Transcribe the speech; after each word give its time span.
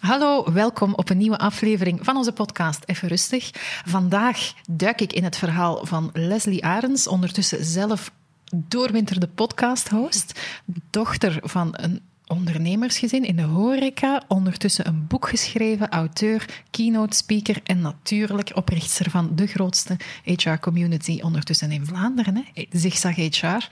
Hallo, 0.00 0.52
welkom 0.52 0.94
op 0.94 1.10
een 1.10 1.16
nieuwe 1.16 1.38
aflevering 1.38 1.98
van 2.02 2.16
onze 2.16 2.32
podcast 2.32 2.82
Even 2.86 3.08
Rustig. 3.08 3.50
Vandaag 3.84 4.52
duik 4.70 5.00
ik 5.00 5.12
in 5.12 5.24
het 5.24 5.36
verhaal 5.36 5.86
van 5.86 6.10
Leslie 6.12 6.64
Arends, 6.64 7.06
ondertussen 7.06 7.64
zelf 7.64 8.12
doorwinterde 8.54 9.28
podcast-host, 9.28 10.40
dochter 10.90 11.38
van 11.42 11.68
een 11.72 12.00
ondernemersgezin 12.26 13.24
in 13.24 13.36
de 13.36 13.42
horeca, 13.42 14.22
ondertussen 14.28 14.86
een 14.86 15.06
boek 15.06 15.28
geschreven, 15.28 15.88
auteur, 15.88 16.62
keynote 16.70 17.16
speaker 17.16 17.60
en 17.64 17.80
natuurlijk 17.80 18.52
oprichter 18.54 19.10
van 19.10 19.30
de 19.34 19.46
grootste 19.46 19.96
HR-community 20.24 21.20
ondertussen 21.22 21.72
in 21.72 21.86
Vlaanderen, 21.86 22.36
hè? 22.36 22.64
Zigzag 22.70 23.16
HR. 23.16 23.68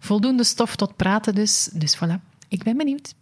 Voldoende 0.00 0.44
stof 0.44 0.76
tot 0.76 0.96
praten 0.96 1.34
dus, 1.34 1.68
dus 1.72 1.96
voilà. 1.96 2.20
Ik 2.48 2.62
ben 2.62 2.76
benieuwd. 2.76 3.14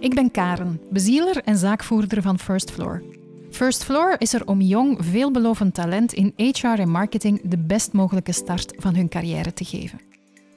Ik 0.00 0.14
ben 0.14 0.30
Karen, 0.30 0.80
bezieler 0.90 1.42
en 1.44 1.56
zaakvoerder 1.56 2.22
van 2.22 2.38
First 2.38 2.70
Floor. 2.70 3.02
First 3.50 3.84
Floor 3.84 4.14
is 4.18 4.32
er 4.32 4.46
om 4.46 4.60
jong, 4.60 4.98
veelbelovend 5.00 5.74
talent 5.74 6.12
in 6.12 6.32
HR 6.36 6.66
en 6.66 6.90
marketing 6.90 7.40
de 7.44 7.58
best 7.58 7.92
mogelijke 7.92 8.32
start 8.32 8.74
van 8.76 8.94
hun 8.94 9.08
carrière 9.08 9.52
te 9.52 9.64
geven. 9.64 10.00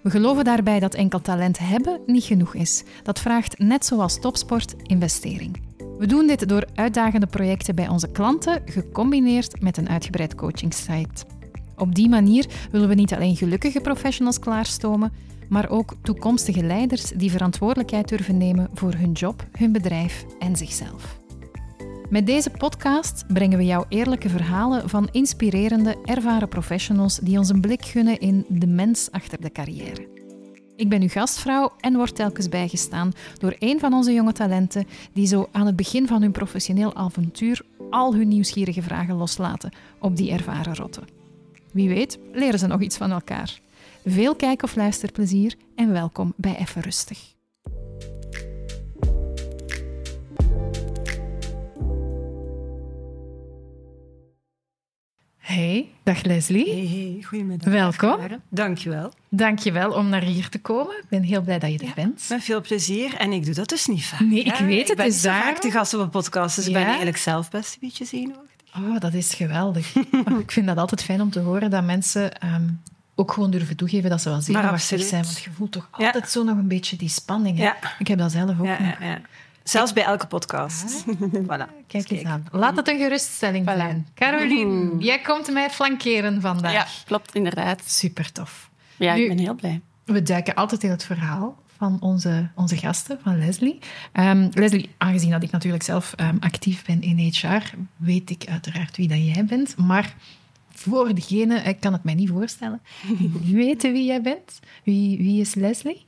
We 0.02 0.10
geloven 0.10 0.44
daarbij 0.44 0.80
dat 0.80 0.94
enkel 0.94 1.22
talent 1.22 1.60
hebben 1.60 2.00
niet 2.06 2.24
genoeg 2.24 2.54
is. 2.54 2.84
Dat 3.04 3.20
vraagt, 3.20 3.60
net 3.60 3.86
zoals 3.86 4.20
topsport, 4.20 4.76
investering. 4.84 5.62
We 5.98 6.06
doen 6.06 6.28
dit 6.28 6.50
door 6.50 6.66
uitdagende 6.76 7.28
projecten 7.28 7.76
bij 7.76 7.88
onze 7.88 8.12
klanten, 8.12 8.62
gecombineerd 8.66 9.62
met 9.62 9.78
een 9.78 9.90
uitgebreid 9.90 10.36
coachingsite. 10.36 11.26
Op 11.78 11.96
die 11.96 12.10
manier 12.10 12.46
willen 12.72 12.88
we 12.88 12.96
niet 12.96 13.14
alleen 13.14 13.36
gelukkige 13.36 13.82
professionals 13.82 14.40
klaarstomen, 14.40 15.12
maar 15.50 15.70
ook 15.70 15.96
toekomstige 16.02 16.64
leiders 16.64 17.04
die 17.04 17.32
verantwoordelijkheid 17.32 18.10
durven 18.10 18.38
nemen 18.38 18.70
voor 18.74 18.94
hun 18.94 19.12
job, 19.12 19.48
hun 19.52 19.72
bedrijf 19.72 20.26
en 20.40 20.56
zichzelf. 20.56 21.22
Met 22.10 22.26
deze 22.26 22.50
podcast 22.50 23.26
brengen 23.28 23.58
we 23.58 23.66
jou 23.66 23.86
eerlijke 23.90 24.30
verhalen 24.30 24.90
van 24.90 25.09
inspirerende, 25.12 25.98
ervaren 26.06 26.50
professionals 26.50 27.17
die 27.17 27.38
ons 27.38 27.50
een 27.50 27.62
blik 27.62 27.86
gunnen 27.86 28.20
in 28.20 28.45
de 28.50 28.67
mens 28.67 29.12
achter 29.12 29.42
de 29.42 29.52
carrière. 29.52 30.08
Ik 30.76 30.90
ben 30.90 31.02
uw 31.02 31.08
gastvrouw 31.08 31.72
en 31.80 31.95
word 31.95 32.16
telkens 32.16 32.50
bijgestaan 32.50 33.12
door 33.38 33.56
een 33.60 33.80
van 33.80 33.94
onze 33.94 34.14
jonge 34.14 34.32
talenten 34.32 34.88
die 35.14 35.28
zo 35.28 35.48
aan 35.52 35.66
het 35.66 35.76
begin 35.76 36.08
van 36.08 36.22
hun 36.22 36.32
professioneel 36.32 36.95
avontuur 36.95 37.62
al 37.89 38.16
hun 38.16 38.28
nieuwsgierige 38.28 38.82
vragen 38.82 39.16
loslaten 39.16 39.72
op 40.00 40.17
die 40.17 40.32
ervaren 40.32 40.76
rotten. 40.76 41.08
Wie 41.72 41.89
weet 41.89 42.20
leren 42.32 42.60
ze 42.60 42.67
nog 42.67 42.82
iets 42.82 42.98
van 42.98 43.12
elkaar. 43.12 43.62
Veel 44.06 44.36
kijk- 44.36 44.64
of 44.64 44.76
luisterplezier 44.76 45.56
en 45.76 45.92
welkom 45.92 46.34
bij 46.38 46.56
Even 46.58 46.82
Rustig. 46.82 47.32
Hey, 55.38 55.90
dag 56.04 56.23
Leslie. 56.23 56.66
Hey, 56.70 56.88
hey, 56.88 57.23
goedemiddag. 57.23 57.70
Welkom. 57.73 58.20
Dankjewel. 58.50 59.12
Dankjewel 59.30 59.92
om 59.92 60.10
naar 60.10 60.22
hier 60.23 60.50
te 60.50 60.60
komen. 60.62 60.98
Ik 60.98 61.10
ben 61.10 61.22
heel 61.23 61.42
blij 61.42 61.60
dat 61.60 61.72
je 61.72 61.78
er 61.88 61.92
bent. 61.95 62.26
Met 62.30 62.44
veel 62.44 62.62
plezier. 62.62 63.16
En 63.16 63.32
ik 63.32 63.45
doe 63.45 63.54
dat 63.54 63.70
dus 63.70 63.88
niet 63.88 64.06
vaak. 64.06 64.20
Nee, 64.20 64.44
ik 64.44 64.56
weet 64.56 64.80
het, 64.82 64.90
Ik 64.90 64.95
ben 64.98 65.06
is 65.06 65.22
daar. 65.22 65.44
vaak 65.44 65.62
de 65.62 65.72
gast 65.72 65.94
op 65.94 66.00
een 66.00 66.10
podcast, 66.10 66.56
dus 66.56 66.66
ik 66.67 66.72
ben 66.73 66.82
Ja? 66.82 66.88
eigenlijk 66.88 67.17
zelf 67.17 67.50
best 67.50 67.73
een 67.73 67.80
beetje 67.82 68.06
zenuwachtig. 68.06 68.52
Oh, 68.78 69.00
dat 69.00 69.14
is 69.14 69.34
geweldig. 69.34 69.95
Ik 70.40 70.52
vind 70.52 70.67
dat 70.67 70.78
altijd 70.78 71.04
fijn 71.04 71.22
om 71.22 71.30
te 71.30 71.40
horen 71.40 71.70
dat 71.70 71.84
mensen 71.84 72.40
ehm, 72.40 72.67
ook 73.16 73.31
gewoon 73.31 73.52
durven 73.52 73.75
toegeven 73.75 74.09
dat 74.09 74.22
ze 74.22 74.30
wel 74.30 74.42
zenuwachtig 74.42 74.73
absoluut. 74.73 75.06
zijn. 75.06 75.23
Want 75.23 75.39
je 75.44 75.50
voelt 75.52 75.72
toch 75.72 75.89
Ja. 75.97 76.06
altijd 76.06 76.30
zo 76.30 76.44
nog 76.44 76.58
een 76.58 76.67
beetje 76.67 76.95
die 76.95 77.09
spanning. 77.09 77.58
Hè? 77.58 77.64
Ja. 77.64 77.75
Ik 78.00 78.08
heb 78.08 78.17
dat 78.17 78.31
zelf 78.31 78.59
ook 78.59 78.66
Ja, 78.66 78.81
nog. 78.81 79.00
ja, 79.00 79.05
ja. 79.05 79.22
Zelfs 79.64 79.94
bij 79.94 80.03
elke 80.03 80.28
podcast. 80.28 81.03
voilà. 81.50 81.86
Kijk 81.88 82.09
eens 82.09 82.23
aan. 82.23 82.45
Laat 82.52 82.75
het 82.75 82.88
een 82.89 82.97
geruststelling 82.97 83.64
Voilà. 83.70 83.75
zijn. 83.78 84.08
Caroline, 84.16 84.92
jij 85.00 85.20
komt 85.20 85.52
mij 85.52 85.70
flankeren 85.70 86.42
vandaag. 86.42 86.72
Ja, 86.73 86.88
klopt, 87.05 87.36
inderdaad. 87.36 87.81
Super 87.86 88.31
tof. 88.31 88.70
Ja, 88.95 89.15
Nu- 89.15 89.21
ik 89.21 89.27
ben 89.27 89.38
heel 89.39 89.54
blij. 89.55 89.82
We 90.05 90.21
duiken 90.23 90.55
altijd 90.55 90.83
in 90.83 90.89
het 90.89 91.04
verhaal 91.04 91.61
van 91.77 91.98
onze, 91.99 92.49
onze 92.55 92.77
gasten, 92.77 93.20
van 93.23 93.39
Leslie. 93.39 93.80
Ehm, 94.11 94.49
Leslie, 94.54 94.89
aangezien 94.98 95.32
dat 95.32 95.43
ik 95.43 95.52
natuurlijk 95.52 95.83
zelf 95.83 96.14
ehm, 96.15 96.36
actief 96.39 96.86
ben 96.86 97.02
in 97.02 97.17
HR, 97.17 97.64
weet 97.95 98.30
ik 98.30 98.45
uiteraard 98.49 98.98
wie 98.98 99.08
dat 99.08 99.17
jij 99.33 99.45
bent. 99.45 99.77
Maar 99.77 100.14
voor 100.83 101.16
degene, 101.16 101.60
ik 101.60 101.80
kan 101.80 101.94
het 101.94 102.04
mij 102.04 102.14
niet 102.14 102.30
voorstellen, 102.30 102.82
die 103.42 103.55
weten 103.55 103.92
wie 103.92 104.05
jij 104.05 104.21
bent. 104.21 104.60
Wie, 104.83 105.17
wie 105.17 105.42
is 105.42 105.55
Leslie? 105.55 106.05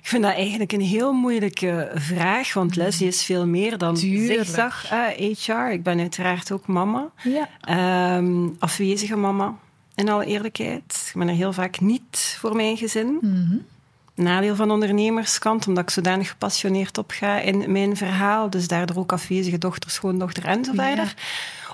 Ik 0.00 0.10
vind 0.10 0.22
dat 0.22 0.34
eigenlijk 0.34 0.72
een 0.72 0.80
heel 0.80 1.12
moeilijke 1.12 1.90
vraag, 1.94 2.54
want 2.54 2.76
Leslie 2.76 3.08
is 3.08 3.24
veel 3.24 3.46
meer 3.46 3.78
dan 3.78 3.94
Tuurlijk. 3.94 4.44
zigzag 4.44 4.88
HR. 5.16 5.70
Ik 5.72 5.82
ben 5.82 5.98
uiteraard 5.98 6.52
ook 6.52 6.66
mama. 6.66 7.10
Ja. 7.22 7.48
Ehm, 7.60 8.48
afwezige 8.58 9.16
mama, 9.16 9.56
in 9.94 10.08
alle 10.08 10.24
eerlijkheid. 10.24 11.04
Ik 11.08 11.18
ben 11.18 11.28
er 11.28 11.34
heel 11.34 11.52
vaak 11.52 11.80
niet 11.80 12.36
voor 12.40 12.56
mijn 12.56 12.76
gezin. 12.76 13.18
Mhm. 13.20 13.56
Nadeel 14.14 14.56
van 14.56 14.66
de 14.68 14.74
ondernemerskant, 14.74 15.66
omdat 15.66 15.82
ik 15.82 15.90
zodanig 15.90 16.28
gepassioneerd 16.28 16.98
opga 16.98 17.38
in 17.40 17.72
mijn 17.72 17.96
verhaal. 17.96 18.50
Dus 18.50 18.68
daardoor 18.68 18.96
ook 18.96 19.12
afwezige 19.12 19.58
dochter, 19.58 19.90
schoondochter 19.90 20.44
en 20.44 20.64
zo 20.64 20.72
Ja. 20.74 20.82
verder. 20.86 21.14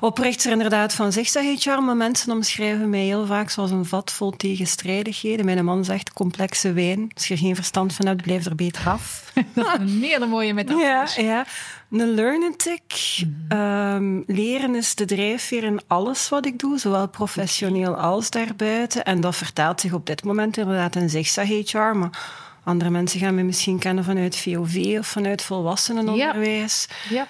Oprichter 0.01 0.51
inderdaad 0.53 0.93
van 0.95 1.12
Zigzag 1.12 1.43
HR, 1.65 1.81
maar 1.83 1.97
mensen 1.97 2.33
omschrijven 2.33 2.91
mij 2.91 3.05
heel 3.05 3.27
vaak 3.27 3.51
zoals 3.51 3.71
een 3.71 3.84
vat 3.84 4.11
vol 4.12 4.31
tegenstrijdigheden. 4.31 5.45
Mijn 5.45 5.65
man 5.65 5.84
zegt 5.84 6.12
complexe 6.12 6.73
wijn. 6.73 7.11
Als 7.15 7.28
je 7.28 7.34
er 7.34 7.41
geen 7.41 7.55
verstand 7.55 7.95
van 7.95 8.06
hebt, 8.06 8.23
blijf 8.23 8.45
er 8.47 8.55
beter 8.55 8.89
af. 8.89 9.33
Dat 9.55 9.67
is 9.67 9.93
een 9.93 10.03
hele 10.03 10.27
mooie 10.27 10.55
metafoor. 10.55 10.83
Ja, 10.83 11.07
ja. 11.17 11.47
Een 11.91 12.15
learning-tick. 12.15 13.23
Ehm, 13.49 14.23
leren 14.27 14.75
is 14.75 14.95
de 14.95 15.05
drijfveer 15.05 15.65
in 15.65 15.81
alles 15.87 16.28
wat 16.28 16.47
ik 16.47 16.59
doe, 16.59 16.78
zowel 16.78 17.09
professioneel 17.09 17.95
als 17.95 18.31
daarbuiten. 18.31 19.05
En 19.05 19.21
dat 19.21 19.37
vertaalt 19.37 19.81
zich 19.81 19.93
op 19.93 20.06
dit 20.06 20.25
moment 20.25 20.56
inderdaad 20.56 20.97
in 20.97 21.11
Zigzag 21.11 21.49
HR, 21.49 21.78
maar 21.78 22.19
andere 22.65 22.91
mensen 22.91 23.21
gaan 23.21 23.34
me 23.34 23.43
misschien 23.43 23.78
kennen 23.78 24.05
vanuit 24.05 24.37
VOV 24.37 24.97
of 24.99 25.06
vanuit 25.06 25.43
volwassenenonderwijs. 25.43 26.89
Ja. 27.09 27.28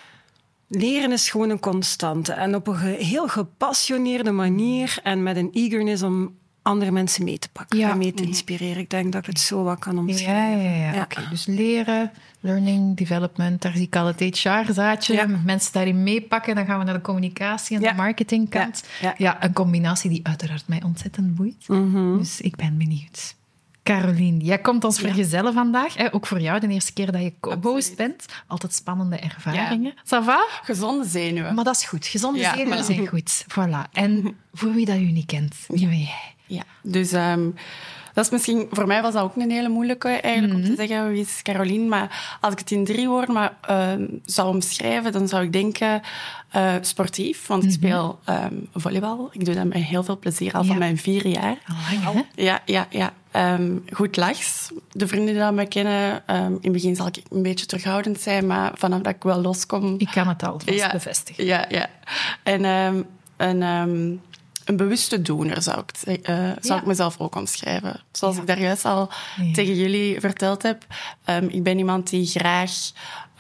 Leren 0.69 1.13
is 1.13 1.31
gewoon 1.31 1.51
een 1.51 1.61
constante 1.61 2.33
en 2.33 2.55
op 2.55 2.67
een 2.67 2.79
heel 2.79 3.29
gepassioneerde 3.29 4.31
manier 4.31 4.99
en 5.03 5.23
met 5.23 5.37
een 5.37 5.51
eagerness 5.53 6.03
om 6.03 6.39
andere 6.71 6.91
mensen 6.91 7.25
mee 7.25 7.39
te 7.39 7.49
pakken 7.53 7.79
Ja. 7.79 7.91
en 7.91 7.99
mee 7.99 8.15
te 8.15 8.23
inspireren. 8.23 8.79
Ik 8.83 8.91
denk 8.91 9.13
dat 9.13 9.21
ik 9.21 9.27
het 9.27 9.41
zo 9.41 9.63
wat 9.63 9.79
kan 9.79 9.99
omschrijven. 9.99 10.63
Ja, 10.63 10.71
ja, 10.71 10.77
ja. 10.87 10.93
Ja. 10.95 11.03
Oké, 11.03 11.27
dus 11.31 11.47
leren, 11.47 12.11
learning, 12.41 12.97
development, 12.97 13.63
daar 13.63 13.73
zie 13.73 13.87
ik 13.87 13.97
al 13.97 14.07
het 14.07 14.21
HR-zaadje. 14.21 15.15
Ja. 15.15 15.27
Mensen 15.45 15.73
daarin 15.73 16.03
meepakken, 16.03 16.55
dan 16.55 16.67
gaan 16.67 16.79
we 16.79 16.85
naar 16.85 16.95
de 16.95 17.01
communicatie 17.01 17.77
en 17.77 17.83
Ja. 17.83 17.91
de 17.91 17.97
marketingkant. 17.97 18.85
Ja, 19.01 19.15
Ja, 19.17 19.45
een 19.45 19.53
combinatie 19.53 20.11
die 20.11 20.21
uiteraard 20.23 20.69
mij 20.69 20.83
ontzettend 20.83 21.35
boeit. 21.35 21.69
Mhm. 21.69 22.19
Dus 22.19 22.41
ik 22.41 22.57
ben 22.57 22.79
benieuwd. 22.79 23.39
Caroline, 23.83 24.45
jij 24.45 24.59
komt 24.59 24.85
ons 24.85 24.99
vergezellen 24.99 25.53
vandaag. 25.53 25.97
Hè? 25.97 26.15
Ook 26.15 26.27
voor 26.27 26.41
jou 26.41 26.61
de 26.61 26.69
eerste 26.69 26.93
keer 26.93 27.13
dat 27.13 27.23
je 27.23 27.33
co-host 27.41 27.97
bent. 27.97 28.25
Altijd 28.47 28.75
spannende 28.75 29.17
ervaringen. 29.17 29.93
Ça 30.05 30.25
va? 30.25 30.47
Gezonde 30.63 31.09
zenuwen. 31.09 31.55
Maar 31.55 31.65
dat 31.65 31.77
is 31.77 31.85
goed. 31.85 32.07
Gezonde 32.07 32.39
Ja, 32.39 32.55
zenuwen 32.55 32.83
voilà. 32.83 32.85
zijn 32.87 33.07
goed. 33.07 33.45
Voilà. 33.49 33.91
En 33.93 34.35
voor 34.53 34.73
wie 34.73 34.87
dat 34.87 34.97
u 34.97 35.11
niet 35.13 35.27
kent, 35.27 35.55
wie 35.69 35.87
ben 35.89 35.99
jij? 35.99 36.35
Ja, 36.51 36.63
dus 36.83 37.13
ehm, 37.13 37.49
dat 38.15 38.25
is 38.25 38.31
misschien... 38.31 38.67
Voor 38.71 38.87
mij 38.87 39.03
was 39.03 39.13
dat 39.13 39.23
ook 39.23 39.37
een 39.37 39.51
hele 39.51 39.69
moeilijke, 39.69 40.09
eigenlijk, 40.09 40.55
om 40.55 40.65
te 40.65 40.75
zeggen 40.77 41.11
wie 41.11 41.21
is 41.21 41.41
Caroline. 41.43 41.89
Maar 41.89 42.37
als 42.41 42.53
ik 42.53 42.59
het 42.59 42.71
in 42.71 42.85
drie 42.85 43.09
woorden 43.09 43.35
maar, 43.35 43.53
ehm, 43.61 44.07
zou 44.25 44.49
omschrijven, 44.49 45.13
dan 45.13 45.29
zou 45.29 45.43
ik 45.43 45.53
denken 45.53 46.01
eh, 46.51 46.75
sportief. 46.81 47.47
Want 47.47 47.65
ik 47.65 47.71
speel 47.71 48.19
ehm, 48.25 48.55
volleybal. 48.75 49.29
Ik 49.33 49.45
doe 49.45 49.55
dat 49.55 49.65
met 49.65 49.77
heel 49.83 50.03
veel 50.05 50.19
plezier 50.19 50.53
al 50.55 50.63
Ja. 50.63 50.67
van 50.69 50.79
mijn 50.79 50.99
vier 50.99 51.27
jaar. 51.27 51.57
Al 52.05 52.15
lang? 52.15 52.27
Ja, 52.35 52.61
ja, 52.65 52.87
ja. 52.91 53.13
Goed 53.93 54.17
lachs. 54.17 54.71
De 54.93 55.07
vrienden 55.09 55.35
die 55.35 55.43
dat 55.43 55.53
me 55.53 55.67
kennen, 55.67 56.23
in 56.27 56.59
het 56.63 56.73
begin 56.73 56.97
zal 56.97 57.07
ik 57.07 57.21
een 57.31 57.43
beetje 57.43 57.67
terughoudend 57.67 58.21
zijn, 58.21 58.47
maar 58.47 58.73
vanaf 58.75 59.01
dat 59.01 59.15
ik 59.15 59.23
wel 59.23 59.41
loskom... 59.41 59.95
Ik 59.99 60.09
kan 60.13 60.29
het 60.29 60.43
alvast 60.43 60.79
Ja. 60.79 60.91
bevestigen. 60.93 61.45
Ja, 61.45 61.65
ja. 61.69 61.87
En 62.43 62.65
ehm, 62.65 64.13
een, 64.71 64.77
bewuste 64.77 65.23
doener 65.23 65.63
zou, 65.63 65.83
ik, 66.05 66.19
eh, 66.23 66.35
zou 66.37 66.57
Ja. 66.61 66.77
ik 66.77 66.87
mezelf 66.87 67.19
ook 67.19 67.35
omschrijven. 67.35 68.01
Zoals 68.13 68.35
Ja. 68.35 68.41
ik 68.41 68.47
daar 68.47 68.61
juist 68.61 68.85
al 68.85 69.11
Ja. 69.37 69.53
tegen 69.53 69.75
jullie 69.75 70.21
verteld 70.21 70.63
heb. 70.63 70.87
ehm, 71.25 71.45
ik 71.49 71.63
ben 71.63 71.79
iemand 71.79 72.11
die 72.11 72.27
graag 72.27 72.71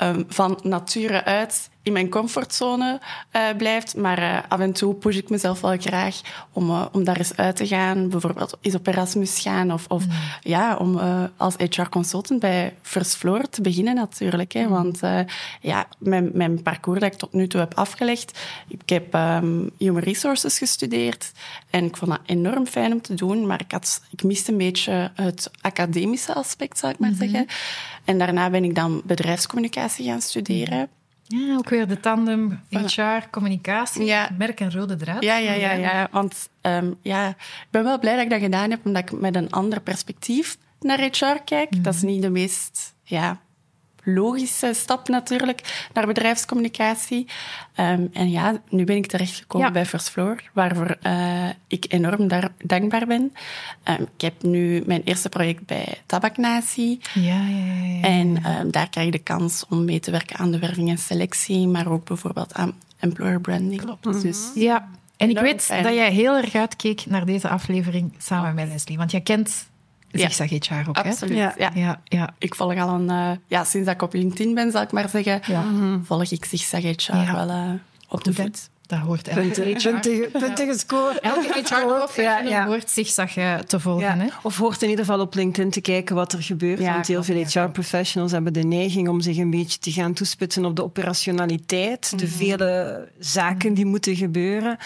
ehm, 0.00 0.22
van 0.28 0.58
nature 0.62 1.24
uit 1.24 1.70
in 1.82 1.92
mijn 1.92 2.08
comfortzone 2.08 3.00
eh, 3.30 3.42
blijft. 3.56 3.96
Maar 3.96 4.18
eh, 4.18 4.38
af 4.48 4.60
en 4.60 4.72
toe 4.72 4.94
push 4.94 5.16
ik 5.16 5.28
mezelf 5.30 5.60
wel 5.60 5.76
graag 5.78 6.20
om, 6.52 6.70
eh, 6.70 6.86
om 6.92 7.04
daar 7.04 7.16
eens 7.16 7.36
uit 7.36 7.56
te 7.56 7.66
gaan. 7.66 8.08
Bijvoorbeeld 8.08 8.56
eens 8.60 8.74
op 8.74 8.86
Erasmus 8.86 9.40
gaan. 9.40 9.72
Of, 9.72 9.86
of 9.88 10.04
ja, 10.40 10.76
om 10.76 11.00
als 11.36 11.54
HR-consultant 11.56 12.40
bij 12.40 12.74
First 12.82 13.16
Floor 13.16 13.48
te 13.48 13.62
beginnen 13.62 13.94
natuurlijk. 13.94 14.52
Hè. 14.52 14.68
Want 14.68 15.02
eh, 15.02 15.20
ja, 15.60 15.86
mijn, 15.98 16.30
mijn 16.32 16.62
parcours 16.62 17.00
dat 17.00 17.12
ik 17.12 17.18
tot 17.18 17.32
nu 17.32 17.46
toe 17.46 17.60
heb 17.60 17.74
afgelegd... 17.74 18.38
Ik 18.68 18.88
heb 18.88 19.14
ehm, 19.14 19.68
Human 19.78 20.02
Resources 20.02 20.58
gestudeerd. 20.58 21.32
En 21.70 21.84
ik 21.84 21.96
vond 21.96 22.10
dat 22.10 22.20
enorm 22.26 22.66
fijn 22.66 22.92
om 22.92 23.00
te 23.00 23.14
doen. 23.14 23.46
Maar 23.46 23.60
ik, 23.60 23.72
had, 23.72 24.02
ik 24.10 24.22
miste 24.22 24.52
een 24.52 24.58
beetje 24.58 25.10
het 25.14 25.50
academische 25.60 26.34
aspect, 26.34 26.78
zou 26.78 26.92
ik 26.92 26.98
maar 26.98 27.12
zeggen. 27.18 27.46
En 28.10 28.18
daarna 28.18 28.50
ben 28.50 28.64
ik 28.64 28.74
dan 28.74 29.02
bedrijfscommunicatie 29.04 30.04
gaan 30.04 30.20
studeren. 30.20 30.88
Ja, 31.26 31.56
ook 31.56 31.68
weer 31.68 31.88
de 31.88 32.00
tandem 32.00 32.60
HR, 32.68 33.28
communicatie, 33.30 34.04
Ja. 34.04 34.30
merk 34.38 34.60
en 34.60 34.72
rode 34.72 34.96
draad. 34.96 35.22
Ja, 35.22 35.36
ja, 35.36 35.52
ja, 35.52 35.72
ja. 35.72 36.08
Want 36.10 36.48
ehm, 36.60 36.90
ja, 37.02 37.28
ik 37.28 37.66
ben 37.70 37.84
wel 37.84 37.98
blij 37.98 38.14
dat 38.14 38.24
ik 38.24 38.30
dat 38.30 38.40
gedaan 38.40 38.70
heb, 38.70 38.80
omdat 38.84 39.02
ik 39.02 39.20
met 39.20 39.36
een 39.36 39.50
ander 39.50 39.80
perspectief 39.80 40.58
naar 40.80 40.98
HR 41.00 41.40
kijk. 41.44 41.84
Dat 41.84 41.94
is 41.94 42.02
niet 42.02 42.22
de 42.22 42.30
meest 42.30 42.94
ja, 43.04 43.40
logische 44.04 44.70
stap 44.74 45.08
natuurlijk 45.08 45.88
naar 45.94 46.06
bedrijfscommunicatie. 46.06 47.26
Ehm, 47.74 48.06
en 48.12 48.30
ja, 48.30 48.60
nu 48.68 48.84
ben 48.84 48.96
ik 48.96 49.06
terechtgekomen 49.06 49.66
Ja. 49.66 49.72
bij 49.72 49.86
First 49.86 50.10
Floor, 50.10 50.42
waarvoor 50.52 50.96
eh, 51.02 51.48
ik 51.66 51.84
enorm 51.88 52.28
daar, 52.28 52.48
dankbaar 52.64 53.06
ben. 53.06 53.32
Ehm, 53.82 54.02
ik 54.02 54.20
heb 54.20 54.42
nu 54.42 54.82
mijn 54.86 55.02
eerste 55.04 55.28
project 55.28 55.66
bij 55.66 55.98
Tabaknatie. 56.06 57.00
Ja, 57.14 57.22
ja, 57.22 57.56
ja, 57.74 57.84
ja. 57.84 58.02
En 58.02 58.44
ehm, 58.44 58.70
daar 58.70 58.88
krijg 58.88 59.06
je 59.06 59.12
de 59.12 59.18
kans 59.18 59.64
om 59.68 59.84
mee 59.84 60.00
te 60.00 60.10
werken 60.10 60.36
aan 60.36 60.50
de 60.50 60.58
werving 60.58 60.88
en 60.88 60.98
selectie, 60.98 61.66
maar 61.68 61.88
ook 61.88 62.04
bijvoorbeeld 62.04 62.54
aan 62.54 62.72
employer 62.98 63.40
branding. 63.40 63.80
Klopt. 63.80 64.22
Dus 64.22 64.50
Ja, 64.54 64.88
en 65.16 65.30
ik 65.30 65.38
weet 65.38 65.62
fijn. 65.62 65.82
dat 65.82 65.94
jij 65.94 66.12
heel 66.12 66.36
erg 66.36 66.54
uitkeek 66.54 67.06
naar 67.06 67.24
deze 67.26 67.48
aflevering 67.48 68.14
samen 68.18 68.54
met 68.54 68.68
Leslie. 68.68 68.96
Want 68.98 69.10
jij 69.10 69.20
kent 69.20 69.68
Ja. 70.10 70.28
Zigzag 70.30 70.48
HR 70.50 70.88
ook, 70.88 70.96
hè? 70.96 71.02
absoluut. 71.02 71.36
Ja. 71.36 71.54
Ja. 71.58 71.70
Ja, 71.74 72.00
ja. 72.04 72.34
Ik 72.38 72.54
volg 72.54 72.78
al 72.78 72.88
een... 72.88 73.10
eh, 73.10 73.30
ja, 73.46 73.64
sinds 73.64 73.86
dat 73.86 73.94
ik 73.94 74.02
op 74.02 74.12
LinkedIn 74.12 74.54
ben, 74.54 74.70
zal 74.70 74.82
ik 74.82 74.92
maar 74.92 75.08
zeggen, 75.08 75.40
volg 76.04 76.30
ik 76.30 76.44
Zigzag 76.44 76.82
HR 76.82 77.16
Ja. 77.16 77.32
wel 77.46 77.48
eh, 77.48 77.70
op 78.08 78.24
de 78.24 78.30
hè? 78.36 78.42
voet. 78.42 78.68
Dat 78.86 78.98
hoort 78.98 79.28
elke 79.28 79.40
Punten, 79.40 79.64
HR. 79.64 79.88
punten, 79.90 80.30
punten 80.40 80.66
gescoord. 80.66 81.20
Elke 81.20 81.52
HR-professional 81.52 82.42
Ja, 82.42 82.48
ja. 82.48 82.66
hoort 82.66 82.90
Zigzag 82.90 83.36
eh, 83.36 83.54
te 83.54 83.80
volgen, 83.80 84.04
Ja. 84.06 84.16
hè? 84.16 84.26
Of 84.42 84.56
hoort 84.56 84.82
in 84.82 84.88
ieder 84.88 85.04
geval 85.04 85.20
op 85.20 85.34
LinkedIn 85.34 85.70
te 85.70 85.80
kijken 85.80 86.14
wat 86.14 86.32
er 86.32 86.42
gebeurt. 86.42 86.78
Ja, 86.80 86.92
want 86.92 87.06
heel 87.06 87.22
klopt, 87.22 87.50
veel 87.52 87.62
HR-professionals 87.62 88.32
hebben 88.32 88.52
de 88.52 88.62
neiging 88.62 89.08
om 89.08 89.20
zich 89.20 89.36
een 89.36 89.50
beetje 89.50 89.78
te 89.78 89.92
gaan 89.92 90.12
toespitsen 90.12 90.64
op 90.64 90.76
de 90.76 90.84
operationaliteit. 90.84 92.18
De 92.18 92.28
vele 92.28 93.08
zaken 93.18 93.74
die 93.74 93.86
moeten 93.86 94.16
gebeuren. 94.16 94.76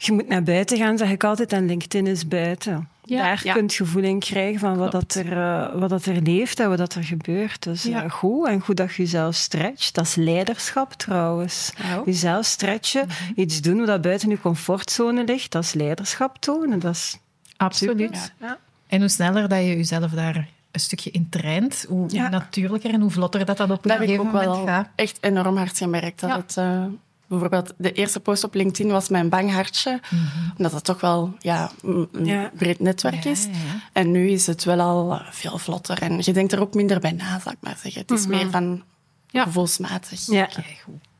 Je 0.00 0.12
moet 0.12 0.28
naar 0.28 0.42
buiten 0.42 0.76
gaan, 0.78 0.98
zeg 0.98 1.10
ik 1.10 1.24
altijd, 1.24 1.52
en 1.52 1.66
LinkedIn 1.66 2.06
is 2.06 2.28
buiten. 2.28 2.88
Ja. 3.04 3.18
Daar 3.22 3.40
Ja. 3.44 3.52
kun 3.52 3.62
je 3.66 3.74
gevoel 3.74 4.02
in 4.02 4.18
krijgen 4.18 4.60
van 4.60 4.76
wat, 4.76 4.92
dat 4.92 5.14
er, 5.14 5.32
eh, 5.32 5.80
wat 5.80 5.90
dat 5.90 6.04
er 6.06 6.22
leeft 6.22 6.60
en 6.60 6.68
wat 6.68 6.78
dat 6.78 6.94
er 6.94 7.04
gebeurt. 7.04 7.62
Dus 7.62 7.82
Ja. 7.82 8.08
goed, 8.08 8.46
en 8.48 8.60
goed 8.60 8.76
dat 8.76 8.94
je 8.94 9.02
jezelf 9.02 9.34
stretcht. 9.34 9.94
Dat 9.94 10.04
is 10.04 10.14
leiderschap 10.14 10.92
trouwens. 10.92 11.72
Jezelf 12.04 12.44
stretchen, 12.46 13.08
iets 13.34 13.60
doen 13.60 13.86
wat 13.86 14.00
buiten 14.02 14.28
je 14.30 14.40
comfortzone 14.40 15.24
ligt, 15.24 15.52
dat 15.52 15.62
is 15.64 15.72
leiderschap 15.72 16.38
tonen. 16.38 16.78
Dat 16.78 16.94
is 16.94 17.18
Absoluut. 17.56 18.32
En 18.86 19.00
hoe 19.00 19.08
sneller 19.08 19.48
dat 19.48 19.58
je 19.58 19.76
jezelf 19.76 20.10
daar 20.10 20.48
een 20.70 20.80
stukje 20.80 21.10
in 21.10 21.26
traint, 21.30 21.84
hoe 21.88 22.04
Ja. 22.10 22.28
natuurlijker 22.28 22.92
en 22.92 23.00
hoe 23.00 23.10
vlotter 23.10 23.44
dat 23.44 23.56
dat 23.56 23.70
op 23.70 23.84
een 23.84 23.90
Dat 23.90 23.98
heb 23.98 24.08
ik 24.08 24.18
ook 24.20 24.24
moment 24.26 24.44
wel 24.44 24.66
gaat. 24.66 24.88
echt 24.94 25.18
enorm 25.20 25.56
hard 25.56 25.78
gemerkt. 25.78 26.20
Dat 26.20 26.30
Ja. 26.30 26.36
het, 26.36 26.56
eh, 26.56 26.84
bijvoorbeeld 27.28 27.72
de 27.76 27.92
eerste 27.92 28.20
post 28.20 28.44
op 28.44 28.54
LinkedIn 28.54 28.92
was 28.92 29.08
mijn 29.08 29.28
bang 29.28 29.52
hartje. 29.52 30.00
Omdat 30.56 30.72
het 30.72 30.84
toch 30.84 31.00
wel 31.00 31.34
ja, 31.38 31.70
een 31.82 32.08
Ja. 32.24 32.50
breed 32.56 32.80
netwerk 32.80 33.24
Ja, 33.24 33.30
is. 33.30 33.44
ja, 33.44 33.50
ja. 33.50 33.80
En 33.92 34.10
nu 34.10 34.28
is 34.30 34.46
het 34.46 34.64
wel 34.64 34.80
al 34.80 35.20
veel 35.30 35.58
vlotter. 35.58 36.02
En 36.02 36.18
je 36.20 36.32
denkt 36.32 36.52
er 36.52 36.60
ook 36.60 36.74
minder 36.74 37.00
bij 37.00 37.12
na, 37.12 37.40
zal 37.40 37.52
ik 37.52 37.58
maar 37.60 37.76
zeggen. 37.82 38.00
Het 38.00 38.10
is 38.10 38.26
meer 38.26 38.50
van 38.50 38.82
Ja. 39.30 39.42
gevoelsmatig. 39.42 40.26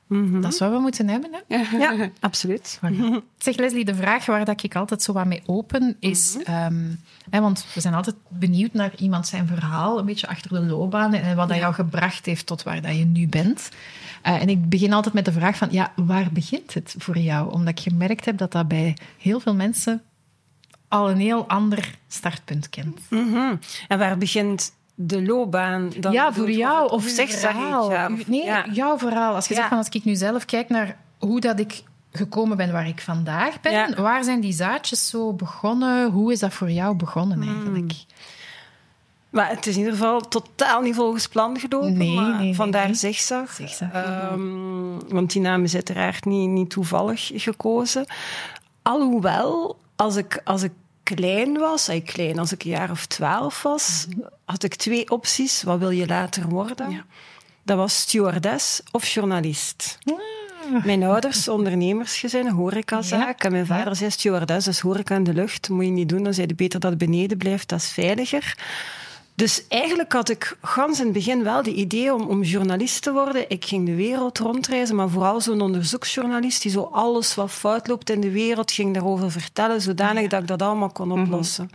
Keigoed. 0.08 0.42
Dat 0.42 0.52
is 0.52 0.58
wat 0.58 0.70
we 0.70 0.78
moeten 0.78 1.08
hebben, 1.08 1.30
hè? 1.48 1.56
Ja, 1.78 2.10
absoluut. 2.20 2.80
Zeg 3.38 3.56
Leslie, 3.56 3.84
de 3.84 3.94
vraag 3.94 4.26
waar 4.26 4.44
dat 4.44 4.62
ik 4.62 4.76
altijd 4.76 5.02
zo 5.02 5.12
wat 5.12 5.26
mee 5.26 5.42
open 5.46 5.96
is... 6.00 6.36
ehm, 6.44 6.84
hè, 7.30 7.40
want 7.40 7.66
we 7.74 7.80
zijn 7.80 7.94
altijd 7.94 8.16
benieuwd 8.28 8.72
naar 8.72 8.92
iemand 8.96 9.26
zijn 9.26 9.46
verhaal, 9.46 9.98
een 9.98 10.06
beetje 10.06 10.28
achter 10.28 10.50
de 10.50 10.60
loopbaan 10.60 11.14
en 11.14 11.36
wat 11.36 11.48
dat 11.48 11.58
jou 11.58 11.74
gebracht 11.74 12.26
heeft 12.26 12.46
tot 12.46 12.62
waar 12.62 12.82
dat 12.82 12.96
je 12.96 13.04
nu 13.04 13.28
bent. 13.28 13.68
Eh, 14.22 14.40
en 14.40 14.48
ik 14.48 14.68
begin 14.68 14.92
altijd 14.92 15.14
met 15.14 15.24
de 15.24 15.32
vraag 15.32 15.56
van, 15.56 15.68
ja, 15.70 15.92
waar 15.96 16.28
begint 16.32 16.74
het 16.74 16.94
voor 16.98 17.18
jou? 17.18 17.52
Omdat 17.52 17.78
ik 17.78 17.80
gemerkt 17.80 18.24
heb 18.24 18.38
dat 18.38 18.52
dat 18.52 18.68
bij 18.68 18.96
heel 19.18 19.40
veel 19.40 19.54
mensen 19.54 20.02
al 20.88 21.10
een 21.10 21.20
heel 21.20 21.48
ander 21.48 21.98
startpunt 22.08 22.68
kent. 22.68 23.00
Mhm. 23.10 23.54
En 23.88 23.98
waar 23.98 24.18
begint 24.18 24.72
de 25.00 25.22
loopbaan 25.22 25.92
dan? 26.00 26.12
ja, 26.12 26.32
voor 26.32 26.50
jou 26.50 26.90
of 26.90 27.04
zeg 27.04 27.30
verhaal? 27.30 27.90
Ja, 27.90 28.08
nee, 28.26 28.44
ja. 28.44 28.66
jouw 28.72 28.98
verhaal. 28.98 29.34
Als 29.34 29.44
je 29.48 29.50
Ja. 29.54 29.56
zegt 29.58 29.68
van 29.68 29.78
als 29.78 29.88
ik 29.88 30.04
nu 30.04 30.14
zelf 30.14 30.44
kijk 30.44 30.68
naar 30.68 30.96
hoe 31.18 31.40
dat 31.40 31.58
ik 31.58 31.82
gekomen 32.12 32.56
ben 32.56 32.72
waar 32.72 32.88
ik 32.88 33.00
vandaag 33.00 33.60
ben, 33.60 34.02
waar 34.02 34.24
zijn 34.24 34.40
die 34.40 34.52
zaadjes 34.52 35.08
zo 35.08 35.32
begonnen? 35.32 36.10
Hoe 36.10 36.32
is 36.32 36.38
dat 36.38 36.52
voor 36.52 36.70
jou 36.70 36.96
begonnen 36.96 37.42
eigenlijk? 37.42 37.92
Maar 39.30 39.48
het 39.48 39.66
is 39.66 39.72
in 39.74 39.78
ieder 39.78 39.94
geval 39.96 40.20
totaal 40.20 40.80
niet 40.80 40.94
volgens 40.94 41.28
plan 41.28 41.58
gelopen. 41.58 41.96
Nee, 41.96 42.54
vandaar 42.54 42.84
nee. 42.84 42.94
zigzag. 42.94 43.50
Zigzag, 43.52 43.92
Ehm, 43.92 44.98
want 45.08 45.32
die 45.32 45.40
naam 45.42 45.64
is 45.64 45.74
uiteraard 45.74 46.24
niet, 46.24 46.48
niet 46.48 46.70
toevallig 46.70 47.30
gekozen. 47.34 48.06
Alhoewel, 48.82 49.78
als 49.96 50.16
ik, 50.16 50.40
als 50.44 50.62
ik 50.62 50.72
klein 51.14 51.58
was, 51.58 51.88
eh, 51.88 52.04
klein, 52.04 52.38
als 52.38 52.52
ik 52.52 52.64
een 52.64 52.70
jaar 52.70 52.90
of 52.90 53.06
twaalf 53.06 53.62
was, 53.62 54.06
had 54.44 54.62
ik 54.62 54.74
twee 54.74 55.10
opties. 55.10 55.62
Wat 55.62 55.78
wil 55.78 55.90
je 55.90 56.06
later 56.06 56.48
worden? 56.48 56.90
Ja. 56.90 57.04
Dat 57.62 57.76
was 57.76 58.00
stewardess 58.00 58.82
of 58.90 59.06
journalist. 59.06 59.98
Mijn 60.84 61.02
ouders, 61.02 61.48
ondernemersgezin, 61.48 62.48
horecazaak. 62.48 63.42
Ja. 63.42 63.46
En 63.46 63.52
mijn 63.52 63.66
vader 63.66 63.96
zei 63.96 64.10
stewardess, 64.10 64.64
dus 64.64 64.80
horeca 64.80 65.14
in 65.14 65.24
de 65.24 65.34
lucht. 65.34 65.68
moet 65.68 65.84
je 65.84 65.90
niet 65.90 66.08
doen. 66.08 66.22
Dan 66.22 66.34
zei 66.34 66.46
hij 66.46 66.54
beter 66.54 66.80
dat 66.80 66.90
het 66.90 66.98
beneden 66.98 67.38
blijft, 67.38 67.68
dat 67.68 67.78
is 67.78 67.92
veiliger. 67.92 68.56
Dus 69.38 69.66
eigenlijk 69.68 70.12
had 70.12 70.28
ik 70.28 70.56
gans 70.62 70.98
in 70.98 71.04
het 71.04 71.14
begin 71.14 71.42
wel 71.42 71.62
de 71.62 71.74
idee 71.74 72.14
om, 72.14 72.22
om 72.22 72.42
journalist 72.42 73.02
te 73.02 73.12
worden. 73.12 73.50
Ik 73.50 73.64
ging 73.64 73.86
de 73.86 73.94
wereld 73.94 74.38
rondreizen, 74.38 74.96
maar 74.96 75.08
vooral 75.08 75.40
zo'n 75.40 75.60
onderzoeksjournalist 75.60 76.62
die 76.62 76.70
zo 76.70 76.88
alles 76.92 77.34
wat 77.34 77.50
fout 77.50 77.88
loopt 77.88 78.10
in 78.10 78.20
de 78.20 78.30
wereld 78.30 78.72
ging 78.72 78.94
daarover 78.94 79.30
vertellen, 79.30 79.80
zodanig 79.80 80.28
dat 80.28 80.40
ik 80.40 80.46
dat 80.46 80.62
allemaal 80.62 80.90
kon 80.90 81.12
oplossen. 81.12 81.70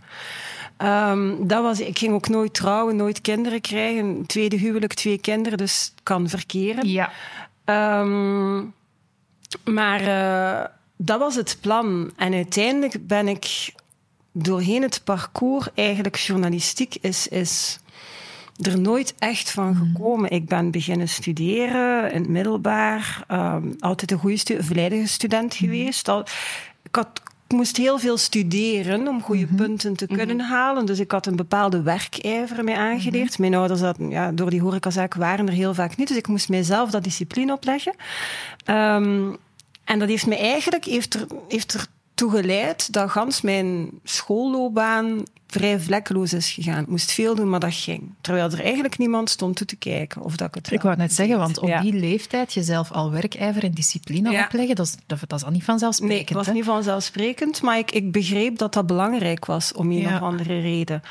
Ehm, 0.76 1.46
dat 1.46 1.62
was, 1.62 1.80
ik 1.80 1.98
ging 1.98 2.14
ook 2.14 2.28
nooit 2.28 2.54
trouwen, 2.54 2.96
nooit 2.96 3.20
kinderen 3.20 3.60
krijgen. 3.60 4.26
Tweede 4.26 4.56
huwelijk, 4.56 4.94
twee 4.94 5.18
kinderen, 5.18 5.58
dus 5.58 5.84
het 5.94 6.02
kan 6.02 6.28
verkeren. 6.28 6.88
Ja. 6.88 7.10
Ehm, 7.64 8.62
maar 9.64 10.00
eh, 10.00 10.68
dat 10.96 11.18
was 11.18 11.34
het 11.34 11.58
plan. 11.60 12.12
En 12.16 12.34
uiteindelijk 12.34 13.06
ben 13.06 13.28
ik 13.28 13.72
doorheen 14.34 14.82
het 14.82 15.00
parcours 15.04 15.68
eigenlijk 15.74 16.16
journalistiek 16.16 16.96
is, 17.00 17.28
is 17.28 17.78
er 18.60 18.80
nooit 18.80 19.14
echt 19.18 19.50
van 19.50 19.74
gekomen. 19.76 20.30
Ik 20.30 20.46
ben 20.46 20.70
beginnen 20.70 21.08
studeren 21.08 22.12
in 22.12 22.20
het 22.20 22.30
middelbaar. 22.30 23.24
ehm, 23.28 23.72
altijd 23.78 24.10
een 24.10 24.18
goede 24.18 24.36
stu 24.36 24.62
volledige 24.62 25.08
student 25.08 25.54
geweest. 25.54 26.08
Al, 26.08 26.20
ik, 26.82 26.94
had, 26.94 27.22
ik 27.48 27.56
moest 27.56 27.76
heel 27.76 27.98
veel 27.98 28.16
studeren 28.16 29.08
om 29.08 29.22
goede 29.22 29.46
punten 29.46 29.96
te 29.96 30.06
kunnen 30.06 30.40
halen. 30.40 30.86
Dus 30.86 30.98
ik 30.98 31.10
had 31.10 31.26
een 31.26 31.36
bepaalde 31.36 31.82
werkijver 31.82 32.64
mee 32.64 32.76
aangeleerd. 32.76 33.38
Mijn 33.38 33.54
ouders 33.54 33.80
hadden, 33.80 34.10
ja, 34.10 34.32
door 34.32 34.50
die 34.50 34.60
horecazaak 34.60 35.14
waren 35.14 35.46
er 35.46 35.52
heel 35.52 35.74
vaak 35.74 35.96
niet. 35.96 36.08
Dus 36.08 36.16
ik 36.16 36.28
moest 36.28 36.48
mijzelf 36.48 36.90
dat 36.90 37.04
discipline 37.04 37.52
opleggen. 37.52 37.94
Ehm, 38.64 39.32
en 39.84 39.98
dat 39.98 40.08
heeft 40.08 40.26
me 40.26 40.36
eigenlijk 40.36 40.84
heeft 40.84 41.14
er, 41.14 41.26
heeft 41.48 41.74
er 41.74 41.86
toe 42.14 42.30
geleid 42.30 42.92
dat 42.92 43.10
gans 43.10 43.40
mijn 43.40 43.90
schoolloopbaan 44.04 45.22
vrij 45.46 45.80
vlekkeloos 45.80 46.32
is 46.32 46.50
gegaan. 46.50 46.82
Ik 46.82 46.88
moest 46.88 47.12
veel 47.12 47.34
doen, 47.34 47.50
maar 47.50 47.60
dat 47.60 47.74
ging. 47.74 48.14
Terwijl 48.20 48.50
er 48.50 48.60
eigenlijk 48.62 48.98
niemand 48.98 49.30
stond 49.30 49.56
toe 49.56 49.66
te 49.66 49.76
kijken 49.76 50.22
of 50.22 50.36
dat 50.36 50.48
ik 50.48 50.54
het 50.54 50.70
Ik 50.72 50.82
wou 50.82 50.96
net 50.96 51.12
zeggen, 51.12 51.38
want 51.38 51.58
op 51.58 51.68
Ja. 51.68 51.80
die 51.80 51.92
leeftijd 51.92 52.52
jezelf 52.52 52.90
al 52.92 53.10
werkijver 53.10 53.64
en 53.64 53.72
discipline 53.72 54.30
Ja. 54.30 54.44
opleggen, 54.44 54.74
dat 54.76 54.86
is, 54.86 54.94
dat, 55.06 55.18
dat 55.26 55.38
is 55.38 55.44
al 55.44 55.50
niet 55.50 55.64
vanzelfsprekend. 55.64 56.28
Nee, 56.28 56.38
het 56.38 56.46
was 56.46 56.54
niet 56.54 56.64
vanzelfsprekend, 56.64 57.62
maar 57.62 57.78
ik, 57.78 57.90
ik 57.90 58.12
begreep 58.12 58.58
dat 58.58 58.72
dat 58.74 58.86
belangrijk 58.86 59.44
was 59.46 59.72
om 59.72 59.90
een 59.90 59.98
Ja. 59.98 60.14
of 60.14 60.20
andere 60.22 60.60
reden. 60.60 61.02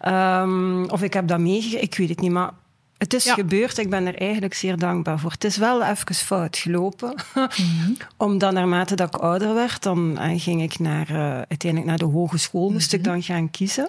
Ehm, 0.00 0.84
of 0.84 1.02
ik 1.02 1.12
heb 1.12 1.28
dat 1.28 1.38
meegegeven, 1.38 1.82
ik 1.82 1.94
weet 1.94 2.08
het 2.08 2.20
niet, 2.20 2.30
maar 2.30 2.50
het 2.98 3.14
is 3.14 3.24
Ja. 3.24 3.34
gebeurd. 3.34 3.78
Ik 3.78 3.90
ben 3.90 4.06
er 4.06 4.18
eigenlijk 4.18 4.54
zeer 4.54 4.76
dankbaar 4.78 5.18
voor. 5.18 5.30
Het 5.30 5.44
is 5.44 5.56
wel 5.56 5.82
even 5.84 6.14
fout 6.14 6.56
gelopen, 6.56 7.14
omdat 8.16 8.52
naarmate 8.52 8.94
dat 8.96 9.14
ik 9.14 9.20
ouder 9.20 9.54
werd, 9.54 9.82
dan 9.82 10.18
eh, 10.18 10.40
ging 10.40 10.62
ik 10.62 10.78
naar, 10.78 11.08
eh, 11.08 11.16
uiteindelijk 11.48 11.84
naar 11.90 11.98
de 11.98 12.04
hogeschool, 12.04 12.70
moest 12.70 12.92
ik 12.92 13.04
dan 13.04 13.22
gaan 13.22 13.50
kiezen. 13.50 13.88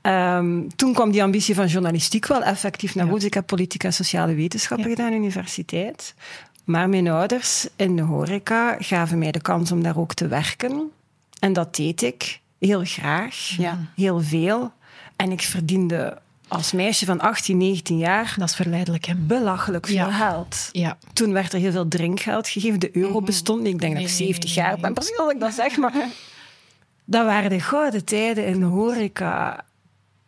Ehm, 0.00 0.68
toen 0.76 0.92
kwam 0.94 1.10
die 1.10 1.22
ambitie 1.22 1.54
van 1.54 1.66
journalistiek 1.66 2.26
wel 2.26 2.42
effectief 2.42 2.94
naar 2.94 3.06
Ja. 3.06 3.12
Dus 3.12 3.24
ik 3.24 3.34
heb 3.34 3.46
politiek 3.46 3.84
en 3.84 3.92
sociale 3.92 4.34
wetenschappen 4.34 4.84
Ja. 4.88 4.90
gedaan 4.94 5.06
aan 5.06 5.12
de 5.12 5.18
universiteit. 5.18 6.14
Maar 6.64 6.88
mijn 6.88 7.08
ouders 7.08 7.68
in 7.76 7.96
de 7.96 8.02
horeca 8.02 8.76
gaven 8.78 9.18
mij 9.18 9.30
de 9.32 9.40
kans 9.40 9.72
om 9.72 9.82
daar 9.82 9.98
ook 9.98 10.14
te 10.14 10.26
werken. 10.28 10.90
En 11.38 11.52
dat 11.52 11.76
deed 11.76 12.02
ik 12.02 12.40
heel 12.58 12.84
graag, 12.84 13.36
Ja. 13.56 13.78
heel 13.96 14.20
veel. 14.20 14.72
En 15.16 15.32
ik 15.32 15.40
verdiende 15.42 16.18
als 16.48 16.72
meisje 16.72 17.04
van 17.04 17.20
18, 17.20 17.56
19 17.56 17.98
jaar 17.98 18.34
Dat 18.38 18.48
is 18.48 18.54
verleidelijk, 18.54 19.04
hè? 19.04 19.14
belachelijk 19.14 19.86
veel 19.86 19.94
Ja. 19.96 20.10
geld. 20.30 20.68
Ja. 20.72 20.98
Toen 21.12 21.32
werd 21.32 21.52
er 21.52 21.58
heel 21.58 21.72
veel 21.72 21.88
drinkgeld 21.88 22.48
gegeven. 22.48 22.80
De 22.80 22.96
euro 22.96 23.20
bestond 23.20 23.62
niet. 23.62 23.72
Ik 23.72 23.80
denk 23.80 23.92
dat 23.94 24.02
ik 24.02 24.08
Mhm. 24.08 24.16
Nee, 24.18 24.26
nee, 24.28 24.34
70 24.34 24.56
nee, 24.56 24.64
jaar 24.64 24.78
ben. 24.80 24.92
Precies 24.94 25.18
als 25.18 25.32
ik 25.32 25.40
dat 25.40 25.52
zeg, 25.54 25.76
maar... 25.76 25.92
Dat 27.08 27.24
waren 27.26 27.50
de 27.50 27.60
gouden 27.60 28.04
tijden 28.04 28.46
in 28.46 28.60
de 28.60 28.66
horeca. 28.66 29.64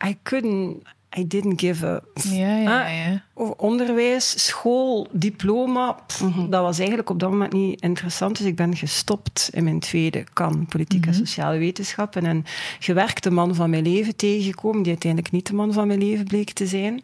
I 0.05 0.17
couldn't... 0.23 0.83
I 1.17 1.27
didn't 1.27 1.59
give 1.59 1.85
a... 1.85 2.01
Ja, 2.13 2.57
ja, 2.57 2.83
Ah, 2.83 2.89
ja. 2.93 3.23
onderwijs, 3.57 4.45
school, 4.45 5.07
diploma, 5.11 5.91
pff, 5.91 6.23
dat 6.49 6.61
was 6.61 6.77
eigenlijk 6.77 7.09
op 7.09 7.19
dat 7.19 7.29
moment 7.29 7.53
niet 7.53 7.81
interessant. 7.81 8.37
Dus 8.37 8.45
ik 8.45 8.55
ben 8.55 8.75
gestopt 8.75 9.49
in 9.53 9.63
mijn 9.63 9.79
tweede 9.79 10.23
kan, 10.33 10.65
politiek 10.65 11.05
en 11.05 11.13
sociale 11.13 11.57
wetenschappen. 11.57 12.25
En 12.25 12.45
gewerkt 12.79 13.23
de 13.23 13.31
man 13.31 13.55
van 13.55 13.69
mijn 13.69 13.83
leven 13.83 14.15
tegengekomen, 14.15 14.81
die 14.81 14.91
uiteindelijk 14.91 15.33
niet 15.33 15.47
de 15.47 15.53
man 15.53 15.73
van 15.73 15.87
mijn 15.87 15.99
leven 15.99 16.25
bleek 16.25 16.51
te 16.51 16.67
zijn. 16.67 17.03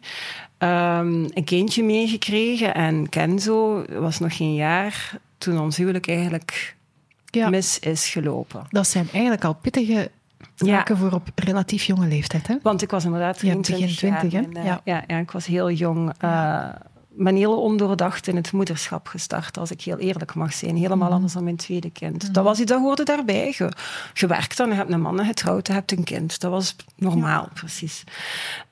Ehm, 0.58 1.24
een 1.28 1.44
kindje 1.44 1.84
meegekregen 1.84 2.74
en 2.74 3.08
Kenzo 3.08 3.84
was 3.98 4.18
nog 4.18 4.36
geen 4.36 4.54
jaar 4.54 5.18
toen 5.38 5.60
ons 5.60 5.76
huwelijk 5.76 6.08
eigenlijk 6.08 6.76
ja. 7.30 7.48
mis 7.48 7.78
is 7.78 8.08
gelopen. 8.08 8.66
Dat 8.70 8.86
zijn 8.86 9.08
eigenlijk 9.12 9.44
al 9.44 9.54
pittige 9.54 10.10
zaken 10.54 10.96
voor 10.96 11.12
op 11.12 11.28
relatief 11.34 11.84
jonge 11.84 12.06
leeftijd. 12.06 12.46
Hè? 12.46 12.56
Want 12.62 12.82
ik 12.82 12.90
was 12.90 13.04
inderdaad 13.04 13.40
Ja, 13.40 13.56
23 13.60 13.86
begin 14.00 14.08
jaar. 14.08 14.18
20, 14.18 14.40
hè? 14.40 14.46
en, 14.46 14.56
eh, 14.56 14.64
Ja. 14.64 14.80
ja. 14.84 15.04
Ja, 15.06 15.18
ik 15.18 15.30
was 15.30 15.46
heel 15.46 15.70
jong. 15.70 16.12
eh 16.18 16.68
ben 17.18 17.36
heel 17.36 17.62
ondoordacht 17.62 18.26
in 18.26 18.36
het 18.36 18.52
moederschap 18.52 19.08
gestart, 19.08 19.58
als 19.58 19.70
ik 19.70 19.82
heel 19.82 19.98
eerlijk 19.98 20.34
mag 20.34 20.52
zijn. 20.52 20.76
Helemaal 20.76 21.10
anders 21.12 21.32
dan 21.32 21.44
mijn 21.44 21.56
tweede 21.56 21.90
kind. 21.90 22.34
Dat 22.34 22.44
was 22.44 22.60
iets, 22.60 22.70
dat 22.70 22.80
hoorde 22.80 23.02
daarbij. 23.02 23.54
Je, 23.56 23.72
je 24.14 24.26
werkt 24.26 24.56
dan, 24.56 24.68
je 24.68 24.74
hebt 24.74 24.92
een 24.92 25.00
man, 25.00 25.20
en 25.20 25.26
getrouwd, 25.26 25.66
je 25.66 25.72
hebt 25.72 25.92
een 25.92 26.04
kind. 26.04 26.40
Dat 26.40 26.50
was 26.50 26.76
normaal, 26.96 27.48
precies. 27.54 28.04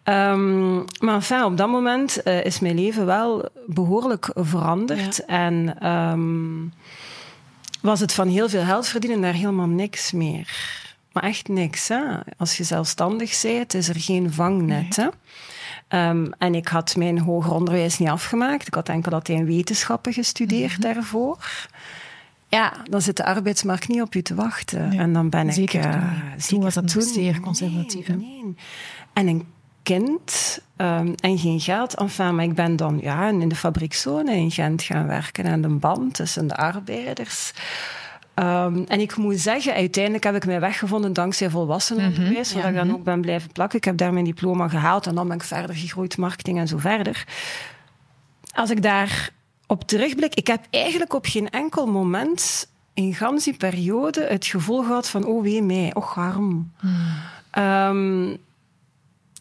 Ehm, 0.03 0.75
maar 0.77 1.15
enfin, 1.15 1.45
op 1.45 1.57
dat 1.57 1.69
moment 1.69 2.23
eh, 2.23 2.45
is 2.45 2.61
mijn 2.61 2.75
leven 2.75 3.07
wel 3.07 3.49
behoorlijk 3.67 4.31
veranderd. 4.35 5.25
En 5.25 5.77
ehm, 5.81 6.67
was 7.81 8.01
het 8.01 8.13
van 8.13 8.29
heel 8.29 8.49
veel 8.49 8.65
geld 8.65 8.87
verdienen 8.87 9.21
naar 9.21 9.35
helemaal 9.35 9.67
niks 9.67 10.13
meer. 10.13 10.83
Maar 11.15 11.23
echt 11.23 11.49
niks. 11.49 11.89
Hè? 11.89 12.01
Als 12.37 12.57
je 12.57 12.65
zelfstandig 12.65 13.43
bent, 13.43 13.75
is 13.75 13.89
er 13.89 14.01
geen 14.01 14.33
vangnet. 14.33 14.97
Hè? 14.97 15.09
Ehm, 15.89 16.27
en 16.39 16.55
ik 16.55 16.69
had 16.69 16.97
mijn 16.97 17.19
hoger 17.19 17.53
onderwijs 17.53 17.99
niet 17.99 18.09
afgemaakt. 18.09 18.67
Ik 18.67 18.75
had 18.75 18.89
enkel 18.89 19.13
Latijn 19.13 19.45
wetenschappen 19.45 20.13
gestudeerd 20.13 20.83
daarvoor. 20.83 21.69
Ja, 22.49 22.73
dan 22.91 23.03
zit 23.03 23.17
de 23.17 23.25
arbeidsmarkt 23.25 23.89
niet 23.89 24.03
op 24.03 24.15
je 24.15 24.23
te 24.23 24.35
wachten. 24.35 24.89
Nee, 24.89 24.99
en 24.99 25.13
dan 25.13 25.29
ben 25.31 25.53
zeker 25.53 25.85
ik... 25.85 25.91
toen 25.91 26.01
eh, 26.01 26.11
niet. 26.11 26.31
Toen 26.31 26.41
zeker 26.43 26.65
was 26.65 26.75
dat 26.75 26.95
nog 26.95 27.03
zeer 27.05 27.41
conservatief, 27.41 28.09
nee. 28.09 28.55
En 29.13 29.27
een 29.27 29.47
kind 29.83 30.59
ehm, 30.77 31.13
en 31.17 31.39
geen 31.39 31.61
geld. 31.61 31.95
Enfin, 31.95 32.35
maar 32.35 32.45
ik 32.45 32.55
ben 32.55 32.77
dan 32.77 32.99
ja, 33.03 33.29
in 33.29 33.49
de 33.49 33.57
fabriekzone 33.57 34.37
in 34.37 34.51
Gent 34.51 34.83
gaan 34.83 35.07
werken. 35.07 35.45
En 35.45 35.61
de 35.61 35.69
band 35.69 36.15
tussen 36.15 36.47
de 36.47 36.57
arbeiders... 36.57 37.53
Ehm, 38.35 38.83
en 38.87 39.01
ik 39.01 39.17
moet 39.17 39.41
zeggen, 39.41 39.75
uiteindelijk 39.75 40.25
heb 40.25 40.35
ik 40.35 40.47
mij 40.47 40.61
weggevonden 40.61 41.13
dankzij 41.13 41.51
volwassenenonderwijs, 41.51 42.53
waar 42.53 42.69
ik 42.69 42.75
dan 42.75 42.93
ook 42.93 43.05
ben 43.05 43.21
blijven 43.21 43.53
plakken. 43.53 43.79
Ik 43.79 43.85
heb 43.85 43.97
daar 43.97 44.13
mijn 44.13 44.25
diploma 44.25 44.69
gehaald 44.69 45.07
en 45.07 45.15
dan 45.15 45.29
ben 45.29 45.37
ik 45.37 45.43
verder 45.43 45.77
gegroeid, 45.77 46.17
marketing 46.17 46.59
en 46.59 46.69
zo 46.69 46.79
verder. 46.79 47.25
Als 48.53 48.71
ik 48.71 48.83
daar 48.83 49.31
op 49.67 49.89
terugblik, 49.89 50.35
ik 50.35 50.47
heb 50.47 50.67
eigenlijk 50.71 51.15
op 51.15 51.27
geen 51.27 51.51
enkel 51.51 51.87
moment 51.87 52.69
in 52.95 53.15
gans 53.15 53.45
die 53.45 53.57
periode 53.57 54.27
het 54.29 54.47
gevoel 54.47 54.83
gehad 54.83 55.09
van, 55.09 55.25
oh 55.25 55.43
wee 55.43 55.63
mij, 55.63 55.95
och 55.95 56.15
waarom? 56.15 56.73
Ehm, 57.51 58.37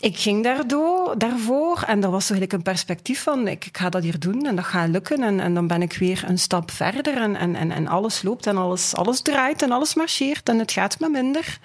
ik 0.03 0.17
ging 0.17 0.43
daardoor, 0.43 1.17
daarvoor 1.17 1.83
en 1.87 2.03
er 2.03 2.09
was 2.09 2.29
eigenlijk 2.29 2.53
een 2.53 2.71
perspectief 2.71 3.23
van 3.23 3.47
ik, 3.47 3.65
ik 3.65 3.77
ga 3.77 3.89
dat 3.89 4.03
hier 4.03 4.19
doen 4.19 4.45
en 4.45 4.55
dat 4.55 4.65
gaat 4.65 4.89
lukken 4.89 5.23
en, 5.23 5.39
en 5.39 5.53
dan 5.53 5.67
ben 5.67 5.81
ik 5.81 5.93
weer 5.93 6.23
een 6.27 6.39
stap 6.39 6.71
verder 6.71 7.17
en, 7.17 7.35
en, 7.35 7.55
en, 7.55 7.71
en 7.71 7.87
alles 7.87 8.21
loopt 8.21 8.47
en 8.47 8.57
alles, 8.57 8.95
alles 8.95 9.21
draait 9.21 9.61
en 9.61 9.71
alles 9.71 9.95
marcheert 9.95 10.49
en 10.49 10.59
het 10.59 10.71
gaat 10.71 10.99
me 10.99 11.09
minder. 11.09 11.59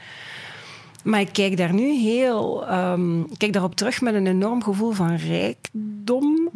Maar 1.04 1.20
ik 1.20 1.32
kijk 1.32 1.56
daar 1.56 1.74
nu 1.74 1.92
heel, 1.92 2.66
ehm, 2.66 3.20
ik 3.20 3.38
kijk 3.38 3.52
daarop 3.52 3.74
terug 3.74 4.00
met 4.00 4.14
een 4.14 4.26
enorm 4.26 4.62
gevoel 4.62 4.92
van 4.92 5.16
rijkdom, 5.16 6.50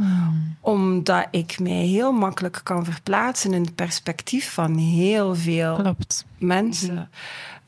omdat 0.61 1.27
ik 1.31 1.59
mij 1.61 1.85
heel 1.85 2.13
makkelijk 2.13 2.61
kan 2.63 2.85
verplaatsen 2.85 3.53
in 3.53 3.63
het 3.63 3.75
perspectief 3.75 4.53
van 4.53 4.77
heel 4.77 5.35
veel 5.35 5.75
Klopt. 5.75 6.27
mensen. 6.39 7.11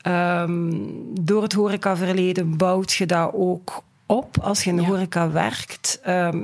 Ehm, 0.01 0.71
door 1.21 1.41
het 1.41 1.53
horecaverleden 1.53 2.57
bouwt 2.57 2.93
je 2.93 3.05
dat 3.05 3.31
ook 3.33 3.83
op. 4.05 4.37
Als 4.41 4.63
je 4.63 4.69
in 4.69 4.75
de 4.75 4.81
Ja. 4.81 4.87
horeca 4.87 5.31
werkt, 5.31 5.99
ehm, 6.03 6.43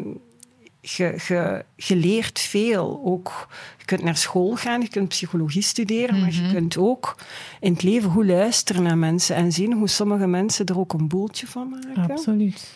je, 0.82 1.15
je, 1.27 1.65
je 1.75 1.96
leert 1.96 2.39
veel. 2.39 3.01
Ook, 3.06 3.48
je 3.77 3.86
kunt 3.86 4.03
naar 4.03 4.18
school 4.18 4.56
gaan, 4.56 4.82
je 4.82 4.89
kunt 4.89 5.08
psychologie 5.08 5.62
studeren, 5.62 6.20
maar 6.20 6.32
je 6.34 6.50
kunt 6.51 6.77
ook 6.77 7.15
in 7.60 7.74
het 7.74 7.84
leven 7.84 8.12
goed 8.12 8.25
luisteren 8.25 8.84
naar 8.84 8.98
mensen 8.98 9.36
en 9.36 9.51
zien 9.51 9.74
hoe 9.74 9.88
sommige 9.88 10.27
mensen 10.27 10.65
er 10.65 10.80
ook 10.80 10.94
een 10.94 11.08
boeltje 11.08 11.48
van 11.48 11.70
maken. 11.70 12.12
Absoluut. 12.12 12.74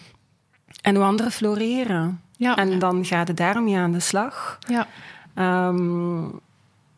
En 0.81 0.95
hoe 0.95 1.03
anderen 1.03 1.31
floreren. 1.31 2.21
Ja. 2.37 2.55
En 2.55 2.79
dan 2.79 3.05
gaat 3.05 3.27
het 3.27 3.37
daarmee 3.37 3.77
aan 3.77 3.91
de 3.91 3.99
slag. 3.99 4.57
Ja. 4.67 4.87
Ehm, 5.33 6.23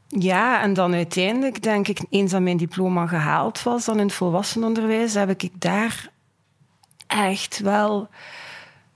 ja, 0.08 0.62
en 0.62 0.74
dan 0.74 0.94
uiteindelijk 0.94 1.64
denk 1.64 1.88
ik, 1.88 2.00
eens 2.10 2.32
dat 2.32 2.42
mijn 2.42 2.58
diploma 2.58 3.08
gehaald 3.08 3.64
was, 3.64 3.86
dan 3.86 4.00
in 4.00 4.06
het 4.06 4.14
volwassenenonderwijs, 4.16 5.14
heb 5.14 5.30
ik 5.44 5.52
daar 5.62 6.10
echt 7.08 7.60
wel 7.60 8.08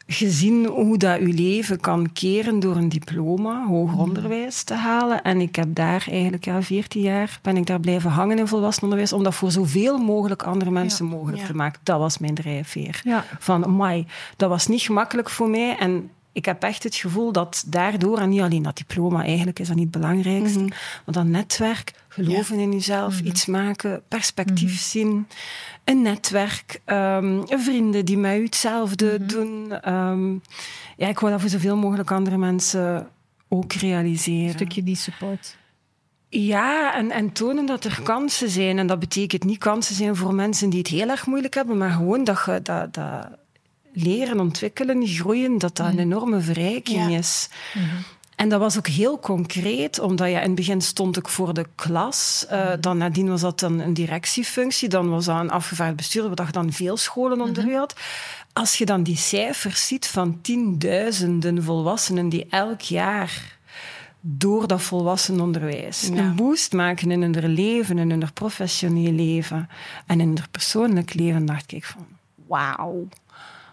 gezien 0.08 0.66
hoe 0.66 0.98
dat 0.98 1.20
je 1.20 1.28
leven 1.28 1.80
kan 1.80 2.12
keren 2.14 2.60
door 2.60 2.76
een 2.76 2.90
diploma, 2.90 3.66
hoger 3.68 3.98
onderwijs 3.98 4.64
te 4.64 4.74
halen. 4.74 5.22
En 5.22 5.42
ik 5.42 5.56
heb 5.56 5.68
daar 5.76 6.06
eigenlijk, 6.10 6.46
ja, 6.46 6.62
14 6.62 7.02
jaar 7.02 7.40
ben 7.42 7.58
ik 7.58 7.66
daar 7.66 7.80
blijven 7.80 8.10
hangen 8.10 8.38
in 8.40 8.48
volwassenenonderwijs, 8.48 9.14
om 9.14 9.24
dat 9.24 9.36
voor 9.36 9.52
zoveel 9.52 9.98
mogelijk 9.98 10.44
andere 10.44 10.72
mensen 10.72 11.06
mogelijk 11.06 11.38
Ja. 11.42 11.46
te 11.46 11.56
maken. 11.56 11.80
Dat 11.84 12.00
was 12.00 12.18
mijn 12.18 12.36
drijfveer. 12.36 13.02
Ja. 13.04 13.26
Van, 13.40 13.66
amai, 13.66 14.06
dat 14.38 14.50
was 14.50 14.68
niet 14.68 14.82
gemakkelijk 14.82 15.30
voor 15.30 15.50
mij 15.50 15.78
en 15.78 16.10
ik 16.34 16.46
heb 16.46 16.64
echt 16.64 16.84
het 16.84 16.96
gevoel 16.96 17.32
dat 17.32 17.64
daardoor, 17.68 18.18
en 18.20 18.30
niet 18.30 18.42
alleen 18.42 18.64
dat 18.64 18.78
diploma, 18.78 19.24
eigenlijk 19.24 19.60
is 19.60 19.68
dat 19.68 19.76
niet 19.76 19.94
het 19.94 20.02
belangrijkste, 20.02 20.60
Mhm. 20.60 20.68
maar 21.06 21.16
dat 21.16 21.26
netwerk, 21.26 21.94
geloven 22.14 22.60
in 22.60 22.72
jezelf, 22.72 23.20
iets 23.20 23.46
maken, 23.46 24.02
perspectief 24.08 24.80
zien, 24.80 25.28
een 25.84 26.02
netwerk, 26.02 26.82
ehm, 26.86 27.42
vrienden 27.46 28.06
die 28.06 28.18
u 28.40 28.44
hetzelfde 28.44 29.26
doen. 29.26 29.72
ehm, 29.82 30.32
ja, 30.98 31.08
ik 31.08 31.20
wil 31.20 31.30
dat 31.30 31.42
voor 31.42 31.50
zoveel 31.50 31.78
mogelijk 31.78 32.12
andere 32.12 32.38
mensen 32.38 33.08
ook 33.50 33.74
realiseren. 33.74 34.46
Een 34.48 34.54
stukje 34.54 34.84
die 34.84 34.96
support. 34.96 35.58
Ja, 36.30 36.96
en, 36.96 37.12
en 37.12 37.32
tonen 37.32 37.66
dat 37.66 37.84
er 37.86 38.00
kansen 38.04 38.50
zijn. 38.50 38.78
En 38.80 38.88
dat 38.88 39.00
betekent 39.00 39.44
niet 39.44 39.58
kansen 39.58 39.96
zijn 39.96 40.16
voor 40.16 40.34
mensen 40.34 40.70
die 40.70 40.80
het 40.80 40.88
heel 40.88 41.10
erg 41.10 41.26
moeilijk 41.26 41.54
hebben, 41.54 41.78
maar 41.78 41.92
gewoon 41.92 42.24
dat 42.24 42.44
je 42.46 42.60
dat, 42.62 42.94
dat 42.94 43.28
leren, 43.94 44.40
ontwikkelen, 44.40 45.08
groeien, 45.08 45.58
dat 45.58 45.76
dat 45.78 45.88
een 45.88 46.00
enorme 46.00 46.40
verrijking 46.40 47.10
Ja. 47.12 47.18
is. 47.18 47.50
En 48.42 48.50
dat 48.50 48.60
was 48.60 48.78
ook 48.78 48.88
heel 48.88 49.20
concreet, 49.20 50.00
omdat 50.00 50.30
ja, 50.30 50.40
in 50.40 50.46
het 50.46 50.56
begin 50.56 50.82
stond 50.82 51.18
ik 51.18 51.28
voor 51.28 51.54
de 51.54 51.66
klas. 51.76 52.46
Eh, 52.50 52.70
Dan 52.80 52.98
nadien 52.98 53.30
was 53.30 53.42
dat 53.42 53.60
dan 53.60 53.80
een 53.80 53.94
directiefunctie. 53.94 54.90
Dan 54.90 55.10
was 55.10 55.26
dat 55.26 55.40
een 55.40 55.52
afgevaardigd 55.52 55.98
bestuurder, 55.98 56.36
wat 56.36 56.46
je 56.46 56.52
dan 56.52 56.72
veel 56.74 56.98
scholen 56.98 57.42
onder 57.42 57.66
u 57.68 57.76
had. 57.76 57.96
Als 58.54 58.78
je 58.78 58.86
dan 58.86 59.04
die 59.04 59.18
cijfers 59.18 59.88
ziet 59.88 60.08
van 60.08 60.40
tienduizenden 60.42 61.64
volwassenen 61.64 62.30
die 62.30 62.46
elk 62.50 62.82
jaar 62.82 63.58
door 64.22 64.68
dat 64.68 64.82
volwassenenonderwijs 64.82 66.10
Ja. 66.14 66.18
een 66.18 66.36
boost 66.36 66.74
maken 66.74 67.12
in 67.12 67.22
hun 67.22 67.48
leven, 67.54 67.98
in 67.98 68.10
hun 68.10 68.34
professioneel 68.34 69.12
leven 69.12 69.70
en 70.08 70.20
in 70.20 70.28
hun 70.28 70.38
persoonlijk 70.52 71.14
leven, 71.14 71.46
dacht 71.46 71.72
ik 71.72 71.86
van 71.86 72.06
wauw. 72.48 73.08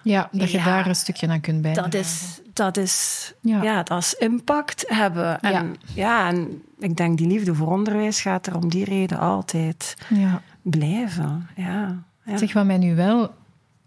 Ja, 0.02 0.28
dat 0.32 0.50
je 0.50 0.58
Ja. 0.58 0.64
daar 0.64 0.86
een 0.86 0.96
stukje 0.96 1.28
aan 1.28 1.40
kunt 1.40 1.62
bijdragen. 1.62 1.90
Dat 1.90 2.00
is, 2.00 2.40
dat 2.58 2.76
is, 2.76 3.32
Ja. 3.40 3.62
ja. 3.62 3.82
dat 3.82 3.98
is 4.02 4.14
impact 4.14 4.84
hebben. 4.86 5.40
En, 5.40 5.52
Ja. 5.52 5.64
ja. 5.94 6.28
en 6.28 6.62
ik 6.78 6.96
denk 6.96 7.18
die 7.18 7.26
liefde 7.26 7.54
voor 7.54 7.72
onderwijs 7.72 8.20
gaat 8.20 8.46
er 8.46 8.56
om 8.56 8.68
die 8.68 8.84
reden 8.84 9.18
altijd 9.18 9.96
Ja. 10.08 10.42
blijven. 10.62 11.48
Ja. 11.56 12.02
Zeg, 12.34 12.52
wat 12.52 12.64
mij 12.64 12.78
nu 12.78 12.94
wel 12.94 13.34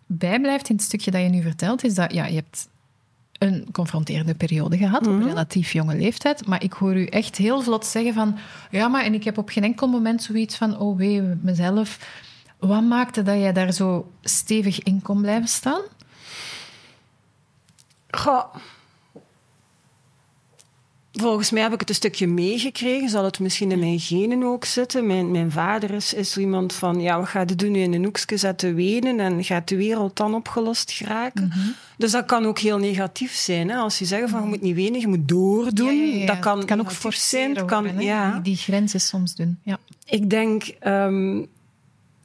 bijblijft 0.05 0.69
in 0.69 0.75
het 0.75 0.83
stukje 0.83 1.11
dat 1.11 1.21
je 1.21 1.27
nu 1.29 1.41
vertelt, 1.41 1.83
is 1.83 1.93
dat 1.95 2.13
ja, 2.13 2.25
je 2.25 2.35
hebt 2.35 2.67
een 3.37 3.67
confronterende 3.71 4.35
periode 4.35 4.77
gehad 4.77 5.07
op 5.07 5.21
relatief 5.23 5.71
jonge 5.73 5.95
leeftijd, 5.95 6.47
maar 6.47 6.63
ik 6.63 6.73
hoor 6.73 6.95
u 6.95 7.05
echt 7.05 7.35
heel 7.37 7.61
vlot 7.61 7.85
zeggen 7.85 8.13
van 8.13 8.37
ja, 8.71 8.87
maar 8.87 9.03
en 9.03 9.13
ik 9.13 9.23
heb 9.23 9.37
op 9.37 9.49
geen 9.49 9.63
enkel 9.63 9.87
moment 9.87 10.23
zoiets 10.23 10.55
van 10.57 10.77
oh 10.77 10.97
wee, 10.97 11.21
mezelf. 11.21 11.99
Wat 12.59 12.83
maakte 12.83 13.23
dat 13.23 13.35
jij 13.37 13.53
daar 13.53 13.71
zo 13.71 14.11
stevig 14.21 14.79
in 14.79 15.01
kon 15.01 15.21
blijven 15.21 15.47
staan? 15.47 15.81
Goh. 18.11 18.55
Volgens 21.11 21.51
mij 21.51 21.61
heb 21.61 21.73
ik 21.73 21.79
het 21.79 21.89
een 21.89 21.95
stukje 21.95 22.27
meegekregen. 22.27 23.09
Zal 23.09 23.23
het 23.23 23.39
misschien 23.39 23.71
in 23.71 23.79
mijn 23.79 23.99
genen 23.99 24.43
ook 24.43 24.65
zitten? 24.65 25.07
Mijn, 25.07 25.31
mijn 25.31 25.51
vader 25.51 25.91
is, 25.91 26.13
is 26.13 26.37
iemand 26.37 26.73
van... 26.73 27.01
Ja, 27.01 27.17
wat 27.19 27.27
gaat 27.27 27.49
je 27.49 27.55
doen? 27.55 27.71
Nu 27.71 27.79
in 27.79 27.93
een 27.93 28.03
hoekje 28.03 28.37
zetten 28.37 28.75
wenen 28.75 29.19
en 29.19 29.43
gaat 29.43 29.67
de 29.67 29.75
wereld 29.75 30.17
dan 30.17 30.35
opgelost 30.35 30.91
geraken? 30.91 31.53
Dus 31.97 32.11
dat 32.11 32.25
kan 32.25 32.45
ook 32.45 32.59
heel 32.59 32.77
negatief 32.77 33.33
zijn. 33.33 33.69
Hè? 33.69 33.75
Als 33.75 33.99
je 33.99 34.05
zegt 34.05 34.29
van, 34.29 34.41
je 34.41 34.47
moet 34.47 34.61
niet 34.61 34.75
wenen, 34.75 34.99
je 34.99 35.07
moet 35.07 35.27
doordoen. 35.27 35.95
Ja, 35.95 36.03
ja, 36.03 36.17
ja. 36.17 36.25
Dat 36.25 36.39
kan, 36.39 36.57
Het 36.57 36.67
kan 36.67 36.79
ook 36.79 36.91
forceren 36.91 37.55
zijn. 37.55 37.55
Het 37.55 37.65
kan, 37.65 38.03
ja. 38.03 38.31
die, 38.31 38.41
die 38.41 38.55
grenzen 38.55 39.01
soms 39.01 39.35
doen. 39.35 39.59
Ja. 39.63 39.79
Ik 40.05 40.29
denk, 40.29 40.63
ehm, 40.79 41.39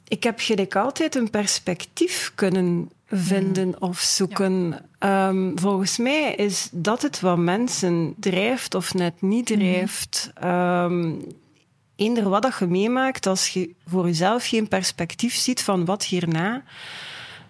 ik 0.07 0.23
heb 0.23 0.39
gelijk 0.39 0.75
altijd 0.75 1.15
een 1.15 1.29
perspectief 1.29 2.31
kunnen 2.35 2.89
vinden 3.07 3.81
of 3.81 3.99
zoeken. 3.99 4.75
Ehm, 4.99 5.51
volgens 5.55 5.97
mij 5.97 6.33
is 6.35 6.69
dat 6.71 7.01
het 7.01 7.19
wat 7.19 7.37
mensen 7.37 8.13
drijft 8.19 8.75
of 8.75 8.93
net 8.93 9.21
niet 9.21 9.49
Mhm. 9.49 9.59
drijft. 9.59 10.31
Ehm, 10.33 11.11
eender 11.95 12.29
wat 12.29 12.41
dat 12.41 12.55
je 12.59 12.65
meemaakt, 12.67 13.25
als 13.25 13.47
je 13.49 13.69
voor 13.87 14.05
jezelf 14.05 14.47
geen 14.47 14.67
perspectief 14.67 15.35
ziet 15.35 15.61
van 15.63 15.85
wat 15.85 16.05
hierna, 16.05 16.63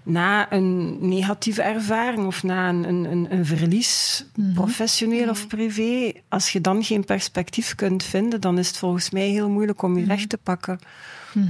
na 0.04 0.52
een 0.52 0.98
negatieve 1.08 1.62
ervaring 1.62 2.26
of 2.26 2.44
na 2.44 2.70
een, 2.70 2.84
een, 2.84 3.28
een, 3.32 3.46
verlies, 3.46 4.26
Mhm. 4.36 4.54
professioneel 4.54 5.30
of 5.30 5.48
privé, 5.48 6.12
als 6.30 6.50
je 6.52 6.62
dan 6.62 6.84
geen 6.84 7.04
perspectief 7.06 7.76
kunt 7.76 8.04
vinden, 8.04 8.42
dan 8.42 8.58
is 8.58 8.68
het 8.68 8.78
volgens 8.78 9.10
mij 9.10 9.28
heel 9.28 9.50
moeilijk 9.50 9.82
om 9.82 9.96
je 9.96 10.02
Mhm. 10.02 10.10
recht 10.12 10.30
te 10.30 10.38
pakken. 10.38 10.80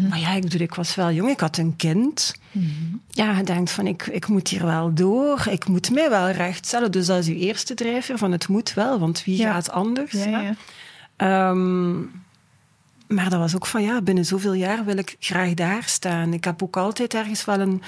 Maar 0.09 0.19
ja, 0.19 0.33
ik, 0.33 0.41
bedoel, 0.41 0.61
ik 0.61 0.73
was 0.73 0.95
wel 0.95 1.11
jong, 1.11 1.29
ik 1.29 1.39
had 1.39 1.57
een 1.57 1.75
kind. 1.75 2.35
Mhm. 2.51 2.65
Ja, 3.09 3.37
je 3.37 3.43
denkt 3.43 3.71
van, 3.71 3.87
ik, 3.87 4.07
ik 4.07 4.27
moet 4.27 4.47
hier 4.47 4.65
wel 4.65 4.93
door, 4.93 5.45
ik 5.49 5.67
moet 5.67 5.91
mij 5.91 6.09
wel 6.09 6.29
rechtstellen. 6.29 6.91
Dus 6.91 7.05
dat 7.05 7.17
is 7.17 7.27
je 7.27 7.35
eerste 7.35 7.73
drijfveer 7.73 8.17
van 8.17 8.31
het 8.31 8.47
moet 8.47 8.73
wel, 8.73 8.99
want 8.99 9.23
wie 9.23 9.37
Ja. 9.37 9.53
gaat 9.53 9.71
anders? 9.71 10.11
Ja. 10.11 10.55
Ehm, 11.15 11.97
maar 13.07 13.29
dat 13.29 13.39
was 13.39 13.55
ook 13.55 13.65
van, 13.65 13.81
ja, 13.83 14.01
binnen 14.01 14.25
zoveel 14.25 14.53
jaar 14.53 14.85
wil 14.85 14.97
ik 14.97 15.15
graag 15.19 15.53
daar 15.53 15.83
staan. 15.83 16.33
Ik 16.33 16.43
heb 16.43 16.63
ook 16.63 16.77
altijd 16.77 17.13
ergens 17.13 17.45
wel 17.45 17.59
een... 17.59 17.81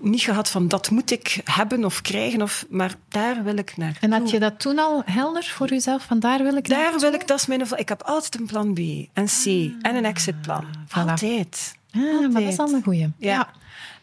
Niet 0.00 0.20
gehad 0.22 0.48
van, 0.50 0.68
dat 0.68 0.90
moet 0.90 1.10
ik 1.10 1.40
hebben 1.44 1.84
of 1.84 2.02
krijgen, 2.02 2.42
of, 2.42 2.64
maar 2.70 2.94
daar 3.08 3.44
wil 3.44 3.56
ik 3.56 3.76
naar. 3.76 3.96
En 4.00 4.12
had 4.12 4.30
je 4.30 4.38
dat 4.38 4.60
toen 4.60 4.78
al 4.78 5.02
helder 5.04 5.44
voor 5.44 5.68
jezelf? 5.68 6.02
Van 6.04 6.18
daar 6.20 6.42
wil 6.42 6.56
ik 6.56 6.68
Daar 6.68 6.78
naartoe? 6.82 7.00
wil 7.00 7.12
ik, 7.12 7.26
dat 7.26 7.38
is 7.38 7.46
mijn... 7.46 7.62
Ik 7.76 7.88
heb 7.88 8.02
altijd 8.02 8.38
een 8.40 8.46
plan 8.46 8.74
B, 8.74 8.78
een 8.78 9.26
C 9.26 9.44
en 9.82 9.94
een 9.96 10.04
exitplan. 10.04 10.64
voilà. 10.88 10.92
Altijd. 11.10 11.74
Ah, 11.94 12.00
maar 12.32 12.42
dat 12.42 12.52
is 12.52 12.58
al 12.58 12.72
een 12.72 12.82
goeie. 12.82 13.12
Ja. 13.18 13.48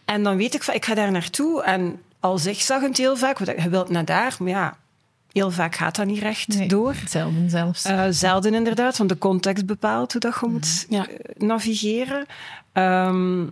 En 0.05 0.23
dan 0.23 0.37
weet 0.37 0.53
ik 0.53 0.63
van, 0.63 0.73
ik 0.73 0.85
ga 0.85 0.93
daar 0.93 1.11
naartoe. 1.11 1.63
En 1.63 2.01
al 2.19 2.37
zigzaggend 2.37 2.97
heel 2.97 3.17
vaak, 3.17 3.37
want 3.39 3.61
je 3.63 3.69
wilt 3.69 3.89
naar 3.89 4.05
daar, 4.05 4.35
maar 4.39 4.49
ja, 4.49 4.77
heel 5.31 5.51
vaak 5.51 5.75
gaat 5.75 5.95
dat 5.95 6.05
niet 6.05 6.19
recht 6.19 6.47
Nee, 6.47 6.67
door. 6.67 6.95
Zelden 7.07 7.49
zelfs. 7.49 7.83
Eh, 7.85 8.05
zelden 8.09 8.53
inderdaad, 8.53 8.97
want 8.97 9.09
de 9.09 9.17
context 9.17 9.65
bepaalt 9.65 10.11
hoe 10.11 10.21
dat 10.21 10.37
je 10.41 10.47
moet 10.47 10.85
Ja. 10.89 11.07
eh, 11.07 11.15
navigeren. 11.47 12.25
Ehm, 12.73 13.45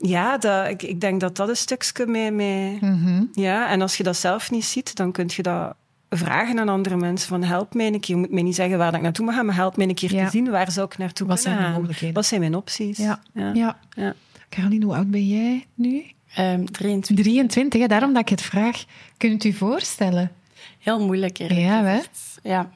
ja, 0.00 0.38
dat, 0.38 0.68
ik, 0.68 0.82
ik 0.82 1.00
denk 1.00 1.20
dat 1.20 1.36
dat 1.36 1.48
een 1.48 1.56
stukje 1.56 2.06
mee... 2.06 2.30
mee 2.30 2.78
Mhm. 2.80 3.24
ja, 3.32 3.68
en 3.68 3.80
als 3.80 3.96
je 3.96 4.02
dat 4.02 4.16
zelf 4.16 4.50
niet 4.50 4.64
ziet, 4.64 4.96
dan 4.96 5.12
kun 5.12 5.30
je 5.36 5.42
dat 5.42 5.74
vragen 6.10 6.58
aan 6.58 6.68
andere 6.68 6.96
mensen. 6.96 7.28
Van 7.28 7.42
help 7.42 7.74
mij 7.74 7.86
een 7.86 8.00
keer. 8.00 8.14
Je 8.14 8.20
moet 8.20 8.30
mij 8.30 8.42
niet 8.42 8.54
zeggen 8.54 8.78
waar 8.78 8.86
dat 8.86 8.96
ik 8.96 9.02
naartoe 9.02 9.24
moet 9.24 9.34
gaan, 9.34 9.46
maar 9.46 9.54
help 9.54 9.76
mij 9.76 9.88
een 9.88 9.94
keer 9.94 10.14
Ja. 10.14 10.24
te 10.24 10.30
zien. 10.30 10.50
Waar 10.50 10.70
zou 10.70 10.86
ik 10.86 10.98
naartoe 10.98 11.26
Wat 11.26 11.40
zijn 11.40 11.54
kunnen 11.54 11.72
mogelijkheden? 11.72 12.14
Wat 12.14 12.26
zijn 12.26 12.40
mijn 12.40 12.54
opties? 12.54 12.98
Ja. 12.98 13.20
Ja. 13.34 13.52
Ja. 13.54 13.78
Ja. 13.96 14.14
Caroline, 14.48 14.84
hoe 14.84 14.94
oud 14.94 15.10
ben 15.10 15.26
jij 15.28 15.66
nu? 15.74 16.04
Ehm 16.34 16.64
23. 16.64 17.24
23, 17.24 17.80
hè? 17.80 17.86
daarom 17.86 18.12
dat 18.12 18.22
ik 18.22 18.28
het 18.28 18.42
vraag. 18.42 18.84
Kunt 19.16 19.44
u 19.44 19.52
voorstellen? 19.52 20.32
Heel 20.78 21.04
moeilijk, 21.04 21.38
eerlijk 21.38 21.60
Ja, 21.60 21.84
hè? 21.84 22.00
Ja. 22.42 22.70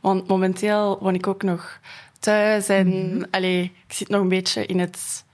Want 0.00 0.28
momenteel 0.28 0.98
woon 1.00 1.14
ik 1.14 1.26
ook 1.26 1.42
nog 1.42 1.80
thuis 2.18 2.68
en 2.68 3.26
allee, 3.30 3.62
ik 3.86 3.92
zit 3.92 4.08
nog 4.08 4.20
een 4.20 4.28
beetje 4.28 4.66
in 4.66 4.78
het... 4.78 5.24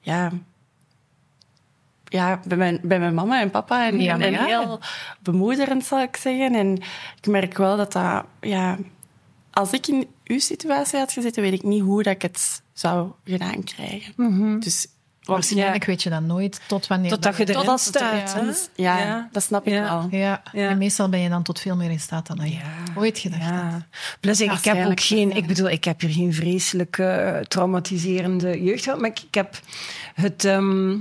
Ja, 0.00 0.32
ja 2.12 2.40
bij, 2.46 2.56
mijn, 2.56 2.78
bij 2.82 2.98
mijn 2.98 3.14
mama 3.14 3.40
en 3.40 3.50
papa. 3.50 3.86
En, 3.86 4.00
Ja, 4.00 4.18
en 4.18 4.32
ja. 4.32 4.44
heel 4.44 4.80
bemoederend, 5.20 5.84
zal 5.84 6.00
ik 6.00 6.16
zeggen. 6.16 6.54
En 6.54 6.76
ik 7.20 7.26
merk 7.26 7.56
wel 7.56 7.76
dat 7.76 7.92
dat... 7.92 8.24
Ja, 8.40 8.78
als 9.50 9.72
ik 9.72 9.86
in 9.86 10.08
uw 10.24 10.38
situatie 10.38 10.98
had 10.98 11.12
gezeten, 11.12 11.42
weet 11.42 11.52
ik 11.52 11.62
niet 11.62 11.82
hoe 11.82 12.02
dat 12.02 12.14
ik 12.14 12.22
het 12.22 12.62
zou 12.72 13.10
gedaan 13.24 13.64
krijgen. 13.64 14.12
Mhm. 14.16 14.58
Dus... 14.58 14.86
Want, 15.22 15.44
Waarschijnlijk 15.44 15.84
weet 15.84 16.02
je 16.02 16.10
dat 16.10 16.22
nooit 16.22 16.60
tot 16.66 16.86
wanneer... 16.86 17.10
Totdat 17.10 17.36
je 17.36 17.42
erin 17.42 17.54
Totdat 17.54 17.80
staat. 17.80 18.34
het- 18.34 18.70
hè? 18.76 18.82
ja, 18.82 18.98
Ja. 18.98 19.28
dat 19.32 19.42
snap 19.42 19.66
ik 19.66 19.72
Ja. 19.72 19.82
wel. 19.82 20.20
Ja, 20.20 20.42
Ja. 20.52 20.68
en 20.68 20.78
meestal 20.78 21.08
ben 21.08 21.20
je 21.20 21.28
dan 21.28 21.42
tot 21.42 21.60
veel 21.60 21.76
meer 21.76 21.90
in 21.90 22.00
staat 22.00 22.26
dan 22.26 22.36
dat 22.36 22.48
je 22.52 22.58
ooit 22.96 23.18
gedacht 23.18 23.42
had. 23.50 23.82
Plus, 24.20 24.40
ik, 24.40 24.52
ik 24.52 24.64
heb 24.64 24.86
ook 24.86 25.00
geen... 25.00 25.36
Ik 25.36 25.46
bedoel, 25.46 25.68
ik 25.70 25.84
heb 25.84 26.00
hier 26.00 26.10
geen 26.10 26.34
vreselijke, 26.34 27.04
eh, 27.04 27.40
traumatiserende 27.44 28.62
jeugd 28.62 28.84
gehad, 28.84 29.00
maar 29.00 29.10
ik, 29.10 29.20
ik 29.20 29.34
heb 29.34 29.60
het... 30.14 30.44
ehm, 30.44 30.98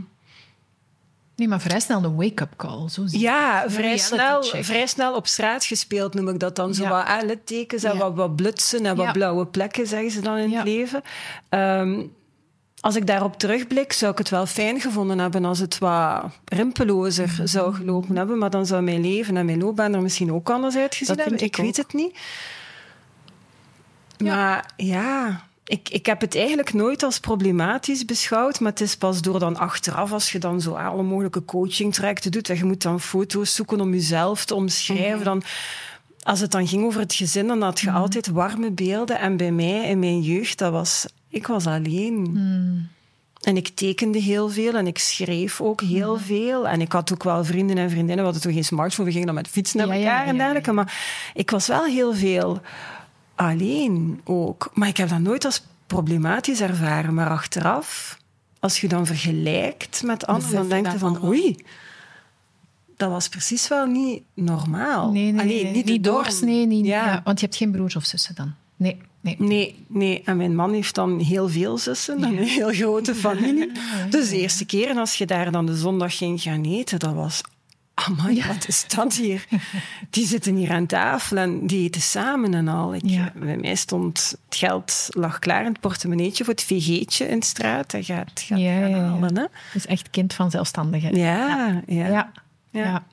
Nee, 1.41 1.49
maar 1.49 1.61
vrij 1.61 1.79
snel 1.79 2.01
de 2.01 2.11
wake-up 2.11 2.53
call. 2.57 2.89
Zo 2.89 3.05
zie. 3.05 3.19
Ja, 3.19 3.63
Een 3.63 3.71
vrij 3.71 3.97
snel, 3.97 4.41
check. 4.43 4.63
vrij 4.63 4.85
snel 4.87 5.15
op 5.15 5.27
straat 5.27 5.65
gespeeld, 5.65 6.13
noem 6.13 6.27
ik 6.29 6.39
dat 6.39 6.55
dan. 6.55 6.73
Zo 6.73 6.83
Ja. 6.83 6.89
wat 6.89 7.23
littekens 7.23 7.83
en 7.83 7.93
Ja. 7.93 7.97
wat, 7.99 8.15
wat 8.15 8.35
blutsen 8.35 8.85
en 8.85 8.95
wat 8.95 9.05
Ja. 9.05 9.11
blauwe 9.11 9.45
plekken, 9.47 9.87
zeggen 9.87 10.11
ze 10.11 10.21
dan 10.21 10.37
in 10.37 10.53
het 10.53 10.63
leven. 10.63 11.01
Ehm, 11.49 12.01
als 12.79 12.95
ik 12.95 13.07
daarop 13.07 13.37
terugblik, 13.39 13.93
zou 13.93 14.11
ik 14.11 14.17
het 14.17 14.29
wel 14.29 14.45
fijn 14.45 14.79
gevonden 14.81 15.19
hebben 15.19 15.45
als 15.45 15.59
het 15.59 15.77
wat 15.77 16.23
rimpelozer 16.45 17.27
Mhm. 17.37 17.45
zou 17.47 17.73
gelopen 17.73 18.15
hebben. 18.15 18.37
Maar 18.37 18.49
dan 18.49 18.65
zou 18.65 18.81
mijn 18.81 19.01
leven 19.01 19.37
en 19.37 19.45
mijn 19.45 19.59
loopbaan 19.59 19.93
er 19.93 20.01
misschien 20.01 20.33
ook 20.33 20.49
anders 20.49 20.75
uitgezien 20.75 21.15
Dat 21.15 21.25
hebben. 21.25 21.45
ik 21.45 21.55
weet 21.55 21.77
het 21.77 21.93
niet. 21.93 22.17
Maar 24.17 24.71
ja, 24.77 25.41
ik, 25.71 25.89
ik 25.89 26.05
heb 26.05 26.21
het 26.21 26.35
eigenlijk 26.35 26.73
nooit 26.73 27.03
als 27.03 27.19
problematisch 27.19 28.05
beschouwd. 28.05 28.59
Maar 28.59 28.71
het 28.71 28.81
is 28.81 28.95
pas 28.95 29.21
door 29.21 29.39
dan 29.39 29.57
achteraf, 29.57 30.11
als 30.11 30.31
je 30.31 30.39
dan 30.39 30.61
zo 30.61 30.73
alle 30.73 31.03
mogelijke 31.03 31.45
coachingtrajecten 31.45 32.31
doet, 32.31 32.49
en 32.49 32.57
je 32.57 32.63
moet 32.63 32.81
dan 32.81 32.99
foto's 32.99 33.55
zoeken 33.55 33.81
om 33.81 33.91
jezelf 33.93 34.45
te 34.45 34.55
omschrijven, 34.55 35.23
dan... 35.23 35.43
Als 36.23 36.39
het 36.39 36.51
dan 36.51 36.67
ging 36.67 36.83
over 36.83 36.99
het 36.99 37.13
gezin, 37.13 37.47
dan 37.47 37.61
had 37.61 37.79
je 37.79 37.91
altijd 37.91 38.27
warme 38.27 38.71
beelden. 38.71 39.19
En 39.19 39.37
bij 39.37 39.51
mij, 39.51 39.89
in 39.89 39.99
mijn 39.99 40.21
jeugd, 40.21 40.57
dat 40.57 40.71
was... 40.71 41.05
Ik 41.29 41.47
was 41.47 41.67
alleen. 41.67 42.89
En 43.41 43.57
ik 43.57 43.67
tekende 43.67 44.19
heel 44.19 44.49
veel 44.49 44.73
en 44.73 44.87
ik 44.87 44.97
schreef 44.97 45.61
ook 45.61 45.81
heel 45.81 46.17
veel. 46.17 46.67
En 46.67 46.81
ik 46.81 46.91
had 46.91 47.13
ook 47.13 47.23
wel 47.23 47.45
vrienden 47.45 47.77
en 47.77 47.89
vriendinnen. 47.89 48.17
We 48.17 48.23
hadden 48.23 48.41
toen 48.41 48.53
geen 48.53 48.63
smartphone, 48.63 49.07
we 49.07 49.11
gingen 49.11 49.27
dan 49.27 49.35
met 49.35 49.47
fietsen 49.47 49.77
naar 49.77 49.87
ja, 49.87 49.93
elkaar 49.93 50.23
ja, 50.23 50.29
en 50.29 50.37
dergelijke. 50.37 50.71
Maar 50.71 51.31
ik 51.33 51.51
was 51.51 51.67
wel 51.67 51.85
heel 51.85 52.13
veel 52.13 52.61
alleen 53.41 54.21
ook. 54.23 54.71
Maar 54.73 54.87
ik 54.87 54.97
heb 54.97 55.09
dat 55.09 55.19
nooit 55.19 55.45
als 55.45 55.63
problematisch 55.87 56.61
ervaren. 56.61 57.13
Maar 57.13 57.29
achteraf, 57.29 58.17
als 58.59 58.81
je 58.81 58.87
dan 58.87 59.05
vergelijkt 59.05 60.03
met 60.03 60.27
anderen, 60.27 60.55
dan 60.55 60.69
denk 60.69 60.91
je 60.91 60.97
van... 60.97 61.23
Oei, 61.25 61.55
dat 62.97 63.09
was 63.09 63.27
precies 63.27 63.67
wel 63.67 63.85
niet 63.85 64.23
normaal. 64.33 65.11
Nee, 65.11 65.31
nee, 65.31 65.41
Allee, 65.41 65.63
nee, 65.63 65.73
niet, 65.73 65.85
niet, 65.85 66.03
de 66.03 66.09
norm. 66.09 66.23
doorsnee. 66.23 66.65
Niet, 66.65 66.85
Ja. 66.85 67.05
ja, 67.05 67.21
want 67.23 67.39
je 67.39 67.45
hebt 67.45 67.57
geen 67.57 67.71
broers 67.71 67.95
of 67.95 68.05
zussen 68.05 68.35
dan. 68.35 68.53
Nee, 68.75 68.97
nee. 69.21 69.35
Nee, 69.39 69.85
nee. 69.87 70.21
En 70.25 70.37
mijn 70.37 70.55
man 70.55 70.73
heeft 70.73 70.95
dan 70.95 71.19
heel 71.19 71.49
veel 71.49 71.77
zussen 71.77 72.23
en 72.23 72.37
een 72.37 72.43
heel 72.43 72.71
grote 72.73 73.15
familie. 73.15 73.71
Dus 74.09 74.29
de 74.29 74.37
eerste 74.37 74.65
keer, 74.65 74.95
als 74.97 75.15
je 75.15 75.25
daar 75.25 75.51
dan 75.51 75.65
de 75.65 75.75
zondag 75.75 76.17
ging 76.17 76.41
gaan 76.41 76.63
eten, 76.63 76.99
dat 76.99 77.13
was... 77.13 77.41
Amai, 77.93 78.43
wat 78.47 78.67
is 78.67 78.87
dat 78.87 79.13
hier? 79.13 79.45
Die 80.09 80.25
zitten 80.27 80.55
hier 80.55 80.71
aan 80.71 80.85
tafel 80.85 81.37
en 81.37 81.67
die 81.67 81.83
eten 81.83 82.01
samen 82.01 82.53
en 82.53 82.67
al. 82.67 82.95
Ik, 82.95 83.01
Ja. 83.05 83.31
Bij 83.35 83.57
mij 83.57 83.75
stond 83.75 84.35
het 84.45 84.55
geld 84.57 85.07
lag 85.09 85.39
klaar 85.39 85.65
in 85.65 85.71
het 85.71 85.79
portemonneetje 85.79 86.43
voor 86.43 86.53
het 86.53 86.63
VG'tje 86.63 87.27
in 87.27 87.39
de 87.39 87.45
straat. 87.45 87.91
Dat 87.91 88.05
gaat, 88.05 88.31
gaat 88.45 88.59
Ja, 88.59 88.71
ja, 88.79 88.85
ja. 88.87 88.97
halen, 88.97 89.37
hè? 89.37 89.45
Dus 89.73 89.85
echt 89.85 90.09
kind 90.09 90.33
van 90.33 90.51
zelfstandigheid. 90.51 91.15
Ja, 91.15 91.47
ja. 91.47 91.81
Ja. 91.87 92.03
Ja. 92.07 92.31
ja. 92.71 93.03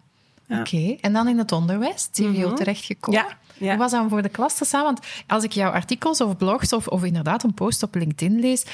Ja. 0.46 0.60
Oké, 0.60 0.96
en 1.00 1.12
dan 1.12 1.28
in 1.28 1.38
het 1.38 1.52
onderwijs, 1.52 2.08
CVO 2.12 2.46
Mhm. 2.46 2.54
terechtgekomen. 2.54 3.20
Ja, 3.20 3.36
ja. 3.58 3.68
Hoe 3.68 3.78
was 3.78 3.92
om 3.92 4.08
voor 4.08 4.22
de 4.22 4.28
klas 4.28 4.54
te 4.54 4.64
staan? 4.64 4.82
Want 4.82 5.00
als 5.26 5.44
ik 5.44 5.52
jouw 5.52 5.70
artikels 5.70 6.20
of 6.20 6.36
blogs 6.36 6.72
of, 6.72 6.86
of 6.86 7.04
inderdaad 7.04 7.42
een 7.42 7.54
post 7.54 7.82
op 7.82 7.94
LinkedIn 7.94 8.40
lees, 8.40 8.64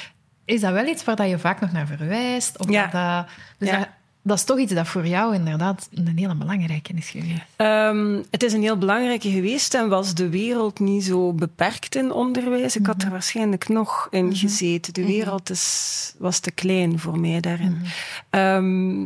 is 0.44 0.60
dat 0.60 0.72
wel 0.72 0.86
iets 0.86 1.04
waar 1.04 1.16
dat 1.16 1.28
je 1.28 1.38
vaak 1.38 1.60
nog 1.60 1.72
naar 1.72 1.86
verwijst? 1.86 2.58
Of 2.58 2.70
Ja. 2.70 2.82
dat, 2.82 2.92
dat- 2.92 3.26
dus 3.58 3.68
Ja. 3.68 3.78
dat, 3.78 3.88
dat 4.26 4.36
is 4.36 4.44
toch 4.44 4.58
iets 4.58 4.72
dat 4.72 4.86
voor 4.86 5.06
jou 5.06 5.34
inderdaad 5.34 5.88
een 5.94 6.18
hele 6.18 6.34
belangrijke 6.34 6.92
is 6.92 7.08
geweest. 7.10 7.40
Ehm, 7.56 8.22
het 8.30 8.42
is 8.42 8.52
een 8.52 8.62
heel 8.62 8.78
belangrijke 8.78 9.30
geweest 9.30 9.74
en 9.74 9.88
was 9.88 10.14
de 10.14 10.28
wereld 10.28 10.78
niet 10.78 11.04
zo 11.04 11.32
beperkt 11.32 11.94
in 11.94 12.12
onderwijs. 12.12 12.76
Ik 12.76 12.86
had 12.86 13.02
er 13.02 13.10
waarschijnlijk 13.10 13.68
nog 13.68 14.08
in 14.10 14.36
gezeten. 14.36 14.92
De 14.92 15.06
wereld 15.06 15.50
is, 15.50 16.14
was 16.18 16.38
te 16.38 16.50
klein 16.50 16.98
voor 16.98 17.18
mij 17.18 17.40
daarin. 17.40 17.82
Ehm, 18.30 19.02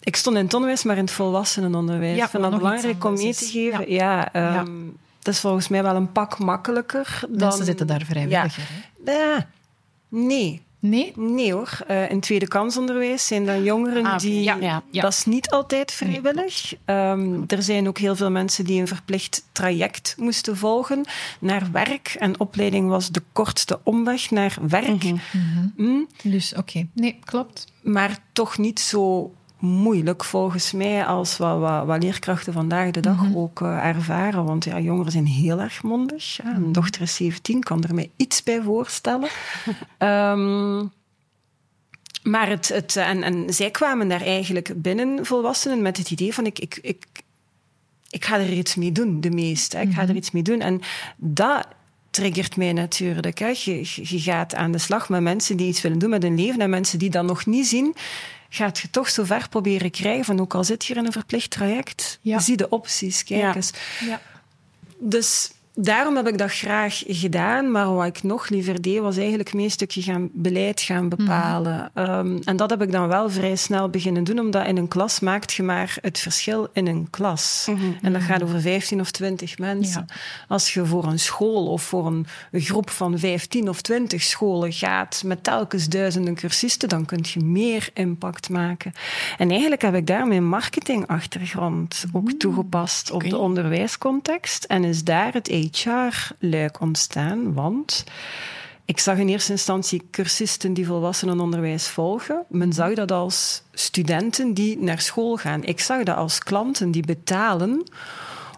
ik 0.00 0.16
stond 0.16 0.36
in 0.36 0.44
het 0.44 0.54
onderwijs, 0.54 0.82
maar 0.82 0.96
in 0.96 1.04
het 1.04 1.12
volwassenenonderwijs. 1.12 2.16
Ja, 2.16 2.24
ik 2.24 2.30
vind 2.30 2.42
dat 2.42 2.56
belangrijk 2.56 3.04
om 3.04 3.12
mee 3.12 3.34
te 3.34 3.44
geven. 3.44 3.92
Ja, 3.92 4.32
ehm, 4.32 4.70
dat 5.18 5.34
is 5.34 5.40
volgens 5.40 5.68
mij 5.68 5.82
wel 5.82 5.96
een 5.96 6.12
pak 6.12 6.38
makkelijker 6.38 7.20
dan... 7.28 7.48
Mensen 7.48 7.64
zitten 7.64 7.86
daar 7.86 8.02
vrijwilliger. 8.04 8.68
Ja, 9.04 9.46
nee. 10.08 10.62
Nee? 10.84 11.12
Nee 11.16 11.52
hoor. 11.52 11.78
Eh, 11.86 12.10
in 12.10 12.20
tweede 12.20 12.48
kansonderwijs 12.48 13.26
zijn 13.26 13.46
dan 13.46 13.62
jongeren 13.62 14.04
Ah, 14.06 14.18
die... 14.18 14.42
ja, 14.42 14.56
ja, 14.60 14.82
ja. 14.90 15.02
Dat 15.02 15.12
is 15.12 15.24
niet 15.24 15.50
altijd 15.50 15.92
vrijwillig. 15.92 16.74
Ehm, 16.84 17.42
er 17.46 17.62
zijn 17.62 17.88
ook 17.88 17.98
heel 17.98 18.16
veel 18.16 18.30
mensen 18.30 18.64
die 18.64 18.80
een 18.80 18.88
verplicht 18.88 19.44
traject 19.52 20.14
moesten 20.18 20.56
volgen 20.56 21.04
naar 21.40 21.68
werk. 21.72 22.16
En 22.18 22.40
opleiding 22.40 22.88
was 22.88 23.08
de 23.10 23.22
kortste 23.32 23.80
omweg 23.82 24.30
naar 24.30 24.56
werk. 24.68 25.04
Mm, 25.76 26.06
Dus 26.22 26.54
oké. 26.54 26.86
Nee, 26.92 27.18
klopt. 27.24 27.72
maar 27.82 28.18
toch 28.32 28.58
niet 28.58 28.80
zo 28.80 29.32
moeilijk 29.62 30.24
volgens 30.24 30.72
mij 30.72 31.04
als 31.04 31.36
wat, 31.36 31.58
wat, 31.58 31.86
wat 31.86 32.02
leerkrachten 32.02 32.52
vandaag 32.52 32.90
de 32.90 33.00
dag 33.00 33.34
ook 33.34 33.60
eh, 33.60 33.86
ervaren. 33.86 34.44
Want 34.44 34.64
ja, 34.64 34.80
jongeren 34.80 35.12
zijn 35.12 35.26
heel 35.26 35.60
erg 35.60 35.82
mondig. 35.82 36.38
Een 36.44 36.72
dochter 36.72 37.02
is 37.02 37.14
17, 37.14 37.62
kan 37.62 37.84
er 37.84 37.94
mij 37.94 38.10
iets 38.16 38.42
bij 38.42 38.62
voorstellen. 38.62 39.28
Ehm, 39.98 40.86
maar 42.22 42.48
het, 42.48 42.68
het, 42.68 42.96
en, 42.96 43.22
en 43.22 43.54
zij 43.54 43.70
kwamen 43.70 44.08
daar 44.08 44.22
eigenlijk 44.22 44.72
binnen, 44.76 45.26
volwassenen, 45.26 45.82
met 45.82 45.96
het 45.96 46.10
idee 46.10 46.34
van 46.34 46.46
ik, 46.46 46.58
ik, 46.58 46.78
ik, 46.82 47.06
ik 48.10 48.24
ga 48.24 48.38
er 48.38 48.52
iets 48.52 48.74
mee 48.74 48.92
doen, 48.92 49.20
de 49.20 49.30
meeste. 49.30 49.80
Ik 49.80 49.92
ga 49.92 50.02
er 50.02 50.16
iets 50.16 50.30
mee 50.30 50.42
doen. 50.42 50.60
En 50.60 50.80
dat 51.16 51.66
triggert 52.10 52.56
mij 52.56 52.72
natuurlijk. 52.72 53.38
Hè. 53.38 53.46
Je, 53.46 53.80
je 53.94 54.20
gaat 54.20 54.54
aan 54.54 54.72
de 54.72 54.78
slag 54.78 55.08
met 55.08 55.22
mensen 55.22 55.56
die 55.56 55.68
iets 55.68 55.82
willen 55.82 55.98
doen 55.98 56.10
met 56.10 56.22
hun 56.22 56.36
leven 56.36 56.60
en 56.60 56.70
mensen 56.70 56.98
die 56.98 57.10
dat 57.10 57.24
nog 57.24 57.46
niet 57.46 57.66
zien 57.66 57.94
gaat 58.54 58.78
je 58.78 58.90
toch 58.90 59.08
zo 59.08 59.24
ver 59.24 59.48
proberen 59.48 59.90
krijgen 59.90 60.24
van 60.24 60.40
ook 60.40 60.54
al 60.54 60.64
zit 60.64 60.84
je 60.84 60.94
in 60.94 61.06
een 61.06 61.12
verplicht 61.12 61.50
traject, 61.50 62.18
zie 62.22 62.56
de 62.56 62.68
opties, 62.68 63.24
kijk 63.24 63.54
eens. 63.54 63.70
Ja. 64.00 64.20
Dus 64.98 65.50
daarom 65.74 66.16
heb 66.16 66.28
ik 66.28 66.38
dat 66.38 66.52
graag 66.52 67.02
gedaan. 67.06 67.70
Maar 67.70 67.94
wat 67.94 68.06
ik 68.06 68.22
nog 68.22 68.48
liever 68.48 68.82
deed, 68.82 69.00
was 69.00 69.16
eigenlijk 69.16 69.54
meer 69.54 69.64
een 69.64 69.70
stukje 69.70 70.02
gaan, 70.02 70.28
beleid 70.32 70.80
gaan 70.80 71.08
bepalen. 71.08 71.90
Ehm, 71.94 72.38
en 72.44 72.56
dat 72.56 72.70
heb 72.70 72.82
ik 72.82 72.92
dan 72.92 73.08
wel 73.08 73.30
vrij 73.30 73.56
snel 73.56 73.88
beginnen 73.88 74.24
doen, 74.24 74.38
omdat 74.38 74.66
in 74.66 74.76
een 74.76 74.88
klas 74.88 75.20
maakt 75.20 75.52
je 75.52 75.62
maar 75.62 75.96
het 76.00 76.18
verschil 76.18 76.68
in 76.72 76.86
een 76.86 77.10
klas. 77.10 77.66
Mhm. 77.70 77.80
En 78.02 78.12
dat 78.12 78.22
gaat 78.22 78.42
over 78.42 78.60
15 78.60 79.00
of 79.00 79.10
20 79.10 79.58
mensen. 79.58 80.06
Als 80.48 80.74
je 80.74 80.86
voor 80.86 81.04
een 81.04 81.18
school 81.18 81.66
of 81.66 81.82
voor 81.82 82.06
een, 82.06 82.26
groep 82.52 82.90
van 82.90 83.18
15 83.18 83.68
of 83.68 83.80
20 83.80 84.22
scholen 84.22 84.72
gaat 84.72 85.22
met 85.24 85.44
telkens 85.44 85.88
duizenden 85.88 86.34
cursisten, 86.34 86.88
dan 86.88 87.04
kun 87.04 87.24
je 87.32 87.44
meer 87.44 87.88
impact 87.94 88.48
maken. 88.48 88.92
En 89.38 89.50
eigenlijk 89.50 89.82
heb 89.82 89.94
ik 89.94 90.06
daar 90.06 90.26
mijn 90.26 90.48
marketingachtergrond 90.48 92.04
ook 92.12 92.24
mhm. 92.24 92.36
toegepast 92.36 93.10
op 93.10 93.22
de 93.22 93.38
onderwijscontext. 93.38 94.64
En 94.64 94.84
is 94.84 95.04
daar 95.04 95.32
het 95.32 95.48
HR-luik 95.70 96.80
ontstaan, 96.80 97.54
want 97.54 98.04
ik 98.84 98.98
zag 98.98 99.18
in 99.18 99.28
eerste 99.28 99.52
instantie 99.52 100.02
cursisten 100.10 100.74
die 100.74 100.86
volwassenenonderwijs 100.86 101.88
volgen. 101.88 102.44
Men 102.48 102.72
zag 102.72 102.94
dat 102.94 103.12
als 103.12 103.62
studenten 103.72 104.54
die 104.54 104.78
naar 104.78 105.00
school 105.00 105.36
gaan. 105.36 105.64
Ik 105.64 105.80
zag 105.80 106.02
dat 106.02 106.16
als 106.16 106.38
klanten 106.38 106.90
die 106.90 107.06
betalen 107.06 107.84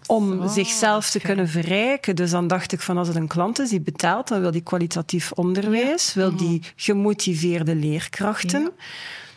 om 0.07 0.49
zichzelf 0.49 1.11
te 1.11 1.21
kunnen 1.21 1.49
verrijken. 1.49 2.17
Dus 2.17 2.31
dan 2.31 2.47
dacht 2.47 2.73
ik 2.73 2.81
van 2.81 2.99
als 2.99 3.09
het 3.09 3.17
een 3.17 3.29
klant 3.29 3.59
is 3.59 3.69
die 3.69 3.81
betaalt, 3.81 4.29
dan 4.29 4.41
wil 4.41 4.51
die 4.51 4.63
kwalitatief 4.63 5.33
onderwijs, 5.33 6.15
wil 6.15 6.37
die 6.37 6.63
gemotiveerde 6.77 7.75
leerkrachten. 7.75 8.71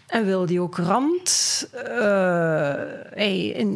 En 0.07 0.25
wil 0.25 0.45
die 0.45 0.61
ook 0.61 0.77
rand? 0.77 1.67
Uh, 1.73 1.83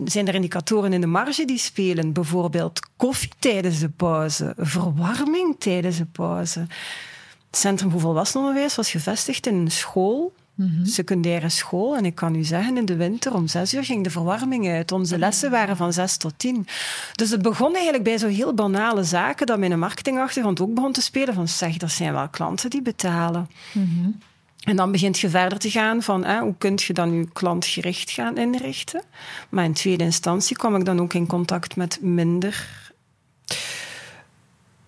zijn 0.06 0.28
er 0.28 0.36
indicatoren 0.36 0.94
in 0.94 1.02
de 1.02 1.08
marge 1.08 1.46
die 1.46 1.58
spelen? 1.58 2.14
Bijvoorbeeld 2.14 2.80
koffie 2.98 3.32
tijdens 3.40 3.80
de 3.80 3.90
pauze, 3.90 4.54
verwarming 4.58 5.56
tijdens 5.60 5.98
de 5.98 6.06
pauze. 6.06 6.60
Het 6.60 7.60
Centrum 7.60 7.92
voor 7.92 8.00
Volwassenenonderwijs 8.00 8.76
was 8.76 8.92
gevestigd 8.92 9.48
in 9.48 9.56
een 9.56 9.72
school, 9.72 10.34
mm 10.56 10.86
secundaire 10.86 11.50
school. 11.50 11.96
En 11.96 12.06
ik 12.06 12.16
kan 12.16 12.36
u 12.36 12.44
zeggen, 12.44 12.78
in 12.78 12.86
de 12.86 12.96
winter 12.96 13.34
om 13.34 13.48
zes 13.48 13.74
uur 13.74 13.84
ging 13.84 14.04
de 14.04 14.10
verwarming 14.10 14.70
uit. 14.70 14.92
Onze 14.92 15.18
lessen 15.18 15.52
waren 15.52 15.78
van 15.78 15.94
zes 15.94 16.18
tot 16.18 16.34
tien. 16.38 16.68
Dus 17.12 17.30
het 17.30 17.42
begon 17.42 17.74
eigenlijk 17.74 18.04
bij 18.04 18.18
zo 18.18 18.28
heel 18.28 18.54
banale 18.54 19.04
zaken 19.04 19.46
dat 19.46 19.60
mijn 19.60 19.80
marketingachtergrond 19.80 20.62
ook 20.62 20.74
begon 20.74 20.92
te 20.92 21.02
spelen. 21.02 21.34
Van 21.34 21.48
zeg, 21.48 21.78
dat 21.78 21.92
zijn 21.92 22.14
wel 22.14 22.30
klanten 22.30 22.70
die 22.70 22.82
betalen. 22.82 23.50
Mm 23.72 24.20
en 24.62 24.76
dan 24.76 24.92
begint 24.92 25.20
je 25.20 25.30
verder 25.30 25.58
te 25.58 25.70
gaan 25.70 26.02
van 26.02 26.24
hè, 26.24 26.40
hoe 26.40 26.56
kun 26.58 26.74
je 26.76 26.94
dan 26.94 27.14
je 27.14 27.28
klantgericht 27.34 28.12
gaan 28.12 28.38
inrichten. 28.38 29.04
Maar 29.50 29.66
in 29.66 29.74
tweede 29.74 30.04
instantie 30.04 30.56
kwam 30.56 30.76
ik 30.76 30.86
dan 30.86 31.02
ook 31.02 31.14
in 31.14 31.28
contact 31.28 31.76
met 31.76 32.00
minder 32.02 32.80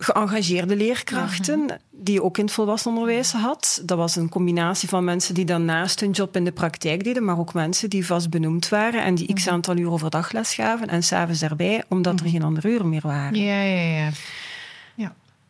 geëngageerde 0.04 0.76
leerkrachten, 0.76 1.80
die 1.92 2.24
ook 2.24 2.38
in 2.38 2.46
het 2.46 2.54
volwassenenonderwijs 2.54 3.32
had. 3.32 3.82
Dat 3.86 3.98
was 3.98 4.16
een 4.16 4.30
combinatie 4.30 4.90
van 4.90 5.04
mensen 5.04 5.34
die 5.34 5.46
dan 5.46 5.66
naast 5.66 6.00
hun 6.00 6.12
job 6.12 6.36
in 6.36 6.44
de 6.44 6.52
praktijk 6.52 7.04
deden, 7.04 7.26
maar 7.26 7.40
ook 7.40 7.54
mensen 7.54 7.90
die 7.90 8.06
vast 8.06 8.30
benoemd 8.30 8.70
waren 8.70 9.04
en 9.04 9.16
die 9.16 9.34
x 9.34 9.46
mhm. 9.46 9.54
aantal 9.54 9.78
uur 9.78 9.92
overdag 9.92 10.32
les 10.32 10.54
gaven 10.54 10.88
en 10.88 11.04
s'avonds 11.04 11.40
daarbij, 11.40 11.84
omdat 11.90 12.20
er 12.20 12.26
mhm. 12.26 12.34
geen 12.34 12.44
andere 12.44 12.70
uren 12.70 12.90
meer 12.90 13.02
waren. 13.04 13.40
Ja, 13.40 13.62
ja, 13.62 13.98
ja. 13.98 14.10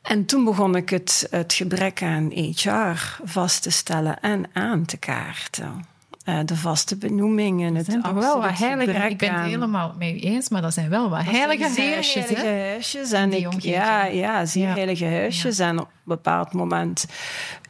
En 0.03 0.25
toen 0.25 0.43
begon 0.43 0.75
ik 0.75 0.89
het, 0.89 1.27
het 1.29 1.53
gebrek 1.53 2.01
aan 2.03 2.31
HR 2.31 3.21
vast 3.23 3.63
te 3.63 3.69
stellen 3.69 4.19
en 4.19 4.45
aan 4.53 4.85
te 4.85 4.97
kaarten. 4.97 5.85
Uh, 6.25 6.39
de 6.45 6.55
vaste 6.55 6.97
benoemingen, 6.97 7.75
het 7.75 7.85
zijn 7.85 8.13
wel 8.13 8.41
wat 8.41 8.57
heilige 8.57 9.09
Ik 9.09 9.17
ben 9.17 9.33
het 9.33 9.45
helemaal 9.45 9.93
mee 9.97 10.19
eens, 10.19 10.49
maar 10.49 10.61
dat 10.61 10.73
zijn 10.73 10.89
wel 10.89 11.09
wat 11.09 11.23
heilige 11.23 11.81
huisjes. 11.81 12.25
Heilige 12.25 12.47
huisjes. 12.47 13.11
En 13.11 13.33
ik, 13.33 13.61
ja, 13.61 14.05
ja, 14.05 14.45
zeer 14.45 14.67
ja. 14.67 14.73
heilige 14.73 15.05
huisjes. 15.05 15.59
En 15.59 15.79
op 15.79 15.85
een 15.85 15.91
bepaald 16.03 16.53
moment 16.53 17.05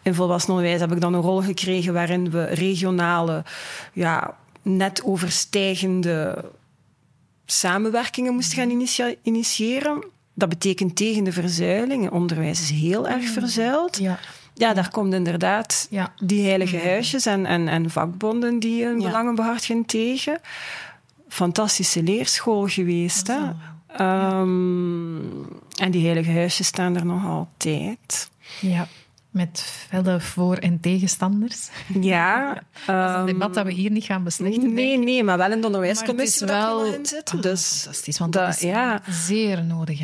in 0.02 0.14
volwassen 0.14 0.64
heb 0.64 0.92
ik 0.92 1.02
dan 1.02 1.14
een 1.14 1.22
rol 1.22 1.42
gekregen 1.42 1.94
waarin 1.94 2.32
we 2.32 2.44
regionale, 2.44 3.44
ja, 3.94 4.38
net 4.62 5.04
overstijgende 5.04 6.46
samenwerkingen 7.46 8.34
moesten 8.34 8.58
gaan 8.58 8.88
initiëren. 9.24 10.04
Dat 10.34 10.50
betekent 10.50 10.96
tegen 10.96 11.24
de 11.24 11.32
verzuiling. 11.32 12.10
Onderwijs 12.12 12.62
is 12.62 12.70
heel 12.70 13.08
erg 13.08 13.22
mm. 13.22 13.28
verzuild. 13.28 13.98
Ja. 13.98 14.20
Ja, 14.54 14.74
daar 14.74 14.90
komt 14.90 15.14
inderdaad 15.14 15.88
ja. 15.90 16.14
die 16.24 16.48
heilige 16.48 16.76
mm. 16.76 16.84
huisjes 16.84 17.26
en, 17.26 17.46
en, 17.46 17.68
en 17.68 17.90
vakbonden 17.90 18.60
die 18.60 18.86
hun 18.86 19.00
ja. 19.00 19.06
belangen 19.06 19.36
behartigen 19.36 19.86
tegen. 19.86 20.40
Fantastische 21.28 22.04
leerschool 22.04 22.68
geweest. 22.68 23.28
Hè? 23.28 23.40
Um, 24.00 25.48
en 25.76 25.92
die 25.92 26.06
heilige 26.06 26.32
huisjes 26.32 26.68
staan 26.68 26.96
er 26.96 27.06
nog 27.06 27.26
altijd. 27.26 28.30
Ja. 28.60 28.88
Met 29.30 29.60
felle 29.88 30.20
voor- 30.20 30.58
en 30.58 30.80
tegenstanders. 30.80 31.70
Ja. 32.00 32.54
dat 32.86 33.10
is 33.10 33.16
een 33.16 33.26
debat 33.26 33.54
dat 33.54 33.66
we 33.66 33.72
hier 33.72 33.92
niet 33.92 34.04
gaan 34.04 34.24
beslechten. 34.24 34.74
Nee, 34.74 34.98
nee, 34.98 35.24
maar 35.24 35.38
wel 35.38 35.52
in 35.52 35.60
de 35.60 35.66
onderwijscommissie 35.66 36.48
wel 36.48 36.86
in 36.86 37.06
zitten. 37.06 37.42
Dus 37.42 37.82
fantastisch, 37.82 38.18
want 38.18 38.34
dat, 38.34 38.50
is 38.50 38.60
ja. 38.60 39.02
zeer 39.10 39.64
nodig. 39.64 40.00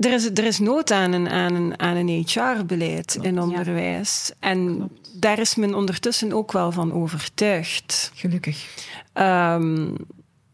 Er 0.00 0.12
is, 0.12 0.24
er 0.24 0.44
is 0.44 0.58
nood 0.58 0.90
aan 0.90 1.12
een, 1.12 1.28
aan 1.28 1.54
een, 1.54 1.80
aan 1.80 1.96
een 1.96 2.24
HR-beleid 2.26 3.18
in 3.20 3.40
onderwijs. 3.40 4.32
En 4.38 4.90
daar 5.12 5.38
is 5.38 5.54
men 5.54 5.74
ondertussen 5.74 6.32
ook 6.32 6.52
wel 6.52 6.72
van 6.72 6.92
overtuigd. 6.92 8.10
Gelukkig. 8.14 8.66
Um, 9.14 9.96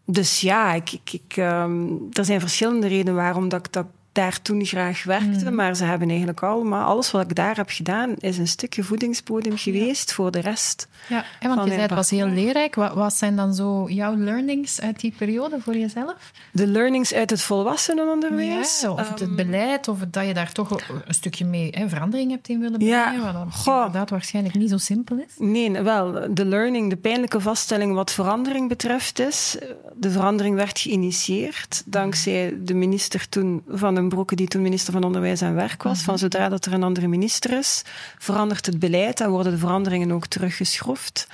dus 0.05 0.41
ja, 0.41 0.75
ik, 0.75 0.93
ik, 0.93 1.13
ik 1.13 1.37
um, 1.37 2.09
er 2.13 2.25
zijn 2.25 2.41
verschillende 2.41 2.87
redenen 2.87 3.15
waarom 3.15 3.49
dat 3.49 3.67
ik 3.67 3.73
dat 3.73 3.87
daar 4.17 4.43
toen 4.43 4.65
graag 4.65 5.05
werkte. 5.05 5.47
Hmm. 5.47 5.55
Maar 5.55 5.77
ze 5.77 5.85
hebben 5.85 6.09
eigenlijk 6.09 6.43
allemaal, 6.43 6.87
alles 6.87 7.11
wat 7.11 7.23
ik 7.23 7.35
daar 7.35 7.57
heb 7.57 7.71
gedaan, 7.71 8.15
is 8.19 8.39
een 8.39 8.49
stukje 8.49 8.83
voedingsbodem 8.83 9.57
geweest 9.57 10.13
voor 10.13 10.31
de 10.31 10.41
rest. 10.41 10.89
Ja, 11.09 11.25
en 11.41 11.49
want 11.49 11.63
je 11.63 11.69
zei 11.69 11.81
het 11.81 11.91
was 11.91 12.11
heel 12.11 12.29
leerrijk. 12.29 12.75
Wat, 12.75 12.95
wat, 12.95 13.15
zijn 13.15 13.37
dan 13.37 13.55
zo 13.55 13.87
jouw 13.89 14.17
learnings 14.17 14.81
uit 14.81 15.01
die 15.01 15.15
periode 15.19 15.61
voor 15.61 15.77
jezelf? 15.77 16.33
De 16.53 16.67
learnings 16.67 17.15
uit 17.15 17.31
het 17.31 17.43
volwassenenonderwijs. 17.43 18.81
Ja, 18.81 18.91
of 18.91 19.09
het 19.09 19.21
ehm, 19.21 19.35
beleid, 19.35 19.89
of 19.89 19.99
dat 20.11 20.27
je 20.27 20.35
daar 20.35 20.53
toch 20.53 20.71
een 21.07 21.15
stukje 21.15 21.45
mee 21.45 21.71
hè, 21.71 21.89
verandering 21.89 22.31
hebt 22.31 22.49
in 22.49 22.61
willen 22.61 22.79
brengen. 22.79 22.97
Ja, 22.97 23.33
wat 23.33 23.67
inderdaad 23.67 24.11
waarschijnlijk 24.11 24.55
niet 24.55 24.71
zo 24.71 24.79
simpel 24.79 25.17
is. 25.17 25.33
Nee, 25.39 25.71
wel, 25.71 26.35
de 26.35 26.45
learning, 26.45 26.91
de 26.91 26.97
pijnlijke 26.97 27.41
vaststelling 27.41 27.95
wat 27.95 28.13
verandering 28.13 28.69
betreft 28.69 29.19
is, 29.19 29.57
de 29.95 30.11
verandering 30.11 30.57
werd 30.57 30.79
geïnitieerd 30.79 31.83
dankzij 31.87 32.57
de 32.61 32.75
minister 32.75 33.29
toen 33.29 33.63
van 33.69 33.95
een 34.07 34.15
Broeke, 34.15 34.37
die 34.37 34.49
toen 34.49 34.63
minister 34.63 34.93
van 34.93 35.05
Onderwijs 35.05 35.41
en 35.41 35.55
Werk 35.55 35.83
was. 35.83 36.03
Van 36.03 36.15
mhm. 36.15 36.23
zodra 36.23 36.49
dat 36.49 36.67
er 36.67 36.73
een 36.73 36.83
andere 36.83 37.07
minister 37.07 37.59
is, 37.59 37.83
verandert 38.19 38.67
het 38.67 38.79
beleid 38.79 39.21
en 39.21 39.31
worden 39.31 39.53
de 39.53 39.59
veranderingen 39.59 40.13
ook 40.13 40.27
teruggeschroefd. 40.27 41.29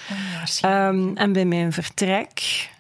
Um, 0.65 1.17
en 1.17 1.33
bij 1.33 1.45
mijn 1.45 1.73
vertrek 1.73 2.71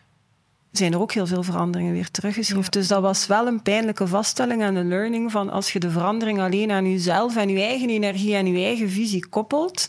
zijn 0.71 0.93
er 0.93 1.01
ook 1.01 1.13
heel 1.13 1.27
veel 1.27 1.43
veranderingen 1.43 1.93
weer 1.93 2.11
teruggeschroefd. 2.11 2.73
Dus 2.73 2.89
dat 2.89 3.03
was 3.03 3.27
wel 3.27 3.47
een 3.47 3.63
pijnlijke 3.63 4.07
vaststelling 4.07 4.63
en 4.63 4.75
een 4.75 4.89
learning 4.89 5.31
van 5.31 5.51
als 5.51 5.73
je 5.73 5.81
de 5.81 5.91
verandering 5.91 6.41
alleen 6.41 6.71
aan 6.71 6.91
jezelf 6.91 7.37
en 7.37 7.49
je 7.49 7.61
eigen 7.61 7.89
energie 7.89 8.35
en 8.35 8.47
je 8.47 8.65
eigen 8.65 8.91
visie 8.91 9.29
koppelt, 9.29 9.89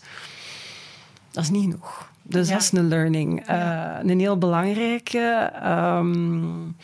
dat 1.32 1.44
is 1.44 1.50
niet 1.50 1.64
genoeg. 1.64 2.12
Dus 2.22 2.48
dat 2.48 2.62
is 2.62 2.72
een 2.72 2.88
learning. 2.88 3.50
Uh, 3.50 3.96
een 4.04 4.20
heel 4.20 4.38
belangrijke. 4.38 5.52
Um, 5.64 6.76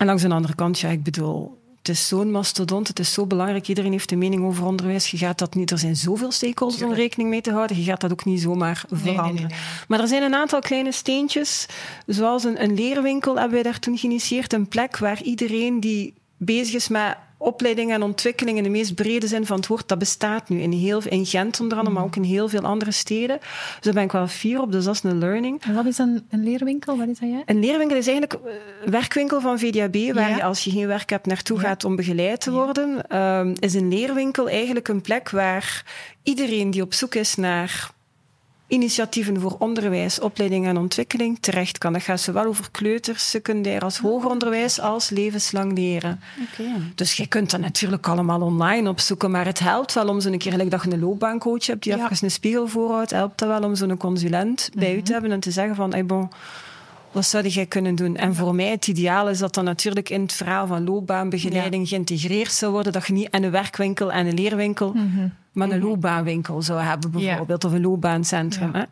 en 0.00 0.06
langs 0.06 0.22
de 0.22 0.28
andere 0.28 0.54
kant, 0.54 0.78
ja, 0.78 0.88
ik 0.88 1.02
bedoel, 1.02 1.59
het 1.80 1.88
is 1.88 2.08
zo'n 2.08 2.30
mastodont, 2.30 2.88
het 2.88 2.98
is 2.98 3.12
zo 3.12 3.26
belangrijk. 3.26 3.68
Iedereen 3.68 3.92
heeft 3.92 4.12
een 4.12 4.18
mening 4.18 4.44
over 4.44 4.64
onderwijs. 4.64 5.10
Je 5.10 5.16
gaat 5.16 5.38
dat 5.38 5.54
niet, 5.54 5.70
er 5.70 5.78
zijn 5.78 5.96
zoveel 5.96 6.32
stakeholders 6.32 6.82
om 6.82 6.92
rekening 6.92 7.30
mee 7.30 7.40
te 7.40 7.52
houden. 7.52 7.76
Je 7.76 7.82
gaat 7.82 8.00
dat 8.00 8.12
ook 8.12 8.24
niet 8.24 8.40
zomaar 8.40 8.84
veranderen. 8.90 9.50
maar 9.88 10.00
er 10.00 10.08
zijn 10.08 10.22
een 10.22 10.34
aantal 10.34 10.60
kleine 10.60 10.92
steentjes, 10.92 11.66
zoals 12.06 12.44
een, 12.44 12.62
een 12.62 12.74
leerwinkel 12.74 13.34
hebben 13.34 13.52
wij 13.52 13.62
daar 13.62 13.78
toen 13.78 13.98
geïnitieerd. 13.98 14.52
Een 14.52 14.68
plek 14.68 14.98
waar 14.98 15.22
iedereen 15.22 15.80
die 15.80 16.14
bezig 16.36 16.74
is 16.74 16.88
met 16.88 17.16
opleiding 17.42 17.92
en 17.92 18.02
ontwikkeling 18.02 18.56
in 18.56 18.62
de 18.62 18.68
meest 18.68 18.94
brede 18.94 19.26
zin 19.26 19.46
van 19.46 19.56
het 19.56 19.66
woord, 19.66 19.88
dat 19.88 19.98
bestaat 19.98 20.48
nu 20.48 20.60
in, 20.60 20.72
heel, 20.72 21.02
in 21.08 21.26
Gent 21.26 21.60
onder 21.60 21.78
andere, 21.78 21.96
maar 21.96 22.04
ook 22.04 22.16
in 22.16 22.22
heel 22.22 22.48
veel 22.48 22.62
andere 22.62 22.90
steden. 22.90 23.38
Dus 23.38 23.78
daar 23.80 23.94
ben 23.94 24.02
ik 24.02 24.12
wel 24.12 24.26
fier 24.26 24.60
op, 24.60 24.72
dus 24.72 24.84
dat 24.84 24.94
is 24.94 25.02
een 25.02 25.18
learning. 25.18 25.62
En 25.62 25.74
wat 25.74 25.86
is 25.86 25.98
een, 25.98 26.26
een 26.30 26.42
leerwinkel? 26.42 26.96
Wat 26.96 27.08
is 27.08 27.18
dat 27.18 27.28
jij? 27.28 27.42
Een 27.46 27.60
leerwinkel 27.60 27.96
is 27.96 28.06
eigenlijk 28.06 28.40
een 28.84 28.90
werkwinkel 28.90 29.40
van 29.40 29.58
VDAB, 29.58 30.14
waar 30.14 30.36
je 30.36 30.42
als 30.42 30.64
je 30.64 30.70
geen 30.70 30.86
werk 30.86 31.10
hebt 31.10 31.26
naartoe 31.26 31.58
gaat 31.58 31.84
om 31.84 31.96
begeleid 31.96 32.40
te 32.40 32.50
worden. 32.50 33.04
Ja. 33.08 33.40
Um, 33.40 33.54
is 33.58 33.74
een 33.74 33.88
leerwinkel 33.88 34.48
eigenlijk 34.48 34.88
een 34.88 35.00
plek 35.00 35.30
waar 35.30 35.84
iedereen 36.22 36.70
die 36.70 36.82
op 36.82 36.94
zoek 36.94 37.14
is 37.14 37.34
naar 37.34 37.90
initiatieven 38.70 39.40
voor 39.40 39.56
onderwijs, 39.58 40.20
opleiding 40.20 40.66
en 40.66 40.76
ontwikkeling 40.76 41.38
terecht 41.40 41.78
kan. 41.78 41.92
Dat 41.92 42.02
gaat 42.02 42.20
zowel 42.20 42.44
over 42.44 42.70
kleuters, 42.70 43.30
secundair 43.30 43.82
als 43.82 43.98
hoger 43.98 44.30
onderwijs, 44.30 44.80
als 44.80 45.10
levenslang 45.10 45.76
leren. 45.76 46.20
Dus 46.94 47.12
je 47.16 47.26
kunt 47.26 47.50
dat 47.50 47.60
natuurlijk 47.60 48.08
allemaal 48.08 48.40
online 48.40 48.88
opzoeken, 48.88 49.30
maar 49.30 49.46
het 49.46 49.58
helpt 49.58 49.92
wel 49.94 50.08
om 50.08 50.20
zo'n 50.20 50.38
keer, 50.38 50.50
gelijk 50.52 50.70
dat 50.70 50.82
je 50.82 50.90
een 50.92 51.00
loopbaancoach 51.00 51.66
hebt 51.66 51.82
die 51.82 51.96
Ja. 51.96 52.04
even 52.10 52.24
een 52.24 52.30
spiegel 52.30 52.68
voorhoudt, 52.68 53.10
helpt 53.10 53.38
dat 53.38 53.48
wel 53.48 53.62
om 53.62 53.74
zo'n 53.74 53.96
consulent 53.96 54.70
bij 54.74 54.96
u 54.96 55.02
te 55.02 55.12
hebben 55.12 55.32
en 55.32 55.40
te 55.40 55.50
zeggen 55.50 55.74
van, 55.74 55.92
hey, 55.92 56.06
bon, 56.06 56.28
wat 57.12 57.24
zou 57.26 57.46
jij 57.48 57.66
kunnen 57.66 57.94
doen? 57.94 58.16
En 58.16 58.34
voor 58.34 58.54
mij 58.54 58.70
het 58.70 58.86
ideaal 58.86 59.28
is 59.28 59.38
dat 59.38 59.54
dan 59.54 59.64
natuurlijk 59.64 60.08
in 60.10 60.20
het 60.20 60.32
verhaal 60.32 60.66
van 60.66 60.84
loopbaanbegeleiding 60.84 61.88
geïntegreerd 61.88 62.52
zou 62.52 62.72
worden, 62.72 62.92
dat 62.92 63.06
je 63.06 63.12
niet 63.12 63.28
en 63.30 63.42
een 63.42 63.50
werkwinkel 63.50 64.12
en 64.12 64.26
een 64.26 64.34
leerwinkel, 64.34 64.94
maar 65.52 65.70
een 65.70 65.82
loopbaanwinkel 65.82 66.62
zou 66.62 66.80
hebben 66.80 67.10
bijvoorbeeld, 67.10 67.64
of 67.64 67.72
een 67.72 67.80
loopbaancentrum. 67.80 68.74
Hè? 68.74 68.82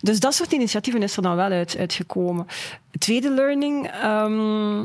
Dus 0.00 0.20
dat 0.20 0.34
soort 0.34 0.52
initiatieven 0.52 1.02
is 1.02 1.16
er 1.16 1.22
dan 1.22 1.36
wel 1.36 1.50
uit, 1.50 1.76
uitgekomen. 1.78 2.46
Tweede 2.98 3.30
learning... 3.30 3.90
ehm, 3.90 4.84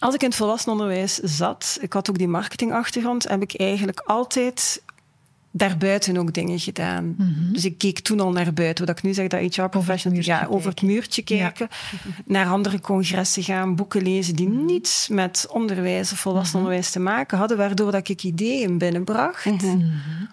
als 0.00 0.14
ik 0.14 0.22
in 0.22 0.28
het 0.28 0.36
volwassenenonderwijs 0.36 1.14
zat, 1.14 1.78
ik 1.80 1.92
had 1.92 2.10
ook 2.10 2.18
die 2.18 2.28
marketingachtergrond, 2.28 3.28
heb 3.28 3.42
ik 3.42 3.54
eigenlijk 3.54 4.00
altijd 4.00 4.82
daarbuiten 5.50 6.16
ook 6.16 6.34
dingen 6.34 6.58
gedaan. 6.58 7.16
Dus 7.52 7.64
ik 7.64 7.78
keek 7.78 7.98
toen 7.98 8.20
al 8.20 8.30
naar 8.30 8.52
buiten. 8.52 8.86
Wat 8.86 8.98
ik 8.98 9.02
nu 9.04 9.14
zeg, 9.14 9.26
dat 9.26 9.56
HR-professionals 9.56 10.26
muurtje 10.26 10.32
ja, 10.32 10.46
over 10.50 10.70
het 10.70 10.82
muurtje 10.82 11.22
kijken, 11.22 11.68
naar 12.24 12.46
andere 12.46 12.80
congressen 12.80 13.42
gaan, 13.42 13.74
boeken 13.74 14.02
lezen 14.02 14.36
die 14.36 14.48
niets 14.48 15.08
met 15.08 15.46
onderwijs 15.50 16.12
of 16.12 16.18
volwassenenonderwijs 16.18 16.90
te 16.90 17.00
maken 17.00 17.38
hadden, 17.38 17.56
waardoor 17.56 17.92
dat 17.92 18.08
ik 18.08 18.22
ideeën 18.22 18.78
binnenbracht. 18.78 19.46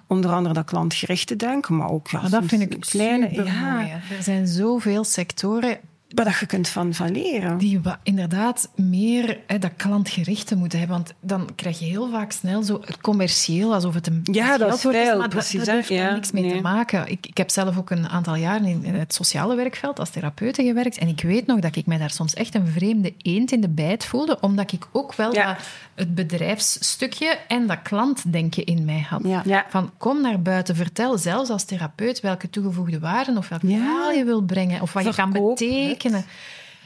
Onder 0.08 0.32
andere 0.32 0.54
dat 0.54 0.65
klantgericht 0.65 1.28
te 1.28 1.36
denken, 1.36 1.78
maar 1.78 1.89
ook 1.89 2.08
ja, 2.08 2.21
Maar 2.21 2.30
dat 2.30 2.43
vind 2.45 2.62
ik 2.62 2.73
kleine... 2.80 3.30
Ja. 3.32 3.80
Er 4.17 4.23
zijn 4.23 4.47
zoveel 4.47 5.04
sectoren 5.04 5.78
waar 6.15 6.25
dat 6.25 6.38
je 6.39 6.45
kunt 6.45 6.67
van, 6.67 6.93
van 6.93 7.12
leren. 7.12 7.58
die 7.58 7.82
inderdaad 8.04 8.69
meer 8.75 9.39
hè, 9.47 9.60
dat 9.60 9.71
klantgerichte 9.75 10.56
moeten 10.56 10.80
hebben. 10.80 10.97
Want 10.97 11.13
dan 11.19 11.49
krijg 11.56 11.80
je 11.80 11.86
heel 11.86 12.10
vaak 12.10 12.32
snel 12.32 12.63
zo 12.63 12.82
het 12.86 13.01
commercieel, 13.01 13.73
alsof 13.73 13.93
het 13.93 14.08
een 14.08 14.19
Ja, 14.32 14.58
dat 14.58 14.73
is 14.75 14.82
veel, 14.82 15.17
maar 15.17 15.30
precies, 15.30 15.58
Dat, 15.58 15.65
dat 15.65 15.75
heeft 15.75 15.89
daar 15.89 15.97
Ja, 15.97 16.13
niks 16.13 16.32
mee 16.32 16.43
nee. 16.43 16.56
te 16.56 16.62
maken. 16.62 17.08
Ik, 17.08 17.28
ik 17.28 17.38
heb 17.38 17.49
zelf 17.49 17.78
ook 17.78 17.89
een 17.89 18.08
aantal 18.10 18.36
jaren 18.36 18.65
in, 18.65 18.84
in 18.84 18.93
het 18.95 19.13
sociale 19.13 19.56
werkveld 19.56 19.99
als 19.99 20.10
therapeute 20.10 20.63
gewerkt. 20.63 20.97
En 20.97 21.08
ik 21.08 21.21
weet 21.21 21.45
nog 21.45 21.60
dat 21.60 21.75
ik 21.75 21.86
mij 21.86 21.97
daar 21.97 22.12
soms 22.12 22.34
echt 22.34 22.56
een 22.56 22.67
vreemde 22.67 23.13
eend 23.21 23.51
in 23.51 23.62
de 23.62 23.69
bijt 23.69 24.06
voelde, 24.06 24.38
omdat 24.41 24.71
ik 24.71 24.88
ook 24.91 25.13
wel 25.15 25.34
Ja. 25.34 25.47
dat, 25.54 25.63
het 25.96 26.16
bedrijfsstukje 26.16 27.38
en 27.48 27.68
dat 27.68 27.82
klantdenken 27.82 28.66
in 28.66 28.86
mij 28.86 29.06
had. 29.10 29.22
Ja. 29.24 29.42
Ja. 29.46 29.66
Van 29.70 29.92
kom 29.98 30.22
naar 30.22 30.42
buiten, 30.42 30.76
vertel 30.76 31.18
zelfs 31.18 31.50
als 31.50 31.64
therapeut 31.64 32.20
welke 32.20 32.50
toegevoegde 32.50 33.00
waarde 33.00 33.38
of 33.38 33.50
welk 33.50 33.62
Ja. 33.62 33.68
verhaal 33.70 34.12
je 34.12 34.24
wil 34.26 34.42
brengen 34.42 34.82
of 34.82 34.94
wat 34.94 35.04
je 35.04 35.14
kan 35.14 35.34
het. 35.34 35.44
betekenen. 35.44 36.26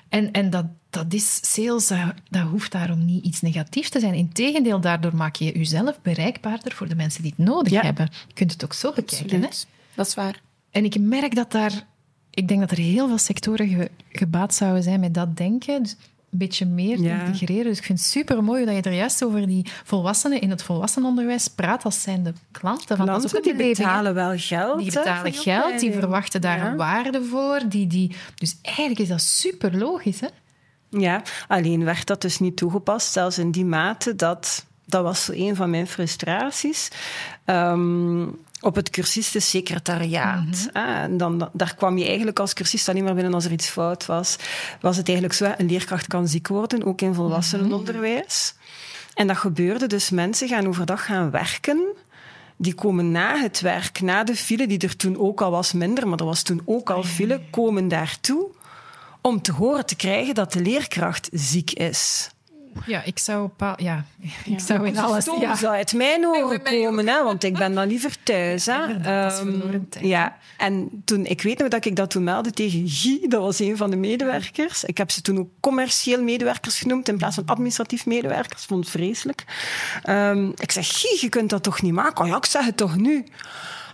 En, 0.09 0.31
en 0.31 0.49
dat, 0.49 0.65
dat 0.89 1.13
is 1.13 1.39
sales, 1.41 1.87
dat, 1.87 1.97
dat 2.29 2.41
hoeft 2.41 2.71
daarom 2.71 3.05
niet 3.05 3.25
iets 3.25 3.41
negatiefs 3.41 3.89
te 3.89 3.99
zijn. 3.99 4.13
Integendeel, 4.13 4.79
daardoor 4.81 5.15
maak 5.15 5.35
je 5.35 5.57
jezelf 5.57 6.01
bereikbaarder 6.01 6.71
voor 6.73 6.87
de 6.87 6.95
mensen 6.95 7.21
die 7.23 7.33
het 7.37 7.45
nodig 7.47 7.71
Ja. 7.71 7.81
hebben. 7.81 8.09
Je 8.27 8.33
kunt 8.33 8.51
het 8.51 8.63
ook 8.63 8.73
zo 8.73 8.91
bekijken. 8.93 9.41
Hè? 9.41 9.47
Dat 9.95 10.07
is 10.07 10.13
waar. 10.13 10.41
En 10.71 10.85
ik 10.85 10.99
merk 10.99 11.35
dat 11.35 11.51
daar... 11.51 11.71
Ik 12.29 12.47
denk 12.47 12.59
dat 12.59 12.71
er 12.71 12.77
heel 12.77 13.07
veel 13.07 13.17
sectoren 13.17 13.67
ge- 13.67 13.91
gebaat 14.11 14.53
zouden 14.55 14.83
zijn 14.83 14.99
met 14.99 15.13
dat 15.13 15.37
denken. 15.37 15.83
Dus 15.83 15.95
een 16.31 16.37
beetje 16.37 16.65
meer 16.65 16.97
te 16.97 17.03
Ja. 17.03 17.23
integreren. 17.25 17.63
Dus 17.63 17.77
ik 17.77 17.83
vind 17.83 17.99
het 17.99 18.07
super 18.07 18.43
mooi 18.43 18.65
dat 18.65 18.75
je 18.75 18.81
er 18.81 18.93
juist 18.93 19.23
over 19.23 19.47
die 19.47 19.65
volwassenen 19.83 20.41
in 20.41 20.49
het 20.49 20.63
volwassenenonderwijs 20.63 21.47
praat 21.47 21.83
als 21.83 22.01
zijnde 22.01 22.33
klanten. 22.51 22.97
Van, 22.97 23.09
een 23.09 23.21
die 23.21 23.29
beleving, 23.41 23.77
betalen 23.77 24.13
wel 24.13 24.33
geld. 24.37 24.79
Die 24.79 24.91
betalen 24.91 25.33
geld, 25.33 25.79
die 25.79 25.91
verwachten 25.91 26.41
daar 26.41 26.57
Ja. 26.57 26.67
een 26.71 26.77
waarde 26.77 27.23
voor. 27.23 27.61
Die, 27.67 27.87
die... 27.87 28.15
Dus 28.35 28.57
eigenlijk 28.61 28.99
is 28.99 29.07
dat 29.07 29.21
super 29.21 29.77
logisch. 29.77 30.19
Hè? 30.19 30.27
Ja, 30.89 31.21
alleen 31.47 31.83
werd 31.83 32.05
dat 32.07 32.21
dus 32.21 32.39
niet 32.39 32.57
toegepast, 32.57 33.11
zelfs 33.11 33.37
in 33.37 33.51
die 33.51 33.65
mate 33.65 34.15
dat... 34.15 34.65
Dat 34.85 35.03
was 35.03 35.29
een 35.33 35.55
van 35.55 35.69
mijn 35.69 35.87
frustraties. 35.87 36.87
Ehm, 37.45 38.25
op 38.61 38.75
het 38.75 38.89
cursistensecretariaat. 38.89 40.69
hè. 40.73 41.01
En 41.03 41.17
dan, 41.17 41.49
daar 41.53 41.75
kwam 41.75 41.97
je 41.97 42.05
eigenlijk 42.05 42.39
als 42.39 42.53
cursist 42.53 42.89
alleen 42.89 43.03
maar 43.03 43.13
binnen 43.13 43.33
als 43.33 43.45
er 43.45 43.51
iets 43.51 43.69
fout 43.69 44.05
was. 44.05 44.35
Was 44.81 44.97
het 44.97 45.07
eigenlijk 45.07 45.37
zo, 45.37 45.53
een 45.57 45.69
leerkracht 45.69 46.07
kan 46.07 46.27
ziek 46.27 46.47
worden, 46.47 46.83
ook 46.83 47.01
in 47.01 47.13
volwassenenonderwijs. 47.13 48.53
En 49.13 49.27
dat 49.27 49.37
gebeurde 49.37 49.87
dus, 49.87 50.09
mensen 50.09 50.47
gaan 50.47 50.67
overdag 50.67 51.05
gaan 51.05 51.31
werken... 51.31 51.95
Die 52.61 52.73
komen 52.73 53.11
na 53.11 53.37
het 53.37 53.61
werk, 53.61 54.01
na 54.01 54.23
de 54.23 54.35
file, 54.35 54.67
die 54.67 54.79
er 54.79 54.95
toen 54.95 55.17
ook 55.17 55.41
al 55.41 55.51
was 55.51 55.73
minder, 55.73 56.07
maar 56.07 56.19
er 56.19 56.25
was 56.25 56.43
toen 56.43 56.61
ook 56.65 56.89
al 56.89 57.03
file, 57.03 57.41
komen 57.49 57.87
daartoe 57.87 58.47
om 59.21 59.41
te 59.41 59.51
horen 59.51 59.85
te 59.85 59.95
krijgen 59.95 60.35
dat 60.35 60.53
de 60.53 60.61
leerkracht 60.61 61.29
ziek 61.31 61.71
is. 61.71 62.29
Ja, 62.85 63.03
ik 63.03 63.19
zou, 63.19 63.49
ja, 63.77 64.05
ik 64.45 64.59
zou 64.59 64.87
in 64.87 64.97
alles... 64.97 65.25
Ja. 65.39 65.55
zou 65.55 65.75
het 65.75 65.93
mij 65.93 66.19
horen 66.23 66.63
bij 66.63 66.71
mij 66.73 66.83
komen, 66.83 67.07
hè, 67.07 67.23
want 67.23 67.43
ik 67.43 67.57
ben 67.57 67.73
dan 67.75 67.87
liever 67.87 68.23
thuis. 68.23 68.65
Hè. 68.65 68.81
Inderdaad, 68.81 69.29
dat 69.29 69.45
is 69.47 69.53
verloren 69.53 69.89
tijd. 69.89 70.05
ja, 70.05 70.37
en 70.57 71.01
toen, 71.05 71.25
ik 71.25 71.41
weet 71.41 71.57
nog 71.59 71.67
dat 71.67 71.85
ik 71.85 71.95
dat 71.95 72.09
toen 72.09 72.23
meldde 72.23 72.51
tegen 72.51 72.87
Guy, 72.87 73.27
dat 73.27 73.41
was 73.41 73.59
een 73.59 73.77
van 73.77 73.89
de 73.89 73.95
medewerkers. 73.95 74.83
Ik 74.83 74.97
heb 74.97 75.11
ze 75.11 75.21
toen 75.21 75.39
ook 75.39 75.49
commercieel 75.59 76.23
medewerkers 76.23 76.79
genoemd 76.79 77.07
in 77.09 77.17
plaats 77.17 77.35
van 77.35 77.45
administratief 77.45 78.05
medewerkers. 78.05 78.65
vond 78.65 78.83
het 78.83 78.89
vreselijk. 78.93 79.43
Ehm, 80.03 80.49
ik 80.55 80.71
zeg, 80.71 80.99
Guy, 80.99 81.17
je 81.21 81.29
kunt 81.29 81.49
dat 81.49 81.63
toch 81.63 81.81
niet 81.81 81.93
maken? 81.93 82.23
Oh 82.23 82.29
ja, 82.29 82.37
ik 82.37 82.45
zeg 82.45 82.65
het 82.65 82.77
toch 82.77 82.95
nu? 82.95 83.25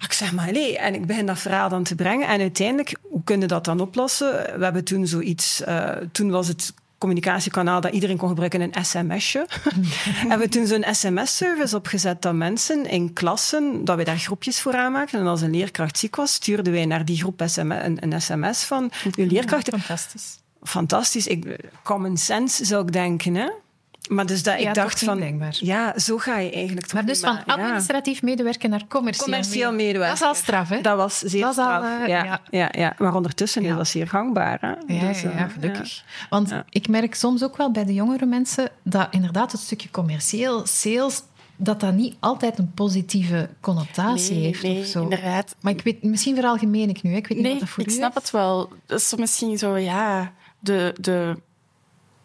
Ik 0.02 0.14
zeg 0.14 0.34
maar, 0.34 0.52
nee. 0.52 0.78
En 0.78 0.94
ik 0.94 1.06
begin 1.06 1.26
dat 1.26 1.40
verhaal 1.40 1.70
dan 1.70 1.84
te 1.84 1.96
brengen. 1.96 2.28
En 2.28 2.40
uiteindelijk, 2.40 2.96
hoe 3.02 3.24
kun 3.24 3.40
je 3.40 3.48
dat 3.48 3.66
dan 3.66 3.80
oplossen? 3.80 4.32
We 4.58 4.64
hebben 4.64 4.84
toen 4.84 5.08
zoiets... 5.08 5.64
eh, 5.64 5.90
toen 6.12 6.32
was 6.32 6.48
het 6.48 6.74
communicatiekanaal 7.06 7.82
dat 7.82 7.94
iedereen 7.94 8.18
kon 8.18 8.28
gebruiken, 8.28 8.62
een 8.62 8.86
sms'je. 8.86 9.48
hebben 10.30 10.48
we 10.48 10.50
toen 10.50 10.68
zo'n 10.68 10.86
sms-service 10.92 11.76
opgezet 11.76 12.22
dat 12.22 12.34
mensen 12.34 12.90
in 12.90 13.14
klassen, 13.14 13.86
dat 13.86 13.98
we 13.98 14.04
daar 14.04 14.18
groepjes 14.18 14.62
voor 14.62 14.74
aanmaakten. 14.74 15.20
En 15.20 15.28
als 15.28 15.42
een 15.42 15.52
leerkracht 15.52 15.98
ziek 15.98 16.16
was, 16.16 16.34
stuurden 16.34 16.74
wij 16.74 16.86
naar 16.86 17.06
die 17.06 17.18
groep 17.18 17.42
SM, 17.46 17.72
een, 17.72 17.98
een 18.00 18.22
sms 18.22 18.64
van 18.64 18.92
uw 19.16 19.28
leerkracht. 19.28 19.70
Fantastisch. 19.70 20.40
Fantastisch. 20.64 21.28
Ik, 21.28 21.70
common 21.84 22.18
sense 22.18 22.66
zou 22.66 22.86
ik 22.86 22.92
denken, 22.92 23.36
hè? 23.36 23.50
Maar 24.10 24.26
dus 24.26 24.44
dat 24.44 24.60
Ja, 24.62 24.68
ik 24.70 24.74
dacht 24.76 25.00
van... 25.04 25.20
denkbaar. 25.20 25.56
Ja, 25.60 26.00
zo 26.00 26.18
ga 26.18 26.38
je 26.40 26.52
eigenlijk 26.52 26.86
toch 26.86 26.94
Maar 26.94 27.06
dus 27.06 27.20
van 27.20 27.34
ja. 27.46 27.54
administratief 27.54 28.22
medewerker 28.22 28.70
naar 28.70 28.88
commercieel, 28.88 29.26
Commercieel 29.26 29.72
medewerker. 29.74 30.08
Dat 30.08 30.22
is 30.22 30.28
al 30.28 30.36
straf, 30.36 30.70
hè? 30.70 30.82
Dat 30.82 30.98
was 30.98 31.20
zeer 31.20 31.42
Dat 31.42 31.58
al, 31.58 31.64
straf. 31.82 32.02
eh, 32.02 32.08
ja, 32.08 32.24
ja. 32.24 32.40
ja. 32.50 32.70
Ja, 32.72 32.96
Maar 32.98 33.16
ondertussen 33.16 33.62
Ja. 33.64 33.70
is 33.72 33.76
dat 33.78 33.88
zeer 33.88 34.08
gangbaar. 34.08 34.58
Hè? 34.62 34.94
Ja, 34.94 35.08
Dus, 35.08 35.22
ja, 35.22 35.30
eh, 35.30 35.38
ja, 35.38 35.48
gelukkig. 35.48 36.04
Want 36.30 36.50
Ja. 36.50 36.66
ik 36.70 36.88
merk 36.88 37.16
soms 37.16 37.44
ook 37.44 37.58
wel 37.58 37.72
bij 37.72 37.86
de 37.86 37.94
jongere 37.94 38.26
mensen 38.26 38.70
dat 38.84 39.08
inderdaad 39.12 39.52
het 39.52 39.62
stukje 39.62 39.90
commercieel, 39.92 40.66
sales, 40.66 41.22
dat 41.58 41.80
dat 41.80 41.94
niet 41.94 42.16
altijd 42.20 42.58
een 42.58 42.72
positieve 42.74 43.50
connotatie 43.62 44.36
heeft 44.36 44.64
nee, 44.64 44.80
of 44.80 44.86
zo. 44.86 45.02
inderdaad. 45.04 45.56
Maar 45.62 45.72
ik 45.72 45.82
weet, 45.82 46.04
misschien 46.04 46.36
veralgemeen 46.36 46.90
ik 46.90 47.02
nu, 47.04 47.12
hè. 47.12 47.18
ik 47.18 47.28
weet 47.28 47.38
niet 47.38 47.42
Nee, 47.48 47.52
wat 47.52 47.62
dat 47.62 47.70
voor 47.70 47.84
ik 47.84 47.90
u 47.90 47.94
snap 47.94 48.10
is. 48.16 48.22
het 48.22 48.32
wel. 48.32 48.70
Dat 48.86 49.00
is 49.00 49.10
zo 49.10 49.18
misschien 49.18 49.58
zo, 49.58 49.78
ja, 49.78 50.32
de, 50.60 50.96
de, 51.00 51.38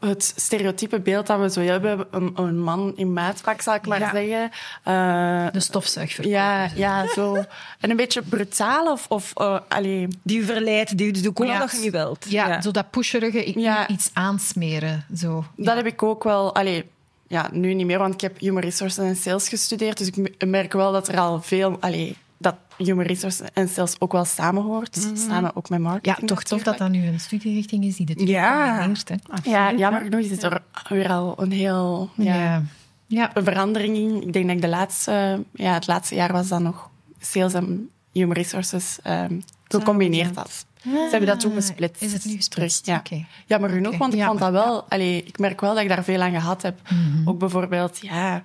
het 0.01 0.33
stereotype 0.37 1.01
beeld 1.01 1.27
dat 1.27 1.41
we 1.41 1.51
zo 1.51 1.61
hebben, 1.61 2.07
een, 2.11 2.33
een 2.35 2.59
man 2.61 2.93
in 2.97 3.13
maatpak, 3.13 3.61
zal 3.61 3.75
ik 3.75 3.87
maar 3.87 4.01
Ja. 4.01 4.11
zeggen. 4.11 4.51
Eh, 4.85 5.53
De 5.53 5.61
stofzuigverkoper. 5.61 6.39
ja, 6.39 6.69
ja, 6.75 7.07
zo. 7.15 7.45
En 7.81 7.91
een 7.91 7.97
beetje 7.97 8.23
brutaal 8.23 8.93
of... 8.93 9.07
of 9.09 9.33
eh, 9.37 9.59
allee, 9.69 10.09
Die 10.23 10.39
u 10.41 10.45
verleidt, 10.45 10.97
die 10.99 11.07
u 11.07 11.11
doet 11.11 11.29
ook 11.29 11.45
Ja. 11.47 11.59
dat 11.59 11.71
je 11.73 11.79
niet 11.79 11.93
wilt. 11.93 12.27
Ja, 12.29 12.61
zo 12.61 12.71
dat 12.71 12.91
pusherige, 12.91 13.61
Ja. 13.61 13.89
iets 13.89 14.11
aansmeren. 14.13 15.05
Zo. 15.17 15.45
Dat 15.57 15.77
heb 15.77 15.87
ik 15.87 16.03
ook 16.03 16.25
wel... 16.25 16.55
Allee, 16.55 16.91
ja, 17.29 17.49
nu 17.53 17.75
niet 17.75 17.87
meer, 17.87 17.99
want 17.99 18.15
ik 18.15 18.21
heb 18.21 18.39
Human 18.39 18.63
Resources 18.63 19.05
en 19.05 19.17
Sales 19.17 19.49
gestudeerd. 19.49 19.99
Dus 19.99 20.07
ik 20.07 20.17
me- 20.17 20.47
merk 20.47 20.73
wel 20.73 20.93
dat 20.93 21.09
er 21.09 21.19
al 21.19 21.43
veel... 21.43 21.77
Allee, 21.81 22.17
dat 22.43 22.55
Human 22.77 23.05
Resources 23.05 23.49
en 23.55 23.69
Sales 23.69 23.97
ook 23.99 24.13
wel 24.13 24.25
samenhoort. 24.25 25.09
Samen 25.15 25.57
ook 25.57 25.69
met 25.69 25.79
Ja, 25.81 25.85
marketing. 25.89 26.27
toch 26.29 26.43
tof 26.43 26.63
dat 26.63 26.79
dat 26.79 26.91
nu 26.91 27.07
een 27.07 27.21
studierichting 27.21 27.85
is 27.85 27.97
die 27.97 28.07
twee 28.15 28.27
Ja. 28.29 28.89
hè. 29.05 29.51
Ja, 29.51 29.73
jammer 29.75 30.01
genoeg 30.03 30.21
is 30.21 30.43
er 30.43 30.63
weer 30.89 31.09
al 31.11 31.35
een 31.43 31.53
heel... 31.53 32.11
Ja, 32.15 32.35
Ja. 32.35 32.63
ja. 33.07 33.31
een 33.37 33.45
verandering 33.45 33.97
in. 33.97 34.23
Ik 34.27 34.33
denk 34.33 34.47
dat 34.47 34.55
ik 34.57 34.63
de 34.63 34.69
laatste, 34.69 35.45
ja, 35.53 35.75
het 35.75 35.87
laatste 35.87 36.15
jaar 36.15 36.33
was 36.33 36.49
dat 36.49 36.61
nog 36.61 36.91
sales 37.21 37.55
en 37.55 37.91
human 38.13 38.35
resources 38.37 38.99
ehm, 39.03 39.41
gecombineerd 39.69 40.37
had. 40.37 40.67
Ze 40.83 41.09
hebben 41.11 41.29
dat 41.29 41.41
toen 41.41 41.53
gesplitst. 41.53 42.03
Ah, 42.03 42.09
Is 42.09 42.13
het 42.15 42.25
nu 42.25 42.37
gesplitst? 42.37 42.85
Terug, 42.85 43.05
ja. 43.05 43.17
Oké. 43.17 43.27
Jammer 43.47 43.71
genoeg, 43.71 43.97
want 43.97 44.13
ik 44.13 44.19
Ja, 44.19 44.27
vond 44.27 44.39
dat 44.39 44.53
wel... 44.53 44.85
Allee, 44.89 45.23
ik 45.25 45.39
merk 45.39 45.61
wel 45.61 45.75
dat 45.75 45.83
ik 45.83 45.89
daar 45.89 46.05
veel 46.05 46.21
aan 46.21 46.31
gehad 46.31 46.63
heb. 46.63 46.81
Mhm. 46.91 47.29
Ook 47.29 47.39
bijvoorbeeld, 47.39 47.99
ja, 48.03 48.43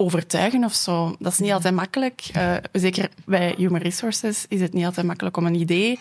overtuigen 0.00 0.64
of 0.64 0.74
zo. 0.74 1.16
Dat 1.18 1.32
is 1.32 1.38
niet 1.38 1.52
altijd 1.52 1.74
makkelijk. 1.74 2.22
Eh, 2.32 2.54
zeker 2.72 3.08
bij 3.24 3.54
human 3.56 3.80
resources 3.80 4.44
is 4.48 4.60
het 4.60 4.72
niet 4.72 4.84
altijd 4.84 5.06
makkelijk 5.06 5.36
om 5.36 5.46
een 5.46 5.54
idee 5.54 5.98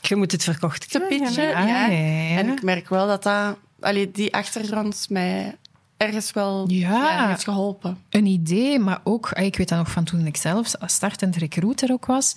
Je 0.00 0.16
moet 0.16 0.32
het 0.32 0.44
verkocht 0.44 0.90
te 0.90 1.00
pitchen. 1.00 1.48
Ja, 1.48 1.66
ja. 1.66 1.86
ja, 1.86 1.86
ja. 1.90 2.38
En 2.38 2.48
ik 2.52 2.62
merk 2.62 2.88
wel 2.88 3.06
dat, 3.06 3.22
dat 3.22 3.56
allee, 3.80 4.10
die 4.10 4.34
achtergrond 4.34 5.06
mij 5.10 5.56
ergens 5.96 6.30
wel 6.30 6.64
Ja. 6.70 7.28
heeft 7.28 7.44
geholpen. 7.44 7.98
een 8.10 8.26
idee, 8.26 8.78
maar 8.78 9.00
ook, 9.04 9.30
ah, 9.32 9.44
ik 9.44 9.56
weet 9.56 9.68
dat 9.68 9.78
nog 9.78 9.90
van 9.90 10.04
toen 10.04 10.26
ik 10.26 10.36
zelf 10.36 10.72
startend 10.86 11.36
recruiter 11.36 11.92
ook 11.92 12.06
was, 12.06 12.34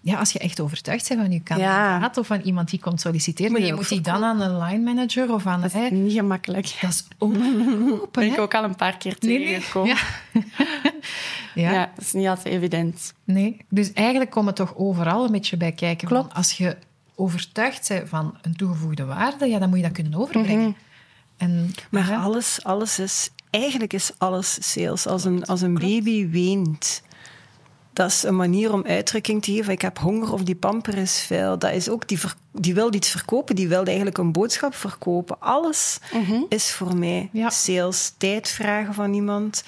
ja, 0.00 0.18
als 0.18 0.32
je 0.32 0.38
echt 0.38 0.60
overtuigd 0.60 1.08
bent 1.08 1.20
van 1.20 1.30
je 1.32 1.40
kandidaat 1.40 2.16
of 2.16 2.26
van 2.26 2.40
iemand 2.40 2.70
die 2.70 2.80
komt 2.80 3.00
solliciteren, 3.00 3.52
Moet 3.52 3.66
je 3.66 3.74
moet 3.74 3.88
die 3.88 4.00
dan 4.00 4.24
aan 4.24 4.40
een 4.40 4.58
line 4.58 4.94
manager 4.94 5.32
of 5.32 5.46
aan... 5.46 5.60
Dat 5.60 5.74
is 5.74 5.80
hè, 5.80 5.88
niet 5.88 6.12
gemakkelijk. 6.12 6.76
dat 6.80 6.90
is 6.90 7.04
ongelopen, 7.18 8.08
ben 8.12 8.32
ik 8.32 8.38
ook 8.38 8.54
al 8.54 8.64
een 8.64 8.76
paar 8.76 8.96
keer 8.96 9.16
Nee, 9.20 9.38
nee. 9.38 9.46
tegengekomen. 9.46 9.96
Ja. 9.96 9.96
Ja. 11.54 11.70
ja. 11.72 11.90
dat 11.94 12.04
is 12.04 12.12
niet 12.12 12.26
altijd 12.26 12.54
evident. 12.54 13.14
Nee, 13.24 13.56
dus 13.68 13.92
eigenlijk 13.92 14.30
komt 14.30 14.46
het 14.46 14.56
toch 14.56 14.76
overal 14.76 15.24
een 15.24 15.32
beetje 15.32 15.56
bij 15.56 15.72
kijken. 15.72 16.08
Klopt. 16.08 16.34
Als 16.34 16.52
je 16.52 16.76
overtuigd 17.14 17.88
bent 17.88 18.08
van 18.08 18.38
een 18.42 18.56
toegevoegde 18.56 19.04
waarde, 19.04 19.46
ja, 19.46 19.58
dan 19.58 19.68
moet 19.68 19.78
je 19.78 19.84
dat 19.84 19.92
kunnen 19.92 20.14
overbrengen. 20.14 20.76
En, 21.36 21.70
Maar 21.90 22.08
ja, 22.08 22.20
alles, 22.20 22.64
alles 22.64 22.98
is... 22.98 23.30
Eigenlijk 23.50 23.92
is 23.92 24.12
alles 24.18 24.72
sales. 24.72 25.06
Als 25.06 25.24
een, 25.24 25.44
als 25.46 25.60
een 25.60 25.74
baby 25.74 26.28
weent, 26.28 27.02
dat 27.98 28.10
is 28.10 28.22
een 28.22 28.36
manier 28.36 28.72
om 28.72 28.84
uitdrukking 28.86 29.42
te 29.42 29.52
geven. 29.52 29.72
Ik 29.72 29.82
heb 29.82 29.98
honger 29.98 30.32
of 30.32 30.42
die 30.42 30.54
pamper 30.54 30.96
is 30.98 31.22
vuil. 31.22 31.58
Dat 31.58 31.72
is 31.72 31.88
ook, 31.88 32.08
die, 32.08 32.18
die 32.52 32.74
wil 32.74 32.94
iets 32.94 33.10
verkopen, 33.10 33.56
die 33.56 33.68
wil 33.68 33.84
eigenlijk 33.84 34.18
een 34.18 34.32
boodschap 34.32 34.74
verkopen. 34.74 35.40
Alles 35.40 35.98
is 36.48 36.72
voor 36.72 36.96
mij 36.96 37.28
Ja. 37.32 37.50
sales. 37.50 38.14
Tijd 38.18 38.48
vragen 38.48 38.94
van 38.94 39.12
iemand, 39.14 39.64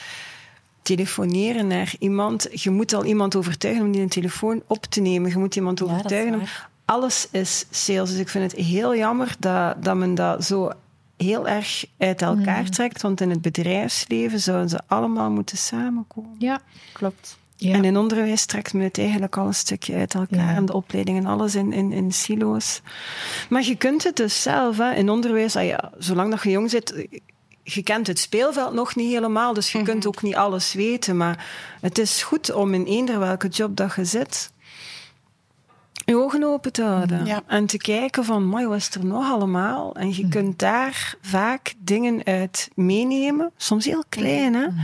telefoneren 0.83 1.67
naar 1.67 1.95
iemand. 1.99 2.49
Je 2.63 2.71
moet 2.71 2.93
al 2.93 3.05
iemand 3.05 3.37
overtuigen 3.37 3.85
om 3.85 3.93
die 3.93 4.01
een 4.01 4.09
telefoon 4.09 4.63
op 4.67 4.85
te 4.87 5.01
nemen. 5.01 5.31
Je 5.31 5.39
moet 5.39 5.57
iemand 5.57 5.83
overtuigen. 5.83 6.33
om- 6.33 6.39
waar. 6.39 6.69
Alles 6.85 7.29
is 7.31 7.67
sales. 7.71 8.11
Dus 8.11 8.19
ik 8.19 8.29
vind 8.29 8.53
het 8.53 8.61
heel 8.61 8.97
jammer 8.97 9.35
dat, 9.39 9.85
dat 9.85 9.97
men 9.97 10.15
dat 10.15 10.45
zo 10.45 10.71
heel 11.17 11.49
erg 11.49 11.85
uit 11.99 12.23
elkaar 12.23 12.61
Mm. 12.63 12.71
trekt. 12.71 13.03
Want 13.03 13.21
in 13.21 13.31
het 13.31 13.43
bedrijfsleven 13.43 14.41
zouden 14.41 14.69
ze 14.69 14.81
allemaal 14.87 15.31
moeten 15.31 15.57
samenkomen. 15.59 16.35
ja, 16.39 16.61
Klopt. 16.93 17.39
Ja. 17.61 17.75
En 17.75 17.85
in 17.85 17.97
onderwijs 17.97 18.45
trekt 18.47 18.73
men 18.73 18.83
het 18.85 18.99
eigenlijk 18.99 19.37
al 19.37 19.47
een 19.47 19.55
stukje 19.55 19.95
uit 19.95 20.15
elkaar. 20.15 20.39
Ja. 20.51 20.55
En 20.55 20.67
de 20.67 20.73
opleidingen, 20.73 21.27
alles 21.27 21.55
in, 21.55 21.73
in, 21.73 21.93
in 21.93 22.13
silo's. 22.13 22.81
Maar 23.49 23.63
je 23.65 23.77
kunt 23.77 24.05
het 24.05 24.17
dus 24.17 24.43
zelf, 24.43 24.77
hè, 24.77 24.93
in 24.95 25.11
onderwijs, 25.11 25.57
ah 25.57 25.65
ja, 25.67 25.91
zolang 25.99 26.31
dat 26.31 26.43
je 26.43 26.51
jong 26.51 26.71
zit, 26.71 27.07
je 27.63 27.83
kent 27.83 28.07
het 28.07 28.19
speelveld 28.19 28.73
nog 28.75 28.95
niet 28.97 29.13
helemaal, 29.13 29.55
dus 29.55 29.73
je 29.73 29.79
Mhm. 29.79 29.87
kunt 29.87 30.07
ook 30.07 30.23
niet 30.23 30.35
alles 30.37 30.73
weten. 30.73 31.17
Maar 31.17 31.47
het 31.81 31.99
is 31.99 32.23
goed 32.23 32.53
om 32.53 32.75
in 32.75 32.85
eender 32.85 33.19
welke 33.19 33.49
job 33.49 33.77
dat 33.77 33.95
je 33.95 34.05
zit, 34.05 34.53
je 36.05 36.17
ogen 36.17 36.45
open 36.45 36.73
te 36.73 36.83
houden. 36.83 37.25
Ja. 37.27 37.43
En 37.47 37.67
te 37.67 37.77
kijken 37.77 38.25
van, 38.25 38.45
mooi, 38.47 38.67
wat 38.67 38.77
is 38.77 38.91
er 38.95 39.05
nog 39.05 39.31
allemaal? 39.31 39.95
En 39.95 40.07
Mhm. 40.07 40.17
je 40.21 40.29
kunt 40.29 40.59
daar 40.59 41.15
vaak 41.21 41.75
dingen 41.79 42.25
uit 42.25 42.69
meenemen, 42.75 43.51
soms 43.57 43.85
heel 43.85 44.05
klein, 44.09 44.55
hè, 44.55 44.67
Mhm. 44.67 44.79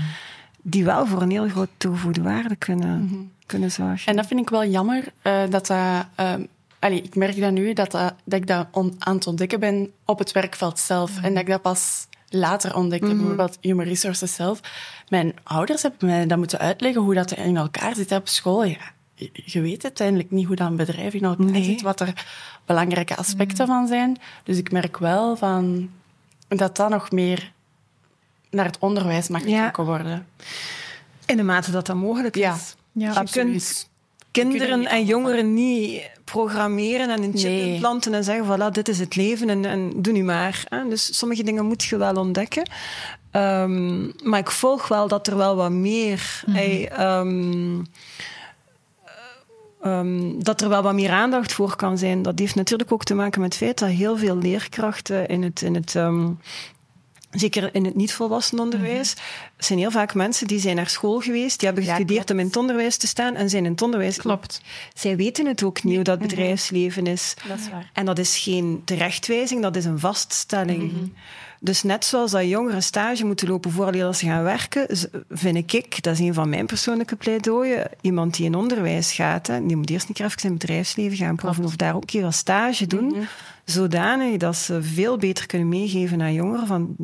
Die 0.68 0.85
wel 0.85 1.07
voor 1.07 1.22
een 1.22 1.31
heel 1.31 1.48
groot 1.48 1.68
toegevoegde 1.76 2.22
waarde 2.22 2.57
kunnen, 2.57 3.33
kunnen 3.46 3.70
zorgen. 3.70 4.07
En 4.07 4.16
dat 4.16 4.26
vind 4.26 4.40
ik 4.40 4.50
wel 4.50 4.64
jammer, 4.64 5.05
eh, 5.22 5.40
dat 5.50 5.66
dat... 5.66 6.07
ehm, 6.14 6.42
allee, 6.79 7.02
ik 7.02 7.14
merk 7.14 7.40
dat 7.40 7.52
nu, 7.52 7.72
dat, 7.72 7.90
dat, 7.90 8.14
dat 8.24 8.40
ik 8.40 8.46
dat 8.46 8.66
on- 8.70 8.94
aan 8.98 9.14
het 9.14 9.26
ontdekken 9.26 9.61
ben 9.61 9.90
op 10.05 10.18
het 10.18 10.33
werkveld 10.33 10.79
zelf. 10.79 11.22
En 11.22 11.33
dat 11.35 11.42
ik 11.42 11.48
dat 11.48 11.62
pas 11.62 12.07
later 12.29 12.76
ontdekte, 12.76 13.14
bijvoorbeeld 13.14 13.59
Human 13.61 13.85
Resources 13.87 14.35
zelf. 14.35 14.61
Mijn 15.09 15.35
ouders 15.42 15.83
hebben 15.83 16.09
mij 16.09 16.26
dat 16.26 16.38
moeten 16.38 16.59
uitleggen 16.59 17.02
hoe 17.02 17.14
dat 17.14 17.33
in 17.33 17.57
elkaar 17.57 17.94
zit 17.94 18.12
op 18.12 18.29
school. 18.29 18.64
Ja, 18.64 18.76
je- 19.14 19.31
je 19.44 19.61
weet 19.61 19.85
uiteindelijk 19.85 20.31
niet 20.31 20.46
hoe 20.46 20.57
dat 20.57 20.68
een 20.68 20.76
bedrijf 20.76 21.14
in 21.14 21.24
elkaar 21.24 21.46
Nee. 21.46 21.64
zit, 21.64 21.83
wat 21.83 22.00
er 22.00 22.26
belangrijke 22.64 23.16
aspecten 23.16 23.66
van 23.66 23.87
zijn. 23.87 24.16
Dus 24.44 24.59
ik 24.59 24.72
merk 24.72 24.98
wel 24.98 25.37
van, 25.37 25.90
dat 26.48 26.76
dat 26.76 26.88
nog 26.90 27.11
meer 27.11 27.52
naar 28.57 28.64
het 28.64 28.79
onderwijs 28.79 29.29
mag 29.29 29.45
Ja. 29.47 29.57
getrokken 29.57 29.85
worden. 29.85 30.27
In 31.27 31.37
de 31.37 31.42
mate 31.42 31.71
dat 31.71 31.87
dat 31.87 31.97
mogelijk 31.97 32.37
is. 32.37 32.42
Ja, 32.42 32.57
Ja, 32.92 33.11
je 33.12 33.19
absoluut. 33.19 33.88
kunt 34.31 34.49
kinderen 34.53 34.87
en 34.87 35.05
jongeren 35.05 35.55
niet 35.55 36.03
programmeren 36.25 37.11
en 37.11 37.23
een 37.23 37.33
chip 37.37 37.51
Nee. 37.51 37.73
implanten 37.73 38.14
en 38.14 38.25
zeggen, 38.25 38.45
voilà, 38.47 38.73
dit 38.73 38.88
is 38.88 38.99
het 38.99 39.16
leven 39.16 39.49
en, 39.49 39.64
en 39.64 39.92
doe 40.03 40.12
nu 40.12 40.23
maar. 40.25 40.64
hè. 40.69 40.88
Dus 40.88 41.19
sommige 41.19 41.42
dingen 41.42 41.66
moet 41.66 41.85
je 41.85 41.97
wel 41.97 42.14
ontdekken. 42.14 42.69
Ehm, 43.31 44.29
maar 44.29 44.38
ik 44.40 44.51
volg 44.51 44.88
wel 44.88 45.09
dat 45.09 45.27
er 45.27 45.37
wel 45.37 45.57
wat 45.57 45.71
meer... 45.71 46.42
hey, 46.51 46.88
ehm, 46.88 47.83
ehm, 49.83 50.33
dat 50.38 50.61
er 50.61 50.69
wel 50.69 50.83
wat 50.83 50.95
meer 50.95 51.11
aandacht 51.11 51.53
voor 51.53 51.77
kan 51.77 51.99
zijn. 51.99 52.23
Dat 52.23 52.38
heeft 52.38 52.55
natuurlijk 52.55 52.92
ook 52.92 53.05
te 53.05 53.14
maken 53.14 53.40
met 53.40 53.53
het 53.55 53.62
feit 53.62 53.79
dat 53.79 53.88
heel 53.88 54.16
veel 54.16 54.37
leerkrachten 54.37 55.29
in 55.29 55.42
het, 55.42 55.62
in 55.62 55.75
het 55.75 55.95
zeker 57.38 57.75
in 57.75 57.85
het 57.85 57.94
niet-volwassen 57.94 58.59
onderwijs, 58.59 59.14
zijn 59.59 59.79
heel 59.79 59.90
vaak 59.90 60.14
mensen 60.14 60.46
die 60.46 60.59
zijn 60.59 60.77
naar 60.77 60.88
school 60.88 61.20
geweest, 61.20 61.59
die 61.59 61.68
hebben 61.68 61.85
gestudeerd 61.87 62.31
om 62.31 62.38
in 62.38 62.46
het 62.46 62.57
onderwijs 62.57 62.96
te 62.96 63.07
staan 63.07 63.35
en 63.35 63.51
zijn 63.51 63.64
in 63.64 63.70
het 63.70 63.83
onderwijs. 63.83 64.16
Klopt. 64.16 64.61
Zij 64.94 65.16
weten 65.16 65.46
het 65.46 65.62
ook 65.62 65.83
niet 65.83 65.94
hoe 65.94 66.05
dat 66.05 66.18
bedrijfsleven 66.18 67.07
is. 67.07 67.35
Dat 67.49 67.59
is 67.59 67.70
waar. 67.70 67.90
En 67.92 68.05
dat 68.05 68.18
is 68.18 68.38
geen 68.38 68.83
terechtwijzing, 68.85 69.62
dat 69.62 69.77
is 69.77 69.85
een 69.85 69.99
vaststelling. 69.99 70.92
Mhm. 70.92 71.05
Dus 71.61 71.83
net 71.83 72.05
zoals 72.05 72.31
dat 72.31 72.49
jongeren 72.49 72.83
stage 72.83 73.25
moeten 73.25 73.49
lopen 73.49 73.70
voordat 73.70 74.16
ze 74.16 74.27
gaan 74.27 74.42
werken, 74.42 74.87
vind 75.31 75.72
ik, 75.72 76.03
dat 76.03 76.12
is 76.12 76.18
een 76.18 76.35
van 76.35 76.49
mijn 76.49 76.66
persoonlijke 76.66 77.16
pleidooien, 77.16 77.90
iemand 78.01 78.37
die 78.37 78.46
in 78.46 78.55
onderwijs 78.55 79.12
gaat, 79.12 79.46
hè, 79.46 79.66
die 79.66 79.77
moet 79.77 79.90
eerst 79.90 80.09
een 80.09 80.14
keer 80.14 80.27
even 80.27 80.51
het 80.51 80.59
bedrijfsleven 80.59 81.16
gaan 81.16 81.37
proeven 81.37 81.64
of 81.64 81.77
daar 81.77 81.94
ook 81.94 82.01
een 82.01 82.07
keer 82.07 82.22
wat 82.22 82.35
stage 82.35 82.87
doen, 82.87 83.07
Mhm. 83.07 83.20
zodanig 83.64 84.37
dat 84.37 84.57
ze 84.57 84.83
veel 84.83 85.16
beter 85.16 85.46
kunnen 85.46 85.68
meegeven 85.68 86.22
aan 86.22 86.33
jongeren 86.33 86.66
van 86.66 86.96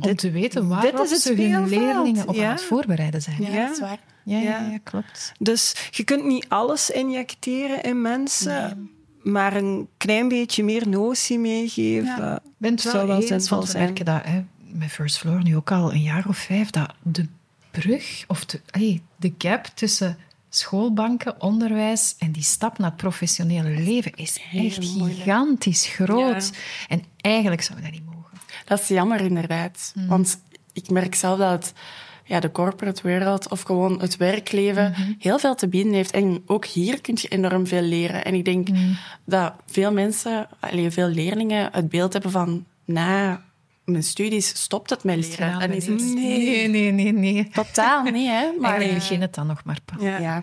Om 0.00 0.16
te 0.16 0.30
weten 0.30 0.60
dit 0.60 0.70
waarop 0.70 1.00
is 1.04 1.10
het 1.10 1.20
ze 1.20 1.34
hun 1.34 1.68
leerlingen 1.68 2.28
op 2.28 2.34
Ja. 2.34 2.44
aan 2.46 2.50
het 2.52 2.62
voorbereiden 2.62 3.22
zijn. 3.22 3.36
Ja, 3.42 3.48
Ja. 3.50 3.62
dat 3.66 3.70
is 3.72 3.80
waar. 3.80 3.98
Ja, 4.24 4.38
ja, 4.38 4.42
Ja. 4.60 4.70
ja, 4.70 4.78
klopt. 4.82 5.32
Dus 5.38 5.74
je 5.90 6.04
kunt 6.04 6.24
niet 6.24 6.46
alles 6.48 6.90
injecteren 6.90 7.82
in 7.82 8.00
mensen, 8.00 8.90
maar 9.22 9.56
een 9.56 9.88
klein 9.96 10.28
beetje 10.28 10.64
meer 10.64 10.88
notie 10.88 11.38
meegeven. 11.38 12.34
Ik 12.34 12.50
ben 12.56 12.70
het 12.70 12.80
Zou 12.80 12.96
wel 12.96 13.06
wel 13.06 13.16
eens, 13.16 13.26
zinvol 13.26 13.62
zijn. 13.62 13.84
merken 13.84 14.04
dat 14.04 14.20
hè, 14.24 14.42
met 14.72 14.90
First 14.90 15.18
Floor 15.18 15.42
nu 15.42 15.56
ook 15.56 15.70
al 15.72 15.92
een 15.92 16.02
jaar 16.02 16.24
of 16.28 16.36
vijf, 16.36 16.70
dat 16.70 16.92
de 17.02 17.26
brug, 17.70 18.24
of 18.28 18.44
de, 18.44 18.60
allee, 18.70 19.02
de 19.16 19.34
gap 19.38 19.64
tussen 19.74 20.18
schoolbanken, 20.48 21.40
onderwijs 21.40 22.14
en 22.18 22.32
die 22.32 22.42
stap 22.42 22.78
naar 22.78 22.88
het 22.88 22.96
professionele 22.96 23.70
leven 23.70 24.12
is 24.14 24.38
echt 24.52 24.84
gigantisch 24.84 25.86
groot. 25.86 26.50
Ja. 26.52 26.58
En 26.88 27.02
eigenlijk 27.16 27.62
zou 27.62 27.80
dat 27.82 27.90
niet. 27.90 28.02
Dat 28.70 28.80
is 28.80 28.88
jammer, 28.88 29.20
inderdaad. 29.20 29.94
Want 30.08 30.40
ik 30.72 30.90
merk 30.90 31.14
zelf 31.14 31.38
dat 31.38 31.50
het, 31.50 31.72
ja, 32.24 32.40
de 32.40 32.50
corporate 32.50 33.02
wereld 33.02 33.48
of 33.48 33.60
gewoon 33.62 34.00
het 34.00 34.16
werkleven 34.16 34.94
heel 35.18 35.38
veel 35.38 35.54
te 35.54 35.68
bieden 35.68 35.92
heeft. 35.92 36.10
En 36.10 36.42
ook 36.46 36.64
hier 36.64 37.00
kun 37.00 37.18
je 37.20 37.28
enorm 37.28 37.66
veel 37.66 37.82
leren. 37.82 38.24
En 38.24 38.34
ik 38.34 38.44
denk 38.44 38.68
dat 39.24 39.52
veel 39.66 39.92
mensen, 39.92 40.48
allee, 40.60 40.90
veel 40.90 41.08
leerlingen, 41.08 41.68
het 41.72 41.88
beeld 41.88 42.12
hebben 42.12 42.30
van 42.30 42.64
na 42.84 43.42
mijn 43.84 44.02
studies 44.02 44.48
stopt 44.48 44.90
het 44.90 45.04
met 45.04 45.16
leren. 45.16 45.58
Dan 45.58 45.70
is 45.70 45.86
het 45.86 46.14
Nee, 46.14 46.68
nee, 46.68 46.90
nee, 46.90 47.12
nee. 47.12 47.48
totaal 47.48 48.02
niet, 48.02 48.28
hè. 48.28 48.50
Maar 48.60 48.70
Eigenlijk 48.70 48.90
eh, 48.90 48.94
begint 48.94 49.22
het 49.22 49.34
dan 49.34 49.46
nog 49.46 49.64
maar 49.64 49.78
pas. 49.84 50.02
Ja. 50.02 50.18
ja, 50.18 50.42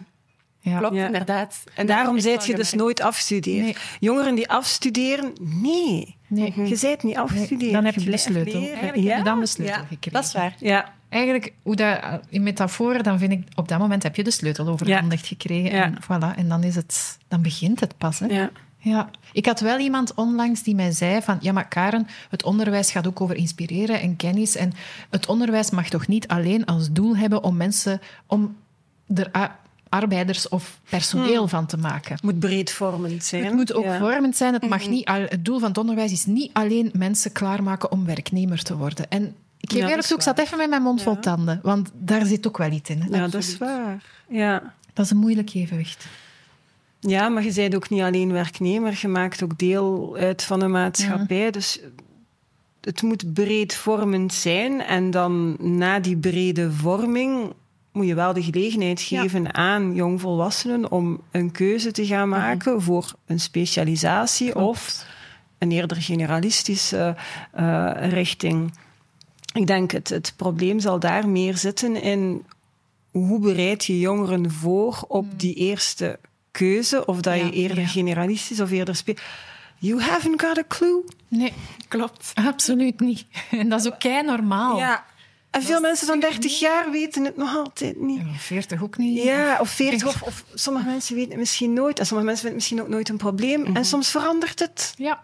Ja. 0.69 0.77
klopt, 0.77 0.95
Ja. 0.95 1.05
inderdaad. 1.05 1.63
En 1.75 1.87
daarom 1.87 2.19
zijt 2.19 2.45
je 2.45 2.55
dus 2.55 2.73
nooit 2.73 3.01
afgestudeerd. 3.01 3.63
Nee. 3.63 3.75
Jongeren 3.99 4.35
die 4.35 4.49
afstuderen, 4.49 5.33
nee. 5.41 6.15
Nee. 6.27 6.53
Je 6.65 6.75
zijt 6.75 7.03
niet 7.03 7.17
afgestudeerd. 7.17 7.71
Dan 7.71 7.85
heb 7.85 7.95
je 7.95 8.09
de 8.09 8.17
sleutel. 8.17 8.61
je 8.93 9.21
dan 9.23 9.39
de 9.39 9.45
sleutel 9.45 9.75
Ja. 9.75 9.81
gekregen. 9.81 10.11
Dat 10.11 10.23
is 10.23 10.33
waar. 10.33 10.55
Ja. 10.59 10.95
Eigenlijk, 11.09 11.53
hoe 11.61 11.75
dat, 11.75 11.99
in 12.29 12.43
metaforen, 12.43 13.03
dan 13.03 13.19
vind 13.19 13.31
ik, 13.31 13.47
op 13.55 13.67
dat 13.67 13.79
moment 13.79 14.03
heb 14.03 14.15
je 14.15 14.23
de 14.23 14.31
sleutel 14.31 14.67
overhandigd 14.67 15.27
gekregen. 15.27 15.71
Ja. 15.75 15.83
En 15.83 15.97
voilà, 16.03 16.37
en 16.37 16.49
dan, 16.49 16.63
is 16.63 16.75
het, 16.75 17.17
dan 17.27 17.41
begint 17.41 17.79
het 17.79 17.97
pas. 17.97 18.19
Hè? 18.19 18.25
Ja. 18.25 18.49
Ja. 18.79 19.09
Ik 19.31 19.45
had 19.45 19.59
wel 19.59 19.77
iemand 19.79 20.13
onlangs 20.13 20.63
die 20.63 20.75
mij 20.75 20.91
zei 20.91 21.21
van, 21.21 21.37
ja 21.41 21.51
maar 21.51 21.67
Karen, 21.67 22.07
het 22.29 22.43
onderwijs 22.43 22.91
gaat 22.91 23.07
ook 23.07 23.21
over 23.21 23.35
inspireren 23.35 24.01
en 24.01 24.15
kennis. 24.15 24.55
En 24.55 24.71
het 25.09 25.27
onderwijs 25.27 25.69
mag 25.69 25.89
toch 25.89 26.07
niet 26.07 26.27
alleen 26.27 26.65
als 26.65 26.91
doel 26.91 27.17
hebben 27.17 27.43
om 27.43 27.57
mensen, 27.57 28.01
om 28.25 28.55
er 29.15 29.29
arbeiders 29.89 30.49
of 30.49 30.79
personeel 30.89 31.47
van 31.47 31.65
te 31.65 31.77
maken. 31.77 32.13
Het 32.13 32.23
moet 32.23 32.39
breedvormend 32.39 33.23
zijn. 33.23 33.43
Het 33.45 33.53
moet 33.53 33.73
ook 33.73 33.83
Ja. 33.83 33.97
vormend 33.99 34.35
zijn. 34.35 34.53
Het, 34.53 34.69
mag 34.69 34.87
niet 34.87 35.05
al, 35.05 35.21
het 35.21 35.45
doel 35.45 35.59
van 35.59 35.67
het 35.67 35.77
onderwijs 35.77 36.11
is 36.11 36.25
niet 36.25 36.49
alleen 36.53 36.89
mensen 36.93 37.31
klaarmaken 37.31 37.91
om 37.91 38.05
werknemer 38.05 38.63
te 38.63 38.77
worden. 38.77 39.09
En 39.09 39.35
ik 39.59 39.71
geef 39.71 39.81
Ja, 39.81 39.87
eerlijk 39.89 40.07
toe, 40.07 40.17
ik 40.17 40.23
zat 40.23 40.39
even 40.39 40.57
met 40.57 40.69
mijn 40.69 40.81
mond 40.81 41.01
vol 41.01 41.19
tanden. 41.19 41.59
Want 41.63 41.89
daar 41.93 42.25
zit 42.25 42.47
ook 42.47 42.57
wel 42.57 42.71
iets 42.71 42.89
in. 42.89 43.01
Hè. 43.01 43.17
Ja, 43.17 43.27
dat 43.27 43.41
is 43.43 43.57
waar. 43.57 44.03
Ja. 44.29 44.73
Dat 44.93 45.05
is 45.05 45.11
een 45.11 45.17
moeilijk 45.17 45.53
evenwicht. 45.53 46.05
ja, 46.99 47.29
maar 47.29 47.43
je 47.43 47.53
bent 47.53 47.75
ook 47.75 47.89
niet 47.89 48.01
alleen 48.01 48.31
werknemer. 48.31 48.97
Je 49.01 49.07
maakt 49.07 49.43
ook 49.43 49.57
deel 49.57 50.15
uit 50.19 50.43
van 50.43 50.59
de 50.59 50.67
maatschappij. 50.67 51.51
Dus 51.51 51.79
het 52.81 53.01
moet 53.01 53.33
breedvormend 53.33 54.33
zijn. 54.33 54.81
En 54.81 55.11
dan 55.11 55.55
na 55.77 55.99
die 55.99 56.17
brede 56.17 56.71
vorming 56.71 57.53
moet 57.97 58.07
je 58.07 58.15
wel 58.15 58.33
de 58.33 58.43
gelegenheid 58.43 59.01
geven 59.01 59.53
aan 59.53 59.93
jongvolwassenen 59.95 60.91
om 60.91 61.21
een 61.31 61.51
keuze 61.51 61.91
te 61.91 62.05
gaan 62.05 62.29
maken 62.29 62.81
voor 62.81 63.13
een 63.25 63.39
specialisatie 63.39 64.55
of 64.55 65.05
een 65.57 65.71
eerder 65.71 65.97
generalistische 66.01 67.15
eh, 67.51 67.91
richting. 68.09 68.73
Ik 69.53 69.67
denk 69.67 69.91
het, 69.91 70.09
het 70.09 70.33
probleem 70.35 70.79
zal 70.79 70.99
daar 70.99 71.29
meer 71.29 71.57
zitten 71.57 72.01
in 72.01 72.45
hoe 73.11 73.39
bereid 73.39 73.85
je 73.85 73.99
jongeren 73.99 74.51
voor 74.51 75.05
op 75.07 75.39
die 75.39 75.53
eerste 75.53 76.19
keuze 76.51 77.05
of 77.05 77.21
dat 77.21 77.35
Ja, 77.37 77.45
je 77.45 77.51
eerder 77.51 77.79
ja. 77.79 77.87
generalistisch 77.87 78.59
of 78.59 78.71
eerder 78.71 78.95
spe... 78.95 79.15
You 79.79 80.01
haven't 80.01 80.41
got 80.41 80.57
a 80.57 80.63
clue. 80.67 81.03
Nee, 81.27 81.53
Klopt. 81.87 82.31
absoluut 82.33 82.99
niet. 82.99 83.25
En 83.51 83.69
dat 83.69 83.79
is 83.79 83.87
ook 83.87 83.99
kei 83.99 84.23
normaal. 84.23 84.77
Ja. 84.77 85.05
En 85.51 85.61
veel 85.63 85.79
mensen 85.81 86.07
van 86.07 86.19
30 86.19 86.59
jaar 86.59 86.91
weten 86.91 87.25
het 87.25 87.37
nog 87.37 87.55
altijd 87.55 88.01
niet. 88.01 88.19
Ja, 88.19 88.37
40 88.37 88.83
ook 88.83 88.97
niet. 88.97 89.23
Ja, 89.23 89.57
of 89.59 89.69
40, 89.69 90.07
of, 90.07 90.21
of 90.21 90.43
sommige 90.53 90.85
mensen 90.85 91.15
weten 91.15 91.29
het 91.31 91.39
misschien 91.39 91.73
nooit. 91.73 91.99
En 91.99 92.05
sommige 92.05 92.27
mensen 92.29 92.47
vinden 92.47 92.63
het 92.63 92.69
misschien 92.69 92.81
ook 92.81 92.87
nooit 92.87 93.09
een 93.09 93.17
probleem. 93.17 93.75
En 93.75 93.85
soms 93.85 94.09
verandert 94.11 94.59
het. 94.59 94.93
Ja. 94.97 95.23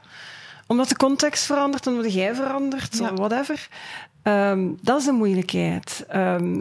Omdat 0.67 0.89
de 0.89 0.95
context 0.95 1.45
verandert, 1.45 1.88
omdat 1.88 2.13
jij 2.13 2.36
verandert, 2.36 2.97
Ja. 2.97 3.09
of 3.11 3.17
whatever. 3.17 3.67
Ehm, 4.24 4.69
dat 4.82 4.99
is 4.99 5.05
de 5.05 5.11
moeilijkheid. 5.11 6.05
Ehm, 6.07 6.59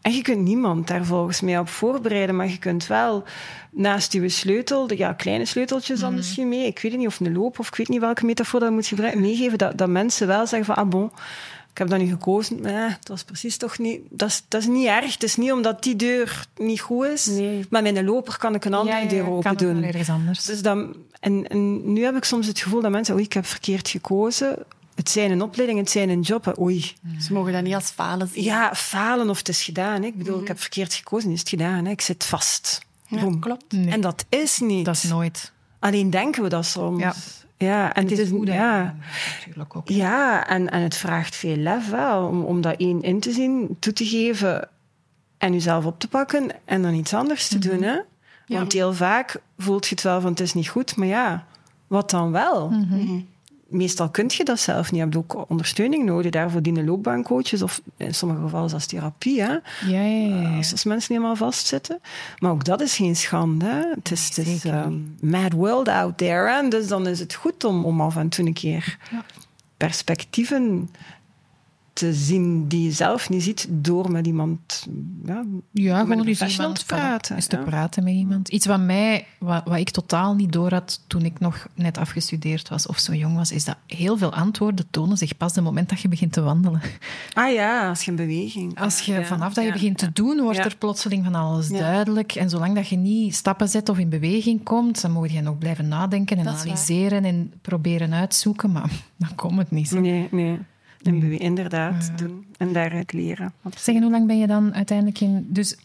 en 0.00 0.12
je 0.12 0.22
kunt 0.22 0.40
niemand 0.42 0.86
daar 0.86 1.04
volgens 1.04 1.40
mij 1.40 1.58
op 1.58 1.68
voorbereiden, 1.68 2.36
maar 2.36 2.48
je 2.48 2.58
kunt 2.58 2.86
wel 2.86 3.24
naast 3.70 4.12
je 4.12 4.28
sleutel, 4.28 4.86
de 4.86 4.96
ja, 4.96 5.12
kleine 5.12 5.44
sleuteltjes 5.44 6.00
dan 6.00 6.14
misschien 6.14 6.48
mee, 6.48 6.66
ik 6.66 6.78
weet 6.78 6.96
niet, 6.96 7.06
of 7.06 7.20
een 7.20 7.32
loop, 7.32 7.58
of 7.58 7.68
ik 7.68 7.74
weet 7.74 7.88
niet 7.88 8.00
welke 8.00 8.24
metafoor 8.24 8.60
dat 8.60 8.68
je 8.68 8.74
moet 8.74 8.86
gebruiken, 8.86 9.20
meegeven 9.20 9.58
dat, 9.58 9.78
dat 9.78 9.88
mensen 9.88 10.26
wel 10.26 10.46
zeggen 10.46 10.74
van, 10.74 10.84
ah 10.84 10.88
bon, 10.90 11.10
ik 11.72 11.78
heb 11.78 11.88
dat 11.88 11.98
nu 11.98 12.08
gekozen, 12.08 12.60
maar 12.60 12.72
ja, 12.72 12.88
dat 12.88 13.08
was 13.08 13.22
precies 13.24 13.56
toch 13.56 13.78
niet... 13.78 14.00
Dat 14.10 14.28
is, 14.28 14.42
dat 14.48 14.60
is 14.60 14.66
niet 14.66 14.86
erg. 14.86 15.12
Het 15.12 15.22
is 15.22 15.36
niet 15.36 15.52
omdat 15.52 15.82
die 15.82 15.96
deur 15.96 16.46
niet 16.56 16.80
goed 16.80 17.06
is, 17.06 17.26
Nee. 17.26 17.66
maar 17.70 17.82
met 17.82 17.96
een 17.96 18.04
loper 18.04 18.38
kan 18.38 18.54
ik 18.54 18.64
een 18.64 18.74
andere 18.74 18.96
ja, 18.96 19.02
ja, 19.02 19.08
deur 19.08 19.24
kan 19.24 19.32
open 19.32 19.50
ook 19.50 19.58
doen. 19.58 19.82
ergens 19.82 20.08
anders. 20.08 20.44
Dus 20.44 20.62
dan, 20.62 20.96
en, 21.20 21.48
en 21.48 21.92
nu 21.92 22.04
heb 22.04 22.16
ik 22.16 22.24
soms 22.24 22.46
het 22.46 22.58
gevoel 22.60 22.80
dat 22.80 22.90
mensen, 22.90 23.14
oei, 23.14 23.24
ik 23.24 23.32
heb 23.32 23.46
verkeerd 23.46 23.88
gekozen. 23.88 24.56
Het 24.94 25.10
zijn 25.10 25.30
een 25.30 25.42
opleiding, 25.42 25.78
het 25.78 25.90
zijn 25.90 26.08
een 26.08 26.20
job. 26.20 26.58
Oei. 26.60 26.92
Ze 27.20 27.32
mogen 27.32 27.52
dat 27.52 27.62
niet 27.62 27.74
als 27.74 27.90
falen 27.90 28.28
zien. 28.32 28.42
Ja, 28.44 28.74
falen 28.74 29.30
of 29.30 29.38
het 29.38 29.48
is 29.48 29.62
gedaan. 29.62 30.00
hè. 30.02 30.06
Ik 30.06 30.18
bedoel, 30.18 30.40
ik 30.40 30.48
heb 30.48 30.60
verkeerd 30.60 30.94
gekozen, 30.94 31.30
is 31.30 31.38
het 31.40 31.48
gedaan. 31.48 31.84
hè. 31.84 31.90
Ik 31.90 32.00
zit 32.00 32.24
vast. 32.24 32.80
Ja, 33.06 33.28
klopt. 33.40 33.72
Nee, 33.72 33.90
En 33.90 34.00
dat 34.00 34.24
is 34.28 34.58
niet. 34.58 34.84
dat 34.84 34.94
is 34.94 35.02
nooit. 35.02 35.52
Alleen 35.78 36.10
denken 36.10 36.42
we 36.42 36.48
dat 36.48 36.66
soms. 36.66 37.00
Ja. 37.02 37.14
Ja, 37.62 37.94
en 37.94 38.08
Het 38.08 38.18
is 38.18 38.28
goed, 38.28 38.46
ja. 38.46 38.94
natuurlijk 39.38 39.76
ook. 39.76 39.88
Ja, 39.88 40.46
en, 40.46 40.70
en 40.70 40.82
het 40.82 40.96
vraagt 40.96 41.36
veel 41.36 41.56
lef 41.56 41.90
wel, 41.90 42.26
om, 42.26 42.42
om 42.44 42.60
dat 42.60 42.76
één 42.76 43.02
in 43.02 43.20
te 43.20 43.32
zien, 43.32 43.76
toe 43.78 43.92
te 43.92 44.04
geven 44.04 44.68
en 45.38 45.52
jezelf 45.52 45.84
op 45.84 45.98
te 45.98 46.08
pakken 46.08 46.50
en 46.64 46.82
dan 46.82 46.94
iets 46.94 47.14
anders 47.14 47.48
te 47.48 47.58
doen. 47.58 47.82
Hè? 47.82 47.98
Want 48.46 48.72
heel 48.72 48.92
vaak 48.94 49.40
voelt 49.58 49.86
je 49.86 49.94
het 49.94 50.04
wel 50.04 50.20
van 50.20 50.30
het 50.30 50.40
is 50.40 50.54
niet 50.54 50.68
goed, 50.68 50.96
maar 50.96 51.06
ja, 51.06 51.46
wat 51.86 52.10
dan 52.10 52.32
wel? 52.32 52.70
Mhm. 52.70 53.20
Meestal 53.72 54.08
kun 54.10 54.30
je 54.36 54.44
dat 54.44 54.60
zelf 54.60 54.90
niet. 54.92 55.00
Je 55.00 55.06
hebt 55.06 55.16
ook 55.16 55.50
ondersteuning 55.50 56.04
nodig. 56.04 56.30
Daarvoor 56.30 56.62
dienen 56.62 56.84
loopbaancoaches 56.84 57.62
of 57.62 57.80
in 57.96 58.14
sommige 58.14 58.40
gevallen 58.40 58.68
zelfs 58.70 58.86
therapie. 58.86 59.40
Hè? 59.42 59.52
Ja, 59.52 59.60
ja, 59.86 60.02
ja, 60.02 60.40
ja. 60.40 60.56
Als, 60.56 60.72
als 60.72 60.84
mensen 60.84 61.12
niet 61.14 61.22
helemaal 61.22 61.50
vastzitten. 61.50 62.00
Maar 62.38 62.50
ook 62.50 62.64
dat 62.64 62.80
is 62.80 62.96
geen 62.96 63.16
schande. 63.16 63.64
Hè? 63.66 63.82
Het 63.94 64.10
is, 64.10 64.36
het 64.36 64.46
is 64.46 64.64
ehm, 64.64 64.94
mad 65.20 65.52
world 65.52 65.88
out 65.88 66.18
there. 66.18 66.50
Hè? 66.50 66.68
Dus 66.68 66.88
dan 66.88 67.06
is 67.06 67.18
het 67.18 67.34
goed 67.34 67.64
om, 67.64 67.84
om 67.84 68.00
af 68.00 68.16
en 68.16 68.28
toe 68.28 68.46
een 68.46 68.52
keer 68.52 68.98
Ja. 69.10 69.24
perspectieven 69.76 70.90
te 71.92 72.12
zien 72.14 72.68
die 72.68 72.82
je 72.82 72.92
zelf 72.92 73.28
niet 73.30 73.42
ziet 73.42 73.66
door 73.70 74.10
met 74.10 74.26
iemand 74.26 74.86
ja, 75.24 75.44
Ja, 75.70 75.96
met 75.96 76.02
gewoon 76.02 76.18
een 76.18 76.26
eens 76.26 76.56
iemand 76.56 76.78
te 76.78 76.84
praten. 76.86 77.36
Eens 77.36 77.46
te 77.46 77.56
ja. 77.56 77.62
praten 77.62 78.04
met 78.04 78.12
iemand. 78.12 78.48
Iets 78.48 78.66
wat 78.66 78.80
mij, 78.80 79.26
wat, 79.38 79.62
wat 79.64 79.78
ik 79.78 79.90
totaal 79.90 80.34
niet 80.34 80.52
door 80.52 80.72
had 80.72 81.00
toen 81.06 81.24
ik 81.24 81.40
nog 81.40 81.66
net 81.74 81.98
afgestudeerd 81.98 82.68
was 82.68 82.86
of 82.86 82.98
zo 82.98 83.14
jong 83.14 83.36
was, 83.36 83.52
is 83.52 83.64
dat 83.64 83.76
heel 83.86 84.16
veel 84.16 84.32
antwoorden 84.32 84.86
tonen 84.90 85.16
zich 85.16 85.36
pas 85.36 85.54
het 85.54 85.64
moment 85.64 85.88
dat 85.88 86.00
je 86.00 86.08
begint 86.08 86.32
te 86.32 86.40
wandelen. 86.40 86.80
Ah 87.32 87.52
ja, 87.52 87.88
als 87.88 88.02
je 88.04 88.10
in 88.10 88.16
beweging 88.16 88.80
Als 88.80 89.00
je 89.00 89.12
Ja, 89.12 89.24
vanaf 89.24 89.54
dat 89.54 89.64
je 89.64 89.68
ja, 89.70 89.76
begint 89.76 89.98
te 89.98 90.12
doen, 90.12 90.40
wordt 90.40 90.58
Ja. 90.58 90.64
er 90.64 90.76
plotseling 90.76 91.24
van 91.24 91.34
alles 91.34 91.68
Ja. 91.68 91.78
duidelijk. 91.78 92.32
En 92.34 92.50
zolang 92.50 92.74
dat 92.74 92.88
je 92.88 92.96
niet 92.96 93.34
stappen 93.34 93.68
zet 93.68 93.88
of 93.88 93.98
in 93.98 94.08
beweging 94.08 94.62
komt, 94.62 95.00
dan 95.02 95.10
moet 95.12 95.30
je 95.32 95.40
nog 95.40 95.58
blijven 95.58 95.88
nadenken 95.88 96.38
en 96.38 96.44
Dat 96.44 96.54
analyseren 96.60 97.24
en 97.24 97.52
proberen 97.62 98.12
uitzoeken. 98.14 98.72
Maar 98.72 98.90
dan 99.16 99.34
komt 99.34 99.58
het 99.58 99.70
niet. 99.70 99.90
Nee, 99.90 100.28
nee. 100.30 100.58
In 101.02 101.20
bewe- 101.20 101.36
inderdaad, 101.36 102.12
doen 102.18 102.46
en 102.58 102.72
daaruit 102.72 103.12
leren. 103.12 103.52
Zeg, 103.76 103.94
en 103.94 104.02
hoe 104.02 104.10
lang 104.10 104.26
ben 104.26 104.38
je 104.38 104.46
dan 104.46 104.74
uiteindelijk 104.74 105.20
in... 105.20 105.46
Dus 105.48 105.76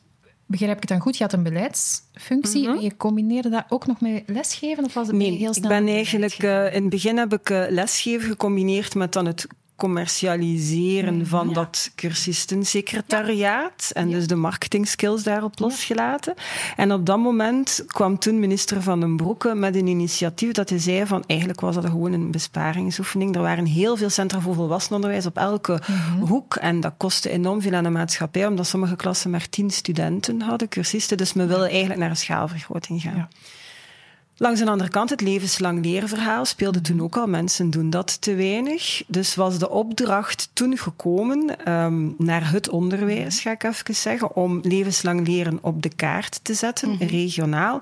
begrijp 0.46 0.74
ik 0.76 0.80
het 0.80 0.90
dan 0.90 1.00
goed? 1.00 1.18
Je 1.18 1.24
had 1.24 1.34
een 1.34 1.44
beleidsfunctie 1.44 2.68
en 2.68 2.82
je 2.82 2.98
combineerde 2.98 3.50
dat 3.50 3.66
ook 3.70 3.88
nog 3.88 4.02
met 4.02 4.24
lesgeven? 4.26 4.84
Of 4.84 4.94
was 4.94 5.08
het 5.08 5.18
ben 5.18 5.28
Nee, 5.30 5.38
heel 5.38 5.50
ik 5.50 5.56
snel 5.56 5.70
ben 5.70 5.88
in 5.88 5.94
eigenlijk... 5.94 6.34
eh, 6.34 6.76
in 6.76 6.82
het 6.82 6.90
begin 6.90 7.18
heb 7.18 7.34
ik 7.34 7.50
eh, 7.50 7.64
lesgeven 7.70 8.30
gecombineerd 8.30 8.96
met 8.96 9.14
dan 9.14 9.26
het 9.26 9.48
commercialiseren 9.78 11.28
van 11.28 11.54
dat 11.54 11.92
cursistensecretariaat. 11.96 13.92
En 13.94 14.10
dus 14.10 14.28
de 14.28 14.36
marketingskills 14.36 15.24
daarop 15.24 15.60
losgelaten. 15.60 16.34
En 16.76 16.92
op 16.92 17.06
dat 17.06 17.18
moment 17.18 17.84
kwam 17.88 18.20
toen 18.20 18.40
minister 18.40 18.82
Van 18.82 19.00
den 19.00 19.16
Broeke 19.16 19.56
met 19.56 19.76
een 19.76 19.88
initiatief 19.88 20.52
dat 20.52 20.70
hij 20.70 20.80
zei 20.80 21.06
van 21.06 21.24
eigenlijk 21.28 21.62
was 21.62 21.76
dat 21.76 21.86
gewoon 21.86 22.14
een 22.14 22.32
besparingsoefening. 22.32 23.36
Er 23.36 23.42
waren 23.42 23.66
heel 23.66 23.98
veel 23.98 24.10
centra 24.10 24.40
voor 24.40 24.56
volwassenenonderwijs 24.56 25.26
op 25.26 25.38
elke 25.38 25.82
hoek. 26.20 26.56
En 26.56 26.80
dat 26.80 26.94
kostte 26.98 27.30
enorm 27.30 27.62
veel 27.62 27.74
aan 27.74 27.84
de 27.84 27.90
maatschappij, 27.90 28.48
omdat 28.48 28.68
sommige 28.68 28.96
klassen 28.96 29.30
maar 29.30 29.50
tien 29.50 29.72
studenten 29.72 30.42
hadden, 30.42 30.68
cursisten. 30.68 31.18
Dus 31.18 31.34
men 31.34 31.48
wilde 31.48 31.70
eigenlijk 31.70 32.00
naar 32.00 32.10
een 32.10 32.18
schaalvergroting 32.18 33.02
gaan. 33.02 33.16
Ja. 33.16 33.28
Langs 34.40 34.60
de 34.60 34.70
andere 34.70 34.90
kant, 34.90 35.10
het 35.10 35.22
levenslang 35.22 35.86
leren 35.86 36.10
verhaal 36.10 36.46
speelde 36.46 36.82
toen 36.82 37.02
ook 37.02 37.18
al. 37.18 37.28
Mensen 37.28 37.70
doen 37.70 37.90
dat 37.90 38.22
te 38.22 38.36
weinig. 38.36 39.04
Dus 39.08 39.36
was 39.36 39.60
de 39.60 39.70
opdracht 39.70 40.50
toen 40.54 40.78
gekomen 40.78 41.66
ehm, 41.66 42.10
naar 42.18 42.52
het 42.52 42.70
onderwijs, 42.70 43.40
ga 43.40 43.52
ik 43.52 43.64
even 43.64 43.96
zeggen, 43.96 44.36
om 44.36 44.60
levenslang 44.64 45.28
leren 45.28 45.58
op 45.62 45.82
de 45.82 45.96
kaart 45.96 46.40
te 46.44 46.54
zetten, 46.54 46.98
regionaal. 46.98 47.82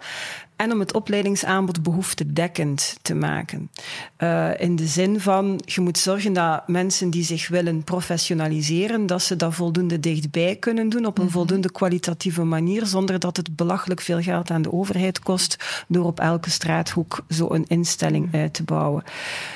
En 0.55 0.71
om 0.71 0.79
het 0.79 0.93
opleidingsaanbod 0.93 1.83
behoeftedekkend 1.83 2.97
te 3.01 3.15
maken. 3.15 3.69
Eh, 4.17 4.49
in 4.59 4.75
de 4.75 4.87
zin 4.87 5.19
van, 5.19 5.61
je 5.65 5.81
moet 5.81 5.97
zorgen 5.97 6.33
dat 6.33 6.67
mensen 6.67 7.09
die 7.09 7.23
zich 7.23 7.47
willen 7.47 7.83
professionaliseren, 7.83 9.05
dat 9.05 9.21
ze 9.21 9.35
dat 9.35 9.53
voldoende 9.53 9.99
dichtbij 9.99 10.55
kunnen 10.55 10.89
doen 10.89 11.05
op 11.05 11.17
een 11.17 11.29
voldoende 11.29 11.71
kwalitatieve 11.71 12.43
manier, 12.43 12.85
zonder 12.85 13.19
dat 13.19 13.37
het 13.37 13.55
belachelijk 13.55 14.01
veel 14.01 14.21
geld 14.21 14.51
aan 14.51 14.61
de 14.61 14.71
overheid 14.71 15.19
kost 15.19 15.83
door 15.87 16.05
op 16.05 16.19
elke 16.19 16.49
straathoek 16.49 17.25
zo 17.29 17.47
een 17.49 17.65
instelling 17.67 18.33
uit 18.33 18.53
te 18.53 18.63
bouwen. 18.63 19.03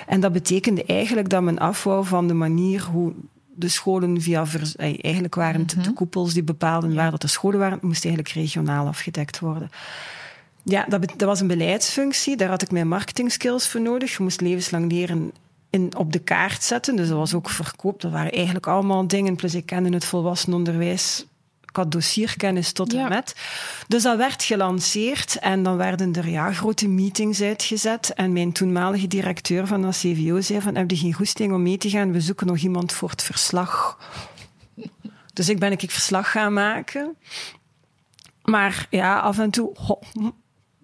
En 0.08 0.20
dat 0.20 0.32
betekende 0.32 0.84
eigenlijk 0.86 1.30
dat 1.30 1.42
men 1.42 1.58
afwou 1.60 2.06
van 2.06 2.28
de 2.28 2.34
manier 2.34 2.84
hoe 2.92 3.14
de 3.56 3.68
scholen 3.68 4.22
via... 4.22 4.46
eh, 4.78 5.00
Eigenlijk 5.02 5.36
waren 5.36 5.62
het 5.62 5.84
de 5.84 5.94
koepels 5.94 6.34
die 6.34 6.44
bepaalden 6.44 6.96
waar 6.96 7.12
dat 7.12 7.22
de 7.22 7.28
scholen 7.28 7.60
waren. 7.60 7.74
Het 7.74 7.84
moest 7.84 8.06
eigenlijk 8.06 8.36
regionaal 8.36 8.88
afgedekt 8.88 9.40
worden. 9.40 9.70
Ja, 10.64 10.86
dat, 10.88 11.02
dat 11.08 11.28
was 11.28 11.40
een 11.40 11.48
beleidsfunctie. 11.48 12.38
Daar 12.38 12.50
had 12.50 12.62
ik 12.62 12.72
mijn 12.72 12.88
marketingskills 12.88 13.68
voor 13.68 13.82
nodig. 13.82 14.18
Je 14.18 14.24
moest 14.24 14.42
levenslang 14.42 14.92
leren 14.92 15.32
in, 15.70 15.98
op 15.98 16.14
de 16.14 16.20
kaart 16.20 16.64
zetten. 16.64 16.96
Dus 16.96 17.08
dat 17.08 17.18
was 17.18 17.34
ook 17.34 17.50
verkoop. 17.50 18.02
Dat 18.02 18.12
waren 18.12 18.32
eigenlijk 18.32 18.68
allemaal 18.68 19.08
dingen. 19.08 19.36
Plus 19.36 19.56
ik 19.56 19.66
kende 19.66 19.90
het 19.90 20.06
volwassenenonderwijs. 20.06 21.26
Ik 21.62 21.76
had 21.76 21.92
dossierkennis 21.92 22.72
tot 22.72 22.94
en 22.94 23.10
met. 23.10 23.36
Dus 23.88 24.04
dat 24.04 24.18
werd 24.18 24.44
gelanceerd. 24.44 25.40
En 25.40 25.64
dan 25.64 25.78
werden 25.78 26.14
er 26.14 26.30
ja, 26.30 26.52
grote 26.52 26.88
meetings 26.88 27.42
uitgezet. 27.42 28.14
En 28.14 28.34
mijn 28.34 28.52
toenmalige 28.52 29.08
directeur 29.08 29.68
van 29.68 29.82
de 29.82 29.90
CVO 29.90 30.42
zei 30.42 30.62
van... 30.62 30.76
Heb 30.76 30.92
je 30.92 30.98
geen 30.98 31.14
goesting 31.14 31.54
om 31.54 31.62
mee 31.62 31.78
te 31.78 31.90
gaan? 31.90 32.12
We 32.12 32.22
zoeken 32.22 32.48
nog 32.48 32.58
iemand 32.58 32.92
voor 32.92 33.10
het 33.10 33.24
verslag. 33.24 33.98
Dus 35.34 35.50
ik 35.50 35.60
ben 35.60 35.72
ik 35.72 35.92
verslag 35.92 36.32
gaan 36.32 36.54
maken. 36.54 37.18
Maar 38.44 38.88
ja, 38.90 39.20
af 39.20 39.40
en 39.40 39.50
toe... 39.50 39.72
ho, 39.74 40.00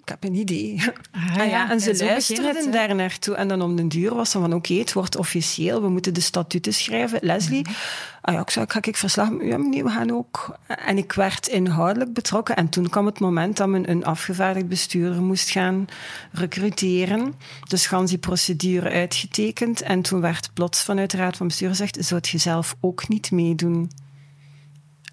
ik 0.06 0.12
heb 0.12 0.24
een 0.24 0.36
idee. 0.36 0.82
Ah, 1.12 1.30
Ah, 1.30 1.36
ja. 1.36 1.44
ja, 1.44 1.70
en 1.72 1.80
ze 1.80 1.92
En 1.92 2.06
luisterden 2.06 2.56
het, 2.64 2.74
daar 2.74 2.96
naartoe. 2.96 3.36
En 3.36 3.48
dan 3.48 3.62
om 3.62 3.76
den 3.76 3.88
duur 3.88 4.16
was 4.16 4.32
ze 4.32 4.40
van, 4.40 4.54
oké, 4.54 4.74
het 4.74 4.94
wordt 4.94 5.16
officieel. 5.18 5.82
We 5.82 5.90
moeten 5.90 6.14
de 6.14 6.22
statuten 6.22 6.74
schrijven. 6.74 7.20
Leslie, 7.22 7.62
Mhm. 7.62 7.74
ah 8.22 8.34
ja, 8.34 8.42
ik 8.42 8.50
zei, 8.50 8.66
ga 8.70 8.80
ik 8.82 8.98
verslag... 8.98 9.30
Ja, 9.42 9.58
meneer, 9.58 9.84
we 9.84 9.90
gaan 9.90 10.12
ook... 10.12 10.58
En 10.68 10.98
ik 10.98 11.12
werd 11.14 11.48
inhoudelijk 11.48 12.14
betrokken. 12.14 12.56
En 12.56 12.70
toen 12.70 12.90
kwam 12.90 13.06
het 13.06 13.20
moment 13.20 13.58
dat 13.58 13.68
men 13.68 13.90
een 13.90 14.06
afgevaardigd 14.06 14.68
bestuurder 14.68 15.22
moest 15.22 15.50
gaan 15.50 15.88
recruteren. 16.32 17.34
Dus 17.68 17.88
gans 17.88 18.10
die 18.10 18.20
procedure 18.20 18.90
uitgetekend. 18.90 19.82
En 19.82 20.02
toen 20.02 20.22
werd 20.22 20.50
plots 20.54 20.84
vanuit 20.84 21.12
de 21.12 21.18
raad 21.18 21.38
van 21.38 21.48
bestuur 21.48 21.70
gezegd, 21.70 21.98
zou 22.00 22.22
je 22.24 22.38
zelf 22.38 22.76
ook 22.80 23.08
niet 23.08 23.32
meedoen? 23.32 23.92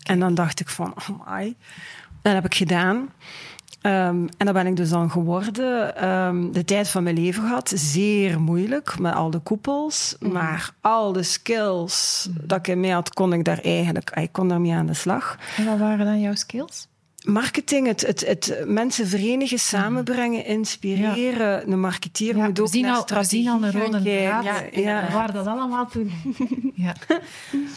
En 0.03 0.19
dan 0.21 0.35
dacht 0.35 0.61
ik 0.61 0.69
van, 0.69 0.95
oh 0.97 1.27
my. 1.29 1.55
Dat 2.23 2.33
heb 2.35 2.45
ik 2.45 2.55
gedaan. 2.55 3.09
Ehm, 3.83 4.27
en 4.37 4.47
dat 4.47 4.53
ben 4.53 4.67
ik 4.67 4.77
dus 4.77 4.89
dan 4.89 5.11
geworden. 5.11 5.97
Ehm, 5.97 6.53
de 6.53 6.65
tijd 6.65 6.89
van 6.89 7.03
mijn 7.03 7.19
leven 7.19 7.43
gehad. 7.43 7.73
Zeer 7.75 8.41
moeilijk, 8.41 8.99
met 8.99 9.15
al 9.15 9.31
de 9.31 9.39
koepels. 9.39 10.17
Maar 10.21 10.71
al 10.81 11.13
de 11.13 11.23
skills 11.23 12.29
dat 12.41 12.59
ik 12.59 12.69
in 12.69 12.81
mij 12.81 12.91
had, 12.91 13.15
kon 13.15 13.33
ik 13.33 13.45
daar 13.45 13.59
eigenlijk... 13.59 14.11
Ik 14.11 14.33
kon 14.33 14.49
daarmee 14.49 14.75
aan 14.75 14.87
de 14.87 14.95
slag. 14.95 15.39
En 15.57 15.65
wat 15.65 15.79
waren 15.79 16.07
dan 16.07 16.21
jouw 16.21 16.35
skills? 16.35 16.89
Marketing, 17.25 17.87
het, 17.87 18.01
het, 18.07 18.27
het 18.27 18.63
mensen 18.67 19.07
verenigen, 19.07 19.59
samenbrengen, 19.59 20.45
inspireren. 20.47 21.73
Een 21.73 21.81
marketeer 21.81 22.37
Ja, 22.37 22.47
moet 22.47 22.57
we 22.57 22.63
ook 22.63 22.69
zien 22.69 22.83
naar 22.83 22.97
al, 22.97 23.05
we 23.19 23.25
zien 23.25 23.49
al 23.49 23.63
een 23.63 23.73
rode 23.73 24.03
draad. 24.03 24.45
Ja, 24.45 24.63
Ja. 24.73 25.09
Waar 25.13 25.33
dat 25.33 25.47
allemaal 25.47 25.87
toen... 25.89 26.11
Ja. 26.75 26.95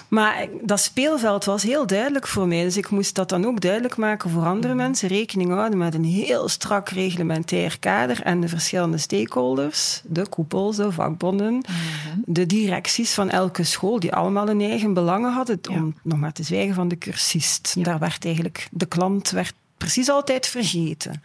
Maar 0.08 0.48
dat 0.62 0.80
speelveld 0.80 1.46
was 1.46 1.64
heel 1.64 1.88
duidelijk 1.88 2.28
voor 2.28 2.48
mij. 2.48 2.64
Dus 2.64 2.78
ik 2.78 2.90
moest 2.90 3.16
dat 3.16 3.30
dan 3.30 3.46
ook 3.46 3.62
duidelijk 3.62 3.98
maken 3.98 4.30
voor 4.30 4.46
andere 4.46 4.74
Mhm. 4.74 4.84
mensen. 4.84 5.08
Rekening 5.08 5.50
houden 5.50 5.78
met 5.78 5.94
een 5.94 6.04
heel 6.04 6.48
strak 6.48 6.90
reglementair 6.90 7.80
kader 7.80 8.22
en 8.22 8.40
de 8.42 8.48
verschillende 8.48 8.98
stakeholders, 8.98 10.02
de 10.06 10.28
koepels, 10.30 10.76
de 10.76 10.92
vakbonden, 10.92 11.54
Mhm. 11.54 11.66
de 12.26 12.46
directies 12.46 13.14
van 13.14 13.30
elke 13.30 13.64
school, 13.64 14.00
die 14.00 14.14
allemaal 14.14 14.48
hun 14.48 14.62
eigen 14.62 14.94
belangen 14.94 15.34
hadden. 15.34 15.60
Ja. 15.62 15.76
Om 15.76 15.96
nog 16.04 16.20
maar 16.20 16.34
te 16.34 16.44
zwijgen 16.44 16.76
van 16.76 16.88
de 16.88 16.98
cursist. 16.98 17.76
Daar 17.84 18.00
werd 18.00 18.26
eigenlijk 18.26 18.68
de 18.72 18.86
klant 18.86 19.30
werd 19.36 19.54
precies 19.78 20.10
altijd 20.10 20.48
vergeten. 20.48 21.22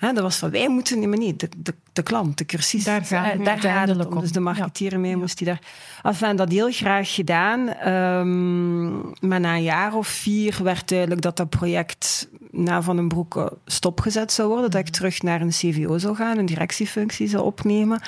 Dat 0.00 0.18
was 0.18 0.36
van 0.36 0.50
wij 0.50 0.68
moeten, 0.68 0.98
nee, 0.98 1.08
maar 1.08 1.18
nee, 1.18 1.36
de, 1.36 1.48
de, 1.56 1.74
de 1.92 2.02
klant, 2.02 2.38
de 2.38 2.44
cursist. 2.44 2.84
Daar 2.84 3.04
gaat 3.04 3.32
het 3.32 3.44
daar 3.44 3.60
gaat 3.60 3.88
het 3.88 4.06
om. 4.06 4.12
om. 4.12 4.20
Dus 4.20 4.32
de 4.32 4.40
marketeer 4.40 5.00
Ja. 5.00 5.16
moest 5.16 5.38
die 5.38 5.46
daar. 5.46 5.60
Enfin, 6.02 6.36
dat 6.36 6.50
heel 6.50 6.72
graag 6.72 7.14
gedaan. 7.14 7.68
Ehm, 7.68 8.86
maar 9.28 9.40
na 9.40 9.54
een 9.54 9.62
jaar 9.62 9.94
of 9.94 10.08
vier 10.08 10.58
werd 10.62 10.88
duidelijk 10.88 11.20
dat 11.20 11.36
dat 11.36 11.50
project 11.50 12.28
na 12.50 12.82
Van 12.82 12.96
den 12.96 13.08
Broeke 13.08 13.52
stopgezet 13.66 14.32
zou 14.32 14.48
worden. 14.48 14.70
Dat 14.70 14.80
ik 14.80 14.88
terug 14.88 15.22
naar 15.22 15.40
een 15.40 15.50
CVO 15.50 15.98
zou 15.98 16.16
gaan, 16.16 16.38
een 16.38 16.46
directiefunctie 16.46 17.28
zou 17.28 17.44
opnemen. 17.44 18.00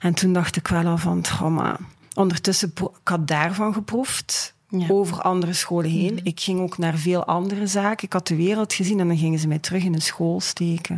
En 0.00 0.14
toen 0.14 0.32
dacht 0.32 0.56
ik 0.56 0.68
wel 0.68 0.86
al 0.86 0.98
van, 0.98 1.24
maar 1.48 1.76
ondertussen, 2.14 2.72
ik 2.74 2.88
had 3.04 3.28
daarvan 3.28 3.72
geproefd. 3.72 4.54
Ja. 4.78 4.86
Over 4.88 5.22
andere 5.22 5.52
scholen 5.52 5.90
heen. 5.90 6.20
Ik 6.22 6.40
ging 6.40 6.60
ook 6.60 6.78
naar 6.78 6.96
veel 6.96 7.24
andere 7.24 7.66
zaken. 7.66 8.06
Ik 8.06 8.12
had 8.12 8.26
de 8.26 8.36
wereld 8.36 8.72
gezien 8.72 9.00
en 9.00 9.08
dan 9.08 9.16
gingen 9.16 9.38
ze 9.38 9.48
mij 9.48 9.58
terug 9.58 9.84
in 9.84 9.94
een 9.94 10.02
school 10.02 10.40
steken. 10.40 10.96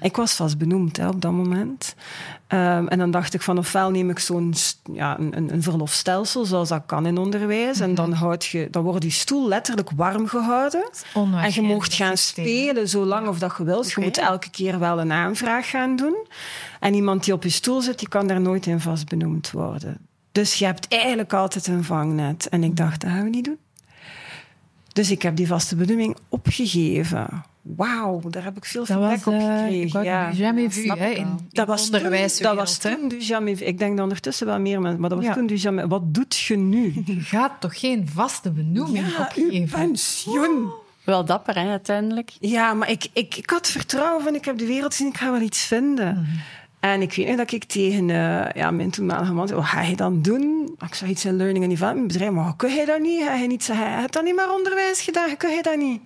Ik 0.00 0.16
was 0.16 0.34
vast 0.34 0.58
benoemd 0.58 0.96
hè, 0.96 1.08
op 1.08 1.20
dat 1.20 1.32
moment. 1.32 1.94
Ehm, 2.46 2.86
en 2.86 2.98
dan 2.98 3.10
dacht 3.10 3.34
ik 3.34 3.42
van 3.42 3.58
ofwel 3.58 3.90
neem 3.90 4.10
ik 4.10 4.18
zo'n 4.18 4.54
ja, 4.92 5.18
een, 5.18 5.52
een, 5.52 5.62
verlofstelsel 5.62 6.44
zoals 6.44 6.68
dat 6.68 6.82
kan 6.86 7.06
in 7.06 7.18
onderwijs. 7.18 7.80
En 7.80 7.94
dan, 7.94 8.12
houd 8.12 8.44
je, 8.44 8.68
dan 8.70 8.82
wordt 8.82 9.00
die 9.00 9.10
stoel 9.10 9.48
letterlijk 9.48 9.90
warm 9.90 10.26
gehouden. 10.26 10.90
En 11.14 11.52
je 11.52 11.62
mocht 11.62 11.94
gaan 11.94 12.16
systeem. 12.16 12.46
spelen 12.46 12.88
zolang 12.88 13.28
of 13.28 13.38
dat 13.38 13.54
je 13.58 13.64
wilt. 13.64 13.92
Je 13.92 14.00
moet 14.00 14.18
elke 14.18 14.50
keer 14.50 14.78
wel 14.78 15.00
een 15.00 15.12
aanvraag 15.12 15.70
gaan 15.70 15.96
doen. 15.96 16.26
En 16.80 16.94
iemand 16.94 17.24
die 17.24 17.34
op 17.34 17.42
je 17.42 17.50
stoel 17.50 17.80
zit, 17.80 17.98
die 17.98 18.08
kan 18.08 18.26
daar 18.26 18.40
nooit 18.40 18.66
in 18.66 18.80
vast 18.80 19.08
benoemd 19.08 19.50
worden. 19.50 20.07
Dus 20.38 20.54
je 20.54 20.64
hebt 20.64 20.88
eigenlijk 20.88 21.32
altijd 21.32 21.66
een 21.66 21.84
vangnet. 21.84 22.48
En 22.48 22.64
ik 22.64 22.76
dacht, 22.76 23.00
dat 23.00 23.10
gaan 23.10 23.24
we 23.24 23.30
niet 23.30 23.44
doen. 23.44 23.58
Dus 24.92 25.10
ik 25.10 25.22
heb 25.22 25.36
die 25.36 25.46
vaste 25.46 25.76
benoeming 25.76 26.16
opgegeven. 26.28 27.44
Wauw, 27.62 28.20
daar 28.30 28.44
heb 28.44 28.56
ik 28.56 28.64
veel 28.64 28.84
Dat 28.84 28.96
feedback 28.96 29.24
was 29.24 29.34
op 29.34 29.40
uh, 29.40 29.58
gekregen. 29.58 30.02
ja. 30.04 30.32
jamais 30.32 30.74
vu, 30.74 30.88
hè, 30.90 31.08
ik 31.08 31.16
in, 31.16 31.48
Dat 31.50 31.66
was, 31.66 31.86
toen, 31.86 31.94
onderwijswereld. 31.96 32.56
dat 32.58 32.66
was 32.66 32.78
toen 32.78 33.08
du 33.08 33.20
jamais 33.20 33.58
vu. 33.58 33.64
Ik 33.64 33.78
denk 33.78 33.92
dat 33.96 34.02
ondertussen 34.02 34.46
wel 34.46 34.60
meer 34.60 34.80
mensen, 34.80 35.00
maar 35.00 35.08
dat 35.08 35.18
was 35.18 35.26
Ja. 35.28 35.34
toen 35.34 35.46
du 35.46 35.54
jamais 35.54 35.86
Wat 35.88 36.14
doet 36.14 36.36
je 36.36 36.56
nu? 36.56 36.92
Je 37.06 37.20
gaat 37.20 37.60
toch 37.60 37.78
geen 37.78 38.08
vaste 38.14 38.50
benoeming 38.50 39.06
Ja, 39.16 39.20
opgeven? 39.20 39.68
pensioen. 39.80 40.70
Wel 41.04 41.24
dapper, 41.24 41.54
hè, 41.54 41.70
uiteindelijk. 41.70 42.30
Ja, 42.40 42.74
maar 42.74 42.90
ik, 42.90 43.06
ik, 43.12 43.36
ik 43.36 43.50
had 43.50 43.66
vertrouwen 43.68 44.24
van 44.24 44.34
ik 44.34 44.44
heb 44.44 44.58
de 44.58 44.66
wereld 44.66 44.92
gezien, 44.94 45.08
ik 45.08 45.16
ga 45.16 45.30
wel 45.32 45.40
iets 45.40 45.62
vinden. 45.62 46.26
Mhm. 46.80 46.90
En 46.90 47.02
ik 47.02 47.14
weet 47.14 47.26
nog 47.26 47.36
dat 47.36 47.52
ik 47.52 47.64
tegen 47.64 48.10
eh, 48.10 48.50
ja, 48.54 48.70
mijn 48.70 48.90
toenmalige 48.90 49.32
man 49.32 49.48
zei, 49.48 49.60
wat 49.60 49.68
ga 49.68 49.82
je 49.82 49.96
dan 49.96 50.22
doen? 50.22 50.76
Ik 50.86 50.94
zag 50.94 51.08
iets 51.08 51.24
in 51.24 51.36
learning 51.36 51.64
and 51.64 51.72
development 51.72 52.06
bedrijf, 52.06 52.32
maar 52.32 52.56
kun 52.56 52.74
je 52.74 52.86
dat 52.86 53.00
niet? 53.00 53.22
Ga 53.22 53.34
je 53.34 53.46
niet 53.46 53.64
zeggen, 53.64 53.86
je 53.86 53.92
hebt 53.92 54.12
dan 54.12 54.24
niet 54.24 54.34
maar 54.34 54.52
onderwijs 54.52 55.00
gedaan, 55.00 55.36
kun 55.36 55.50
je 55.50 55.62
dat 55.62 55.76
niet? 55.76 56.00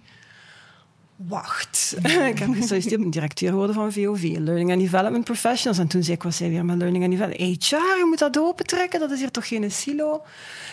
Wacht. 1.29 1.97
ik 2.33 2.39
heb 2.39 2.49
gesolliciteerd 2.53 3.01
op 3.01 3.05
een 3.05 3.11
directeur 3.11 3.51
geworden 3.51 3.75
van 3.75 3.93
VOV, 3.93 4.37
Learning 4.39 4.71
and 4.71 4.81
Development 4.81 5.25
Professionals. 5.25 5.79
En 5.79 5.87
toen 5.87 6.03
zei 6.03 6.17
ik, 6.17 6.23
wat 6.23 6.35
zei 6.35 6.51
weer 6.51 6.65
met 6.65 6.77
Learning 6.77 7.05
and 7.05 7.13
Development? 7.13 7.65
HR, 7.65 7.75
je 7.75 8.05
moet 8.09 8.19
dat 8.19 8.39
opentrekken, 8.39 9.01
dat 9.01 9.11
is 9.11 9.19
hier 9.19 9.31
toch 9.31 9.49
geen 9.49 9.71
silo? 9.71 10.23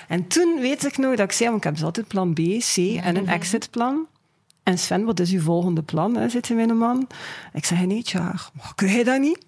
En 0.07 0.27
toen 0.27 0.59
weet 0.59 0.85
ik 0.85 0.97
nog 0.97 1.15
dat 1.15 1.25
ik 1.25 1.31
zei, 1.31 1.49
want 1.49 1.61
ik 1.61 1.63
heb 1.63 1.73
dus 1.73 1.83
altijd 1.83 2.07
plan 2.07 2.33
B, 2.33 2.39
C 2.73 2.77
en 2.77 3.15
een 3.15 3.27
exitplan. 3.27 4.07
En 4.63 4.77
Sven, 4.77 5.05
wat 5.05 5.19
is 5.19 5.31
uw 5.31 5.41
volgende 5.41 5.81
plan? 5.81 6.15
Hè, 6.15 6.29
zit 6.29 6.49
met 6.49 6.69
een 6.69 6.77
man. 6.77 7.07
Ik 7.53 7.65
zeg, 7.65 7.85
nee, 7.85 8.01
jaar. 8.03 8.49
Maar 8.53 8.71
kun 8.75 8.87
je 8.87 9.03
dat 9.03 9.19
niet? 9.19 9.47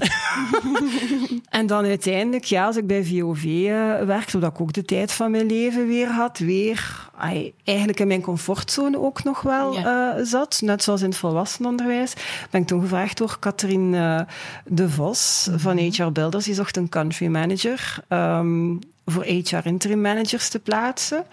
en 1.48 1.66
dan 1.66 1.84
uiteindelijk, 1.84 2.44
ja, 2.44 2.66
als 2.66 2.76
ik 2.76 2.86
bij 2.86 3.04
VOV 3.04 3.44
eh, 3.44 4.06
werk, 4.06 4.30
zodat 4.30 4.50
ik 4.52 4.60
ook 4.60 4.72
de 4.72 4.84
tijd 4.84 5.12
van 5.12 5.30
mijn 5.30 5.46
leven 5.46 5.86
weer 5.86 6.08
had, 6.08 6.38
weer 6.38 7.08
ai, 7.16 7.52
eigenlijk 7.64 8.00
in 8.00 8.06
mijn 8.06 8.20
comfortzone 8.20 8.98
ook 8.98 9.24
nog 9.24 9.42
wel 9.42 9.72
Ja. 9.72 10.16
eh, 10.16 10.24
zat, 10.24 10.60
net 10.64 10.82
zoals 10.82 11.00
in 11.02 11.08
het 11.08 11.18
volwassenenonderwijs, 11.18 12.12
ben 12.50 12.60
ik 12.60 12.66
toen 12.66 12.80
gevraagd 12.80 13.18
door 13.18 13.36
Catherine 13.40 13.98
eh, 14.18 14.34
de 14.64 14.90
Vos 14.90 15.48
van 15.56 15.78
HR 15.78 16.10
Builders. 16.12 16.44
Die 16.44 16.54
zocht 16.54 16.76
een 16.76 16.88
country 16.88 17.26
manager 17.26 17.98
um, 18.08 18.78
voor 19.06 19.24
HR 19.24 19.56
interim 19.66 20.00
managers 20.00 20.48
te 20.48 20.58
plaatsen. 20.58 21.24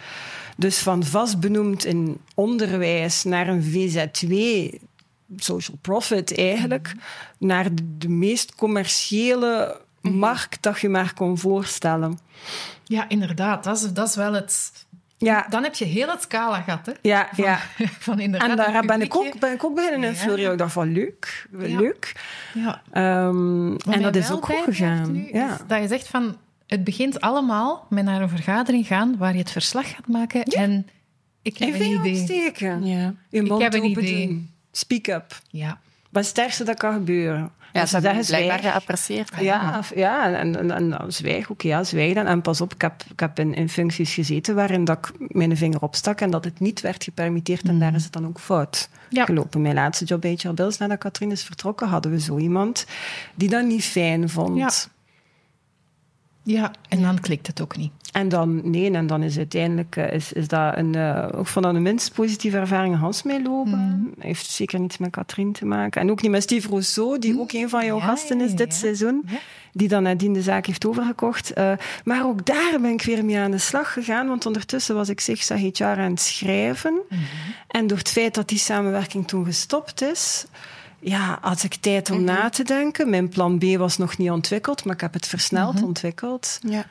Dus 0.57 0.77
van 0.77 1.03
vast 1.03 1.39
benoemd 1.39 1.85
in 1.85 2.17
onderwijs 2.35 3.23
naar 3.23 3.47
een 3.47 3.63
VZW, 3.63 4.33
social 5.35 5.77
profit 5.81 6.37
eigenlijk, 6.37 6.91
mm. 6.93 7.47
naar 7.47 7.75
de, 7.75 7.97
de, 7.97 8.09
meest 8.09 8.55
commerciële 8.55 9.81
mm. 10.01 10.11
markt 10.11 10.63
dat 10.63 10.79
je 10.79 10.89
maar 10.89 11.13
kon 11.13 11.37
voorstellen. 11.37 12.19
Ja, 12.83 13.09
inderdaad. 13.09 13.63
Dat 13.63 13.77
is, 13.77 13.93
dat 13.93 14.07
is 14.07 14.15
wel 14.15 14.33
het... 14.33 14.71
Ja. 15.17 15.45
Dan 15.49 15.63
heb 15.63 15.75
je 15.75 15.85
heel 15.85 16.09
het 16.09 16.21
scala 16.21 16.61
gehad, 16.61 16.85
hè? 16.85 16.91
Ja, 17.01 17.29
van, 17.31 17.43
ja. 17.43 17.59
Van 17.99 18.19
inderdaad 18.19 18.49
en 18.49 18.55
daar 18.55 18.85
ben 18.85 19.01
ik, 19.01 19.15
ook, 19.15 19.39
ben 19.39 19.53
ik 19.53 19.63
ook 19.63 19.75
beginnen 19.75 20.09
invullen. 20.09 20.39
Ja. 20.39 20.51
Ik 20.51 20.57
dacht 20.57 20.73
van, 20.73 20.91
leuk, 20.91 21.47
leuk. 21.51 22.15
Ja. 22.53 22.81
Um, 23.27 23.77
en 23.77 24.01
dat 24.01 24.15
is 24.15 24.31
ook 24.31 24.45
goed 24.45 24.63
gegaan. 24.63 25.11
Nu, 25.11 25.29
ja. 25.31 25.57
Dat 25.67 25.81
je 25.81 25.87
zegt 25.87 26.07
van, 26.07 26.37
het 26.67 26.83
begint 26.83 27.21
allemaal 27.21 27.85
met 27.89 28.03
naar 28.03 28.21
een 28.21 28.29
vergadering 28.29 28.87
gaan 28.87 29.17
waar 29.17 29.31
je 29.31 29.39
het 29.39 29.51
verslag 29.51 29.89
gaat 29.89 30.07
maken 30.07 30.43
en 30.43 30.87
ik 31.41 31.57
heb 31.57 31.73
een 31.73 31.99
idee. 31.99 32.19
Opsteken. 32.19 32.85
Ja. 32.85 33.13
Je 33.29 33.43
ik 33.43 33.61
heb 33.61 33.73
een 33.73 33.83
idee. 33.83 34.27
Doen. 34.27 34.55
Speak 34.77 35.07
up. 35.07 35.39
Ja. 35.49 35.79
Wat 36.09 36.27
het 36.27 36.37
ergste 36.37 36.63
dat 36.63 36.77
kan 36.77 36.93
gebeuren? 36.93 37.51
Ja, 37.73 37.99
dat 37.99 38.15
is 38.15 38.27
blijkbaar 38.27 38.59
geapprecieerd. 38.59 39.31
Ja, 39.39 39.83
ja 39.95 40.25
en, 40.25 40.55
en, 40.55 40.71
en, 40.71 40.99
en 40.99 41.13
zwijg 41.13 41.51
ook. 41.51 41.61
Ja, 41.61 41.83
zwijg 41.83 42.13
dan. 42.13 42.25
En 42.25 42.41
pas 42.41 42.61
op, 42.61 42.73
ik 42.73 42.81
heb, 42.81 43.03
ik 43.11 43.19
heb 43.19 43.39
in, 43.39 43.53
in, 43.53 43.69
functies 43.69 44.13
gezeten 44.13 44.55
waarin 44.55 44.85
dat 44.85 44.97
ik 44.97 45.11
mijn 45.35 45.57
vinger 45.57 45.81
opstak 45.81 46.21
en 46.21 46.29
dat 46.29 46.43
het 46.43 46.59
niet 46.59 46.81
werd 46.81 47.03
gepermitteerd. 47.03 47.63
Mm. 47.63 47.69
En 47.69 47.79
daar 47.79 47.93
is 47.93 48.03
het 48.03 48.13
dan 48.13 48.27
ook 48.27 48.39
fout 48.39 48.89
ja. 49.09 49.25
gelopen. 49.25 49.61
Mijn 49.61 49.75
laatste 49.75 50.05
job 50.05 50.21
bij 50.21 50.37
HR 50.41 50.49
Bills, 50.49 50.77
nadat 50.77 50.97
Katrien 50.97 51.31
is 51.31 51.43
vertrokken, 51.43 51.87
hadden 51.87 52.11
we 52.11 52.19
zo 52.19 52.37
iemand 52.37 52.85
die 53.35 53.49
dat 53.49 53.65
niet 53.65 53.83
fijn 53.83 54.29
vond. 54.29 54.57
Ja. 54.57 54.69
Ja, 56.47 56.71
en 56.89 57.01
dan 57.01 57.19
klikt 57.19 57.47
het 57.47 57.61
ook 57.61 57.77
niet. 57.77 57.91
En 58.11 58.29
dan, 58.29 58.69
nee, 58.69 58.91
en 58.91 59.07
dan 59.07 59.23
is 59.23 59.37
uiteindelijk 59.37 59.95
uh, 59.95 60.11
is, 60.11 60.33
is 60.33 60.47
dat 60.47 60.77
een, 60.77 60.95
uh, 60.95 61.27
ook 61.35 61.47
van 61.47 61.61
de 61.61 61.79
minst 61.79 62.13
positieve 62.13 62.57
ervaring 62.57 62.97
Hans 62.97 63.23
meelopen. 63.23 63.79
Mm. 63.79 64.13
Heeft 64.19 64.45
zeker 64.45 64.79
niets 64.79 64.97
met 64.97 65.09
Katrien 65.09 65.51
te 65.51 65.65
maken. 65.65 66.01
En 66.01 66.11
ook 66.11 66.21
niet 66.21 66.31
met 66.31 66.43
Steve 66.43 66.67
Rousseau, 66.67 67.19
die 67.19 67.33
mm. 67.33 67.39
ook 67.39 67.51
een 67.51 67.69
van 67.69 67.85
jouw 67.85 67.97
ja, 67.97 68.05
gasten 68.05 68.41
is 68.41 68.53
dit 68.53 68.71
ja. 68.71 68.77
seizoen. 68.77 69.23
Ja. 69.27 69.37
Die 69.73 69.87
dan 69.87 70.03
nadien 70.03 70.33
de 70.33 70.41
zaak 70.41 70.65
heeft 70.65 70.85
overgekocht. 70.85 71.57
Uh, 71.57 71.71
maar 72.03 72.25
ook 72.25 72.45
daar 72.45 72.77
ben 72.81 72.91
ik 72.91 73.01
weer 73.01 73.25
mee 73.25 73.37
aan 73.37 73.51
de 73.51 73.57
slag 73.57 73.93
gegaan. 73.93 74.27
Want 74.27 74.45
ondertussen 74.45 74.95
was 74.95 75.09
ik 75.09 75.19
zich 75.19 75.47
HR 75.47 75.83
aan 75.83 75.99
het 75.99 76.21
schrijven. 76.21 76.93
Mhm. 76.93 77.19
-hmm. 77.19 77.53
En 77.67 77.87
door 77.87 77.97
het 77.97 78.09
feit 78.09 78.35
dat 78.35 78.47
die 78.47 78.57
samenwerking 78.57 79.27
toen 79.27 79.45
gestopt 79.45 80.01
is 80.01 80.45
ja, 80.99 81.37
had 81.41 81.63
ik 81.63 81.75
tijd 81.75 82.09
om 82.09 82.19
mm 82.19 82.27
-hmm. 82.27 82.35
na 82.35 82.49
te 82.49 82.63
denken. 82.63 83.09
Mijn 83.09 83.29
plan 83.29 83.57
B 83.57 83.63
was 83.63 83.97
nog 83.97 84.17
niet 84.17 84.29
ontwikkeld, 84.29 84.85
maar 84.85 84.95
ik 84.95 85.01
heb 85.01 85.13
het 85.13 85.27
versneld 85.27 85.73
mm 85.73 85.77
-hmm. 85.77 85.87
ontwikkeld. 85.87 86.59
Ja. 86.61 86.85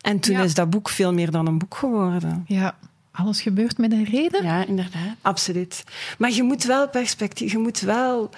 En 0.00 0.20
toen 0.20 0.34
ja. 0.34 0.42
is 0.42 0.54
dat 0.54 0.70
boek 0.70 0.88
veel 0.88 1.12
meer 1.12 1.30
dan 1.30 1.46
een 1.46 1.58
boek 1.58 1.76
geworden. 1.76 2.44
Ja, 2.46 2.74
alles 3.10 3.40
gebeurt 3.40 3.78
met 3.78 3.92
een 3.92 4.04
reden. 4.04 4.44
Ja, 4.44 4.66
inderdaad. 4.66 5.16
Absoluut. 5.22 5.84
Maar 6.18 6.30
je 6.30 6.42
moet 6.42 6.64
wel 6.64 6.88
perspectief, 6.88 7.52
je 7.52 7.58
moet 7.58 7.80
wel... 7.80 8.30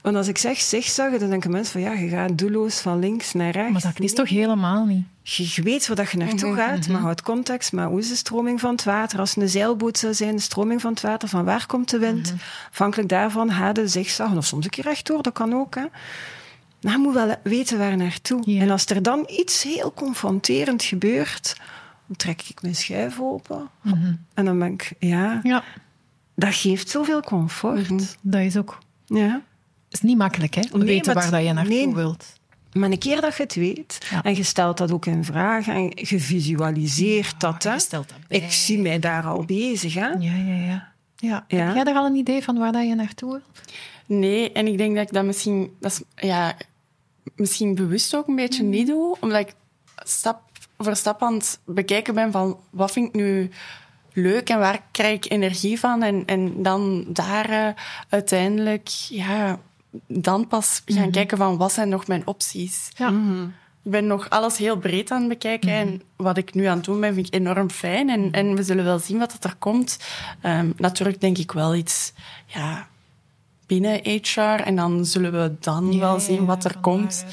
Want 0.00 0.16
als 0.16 0.28
ik 0.28 0.38
zeg 0.38 0.58
zigzaggen, 0.58 1.18
dan 1.18 1.30
denken 1.30 1.50
mensen 1.50 1.72
van 1.72 1.80
ja, 1.80 1.92
je 1.92 2.08
gaat 2.08 2.38
doelloos 2.38 2.80
van 2.80 2.98
links 2.98 3.32
naar 3.32 3.50
rechts. 3.50 3.72
Maar 3.72 3.82
dat 3.82 4.00
is 4.00 4.14
toch 4.14 4.28
helemaal 4.28 4.84
niet? 4.84 5.04
Je, 5.22 5.62
weet 5.62 5.88
waar 5.88 6.08
je 6.10 6.16
naartoe 6.16 6.54
gaat, 6.54 6.76
mm 6.76 6.82
-hmm. 6.82 6.92
maar 6.92 7.00
houd 7.00 7.22
context. 7.22 7.72
Maar 7.72 7.86
hoe 7.86 7.98
is 7.98 8.08
de 8.08 8.16
stroming 8.16 8.60
van 8.60 8.70
het 8.70 8.84
water? 8.84 9.18
Als 9.18 9.34
het 9.34 9.42
een 9.42 9.48
zeilboot 9.48 9.98
zou 9.98 10.14
zijn, 10.14 10.36
de 10.36 10.42
stroming 10.42 10.80
van 10.80 10.90
het 10.90 11.00
water, 11.00 11.28
van 11.28 11.44
waar 11.44 11.66
komt 11.66 11.90
de 11.90 11.98
wind? 11.98 12.32
Mm 12.32 12.38
-hmm. 12.38 12.40
Afhankelijk 12.70 13.08
daarvan 13.08 13.52
ga 13.52 13.70
je 13.72 13.88
zigzaggen. 13.88 14.36
Of 14.36 14.44
soms 14.44 14.64
een 14.64 14.70
keer 14.70 14.84
rechtdoor, 14.84 15.22
dat 15.22 15.32
kan 15.32 15.54
ook. 15.54 15.74
Hè. 15.74 15.84
Maar 16.80 16.92
je 16.92 16.98
moet 16.98 17.14
wel 17.14 17.36
weten 17.42 17.78
waar 17.78 17.96
naartoe. 17.96 18.42
Ja. 18.44 18.60
En 18.60 18.70
als 18.70 18.86
er 18.86 19.02
dan 19.02 19.24
iets 19.30 19.62
heel 19.62 19.92
confronterend 19.94 20.82
gebeurt, 20.82 21.56
dan 22.06 22.16
trek 22.16 22.42
ik 22.48 22.62
mijn 22.62 22.74
schuif 22.74 23.20
open. 23.20 23.68
Mm 23.82 23.92
-hmm. 23.92 24.24
En 24.34 24.44
dan 24.44 24.58
ben 24.58 24.72
ik, 24.72 24.92
ja, 24.98 25.40
ja. 25.42 25.64
dat 26.34 26.54
geeft 26.54 26.88
zoveel 26.88 27.20
comfort. 27.20 28.16
Dat 28.20 28.40
is 28.40 28.56
ook... 28.56 28.78
Ja. 29.06 29.42
Het 29.88 29.96
is 29.96 30.00
niet 30.00 30.16
makkelijk, 30.16 30.54
hè? 30.54 30.62
Nee, 30.72 30.84
weten 30.84 31.14
waar 31.14 31.30
dat 31.30 31.44
je 31.44 31.52
naartoe 31.52 31.74
nee. 31.74 31.94
wilt. 31.94 32.24
Maar 32.72 32.90
een 32.90 32.98
keer 32.98 33.20
dat 33.20 33.36
je 33.36 33.42
het 33.42 33.54
weet, 33.54 34.06
Ja. 34.10 34.22
en 34.22 34.36
je 34.36 34.42
stelt 34.42 34.78
dat 34.78 34.92
ook 34.92 35.06
in 35.06 35.24
vraag, 35.24 35.66
en 35.68 35.92
je 35.94 36.20
visualiseert 36.20 37.40
dat, 37.40 37.62
hè. 37.62 37.76
dat 37.90 38.14
ik 38.28 38.52
zie 38.52 38.78
mij 38.78 38.98
daar 38.98 39.24
al 39.24 39.44
bezig. 39.44 39.94
Hè. 39.94 40.06
Ja, 40.06 40.34
ja, 40.34 40.54
ja. 40.54 40.92
Ja. 41.16 41.44
Heb 41.48 41.74
jij 41.74 41.84
er 41.84 41.94
al 41.94 42.06
een 42.06 42.14
idee 42.14 42.42
van 42.42 42.58
waar 42.58 42.72
dat 42.72 42.86
je 42.86 42.94
naartoe 42.94 43.30
wil? 43.30 43.40
Nee, 44.18 44.52
en 44.52 44.66
ik 44.66 44.78
denk 44.78 44.94
dat 44.96 45.06
ik 45.06 45.12
dat 45.12 45.24
misschien, 45.24 45.76
dat 45.80 45.90
is, 45.90 46.26
ja, 46.28 46.54
misschien 47.36 47.74
bewust 47.74 48.16
ook 48.16 48.28
een 48.28 48.36
beetje 48.36 48.62
niet 48.62 48.86
doe, 48.86 49.16
omdat 49.20 49.40
ik 49.40 49.54
stap 49.96 50.40
voor 50.78 50.96
stap 50.96 51.22
aan 51.22 51.34
het 51.34 51.60
bekijken 51.64 52.14
ben 52.14 52.32
van 52.32 52.58
wat 52.70 52.92
vind 52.92 53.08
ik 53.08 53.14
nu 53.14 53.50
leuk 54.12 54.48
en 54.48 54.58
waar 54.58 54.82
krijg 54.90 55.14
ik 55.14 55.30
energie 55.30 55.78
van 55.78 56.02
en, 56.02 56.22
en 56.26 56.62
dan 56.62 57.04
daar 57.08 57.50
eh, 57.50 57.68
uiteindelijk 58.08 58.88
ja, 59.08 59.58
dan 60.06 60.46
pas 60.46 60.82
gaan 60.86 61.10
kijken 61.10 61.38
van 61.38 61.56
wat 61.56 61.72
zijn 61.72 61.88
nog 61.88 62.06
mijn 62.06 62.26
opties. 62.26 62.90
Ja. 62.96 63.08
Ik 63.82 63.90
ben 63.90 64.06
nog 64.06 64.30
alles 64.30 64.56
heel 64.56 64.76
breed 64.76 65.10
aan 65.10 65.20
het 65.20 65.28
bekijken. 65.28 65.70
En 65.70 66.02
wat 66.16 66.36
ik 66.36 66.54
nu 66.54 66.64
aan 66.64 66.76
het 66.76 66.84
doen 66.84 67.00
ben, 67.00 67.14
vind 67.14 67.26
ik 67.26 67.34
enorm 67.34 67.70
fijn. 67.70 68.10
En, 68.10 68.30
en 68.32 68.54
we 68.54 68.62
zullen 68.62 68.84
wel 68.84 68.98
zien 68.98 69.18
wat 69.18 69.44
er 69.44 69.54
komt. 69.58 69.98
Ehm, 70.40 70.70
natuurlijk 70.76 71.20
denk 71.20 71.38
ik 71.38 71.52
wel 71.52 71.74
iets 71.74 72.12
ja, 72.46 72.88
binnen 73.66 74.00
HR. 74.04 74.40
En 74.40 74.76
dan 74.76 75.04
zullen 75.04 75.32
we 75.32 75.54
dan 75.60 75.98
wel 75.98 76.20
zien 76.20 76.44
wat 76.44 76.64
er 76.64 76.78
komt. 76.80 77.24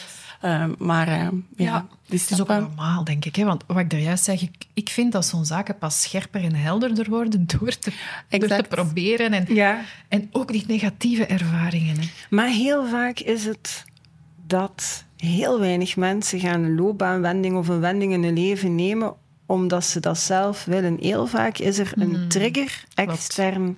Maar 0.78 1.08
ehm, 1.08 1.36
ja, 1.56 1.64
Ja, 1.66 1.88
die 2.08 2.20
Het 2.20 2.30
is 2.32 2.42
ook 2.42 2.48
normaal, 2.48 3.04
denk 3.04 3.26
ik. 3.26 3.36
Hè? 3.36 3.44
Want 3.44 3.64
wat 3.68 3.78
ik 3.78 3.94
er 3.94 4.00
juist 4.00 4.24
zeg, 4.24 4.42
ik, 4.42 4.66
ik 4.74 4.90
vind 4.90 5.12
dat 5.12 5.26
zo'n 5.26 5.46
zaken 5.46 5.78
pas 5.78 6.02
scherper 6.02 6.44
en 6.44 6.56
helderder 6.56 7.10
worden 7.10 7.46
door 7.60 7.78
te, 7.80 7.92
door 8.30 8.48
te 8.48 8.66
proberen. 8.70 9.34
En, 9.34 9.46
Ja. 9.56 9.82
en 10.08 10.30
ook 10.32 10.52
die 10.52 10.64
negatieve 10.68 11.26
ervaringen. 11.26 12.00
Hè. 12.00 12.08
Maar 12.30 12.48
heel 12.48 12.88
vaak 12.88 13.20
is 13.20 13.46
het 13.46 13.84
dat 14.48 15.06
heel 15.18 15.60
weinig 15.60 15.96
mensen 15.96 16.40
gaan 16.40 16.64
een 16.64 16.76
loopbaanwending 16.76 17.56
of 17.56 17.68
een 17.68 17.80
wending 17.80 18.14
in 18.14 18.24
hun 18.24 18.34
leven 18.34 18.76
nemen 18.76 19.14
omdat 19.46 19.86
ze 19.86 20.00
dat 20.00 20.20
zelf 20.20 20.66
willen. 20.66 20.98
Heel 21.00 21.28
vaak 21.28 21.58
is 21.58 21.78
er 21.80 21.92
een 21.96 22.28
trigger 22.28 22.84
extern. 22.94 23.78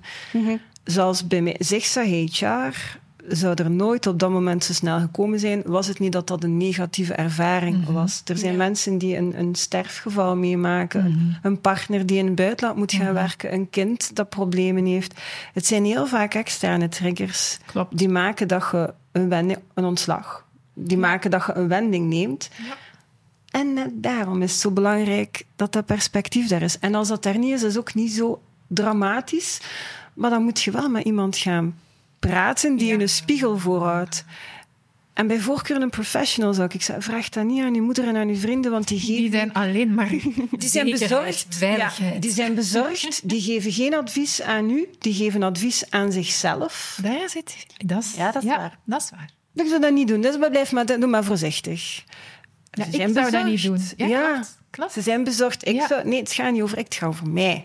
Zoals 0.84 1.26
bij 1.26 1.42
mij, 1.42 1.56
Zigzag 1.58 2.04
HR 2.06 2.98
zou 3.28 3.54
er 3.54 3.70
nooit 3.70 4.06
op 4.06 4.18
dat 4.18 4.30
moment 4.30 4.64
zo 4.64 4.72
snel 4.72 5.00
gekomen 5.00 5.38
zijn, 5.38 5.62
was 5.66 5.86
het 5.86 5.98
niet 5.98 6.12
dat 6.12 6.26
dat 6.26 6.44
een 6.44 6.56
negatieve 6.56 7.14
ervaring 7.14 7.86
was. 7.86 8.22
Er 8.24 8.36
zijn 8.36 8.56
mensen 8.56 8.98
die 8.98 9.16
een, 9.16 9.38
een 9.38 9.54
sterfgeval 9.54 10.36
meemaken, 10.36 11.36
een 11.42 11.60
partner 11.60 12.06
die 12.06 12.18
in 12.18 12.26
het 12.26 12.34
buitenland 12.34 12.76
moet 12.78 12.92
gaan 12.92 13.14
werken, 13.14 13.52
een 13.52 13.70
kind 13.70 14.16
dat 14.16 14.28
problemen 14.28 14.86
heeft. 14.86 15.20
Het 15.52 15.66
zijn 15.66 15.84
heel 15.84 16.06
vaak 16.06 16.34
externe 16.34 16.88
triggers 16.88 17.58
Klopt. 17.66 17.98
die 17.98 18.08
maken 18.08 18.48
dat 18.48 18.68
je 18.72 18.94
een, 19.12 19.28
wending, 19.28 19.58
een 19.74 19.84
ontslag, 19.84 20.44
die 20.74 20.98
maken 20.98 21.30
dat 21.30 21.46
je 21.46 21.54
een 21.54 21.68
wending 21.68 22.08
neemt. 22.08 22.50
En 23.50 23.72
net 23.74 23.90
daarom 23.94 24.42
is 24.42 24.52
het 24.52 24.60
zo 24.60 24.70
belangrijk 24.70 25.44
dat 25.56 25.72
dat 25.72 25.86
perspectief 25.86 26.48
daar 26.48 26.62
is. 26.62 26.78
En 26.78 26.94
als 26.94 27.08
dat 27.08 27.24
er 27.24 27.38
niet 27.38 27.52
is, 27.52 27.62
is 27.62 27.74
het 27.74 27.78
ook 27.78 27.94
niet 27.94 28.12
zo 28.12 28.40
dramatisch. 28.66 29.60
Maar 30.14 30.30
dan 30.30 30.42
moet 30.42 30.62
je 30.62 30.70
wel 30.70 30.88
met 30.88 31.04
iemand 31.04 31.36
gaan 31.36 31.74
praten 32.18 32.76
die 32.76 32.86
je 32.88 33.00
een 33.00 33.08
spiegel 33.08 33.58
voorhoudt. 33.58 34.24
En 35.12 35.26
bij 35.26 35.38
voorkeur 35.40 35.82
een 35.82 35.90
professional 35.90 36.54
zou 36.54 36.68
ik 36.74 36.82
zeggen, 36.82 37.04
vraag 37.04 37.28
dat 37.28 37.44
niet 37.44 37.62
aan 37.62 37.74
je 37.74 37.80
moeder 37.82 38.08
en 38.08 38.16
aan 38.16 38.28
je 38.28 38.36
vrienden, 38.36 38.70
want 38.70 38.88
die 38.88 39.00
geven... 39.00 39.16
Die 39.16 39.30
zijn 39.30 39.52
alleen 39.52 39.94
maar 39.94 40.08
Die 40.58 40.68
zijn 40.68 40.90
bezorgd. 40.90 41.46
veiligheid. 41.48 42.14
Ja, 42.14 42.20
die 42.20 42.30
zijn 42.30 42.54
bezorgd. 42.54 43.28
Die 43.28 43.40
geven 43.40 43.72
geen 43.72 43.94
advies 43.94 44.42
aan 44.42 44.70
u. 44.70 44.88
Die 44.98 45.14
geven 45.14 45.42
advies 45.42 45.90
aan 45.90 46.12
zichzelf. 46.12 46.98
Daar 47.02 47.28
zit... 47.28 47.56
Dat 47.76 48.02
is, 48.02 48.14
Ja, 48.16 48.32
dat 48.32 48.42
is 48.42 48.48
waar. 48.48 48.78
Dat 48.84 49.02
is 49.02 49.10
waar. 49.10 49.30
Ik 49.54 49.66
zou 49.68 49.80
dat 49.80 49.92
niet 49.92 50.08
doen. 50.08 50.20
Dus 50.20 50.36
blijf 50.36 50.72
maar, 50.72 50.86
doe 50.86 51.06
maar 51.06 51.24
voorzichtig. 51.24 52.04
Ja, 52.70 52.84
Ze 52.84 52.90
ik 52.90 52.96
zijn 52.96 53.12
zou 53.12 53.30
dat 53.30 53.44
niet 53.44 53.62
doen. 53.62 53.80
Ja, 53.96 54.06
Ja, 54.06 54.32
klopt, 54.32 54.58
klopt. 54.70 54.92
Ze 54.92 55.00
zijn 55.00 55.24
bezorgd. 55.24 55.68
Ik 55.68 55.74
Ja. 55.74 55.86
zou, 55.86 56.08
nee, 56.08 56.18
het 56.20 56.32
gaat 56.32 56.52
niet 56.52 56.62
over 56.62 56.78
ik, 56.78 56.84
het 56.84 56.94
gaat 56.94 57.08
over 57.08 57.28
mij. 57.30 57.64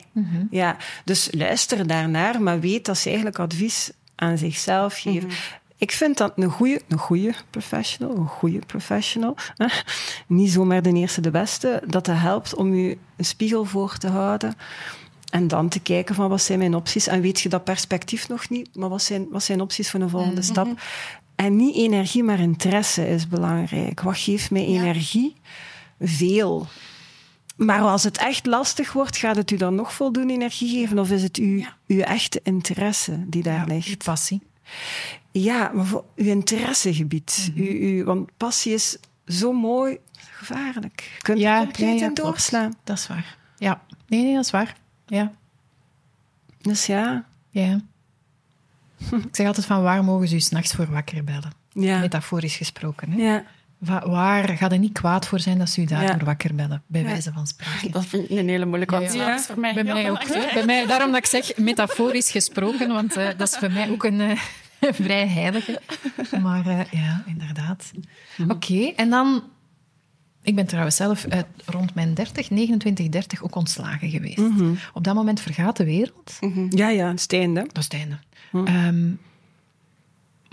ja, 0.49 0.77
dus 1.05 1.27
luister 1.31 1.87
daarnaar, 1.87 2.41
maar 2.41 2.59
weet 2.59 2.85
dat 2.85 2.97
ze 2.97 3.05
eigenlijk 3.05 3.39
advies 3.39 3.91
aan 4.23 4.37
zichzelf 4.37 4.97
geven. 4.97 5.29
Ik 5.77 5.91
vind 5.91 6.17
dat 6.17 6.33
een 6.35 6.51
goede, 6.51 6.81
een 6.87 6.97
goede 6.97 7.33
professional, 7.49 8.17
een 8.17 8.27
goede 8.27 8.59
professional, 8.59 9.35
hè, 9.55 9.67
niet 10.27 10.51
zomaar 10.51 10.81
de 10.81 10.93
eerste 10.93 11.21
de 11.21 11.31
beste, 11.31 11.83
dat 11.87 12.05
het 12.05 12.19
helpt 12.19 12.55
om 12.55 12.73
je 12.75 12.97
een 13.17 13.25
spiegel 13.25 13.65
voor 13.65 13.97
te 13.97 14.07
houden. 14.07 14.55
En 15.29 15.47
dan 15.47 15.69
te 15.69 15.79
kijken 15.79 16.15
van 16.15 16.29
wat 16.29 16.41
zijn 16.41 16.59
mijn 16.59 16.75
opties. 16.75 17.07
En 17.07 17.21
weet 17.21 17.41
je 17.41 17.49
dat 17.49 17.63
perspectief 17.63 18.29
nog 18.29 18.49
niet, 18.49 18.75
maar 18.75 18.89
wat 18.89 19.01
zijn, 19.01 19.27
wat 19.31 19.43
zijn 19.43 19.61
opties 19.61 19.89
voor 19.89 19.99
een 19.99 20.09
volgende 20.09 20.41
stap? 20.41 20.67
En 21.35 21.55
niet 21.55 21.75
energie, 21.75 22.23
maar 22.23 22.39
interesse 22.39 23.07
is 23.07 23.27
belangrijk. 23.27 24.01
Wat 24.01 24.17
geeft 24.17 24.51
mij 24.51 24.65
energie? 24.65 25.35
Veel. 25.99 26.67
Maar 27.55 27.81
als 27.81 28.03
het 28.03 28.17
echt 28.17 28.45
lastig 28.45 28.93
wordt, 28.93 29.17
gaat 29.17 29.35
het 29.35 29.51
u 29.51 29.57
dan 29.57 29.75
nog 29.75 29.93
voldoende 29.93 30.33
energie 30.33 30.69
geven? 30.69 30.99
Of 30.99 31.09
is 31.11 31.23
het 31.23 31.37
uw, 31.37 31.63
uw 31.87 31.99
echte 31.99 32.39
interesse 32.43 33.23
die 33.29 33.43
daar 33.43 33.67
Ja, 33.67 33.73
ligt? 33.73 34.03
passie. 34.03 34.41
Ja, 35.31 35.71
maar 35.73 35.85
voor 35.85 36.05
uw 36.15 36.25
interessegebied. 36.25 37.51
Mhm. 37.55 37.61
uw, 37.65 38.03
want 38.05 38.29
passie 38.37 38.73
is 38.73 38.97
zo 39.27 39.51
mooi, 39.53 39.97
gevaarlijk. 40.31 41.11
Je 41.15 41.21
kunt 41.21 41.39
Ja, 41.39 41.55
er 41.57 41.63
compleet 41.63 41.89
in 41.91 41.97
klopt. 41.97 42.15
doorslaan. 42.17 42.73
Dat 42.83 42.97
is 42.97 43.07
waar. 43.07 43.37
Ja. 43.57 43.81
Nee, 44.07 44.23
nee, 44.23 44.35
dat 44.35 44.45
is 44.45 44.51
waar. 44.51 44.75
Ja. 45.05 45.31
Dus 46.61 46.85
ja, 46.85 47.25
ja. 47.49 47.79
Ik 49.11 49.35
zeg 49.35 49.47
altijd 49.47 49.65
van 49.65 49.81
waar 49.83 50.03
mogen 50.03 50.27
ze 50.27 50.35
u 50.35 50.39
s'nachts 50.39 50.73
voor 50.73 50.91
wakker 50.91 51.23
bellen? 51.23 51.51
ja, 51.69 51.99
Metaforisch 51.99 52.55
gesproken. 52.55 53.11
Hè? 53.11 53.21
ja. 53.23 53.43
Wa- 53.85 54.09
waar 54.09 54.49
gaat 54.57 54.71
er 54.71 54.79
niet 54.79 54.91
kwaad 54.91 55.27
voor 55.27 55.39
zijn 55.39 55.57
dat 55.57 55.69
ze 55.69 55.81
u 55.81 55.85
daardoor 55.85 56.17
Ja. 56.19 56.25
wakker 56.25 56.55
bellen? 56.55 56.83
Bij 56.87 57.01
Ja. 57.01 57.07
wijze 57.07 57.31
van 57.33 57.47
spreken. 57.47 57.91
Dat 57.91 58.05
vind 58.05 58.29
ik 58.29 58.37
een 58.37 58.49
hele 58.49 58.65
moeilijke, 58.65 58.95
want 58.99 59.13
Ja, 59.13 59.27
ja. 59.27 59.35
is 59.35 59.45
voor 59.45 59.59
mij 59.59 59.73
Bij 59.73 59.83
mij 59.83 60.11
ook. 60.11 60.27
Bij 60.53 60.65
mij, 60.65 60.85
daarom 60.85 61.07
dat 61.11 61.17
ik 61.19 61.25
zeg 61.25 61.57
metaforisch 61.57 62.31
gesproken, 62.31 62.87
want 62.87 63.15
eh, 63.17 63.27
dat 63.37 63.47
is 63.47 63.57
voor 63.57 63.71
mij 63.71 63.89
ook 63.91 64.03
een 64.03 64.21
eh, 64.21 64.37
vrij 64.93 65.27
heilige. 65.27 65.81
Maar 66.41 66.67
eh, 66.67 66.79
ja, 66.91 67.23
inderdaad. 67.25 67.91
Oké, 68.47 68.91
en 68.95 69.09
dan... 69.09 69.43
Ik 70.45 70.55
ben 70.55 70.65
trouwens 70.65 70.95
zelf 70.95 71.25
uit 71.29 71.45
rond 71.65 71.95
mijn 71.95 72.13
30, 72.13 72.49
29, 72.49 73.09
30 73.09 73.43
ook 73.43 73.55
ontslagen 73.55 74.09
geweest. 74.09 74.41
Op 74.93 75.03
dat 75.03 75.15
moment 75.15 75.39
vergaat 75.41 75.77
de 75.77 75.83
wereld. 75.85 76.39
ja, 76.69 76.89
ja, 76.89 77.07
het 77.07 77.15
is 77.17 77.21
het 77.21 77.33
einde. 77.33 77.59
Dat 77.71 77.77
is 77.77 77.83
het 77.83 77.93
einde. 77.93 78.17
Ehm, 78.71 79.09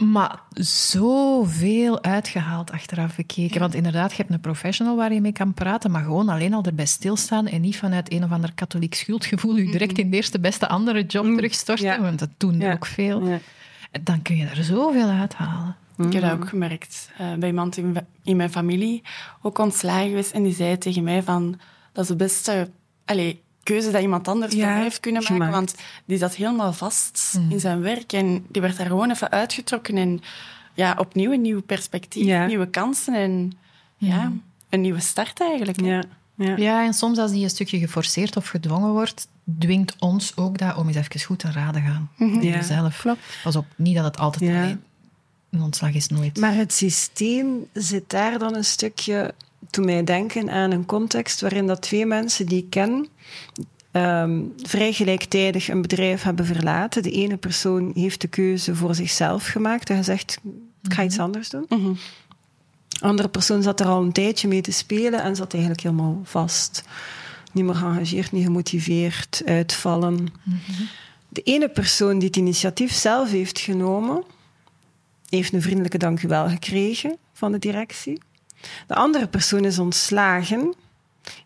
maar 0.00 0.40
zoveel 0.54 2.02
uitgehaald 2.02 2.70
achteraf 2.70 3.14
gekeken. 3.14 3.60
Want 3.60 3.74
inderdaad, 3.74 4.10
je 4.10 4.16
hebt 4.16 4.30
een 4.30 4.40
professional 4.40 4.96
waar 4.96 5.12
je 5.12 5.20
mee 5.20 5.32
kan 5.32 5.54
praten, 5.54 5.90
maar 5.90 6.02
gewoon 6.02 6.28
alleen 6.28 6.54
al 6.54 6.62
erbij 6.64 6.86
stilstaan 6.86 7.46
en 7.46 7.60
niet 7.60 7.76
vanuit 7.76 8.12
een 8.12 8.24
of 8.24 8.30
ander 8.32 8.52
katholiek 8.54 8.94
schuldgevoel 8.94 9.56
je 9.56 9.70
direct 9.70 9.98
in 9.98 10.10
de 10.10 10.16
eerste 10.16 10.40
beste 10.40 10.68
andere 10.68 11.04
job 11.06 11.24
terugstorten, 11.24 11.84
Ja. 11.86 12.00
want 12.00 12.18
dat 12.18 12.28
doen 12.36 12.60
er 12.60 12.66
Ja. 12.66 12.72
ook 12.72 12.86
veel. 12.86 13.28
Ja. 13.28 13.38
Dan 14.02 14.22
kun 14.22 14.36
je 14.36 14.46
er 14.46 14.64
zoveel 14.64 15.08
uithalen. 15.08 15.76
Ik 15.98 16.12
heb 16.12 16.22
dat 16.22 16.32
ook 16.32 16.48
gemerkt 16.48 17.10
uh, 17.20 17.34
bij 17.34 17.48
iemand 17.48 17.76
in, 17.76 17.96
in, 18.22 18.36
mijn 18.36 18.50
familie, 18.50 19.02
ook 19.42 19.58
ontslagen 19.58 20.08
geweest. 20.08 20.30
En 20.32 20.42
die 20.42 20.54
zei 20.54 20.78
tegen 20.78 21.02
mij 21.04 21.22
van, 21.22 21.60
dat 21.92 22.02
is 22.02 22.10
de 22.10 22.16
beste 22.16 22.70
allez, 23.04 23.34
keuze 23.72 23.90
dat 23.90 24.02
iemand 24.02 24.28
anders 24.28 24.54
Ja, 24.54 24.62
voor 24.64 24.72
mij 24.72 24.82
heeft 24.82 25.00
kunnen 25.00 25.22
maken. 25.22 25.36
gemaakt. 25.36 25.54
Want 25.54 25.74
die 26.04 26.18
zat 26.18 26.34
helemaal 26.34 26.72
vast 26.72 27.38
in 27.48 27.60
zijn 27.60 27.80
werk. 27.80 28.12
En 28.12 28.44
die 28.48 28.62
werd 28.62 28.76
daar 28.76 28.86
gewoon 28.86 29.10
even 29.10 29.30
uitgetrokken. 29.30 29.96
En 29.96 30.20
ja, 30.74 30.96
opnieuw 30.98 31.32
een 31.32 31.40
nieuw 31.40 31.62
perspectief, 31.62 32.24
Ja. 32.26 32.46
nieuwe 32.46 32.68
kansen. 32.68 33.14
En 33.14 33.52
ja, 33.96 34.32
een 34.68 34.80
nieuwe 34.80 35.00
start 35.00 35.40
eigenlijk. 35.40 35.80
Ja, 35.80 36.02
ja. 36.34 36.56
Ja, 36.56 36.84
en 36.84 36.94
soms 36.94 37.18
als 37.18 37.30
die 37.32 37.42
een 37.42 37.50
stukje 37.50 37.78
geforceerd 37.78 38.36
of 38.36 38.48
gedwongen 38.48 38.90
wordt, 38.90 39.28
dwingt 39.58 39.94
ons 39.98 40.36
ook 40.36 40.58
dat 40.58 40.76
om 40.76 40.86
eens 40.86 40.96
even 40.96 41.20
goed 41.20 41.38
te 41.38 41.50
raden 41.52 41.82
gaan. 41.82 42.10
Ja. 42.16 42.26
jezelf. 42.40 43.06
Pas 43.42 43.56
op, 43.56 43.66
niet 43.76 43.94
dat 43.96 44.04
het 44.04 44.18
altijd 44.18 44.50
Ja. 44.50 44.62
alleen... 44.62 44.82
Een 45.50 45.62
ontslag 45.62 45.92
is 45.94 46.06
nooit... 46.08 46.38
Maar 46.38 46.54
het 46.54 46.72
systeem 46.72 47.66
zit 47.72 48.10
daar 48.10 48.38
dan 48.38 48.54
een 48.56 48.64
stukje 48.64 49.34
toen 49.70 49.84
mij 49.84 50.04
denken 50.04 50.50
aan 50.50 50.70
een 50.70 50.86
context 50.86 51.40
waarin 51.40 51.66
dat 51.66 51.82
twee 51.82 52.06
mensen 52.06 52.46
die 52.46 52.58
ik 52.58 52.70
ken 52.70 53.08
ehm, 53.90 54.42
vrij 54.62 54.92
gelijktijdig 54.92 55.68
een 55.68 55.82
bedrijf 55.82 56.22
hebben 56.22 56.46
verlaten. 56.46 57.02
De 57.02 57.10
ene 57.10 57.36
persoon 57.36 57.90
heeft 57.94 58.20
de 58.20 58.28
keuze 58.28 58.74
voor 58.74 58.94
zichzelf 58.94 59.46
gemaakt 59.46 59.90
en 59.90 59.96
gezegd, 59.96 60.38
ik 60.82 60.92
ga 60.92 61.02
iets 61.02 61.18
anders 61.18 61.48
doen. 61.48 61.66
Mhm. 61.68 61.92
De 62.88 63.06
andere 63.06 63.28
persoon 63.28 63.62
zat 63.62 63.80
er 63.80 63.86
al 63.86 64.02
een 64.02 64.12
tijdje 64.12 64.48
mee 64.48 64.60
te 64.60 64.72
spelen 64.72 65.22
en 65.22 65.36
zat 65.36 65.52
eigenlijk 65.52 65.82
helemaal 65.82 66.20
vast. 66.24 66.84
Niet 67.52 67.64
meer 67.64 67.74
geëngageerd, 67.74 68.32
niet 68.32 68.44
gemotiveerd, 68.44 69.42
uitvallen. 69.44 70.26
De 71.28 71.42
ene 71.42 71.68
persoon 71.68 72.18
die 72.18 72.28
het 72.28 72.36
initiatief 72.36 72.92
zelf 72.92 73.30
heeft 73.30 73.58
genomen, 73.58 74.24
heeft 75.28 75.52
een 75.52 75.62
vriendelijke 75.62 75.98
dank 75.98 76.22
u 76.22 76.28
wel 76.28 76.48
gekregen 76.48 77.16
van 77.32 77.52
de 77.52 77.58
directie. 77.58 78.20
De 78.86 78.94
andere 78.94 79.28
persoon 79.28 79.64
is 79.64 79.78
ontslagen, 79.78 80.74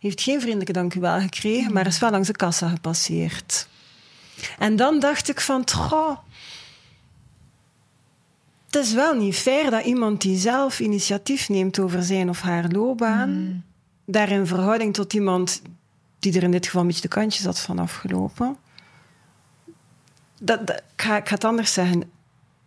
heeft 0.01 0.21
geen 0.21 0.41
vriendelijke 0.41 0.73
dank 0.73 0.95
u 0.95 1.01
wel 1.01 1.21
gekregen, 1.21 1.73
maar 1.73 1.87
is 1.87 1.99
wel 1.99 2.11
langs 2.11 2.27
de 2.29 2.37
kassa 2.37 2.69
gepasseerd. 2.69 3.69
En 4.59 4.77
dan 4.77 4.99
dacht 5.01 5.29
ik 5.29 5.41
van, 5.41 5.71
goh, 5.71 6.17
het 8.67 8.75
is 8.85 8.93
wel 8.93 9.15
niet 9.15 9.37
fair 9.37 9.71
dat 9.71 9.85
iemand 9.85 10.21
die 10.21 10.39
zelf 10.39 10.81
initiatief 10.81 11.49
neemt 11.49 11.79
over 11.79 12.03
zijn 12.03 12.29
of 12.29 12.41
haar 12.41 12.69
loopbaan, 12.69 13.65
daar 14.07 14.29
in 14.31 14.47
verhouding 14.47 14.95
tot 14.95 15.13
iemand 15.13 15.63
die 16.19 16.37
er 16.37 16.43
in 16.43 16.51
dit 16.51 16.65
geval 16.67 16.81
een 16.81 16.87
beetje 16.87 17.03
de 17.03 17.09
kantjes 17.09 17.45
had 17.45 17.61
van 17.61 17.79
afgelopen, 17.79 18.57
dat, 20.41 20.67
dat- 20.67 20.83
ik, 20.97 21.03
ga, 21.03 21.17
ik 21.17 21.29
ga 21.29 21.35
het 21.35 21.45
anders 21.45 21.73
zeggen. 21.73 22.11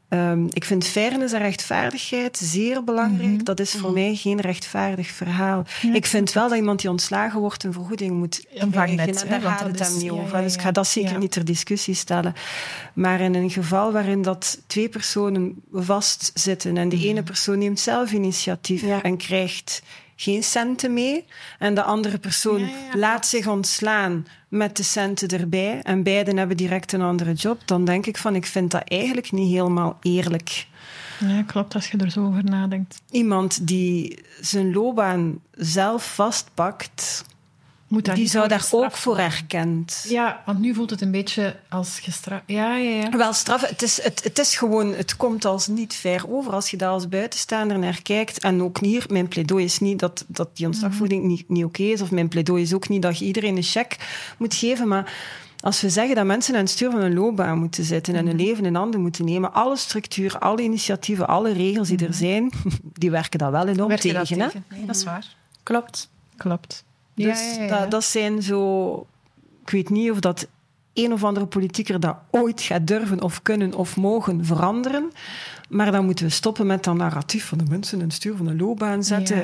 Ehm, 0.09 0.45
ik 0.49 0.63
vind 0.65 0.85
fairness 0.87 1.33
en 1.33 1.39
rechtvaardigheid 1.41 2.37
zeer 2.37 2.83
belangrijk. 2.83 3.45
Dat 3.45 3.59
is 3.59 3.71
voor 3.71 3.91
mij 3.91 4.15
geen 4.15 4.41
rechtvaardig 4.41 5.07
verhaal. 5.07 5.63
ik 5.93 6.05
vind 6.05 6.33
wel 6.33 6.49
dat 6.49 6.57
iemand 6.57 6.81
die 6.81 6.89
ontslagen 6.89 7.39
wordt 7.39 7.63
een 7.63 7.73
vergoeding 7.73 8.11
moet 8.11 8.45
krijgen. 8.71 8.99
En 8.99 9.13
daar 9.29 9.41
want 9.41 9.43
gaat 9.57 9.67
het 9.67 9.79
hem 9.79 9.87
is- 9.87 9.93
niet 9.93 10.03
ja, 10.03 10.11
over. 10.11 10.37
ja, 10.37 10.41
Dus 10.43 10.53
ik 10.53 10.61
ga 10.61 10.71
dat 10.71 10.87
zeker 10.87 11.17
niet 11.17 11.31
ter 11.31 11.45
discussie 11.45 11.93
stellen. 11.93 12.33
Maar 12.93 13.19
in 13.19 13.35
een 13.35 13.49
geval 13.49 13.91
waarin 13.91 14.21
dat 14.21 14.61
twee 14.67 14.89
personen 14.89 15.61
vastzitten 15.71 16.77
en 16.77 16.89
de 16.89 16.95
Mhm. 16.95 17.05
ene 17.05 17.23
persoon 17.23 17.57
neemt 17.57 17.79
zelf 17.79 18.11
initiatief 18.11 18.83
en 19.01 19.17
krijgt 19.17 19.81
geen 20.15 20.43
centen 20.43 20.93
mee 20.93 21.25
en 21.59 21.73
de 21.75 21.83
andere 21.83 22.17
persoon 22.17 22.69
laat 22.93 23.27
zich 23.27 23.47
ontslaan 23.47 24.27
met 24.47 24.77
de 24.77 24.83
centen 24.83 25.27
erbij 25.27 25.79
en 25.81 26.03
beiden 26.03 26.37
hebben 26.37 26.57
direct 26.57 26.91
een 26.91 27.01
andere 27.01 27.33
job, 27.33 27.61
dan 27.65 27.85
denk 27.85 28.05
ik 28.05 28.17
van 28.17 28.35
ik 28.35 28.45
vind 28.45 28.71
dat 28.71 28.83
eigenlijk 28.83 29.31
niet 29.31 29.51
helemaal 29.51 29.97
eerlijk. 30.01 30.67
Ja, 31.19 31.43
klopt, 31.43 31.75
als 31.75 31.91
je 31.91 31.97
er 31.97 32.11
zo 32.11 32.25
over 32.25 32.43
nadenkt. 32.43 33.01
Iemand 33.11 33.67
die 33.67 34.19
zijn 34.41 34.73
loopbaan 34.73 35.39
zelf 35.51 36.13
vastpakt, 36.13 37.25
Moet 37.87 38.05
daar 38.05 38.15
die 38.15 38.27
zou 38.27 38.47
daar 38.47 38.67
ook 38.71 38.91
voor 38.91 39.15
worden. 39.15 39.31
erkend. 39.31 40.05
Ja, 40.07 40.41
want 40.45 40.59
nu 40.59 40.73
voelt 40.73 40.89
het 40.89 41.01
een 41.01 41.11
beetje 41.11 41.55
als 41.69 41.99
gestraft. 41.99 42.43
Ja, 42.45 42.75
ja, 42.75 43.01
ja. 43.01 43.17
Wel, 43.17 43.33
straf, 43.33 43.67
het 43.67 43.81
is, 43.81 44.03
het, 44.03 44.23
het 44.23 44.39
is 44.39 44.55
gewoon, 44.57 44.93
het 44.93 45.15
komt 45.15 45.45
als 45.45 45.67
niet 45.67 45.93
fair 45.93 46.29
over 46.29 46.53
als 46.53 46.69
je 46.69 46.77
daar 46.77 46.89
als 46.89 47.09
buitenstaander 47.09 47.79
naar 47.79 48.01
kijkt. 48.01 48.39
En 48.39 48.61
ook 48.61 48.79
hier, 48.79 49.05
mijn 49.09 49.27
pleidooi 49.27 49.63
is 49.63 49.79
niet 49.79 49.99
dat, 49.99 50.25
dat 50.27 50.49
die 50.53 50.65
ontslagvergoeding 50.65 51.23
niet, 51.23 51.49
niet 51.49 51.63
oké 51.63 51.83
is, 51.83 52.01
of 52.01 52.11
mijn 52.11 52.27
pleidooi 52.27 52.61
is 52.61 52.73
ook 52.73 52.89
niet 52.89 53.01
dat 53.01 53.19
je 53.19 53.25
iedereen 53.25 53.57
een 53.57 53.63
cheque 53.63 53.97
moet 54.37 54.53
geven, 54.53 54.87
maar 54.87 55.13
als 55.59 55.81
we 55.81 55.89
zeggen 55.89 56.15
dat 56.15 56.25
mensen 56.25 56.53
aan 56.53 56.59
het 56.59 56.69
stuur 56.69 56.91
van 56.91 57.01
een 57.01 57.13
loopbaan 57.13 57.57
moeten 57.57 57.83
zitten 57.83 58.15
en 58.15 58.27
hun 58.27 58.35
leven 58.35 58.65
in 58.65 58.75
handen 58.75 59.01
moeten 59.01 59.25
nemen, 59.25 59.53
alle 59.53 59.77
structuur, 59.77 60.39
alle 60.39 60.61
initiatieven, 60.61 61.27
alle 61.27 61.51
regels 61.53 61.87
die 61.87 62.07
er 62.07 62.13
zijn, 62.13 62.51
die 62.93 63.11
werken 63.11 63.39
dat 63.39 63.51
wel 63.51 63.67
enorm 63.67 63.87
Werk 63.89 64.01
je 64.01 64.13
tegen. 64.13 64.37
dat 64.37 64.45
hè? 64.45 64.51
tegen? 64.51 64.65
Nee, 64.69 64.85
dat 64.85 64.95
is 64.95 65.03
waar. 65.03 65.35
Klopt. 65.63 66.09
Klopt. 66.37 66.85
Dus 67.25 67.55
ja, 67.55 67.61
ja, 67.61 67.63
ja. 67.63 67.79
Dat, 67.79 67.91
dat 67.91 68.03
zijn 68.03 68.41
zo... 68.41 68.91
Ik 69.61 69.69
weet 69.69 69.89
niet 69.89 70.11
of 70.11 70.19
dat 70.19 70.47
een 70.93 71.13
of 71.13 71.23
andere 71.23 71.45
politieker 71.45 71.99
dat 71.99 72.17
ooit 72.31 72.61
gaat 72.61 72.87
durven 72.87 73.21
of 73.21 73.41
kunnen 73.41 73.73
of 73.73 73.97
mogen 73.97 74.45
veranderen. 74.45 75.11
Maar 75.69 75.91
dan 75.91 76.05
moeten 76.05 76.25
we 76.25 76.31
stoppen 76.31 76.67
met 76.67 76.83
dat 76.83 76.95
narratief 76.95 77.45
van 77.45 77.57
de 77.57 77.63
mensen 77.69 77.97
in 77.99 78.03
het 78.05 78.13
stuur 78.13 78.35
van 78.35 78.47
een 78.47 78.57
loopbaan 78.57 79.03
zetten. 79.03 79.43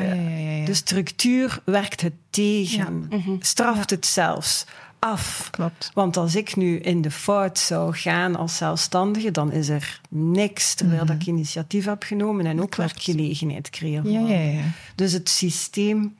De 0.65 0.73
structuur 0.73 1.59
werkt 1.65 2.01
het 2.01 2.13
tegen. 2.29 3.09
Straft 3.39 3.89
het 3.89 4.05
zelfs 4.05 4.65
af. 4.99 5.47
Klopt. 5.51 5.91
Want 5.93 6.17
als 6.17 6.35
ik 6.35 6.55
nu 6.55 6.79
in 6.79 7.01
de 7.01 7.11
fout 7.11 7.59
zou 7.59 7.93
gaan 7.95 8.35
als 8.35 8.57
zelfstandige, 8.57 9.31
dan 9.31 9.51
is 9.51 9.69
er 9.69 10.01
niks 10.09 10.73
terwijl 10.73 11.05
dat 11.05 11.15
ik 11.15 11.25
initiatief 11.25 11.85
heb 11.85 12.03
genomen 12.03 12.45
en 12.45 12.61
ook 12.61 12.69
Klopt. 12.69 12.77
werkgelegenheid 12.77 13.69
creëer. 13.69 14.09
Ja, 14.09 14.19
ja, 14.19 14.39
ja. 14.39 14.61
Dus 14.95 15.11
het 15.11 15.29
systeem 15.29 16.15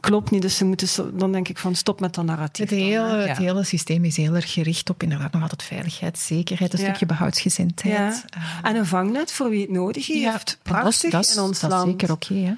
klopt 0.00 0.30
niet. 0.30 0.42
Dus 0.42 0.56
ze 0.56 0.64
moeten 0.64 1.18
dan 1.18 1.32
denk 1.32 1.48
ik 1.48 1.58
van 1.58 1.74
stop 1.74 2.00
met 2.00 2.14
dat 2.14 2.24
narratief. 2.24 2.70
Het 2.70 2.78
dan, 2.78 2.88
hele, 2.88 3.16
het 3.28 3.38
hele 3.38 3.64
systeem 3.64 4.04
is 4.04 4.16
heel 4.16 4.34
erg 4.34 4.52
gericht 4.52 4.90
op 4.90 5.02
inderdaad 5.02 5.32
nog 5.32 5.42
altijd 5.42 5.62
veiligheid, 5.62 6.18
zekerheid, 6.18 6.72
een 6.72 6.78
Ja. 6.78 6.84
stukje 6.84 7.06
behoudsgezindheid. 7.06 7.94
Ja. 7.94 8.40
Eh, 8.62 8.70
En 8.70 8.76
een 8.76 8.86
vangnet 8.86 9.32
voor 9.32 9.50
wie 9.50 9.60
het 9.60 9.70
nodig 9.70 10.06
heeft. 10.06 10.58
Prachtig 10.62 11.10
dat 11.10 11.24
is, 11.24 11.36
in 11.36 11.42
ons 11.42 11.60
dat 11.60 11.70
is 11.70 11.76
land. 11.76 11.88
zeker 11.90 12.12
oké. 12.12 12.34
hè. 12.34 12.52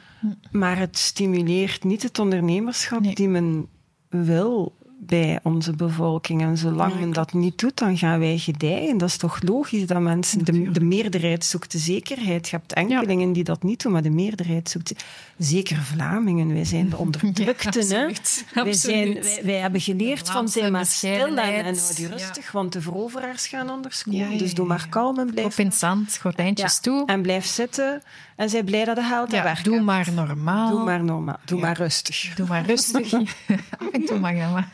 Maar 0.50 0.78
het 0.78 0.98
stimuleert 0.98 1.84
niet 1.84 2.02
het 2.02 2.18
ondernemerschap 2.18 3.00
Nee. 3.00 3.14
die 3.14 3.28
men 3.28 3.66
wil 4.08 4.74
bij 5.04 5.38
onze 5.42 5.72
bevolking. 5.72 6.42
En 6.42 6.58
zolang 6.58 7.00
men 7.00 7.12
dat 7.12 7.32
niet 7.32 7.58
doet, 7.58 7.76
dan 7.78 7.98
gaan 7.98 8.18
wij 8.18 8.38
gedijen. 8.38 8.98
Dat 8.98 9.08
is 9.08 9.16
toch 9.16 9.42
logisch 9.42 9.86
dat 9.86 10.00
mensen... 10.00 10.44
De, 10.44 10.70
de 10.70 10.80
meerderheid 10.80 11.44
zoekt 11.44 11.72
de 11.72 11.78
zekerheid. 11.78 12.48
Je 12.48 12.56
hebt 12.56 12.72
enkelingen 12.72 13.32
die 13.32 13.44
dat 13.44 13.62
niet 13.62 13.82
doen, 13.82 13.92
maar 13.92 14.02
de 14.02 14.10
meerderheid 14.10 14.70
zoekt... 14.70 15.04
Zeker 15.44 15.76
Vlamingen, 15.82 16.52
wij 16.54 16.64
zijn 16.64 16.88
de 16.88 16.96
onderdrukten. 17.04 17.72
hè? 17.88 18.04
absoluut. 18.06 18.44
Wij, 18.54 18.72
zijn, 18.72 19.12
wij, 19.22 19.40
wij 19.44 19.54
hebben 19.58 19.80
geleerd 19.80 20.30
van 20.30 20.48
zijn 20.48 20.72
maar 20.72 20.86
stil 20.86 21.36
en, 21.36 21.64
en 21.64 21.74
Ja. 21.96 22.08
rustig, 22.08 22.52
want 22.52 22.72
de 22.72 22.80
veroveraars 22.80 23.46
gaan 23.46 23.68
anders 23.70 24.02
komen. 24.02 24.20
Ja, 24.20 24.28
ja, 24.28 24.38
Dus 24.38 24.54
doe 24.54 24.66
maar 24.66 24.86
kalm 24.88 25.18
en 25.18 25.26
blijf 25.30 25.48
Kop 25.48 25.58
in 25.58 25.66
het 25.66 25.74
zand, 25.74 26.18
gordijntjes 26.20 26.74
ja, 26.74 26.80
toe. 26.80 27.06
En 27.06 27.22
blijf 27.22 27.46
zitten. 27.46 28.02
En 28.36 28.50
zij 28.50 28.62
blij 28.64 28.84
dat 28.84 28.96
de 28.96 29.02
geld 29.02 29.30
Ja, 29.32 29.42
werkt. 29.42 29.64
doe 29.64 29.80
maar 29.80 30.08
normaal. 30.14 30.70
Doe 30.70 30.84
maar 30.84 31.04
normaal. 31.04 31.38
Doe 31.44 31.60
maar 31.60 31.76
rustig. 31.76 32.34
Doe 32.34 32.46
maar 32.46 32.64
rustig. 32.66 33.12
Af 33.78 33.88
en 33.92 34.04
toe 34.06 34.18
mag 34.18 34.32
dat 34.38 34.52
maar. 34.52 34.68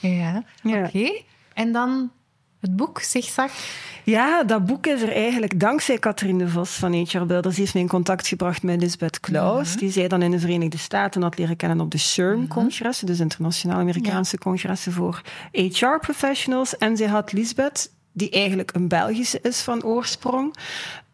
Ja, 0.00 0.44
Ja. 0.62 0.84
oké. 0.86 1.22
En 1.54 1.72
dan 1.72 2.10
het 2.62 2.76
boek, 2.76 3.00
Zigzag. 3.00 3.50
Ja, 4.04 4.44
dat 4.44 4.66
boek 4.66 4.86
is 4.86 5.02
er 5.02 5.12
eigenlijk 5.12 5.60
dankzij 5.60 5.98
Catherine 5.98 6.38
de 6.44 6.50
Vos 6.50 6.70
van 6.70 6.92
HR 6.92 7.24
Builders. 7.24 7.54
Die 7.54 7.60
heeft 7.62 7.72
mij 7.74 7.82
in 7.82 7.88
contact 7.88 8.26
gebracht 8.26 8.62
met 8.62 8.80
Lisbeth 8.80 9.20
Klaus. 9.20 9.76
Die 9.76 9.90
zij 9.90 10.08
dan 10.08 10.22
in 10.22 10.30
de 10.30 10.38
Verenigde 10.38 10.78
Staten 10.78 11.22
had 11.22 11.38
leren 11.38 11.56
kennen 11.56 11.80
op 11.80 11.90
de 11.90 11.98
SHRM-congressen. 11.98 13.06
Dus 13.06 13.20
internationale 13.20 13.80
Amerikaanse 13.80 14.38
congressen 14.38 14.92
voor 14.92 15.22
HR-professionals. 15.52 16.76
En 16.76 16.96
zij 16.96 17.06
had 17.06 17.32
Lisbeth, 17.32 17.90
die 18.12 18.30
eigenlijk 18.30 18.70
een 18.74 18.88
Belgische 18.88 19.38
is 19.42 19.60
van 19.60 19.84
oorsprong. 19.84 20.54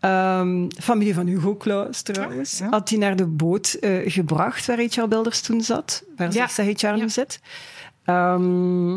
ehm, 0.01 0.69
familie 0.81 1.15
van 1.15 1.27
Hugo 1.27 1.57
Claus 1.57 2.03
trouwens. 2.03 2.59
Ja. 2.59 2.69
Had 2.69 2.89
die 2.89 2.99
naar 2.99 3.17
de 3.17 3.27
boot 3.27 3.73
eh, 3.73 4.13
gebracht 4.13 4.67
waar 4.67 4.79
HR 4.79 5.09
Builders 5.09 5.41
toen 5.41 5.61
zat. 5.63 6.03
Waar 6.17 6.33
Ja. 6.33 6.47
HR 6.47 6.87
nu 6.95 6.99
Ja. 7.01 7.09
zit. 7.09 7.41
Ehm, 8.05 8.95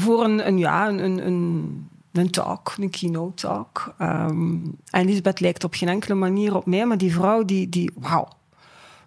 voor 0.00 0.24
een, 0.24 0.46
een, 0.46 0.58
ja, 0.58 0.88
een, 0.88 1.26
een, 1.26 1.88
een, 2.12 2.30
talk, 2.30 2.74
een 2.78 2.90
keynote 2.90 3.34
talk. 3.34 3.94
Ehm, 3.98 4.56
en 4.90 5.06
Lisbeth 5.06 5.40
lijkt 5.40 5.64
op 5.64 5.74
geen 5.74 5.88
enkele 5.88 6.14
manier 6.14 6.56
op 6.56 6.66
mij, 6.66 6.86
maar 6.86 6.98
die 6.98 7.12
vrouw, 7.12 7.44
die, 7.44 7.68
die 7.68 7.90
wauw. 7.94 8.28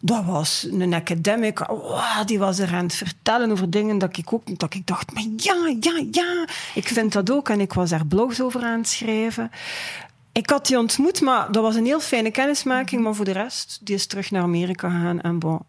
Dat 0.02 0.26
was 0.26 0.68
een 0.72 0.94
academic, 0.94 1.60
wow, 1.60 2.26
die 2.26 2.40
was 2.40 2.60
er 2.60 2.74
aan 2.74 2.84
het 2.84 2.94
vertellen 2.94 3.52
over 3.52 3.70
dingen 3.70 3.98
dat 3.98 4.18
ik 4.18 4.34
ook 4.34 4.60
dat 4.60 4.74
ik 4.74 4.88
dacht, 4.88 5.14
maar 5.14 5.24
ja, 5.38 5.74
ja, 5.80 6.04
ja, 6.12 6.48
ik 6.74 6.88
vind 6.88 7.14
dat 7.14 7.32
ook. 7.32 7.50
En 7.50 7.60
ik 7.60 7.74
was 7.74 7.90
daar 7.90 8.06
blogs 8.06 8.42
over 8.42 8.62
aan 8.62 8.78
het 8.78 8.88
schrijven. 8.88 9.52
Ik 10.32 10.50
had 10.50 10.66
die 10.66 10.78
ontmoet, 10.78 11.22
maar 11.22 11.52
dat 11.52 11.64
was 11.64 11.76
een 11.76 11.86
heel 11.86 12.00
fijne 12.00 12.32
kennismaking. 12.32 13.02
Maar 13.02 13.16
voor 13.16 13.26
de 13.26 13.32
rest, 13.32 13.80
die 13.82 13.96
is 13.96 14.06
terug 14.06 14.32
naar 14.32 14.42
Amerika 14.42 14.90
gegaan 14.90 15.22
en 15.22 15.40
bon. 15.40 15.60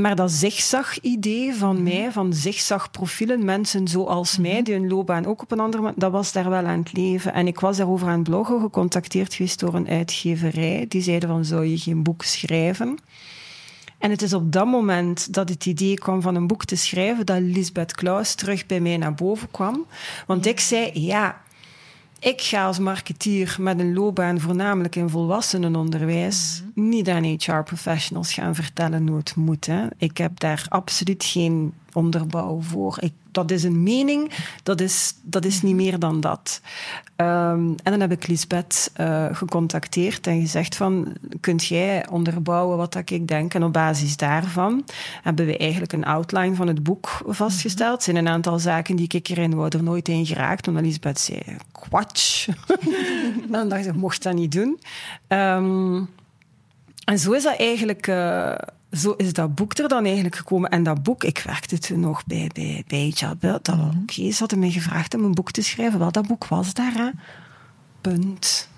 Maar 0.00 0.16
dat 0.16 0.30
zigzag-idee 0.30 1.54
van 1.54 1.82
mij, 1.82 2.12
van 2.12 2.32
zigzag-profielen, 2.32 3.44
mensen 3.44 3.88
zoals 3.88 4.38
mij, 4.38 4.62
die 4.62 4.74
hun 4.74 4.88
loopbaan 4.88 5.26
ook 5.26 5.42
op 5.42 5.50
een 5.50 5.60
andere 5.60 5.82
manier, 5.82 5.98
dat 5.98 6.12
was 6.12 6.32
daar 6.32 6.50
wel 6.50 6.64
aan 6.64 6.78
het 6.78 6.92
leven. 6.92 7.32
En 7.32 7.46
ik 7.46 7.60
was 7.60 7.76
daarover 7.76 8.08
aan 8.08 8.18
het 8.18 8.28
bloggen, 8.28 8.60
gecontacteerd 8.60 9.34
geweest 9.34 9.60
door 9.60 9.74
een 9.74 9.88
uitgeverij. 9.88 10.84
Die 10.88 11.02
zeiden 11.02 11.28
van, 11.28 11.44
zou 11.44 11.64
je 11.66 11.78
geen 11.78 12.02
boek 12.02 12.22
schrijven? 12.22 12.98
En 13.98 14.10
het 14.10 14.22
is 14.22 14.32
op 14.32 14.52
dat 14.52 14.66
moment 14.66 15.34
dat 15.34 15.48
het 15.48 15.66
idee 15.66 15.98
kwam 15.98 16.22
van 16.22 16.34
een 16.34 16.46
boek 16.46 16.64
te 16.64 16.76
schrijven, 16.76 17.26
dat 17.26 17.40
Lisbeth 17.40 17.94
Klaus 17.94 18.34
terug 18.34 18.66
bij 18.66 18.80
mij 18.80 18.96
naar 18.96 19.14
boven 19.14 19.50
kwam. 19.50 19.86
Want 20.26 20.46
ik 20.46 20.60
zei, 20.60 20.90
ja, 20.94 21.40
ik 22.20 22.40
ga 22.40 22.64
als 22.66 22.78
marketeer 22.78 23.56
met 23.58 23.78
een 23.78 23.94
loopbaan 23.94 24.40
voornamelijk 24.40 24.96
in 24.96 25.08
volwassenenonderwijs 25.08 26.62
niet 26.74 27.08
aan 27.08 27.24
HR-professionals 27.24 28.32
gaan 28.32 28.54
vertellen 28.54 29.08
hoe 29.08 29.16
het 29.18 29.36
moet. 29.36 29.66
Hè. 29.66 29.86
Ik 29.96 30.16
heb 30.16 30.40
daar 30.40 30.66
absoluut 30.68 31.24
geen 31.24 31.74
onderbouw 31.92 32.60
voor. 32.60 32.96
Ik, 33.00 33.12
dat 33.30 33.50
is 33.50 33.62
een 33.62 33.82
mening, 33.82 34.30
dat 34.62 34.80
is, 34.80 35.14
dat 35.22 35.44
is 35.44 35.62
niet 35.62 35.74
meer 35.74 35.98
dan 35.98 36.20
dat. 36.20 36.60
Ehm, 37.16 37.68
en 37.82 37.90
dan 37.90 38.00
heb 38.00 38.12
ik 38.12 38.26
Lisbeth 38.26 38.90
eh, 38.94 39.26
gecontacteerd 39.32 40.26
en 40.26 40.40
gezegd 40.40 40.76
van, 40.76 41.16
kunt 41.40 41.66
jij 41.66 42.08
onderbouwen 42.08 42.76
wat 42.76 42.92
dat 42.92 43.10
ik 43.10 43.28
denk? 43.28 43.54
En 43.54 43.64
op 43.64 43.72
basis 43.72 44.16
daarvan 44.16 44.84
hebben 45.22 45.46
we 45.46 45.56
eigenlijk 45.56 45.92
een 45.92 46.04
outline 46.04 46.54
van 46.54 46.66
het 46.66 46.82
boek 46.82 47.08
vastgesteld. 47.26 47.92
Het 47.92 48.02
zijn 48.02 48.16
een 48.16 48.28
aantal 48.28 48.58
zaken 48.58 48.96
die 48.96 49.08
ik 49.08 49.28
erin 49.28 49.54
wou 49.54 49.68
er 49.68 49.82
nooit 49.82 50.08
in 50.08 50.26
geraakt, 50.26 50.68
omdat 50.68 50.84
Lisbeth 50.84 51.20
zei, 51.20 51.40
kwatsch. 51.72 52.48
dan 53.48 53.68
dacht 53.68 53.86
ik, 53.86 53.94
mocht 53.94 54.22
dat 54.22 54.34
niet 54.34 54.52
doen. 54.52 54.80
Ehm, 55.26 56.02
en 57.04 57.18
zo 57.18 57.32
is 57.32 57.42
dat 57.42 57.56
eigenlijk... 57.56 58.06
eh, 58.06 58.54
zo 58.92 59.10
is 59.12 59.32
dat 59.32 59.54
boek 59.54 59.78
er 59.78 59.88
dan 59.88 60.04
eigenlijk 60.04 60.36
gekomen. 60.36 60.70
En 60.70 60.82
dat 60.82 61.02
boek, 61.02 61.24
ik 61.24 61.42
werkte 61.46 61.78
toen 61.78 62.00
nog 62.00 62.26
bij, 62.26 62.50
bij, 62.54 62.84
bij 62.86 63.14
Oké, 64.02 64.30
ze 64.30 64.36
hadden 64.38 64.58
mij 64.58 64.70
gevraagd 64.70 65.14
om 65.14 65.24
een 65.24 65.34
boek 65.34 65.50
te 65.50 65.62
schrijven. 65.62 65.98
Wel, 65.98 66.12
dat 66.12 66.26
boek 66.26 66.46
was 66.46 66.74
daar, 66.74 66.92
hè. 66.94 67.10
Punt. 68.00 68.68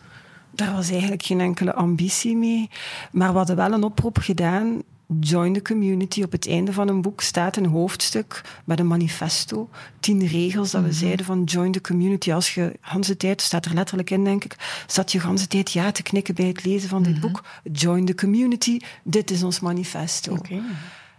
Daar 0.51 0.73
was 0.73 0.91
eigenlijk 0.91 1.23
geen 1.23 1.41
enkele 1.41 1.75
ambitie 1.75 2.37
mee. 2.37 2.71
Maar 3.13 3.31
we 3.31 3.37
hadden 3.37 3.57
wel 3.57 3.73
een 3.73 3.83
oproep 3.83 4.19
gedaan. 4.19 4.83
Join 5.21 5.53
the 5.53 5.63
community. 5.63 6.23
Op 6.23 6.33
het 6.33 6.49
einde 6.49 6.73
van 6.73 6.89
een 6.89 7.03
boek 7.03 7.21
staat 7.21 7.57
een 7.57 7.67
hoofdstuk 7.67 8.41
met 8.65 8.79
een 8.79 8.87
manifesto. 8.87 9.69
Tien 10.01 10.27
regels 10.27 10.71
dat 10.71 10.83
we 10.83 10.93
zeiden 10.93 11.27
van 11.27 11.45
join 11.45 11.73
the 11.73 11.81
community. 11.81 12.33
Als 12.33 12.55
je 12.55 12.79
de 13.01 13.17
tijd, 13.17 13.41
staat 13.43 13.65
er 13.65 13.75
letterlijk 13.75 14.11
in 14.11 14.25
denk 14.25 14.45
ik, 14.45 14.85
zat 14.87 15.13
je 15.13 15.21
de 15.35 15.47
tijd 15.47 15.73
ja 15.73 15.93
te 15.93 16.03
knikken 16.03 16.35
bij 16.35 16.47
het 16.47 16.65
lezen 16.65 16.89
van 16.89 17.03
dit 17.03 17.21
boek. 17.21 17.45
Join 17.73 18.05
the 18.05 18.15
community. 18.15 18.79
Dit 19.03 19.31
is 19.31 19.43
ons 19.43 19.61
manifesto. 19.61 20.39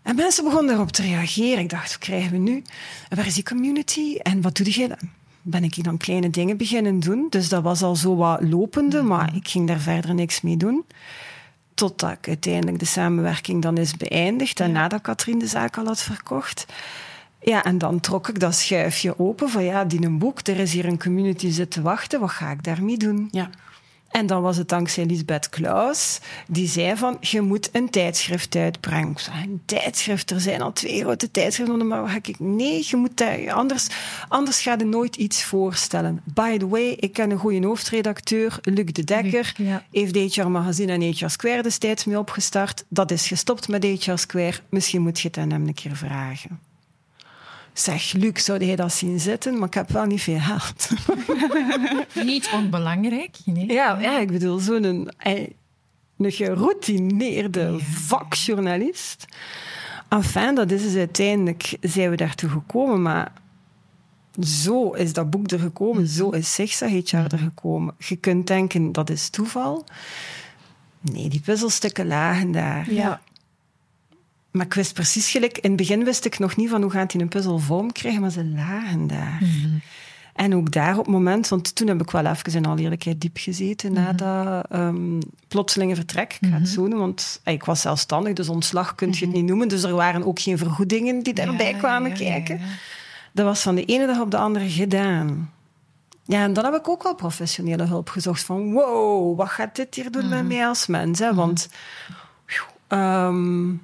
En 0.03 0.15
mensen 0.15 0.43
begonnen 0.43 0.67
daarop 0.67 0.91
te 0.91 1.01
reageren. 1.01 1.63
Ik 1.63 1.69
dacht, 1.69 1.89
wat 1.89 1.97
krijgen 1.97 2.31
we 2.31 2.37
nu? 2.37 2.63
En 3.09 3.17
waar 3.17 3.25
is 3.25 3.33
die 3.33 3.43
community? 3.43 4.15
En 4.15 4.41
wat 4.41 4.55
doe 4.55 4.69
jij 4.69 4.87
dan? 4.87 5.09
ben 5.45 5.63
ik 5.63 5.83
dan 5.83 5.97
kleine 5.97 6.29
dingen 6.29 6.57
beginnen 6.57 6.99
doen. 6.99 7.27
Dus 7.29 7.49
dat 7.49 7.63
was 7.63 7.81
al 7.81 7.95
zo 7.95 8.15
wat 8.15 8.41
lopende, 8.41 8.97
Mhm. 8.97 9.07
maar 9.07 9.35
ik 9.35 9.47
ging 9.47 9.67
daar 9.67 9.79
verder 9.79 10.13
niks 10.13 10.41
mee 10.41 10.57
doen. 10.57 10.83
Totdat 11.73 12.11
ik 12.11 12.27
uiteindelijk 12.27 12.79
de 12.79 12.85
samenwerking 12.85 13.61
dan 13.61 13.77
is 13.77 13.97
beëindigd 13.97 14.59
en 14.59 14.71
nadat 14.71 15.01
Katrien 15.01 15.39
de 15.39 15.47
zaak 15.47 15.77
al 15.77 15.85
had 15.85 16.01
verkocht. 16.01 16.65
Ja, 17.41 17.63
en 17.63 17.77
dan 17.77 17.99
trok 17.99 18.27
ik 18.27 18.39
dat 18.39 18.55
schuifje 18.55 19.19
open 19.19 19.49
van 19.49 19.63
ja, 19.63 19.85
die 19.85 20.05
een 20.05 20.17
boek, 20.17 20.47
er 20.47 20.59
is 20.59 20.73
hier 20.73 20.85
een 20.85 20.99
community 20.99 21.49
zitten 21.49 21.83
wachten, 21.83 22.19
wat 22.19 22.29
ga 22.29 22.51
ik 22.51 22.63
daarmee 22.63 22.97
doen? 22.97 23.27
Ja. 23.31 23.49
En 24.13 24.27
dan 24.27 24.41
was 24.41 24.57
het 24.57 24.69
dankzij 24.69 25.05
Lisbeth 25.05 25.49
Klaus, 25.49 26.19
die 26.47 26.67
zei 26.67 26.97
van, 26.97 27.17
je 27.19 27.41
moet 27.41 27.69
een 27.71 27.89
tijdschrift 27.89 28.55
uitbrengen. 28.55 29.11
Ik 29.11 29.19
zei, 29.19 29.43
een 29.43 29.61
tijdschrift, 29.65 30.31
er 30.31 30.39
zijn 30.39 30.61
al 30.61 30.73
twee 30.73 31.01
grote 31.01 31.31
tijdschriften, 31.31 31.87
maar 31.87 32.01
wat 32.01 32.09
ga 32.09 32.17
ik... 32.21 32.39
Nee, 32.39 32.85
je 32.87 32.95
moet 32.95 33.23
anders, 33.49 33.87
anders 34.27 34.61
ga 34.61 34.75
je 34.77 34.85
nooit 34.85 35.15
iets 35.15 35.43
voorstellen. 35.43 36.21
By 36.33 36.57
the 36.57 36.67
way, 36.67 36.87
ik 36.99 37.13
ken 37.13 37.31
een 37.31 37.37
goede 37.37 37.65
hoofdredacteur, 37.65 38.59
Luc 38.61 38.85
de 38.85 39.03
Dekker, 39.03 39.53
Luc, 39.57 39.67
ja. 39.67 39.83
heeft 39.91 40.35
HR 40.35 40.47
Magazine 40.47 40.91
en 40.91 41.01
HR 41.01 41.27
Square 41.27 41.61
destijds 41.61 42.05
mee 42.05 42.19
opgestart. 42.19 42.85
Dat 42.87 43.11
is 43.11 43.27
gestopt 43.27 43.67
met 43.67 43.83
HR 43.83 44.15
Square. 44.15 44.59
Misschien 44.69 45.01
moet 45.01 45.19
je 45.19 45.27
het 45.27 45.37
aan 45.37 45.51
hem 45.51 45.67
een 45.67 45.73
keer 45.73 45.95
vragen. 45.95 46.59
Zeg, 47.73 48.13
Luc, 48.13 48.43
zou 48.43 48.65
hij 48.65 48.75
dat 48.75 48.93
zien 48.93 49.19
zitten? 49.19 49.57
Maar 49.57 49.67
ik 49.67 49.73
heb 49.73 49.89
wel 49.89 50.05
niet 50.05 50.21
veel 50.21 50.39
geld. 50.39 50.89
Niet 52.25 52.49
onbelangrijk. 52.53 53.37
Nee. 53.45 53.71
Ja, 53.71 53.99
ja 53.99 54.19
ik 54.19 54.31
bedoel, 54.31 54.59
zo'n 54.59 54.83
een, 54.83 55.11
eh, 55.17 55.47
een 56.17 56.31
geroutineerde 56.31 57.79
vakjournalist. 57.79 59.25
Enfin, 60.09 60.55
dat 60.55 60.71
is 60.71 60.83
dus 60.83 60.95
uiteindelijk, 60.95 61.77
zijn 61.81 62.09
we 62.09 62.15
daartoe 62.15 62.49
gekomen, 62.49 63.01
maar 63.01 63.31
zo 64.41 64.91
is 64.91 65.13
dat 65.13 65.29
boek 65.29 65.51
er 65.51 65.59
gekomen, 65.59 66.07
zo 66.07 66.29
is 66.29 66.53
Zigzag 66.53 66.89
HR 66.89 67.15
er 67.15 67.37
gekomen. 67.37 67.95
Je 67.97 68.15
kunt 68.15 68.47
denken, 68.47 68.91
dat 68.91 69.09
is 69.09 69.29
toeval. 69.29 69.85
Nee, 71.01 71.29
die 71.29 71.41
puzzelstukken 71.41 72.07
lagen 72.07 72.51
daar. 72.51 72.93
Ja. 72.93 73.21
Maar 74.53 74.65
ik 74.65 74.73
wist 74.73 74.93
precies 74.93 75.31
gelijk, 75.31 75.57
in 75.57 75.69
het 75.69 75.79
begin 75.79 76.03
wist 76.03 76.25
ik 76.25 76.39
nog 76.39 76.55
niet 76.55 76.69
van 76.69 76.81
hoe 76.81 76.91
gaat 76.91 77.11
hij 77.11 77.21
een 77.21 77.27
puzzel 77.27 77.59
vorm 77.59 77.91
krijgen, 77.91 78.21
maar 78.21 78.31
ze 78.31 78.45
lagen 78.45 79.07
daar. 79.07 79.41
En 80.33 80.55
ook 80.55 80.71
daar 80.71 80.91
op 80.97 81.05
het 81.05 81.13
moment, 81.13 81.47
want 81.47 81.75
toen 81.75 81.87
heb 81.87 82.01
ik 82.01 82.11
wel 82.11 82.25
even 82.25 82.53
in 82.53 82.65
alle 82.65 82.81
eerlijkheid 82.81 83.21
diep 83.21 83.37
gezeten 83.37 83.93
na 83.93 84.13
dat 84.13 84.65
um, 84.73 85.19
plotselinge 85.47 85.95
vertrek. 85.95 86.37
Ik 86.41 86.49
ga 86.49 86.57
het 86.57 86.67
zo 86.69 86.81
noemen, 86.81 86.99
want 86.99 87.41
ik 87.43 87.63
was 87.63 87.81
zelfstandig, 87.81 88.33
dus 88.33 88.49
ontslag 88.49 88.95
kun 88.95 89.11
je 89.11 89.25
het 89.25 89.33
niet 89.33 89.45
noemen. 89.45 89.67
Dus 89.67 89.83
er 89.83 89.95
waren 89.95 90.25
ook 90.25 90.39
geen 90.39 90.57
vergoedingen 90.57 91.23
die 91.23 91.33
daarbij 91.33 91.71
Ja, 91.71 91.77
kwamen 91.77 92.09
ja, 92.09 92.15
kijken. 92.15 92.59
ja. 92.59 92.65
Dat 93.31 93.45
was 93.45 93.61
van 93.61 93.75
de 93.75 93.85
ene 93.85 94.05
dag 94.07 94.19
op 94.19 94.31
de 94.31 94.37
andere 94.37 94.69
gedaan. 94.69 95.51
Ja, 96.25 96.43
en 96.43 96.53
dan 96.53 96.63
heb 96.65 96.73
ik 96.73 96.87
ook 96.87 97.03
wel 97.03 97.15
professionele 97.15 97.83
hulp 97.83 98.09
gezocht. 98.09 98.43
Van 98.43 98.71
wow, 98.73 99.37
wat 99.37 99.49
gaat 99.49 99.75
dit 99.75 99.95
hier 99.95 100.11
doen 100.11 100.29
met 100.29 100.47
mij 100.47 100.67
als 100.67 100.87
mens? 100.87 101.19
Hè? 101.19 101.33
Want 101.33 101.69
um, 102.89 103.81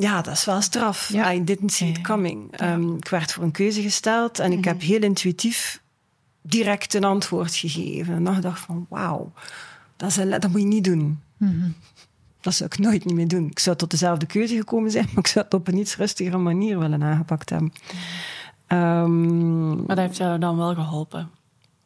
ja, 0.00 0.22
dat 0.22 0.32
is 0.34 0.44
wel 0.44 0.60
straf. 0.60 1.08
Ja. 1.12 1.32
I 1.32 1.44
didn't 1.44 1.72
see 1.72 1.88
it 1.88 2.00
coming. 2.00 2.60
Um, 2.62 2.96
ik 2.96 3.08
werd 3.08 3.32
voor 3.32 3.42
een 3.44 3.50
keuze 3.50 3.82
gesteld 3.82 4.38
en 4.38 4.52
ik 4.52 4.64
heb 4.64 4.80
heel 4.80 5.02
intuïtief 5.02 5.82
direct 6.42 6.94
een 6.94 7.04
antwoord 7.04 7.54
gegeven. 7.54 8.14
En 8.14 8.24
dan 8.24 8.40
dacht 8.40 8.58
ik 8.58 8.64
van 8.64 8.86
wauw, 8.88 9.32
dat, 9.96 10.08
is 10.10 10.16
een- 10.16 10.30
dat 10.30 10.48
moet 10.50 10.60
je 10.60 10.66
niet 10.66 10.84
doen. 10.84 11.20
Dat 12.40 12.54
zou 12.54 12.70
ik 12.72 12.78
nooit 12.78 13.04
niet 13.04 13.14
meer 13.14 13.28
doen. 13.28 13.46
Ik 13.50 13.58
zou 13.58 13.76
tot 13.76 13.90
dezelfde 13.90 14.26
keuze 14.26 14.56
gekomen 14.56 14.90
zijn, 14.90 15.04
maar 15.10 15.18
ik 15.18 15.26
zou 15.26 15.44
het 15.44 15.54
op 15.54 15.68
een 15.68 15.76
iets 15.76 15.96
rustigere 15.96 16.38
manier 16.38 16.78
willen 16.78 17.02
aangepakt 17.02 17.50
hebben. 17.50 17.72
Um, 18.68 19.76
Maar 19.76 19.86
dat 19.96 19.98
heeft 19.98 20.16
jou 20.16 20.38
dan 20.38 20.56
wel 20.56 20.74
geholpen? 20.74 21.30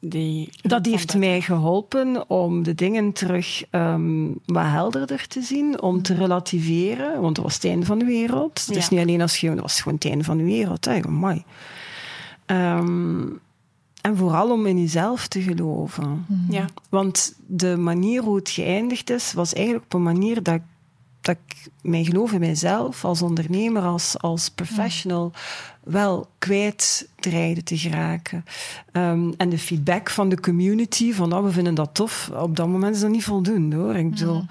Die 0.03 0.51
dat 0.63 0.87
heeft 0.87 1.17
mij 1.17 1.41
geholpen 1.41 2.31
om 2.31 2.63
de 2.63 2.75
dingen 2.75 3.13
terug 3.13 3.65
um, 3.71 4.39
wat 4.47 4.65
helderder 4.65 5.27
te 5.27 5.43
zien, 5.43 5.83
om 5.83 6.03
te 6.03 6.15
relativeren, 6.15 7.21
want 7.21 7.35
dat 7.35 7.45
was 7.45 7.55
het 7.55 7.65
einde 7.65 7.87
van 7.87 7.99
de 7.99 8.05
wereld. 8.05 8.65
Ja. 8.67 8.75
Dus 8.75 8.89
niet 8.89 9.01
alleen 9.01 9.21
als 9.21 9.37
je, 9.37 9.49
dat 9.49 9.61
was 9.61 9.81
gewoon 9.81 9.95
het 9.95 10.05
einde 10.05 10.25
van 10.25 10.37
de 10.37 10.45
wereld. 10.45 10.85
Hè. 10.85 11.01
Mooi. 11.01 11.45
Um, 12.47 13.41
en 14.01 14.17
vooral 14.17 14.51
om 14.51 14.67
in 14.67 14.81
jezelf 14.81 15.27
te 15.29 15.43
geloven. 15.43 16.27
Ja. 16.49 16.65
Want 16.89 17.35
de 17.47 17.77
manier 17.77 18.23
hoe 18.23 18.37
het 18.37 18.51
geëindigd 18.51 19.11
is, 19.11 19.33
was 19.33 19.53
eigenlijk 19.53 19.85
op 19.85 19.95
een 19.95 20.03
manier 20.03 20.43
dat 20.43 20.55
ik, 20.55 20.63
dat 21.21 21.37
ik 21.37 21.69
mijn 21.83 22.05
geloof 22.05 22.33
in 22.33 22.41
mijzelf 22.41 23.05
als 23.05 23.23
ondernemer, 23.23 23.83
als, 23.83 24.19
als 24.19 24.49
professional, 24.49 25.33
wel 25.85 26.27
kwijt 26.39 27.09
dreigde 27.21 27.63
te 27.63 27.79
geraken. 27.79 28.45
Um, 28.93 29.35
en 29.37 29.49
de 29.49 29.59
feedback 29.59 30.11
van 30.11 30.29
de 30.29 30.41
community, 30.41 31.13
van 31.13 31.33
oh, 31.33 31.45
we 31.45 31.51
vinden 31.51 31.75
dat 31.75 31.91
tof, 31.93 32.31
op 32.35 32.57
dat 32.57 32.69
moment 32.69 32.95
is 32.95 33.01
dat 33.01 33.11
niet 33.11 33.25
voldoende 33.25 33.77
hoor. 33.77 33.95
Ik 33.95 34.11
bedoel, 34.11 34.45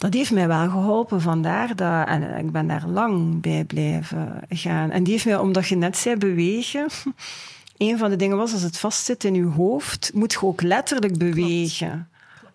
dat 0.00 0.14
heeft 0.14 0.30
mij 0.30 0.48
wel 0.48 0.68
geholpen. 0.68 1.20
Vandaar 1.20 1.76
dat, 1.76 2.08
en 2.08 2.38
ik 2.38 2.52
ben 2.52 2.66
daar 2.66 2.86
lang 2.86 3.40
bij 3.40 3.64
blijven 3.64 4.40
gaan. 4.48 4.90
En 4.90 5.02
die 5.02 5.12
heeft 5.12 5.24
mij, 5.24 5.38
omdat 5.38 5.68
je 5.68 5.76
net 5.76 5.96
zei, 5.96 6.16
bewegen. 6.16 6.86
Een 7.76 7.98
van 7.98 8.10
de 8.10 8.16
dingen 8.16 8.36
was, 8.36 8.52
als 8.52 8.62
het 8.62 8.78
vastzit 8.78 9.24
in 9.24 9.34
je 9.34 9.44
hoofd, 9.44 10.10
moet 10.14 10.32
je 10.32 10.42
ook 10.42 10.62
letterlijk 10.62 11.18
bewegen. 11.18 12.08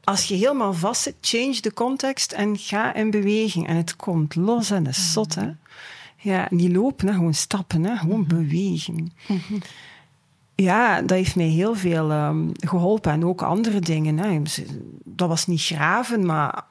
Als 0.03 0.25
je 0.25 0.35
helemaal 0.35 0.73
vastzit, 0.73 1.15
change 1.21 1.61
de 1.61 1.73
context 1.73 2.31
en 2.31 2.57
ga 2.57 2.93
in 2.93 3.11
beweging. 3.11 3.67
En 3.67 3.75
het 3.75 3.95
komt 3.95 4.35
los 4.35 4.71
en 4.71 4.83
dat 4.83 4.93
is 4.93 5.13
zot, 5.13 5.35
hè. 5.35 5.49
Ja, 6.25 6.47
niet 6.49 6.71
lopen, 6.71 7.07
hè, 7.07 7.13
gewoon 7.13 7.33
stappen, 7.33 7.83
hè, 7.83 7.97
gewoon 7.97 8.27
bewegen. 8.27 9.11
Ja, 10.55 11.01
dat 11.01 11.09
heeft 11.09 11.35
mij 11.35 11.45
heel 11.45 11.75
veel 11.75 12.11
um, 12.11 12.51
geholpen. 12.53 13.11
En 13.11 13.25
ook 13.25 13.41
andere 13.41 13.79
dingen. 13.79 14.17
Hè. 14.17 14.41
Dat 15.03 15.27
was 15.27 15.47
niet 15.47 15.61
graven, 15.61 16.25
maar 16.25 16.63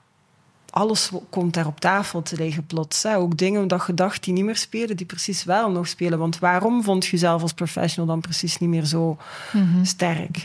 alles 0.70 1.10
komt 1.30 1.54
daar 1.54 1.66
op 1.66 1.80
tafel 1.80 2.22
te 2.22 2.36
liggen 2.36 2.66
plots. 2.66 3.02
Hè. 3.02 3.16
Ook 3.16 3.36
dingen 3.36 3.68
dat 3.68 3.84
je 3.86 3.94
dacht 3.94 4.24
die 4.24 4.32
niet 4.32 4.44
meer 4.44 4.56
spelen, 4.56 4.96
die 4.96 5.06
precies 5.06 5.44
wel 5.44 5.70
nog 5.70 5.88
spelen. 5.88 6.18
Want 6.18 6.38
waarom 6.38 6.82
vond 6.82 7.04
je 7.04 7.10
jezelf 7.10 7.42
als 7.42 7.52
professional 7.52 8.08
dan 8.08 8.20
precies 8.20 8.58
niet 8.58 8.70
meer 8.70 8.84
zo 8.84 9.16
mm 9.52 9.72
-hmm. 9.72 9.84
sterk? 9.84 10.36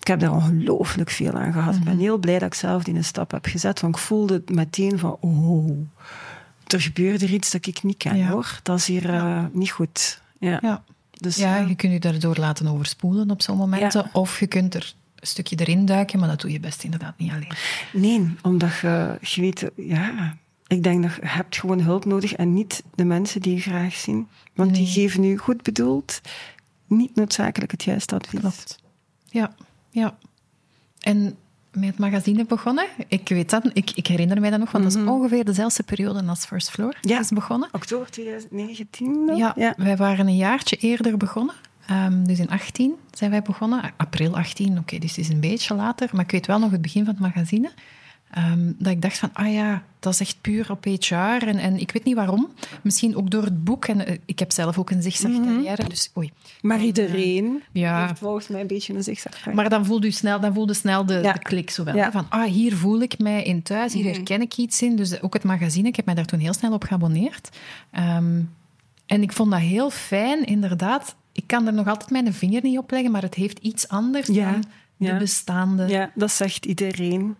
Ik 0.00 0.06
heb 0.06 0.20
daar 0.20 0.32
ongelooflijk 0.32 1.10
veel 1.10 1.32
aan 1.32 1.52
gehad. 1.52 1.72
Mm. 1.72 1.78
Ik 1.78 1.84
ben 1.84 1.98
heel 1.98 2.18
blij 2.18 2.38
dat 2.38 2.48
ik 2.48 2.54
zelf 2.54 2.82
die 2.82 3.02
stap 3.02 3.30
heb 3.30 3.46
gezet. 3.46 3.80
Want 3.80 3.96
ik 3.96 4.02
voelde 4.02 4.34
het 4.34 4.50
meteen 4.50 4.98
van... 4.98 5.16
Oh, 5.20 5.70
er 6.74 6.80
gebeurde 6.80 7.24
er 7.24 7.32
iets 7.32 7.50
dat 7.50 7.66
ik 7.66 7.82
niet 7.82 7.96
ken, 7.96 8.16
ja. 8.16 8.28
hoor. 8.28 8.60
Dat 8.62 8.78
is 8.78 8.86
hier 8.86 9.14
uh, 9.14 9.44
niet 9.52 9.70
goed. 9.70 10.20
Ja. 10.38 10.58
ja. 10.62 10.84
Dus, 11.10 11.36
ja, 11.36 11.56
je 11.56 11.74
kunt 11.74 11.92
je 11.92 12.00
daardoor 12.00 12.36
laten 12.36 12.66
overspoelen 12.66 13.30
op 13.30 13.42
zo'n 13.42 13.56
momenten. 13.56 14.10
Of 14.12 14.40
je 14.40 14.46
kunt 14.46 14.74
er 14.74 14.94
een 15.14 15.26
stukje 15.26 15.56
erin 15.56 15.86
duiken, 15.86 16.18
maar 16.18 16.28
dat 16.28 16.40
doe 16.40 16.52
je 16.52 16.60
best 16.60 16.84
inderdaad 16.84 17.18
niet 17.18 17.30
alleen. 17.30 17.52
Nee, 17.92 18.34
omdat 18.42 18.78
je, 18.78 19.18
je 19.20 19.40
weet... 19.40 19.70
Ja, 19.76 20.36
ik 20.66 20.82
denk 20.82 21.02
dat 21.02 21.14
je 21.14 21.26
hebt 21.26 21.56
gewoon 21.56 21.80
hulp 21.80 22.04
nodig 22.04 22.32
en 22.32 22.54
niet 22.54 22.82
de 22.94 23.04
mensen 23.04 23.40
die 23.40 23.54
je 23.54 23.60
graag 23.60 23.94
zien. 23.94 24.28
Want 24.54 24.70
nee. 24.70 24.80
die 24.80 24.92
geven 24.92 25.20
nu 25.20 25.36
goed 25.36 25.62
bedoeld 25.62 26.20
niet 26.86 27.14
noodzakelijk 27.14 27.70
het 27.70 27.84
juiste 27.84 28.14
advies. 28.14 28.40
Klopt. 28.40 28.78
Ja, 29.30 29.54
ja. 29.90 30.16
En 31.00 31.36
met 31.74 31.88
het 31.88 31.98
magazine 31.98 32.44
begonnen. 32.44 32.86
Ik 33.08 33.28
weet 33.28 33.50
dat, 33.50 33.70
ik, 33.72 33.90
ik 33.94 34.06
herinner 34.06 34.40
mij 34.40 34.50
dat 34.50 34.58
nog, 34.58 34.70
want 34.70 34.84
mm 34.84 34.90
-hmm. 34.90 35.04
dat 35.04 35.14
is 35.14 35.18
ongeveer 35.18 35.44
dezelfde 35.44 35.82
periode 35.82 36.24
als 36.26 36.44
First 36.44 36.70
Floor 36.70 36.96
ja. 37.00 37.20
is 37.20 37.28
begonnen. 37.28 37.68
Oktober 37.72 38.10
2019? 38.10 39.36
Ja, 39.36 39.52
ja, 39.56 39.74
wij 39.76 39.96
waren 39.96 40.26
een 40.26 40.36
jaartje 40.36 40.76
eerder 40.76 41.16
begonnen. 41.16 41.54
Um, 41.90 42.26
dus 42.26 42.38
in 42.38 42.50
18 42.50 42.94
zijn 43.10 43.30
wij 43.30 43.42
begonnen. 43.42 43.92
April 43.96 44.36
18, 44.36 44.70
oké, 44.70 44.78
okay, 44.78 44.98
dus 44.98 45.10
het 45.10 45.18
is 45.18 45.28
een 45.28 45.40
beetje 45.40 45.74
later. 45.74 46.08
Maar 46.12 46.24
ik 46.24 46.30
weet 46.30 46.46
wel 46.46 46.58
nog 46.58 46.70
het 46.70 46.82
begin 46.82 47.04
van 47.04 47.14
het 47.14 47.22
magazine. 47.22 47.70
Um, 48.38 48.74
dat 48.78 48.92
ik 48.92 49.02
dacht 49.02 49.18
van, 49.18 49.30
ah 49.32 49.52
ja, 49.52 49.82
dat 50.00 50.12
is 50.12 50.20
echt 50.20 50.36
puur 50.40 50.70
op 50.70 50.84
HR. 50.84 51.14
En, 51.14 51.58
en 51.58 51.78
ik 51.78 51.90
weet 51.90 52.04
niet 52.04 52.14
waarom. 52.14 52.52
Misschien 52.82 53.16
ook 53.16 53.30
door 53.30 53.42
het 53.42 53.64
boek. 53.64 53.84
En 53.84 54.10
uh, 54.10 54.16
ik 54.24 54.38
heb 54.38 54.52
zelf 54.52 54.78
ook 54.78 54.90
een 54.90 55.02
zigzag-carrière, 55.02 55.58
mm 55.58 55.76
-hmm. 55.76 55.88
dus 55.88 56.10
oei. 56.16 56.32
Maar 56.60 56.80
iedereen 56.80 57.62
ja. 57.72 58.06
heeft 58.06 58.18
volgens 58.18 58.48
mij 58.48 58.60
een 58.60 58.66
beetje 58.66 58.94
een 58.94 59.02
zigzag 59.02 59.52
Maar 59.52 59.68
dan 59.68 59.84
voelde 59.84 60.06
je 60.06 60.12
snel, 60.12 60.40
dan 60.40 60.54
voelde 60.54 60.74
snel 60.74 61.06
de, 61.06 61.20
ja. 61.22 61.32
de 61.32 61.38
klik 61.38 61.70
zo 61.70 61.84
wel. 61.84 61.96
Ja. 61.96 62.10
Van, 62.10 62.26
ah, 62.28 62.50
hier 62.50 62.76
voel 62.76 63.00
ik 63.00 63.18
mij 63.18 63.42
in 63.42 63.62
thuis, 63.62 63.92
hier 63.92 64.04
-hmm. 64.04 64.12
herken 64.12 64.40
ik 64.40 64.56
iets 64.56 64.82
in. 64.82 64.96
Dus 64.96 65.22
ook 65.22 65.32
het 65.32 65.44
magazine, 65.44 65.88
ik 65.88 65.96
heb 65.96 66.04
mij 66.04 66.14
daar 66.14 66.24
toen 66.24 66.40
heel 66.40 66.54
snel 66.54 66.72
op 66.72 66.84
geabonneerd. 66.84 67.48
Um, 67.98 68.50
en 69.06 69.22
ik 69.22 69.32
vond 69.32 69.50
dat 69.50 69.60
heel 69.60 69.90
fijn, 69.90 70.44
inderdaad. 70.44 71.14
Ik 71.32 71.46
kan 71.46 71.66
er 71.66 71.72
nog 71.72 71.86
altijd 71.86 72.10
mijn 72.10 72.34
vinger 72.34 72.62
niet 72.62 72.78
op 72.78 72.90
leggen, 72.90 73.10
maar 73.10 73.22
het 73.22 73.34
heeft 73.34 73.58
iets 73.58 73.88
anders 73.88 74.26
dan 74.26 74.64
de 74.96 75.16
bestaande... 75.16 75.88
Ja, 75.88 76.10
dat 76.14 76.30
zegt 76.30 76.64
iedereen 76.64 77.36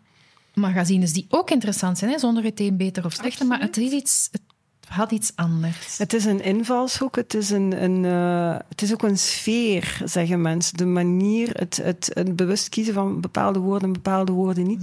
magazines 0.54 1.12
die 1.12 1.26
ook 1.28 1.50
interessant 1.50 1.98
zijn, 1.98 2.10
hè, 2.10 2.18
zonder 2.18 2.44
het 2.44 2.60
een 2.60 2.76
beter 2.76 3.04
of 3.04 3.12
slechter, 3.12 3.46
maar 3.46 3.60
het, 3.60 3.76
is 3.76 3.92
iets, 3.92 4.28
het 4.30 4.40
had 4.88 5.10
iets 5.10 5.32
anders. 5.34 5.98
Het 5.98 6.12
is 6.12 6.24
een 6.24 6.42
invalshoek, 6.42 7.16
het 7.16 7.34
is, 7.34 7.50
een, 7.50 7.82
een 7.82 8.04
uh, 8.04 8.56
het 8.68 8.82
is 8.82 8.92
ook 8.92 9.02
een 9.02 9.18
sfeer, 9.18 10.00
zeggen 10.04 10.40
mensen. 10.40 10.76
De 10.76 10.84
manier, 10.84 11.50
het, 11.52 11.76
het, 11.76 12.10
het 12.12 12.36
bewust 12.36 12.68
kiezen 12.68 12.94
van 12.94 13.20
bepaalde 13.20 13.58
woorden 13.58 13.86
en 13.86 13.92
bepaalde 13.92 14.32
woorden 14.32 14.66
niet. 14.66 14.82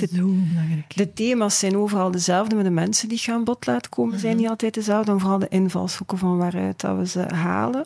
De 0.96 1.14
thema's 1.14 1.60
zijn 1.60 1.78
overal 1.78 2.12
dezelfde, 2.12 2.56
maar 2.56 2.64
de 2.64 2.70
mensen 2.70 3.10
die 3.10 3.18
gaan 3.18 3.44
bod 3.44 3.66
laten 3.66 3.92
komen 3.92 4.14
mm 4.14 4.20
zijn 4.20 4.38
niet 4.38 4.50
altijd 4.50 4.74
dezelfde. 4.74 5.12
En 5.12 5.20
vooral 5.20 5.40
de 5.40 5.48
invalshoeken 5.50 6.18
van 6.18 6.38
waaruit 6.38 6.82
dat 6.82 6.98
we 6.98 7.08
ze 7.08 7.20
halen. 7.20 7.86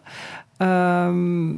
Um, 0.58 1.58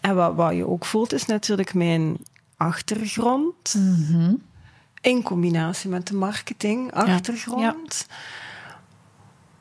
En 0.00 0.14
wat, 0.14 0.34
wat 0.34 0.54
je 0.54 0.68
ook 0.68 0.84
voelt, 0.84 1.12
is 1.12 1.26
natuurlijk 1.26 1.74
mijn 1.74 2.16
achtergrond. 2.56 3.74
Mhm. 3.74 4.34
In 5.02 5.22
combinatie 5.22 5.90
met 5.90 6.06
de 6.06 6.14
marketing, 6.14 6.92
achtergrond. 6.92 8.06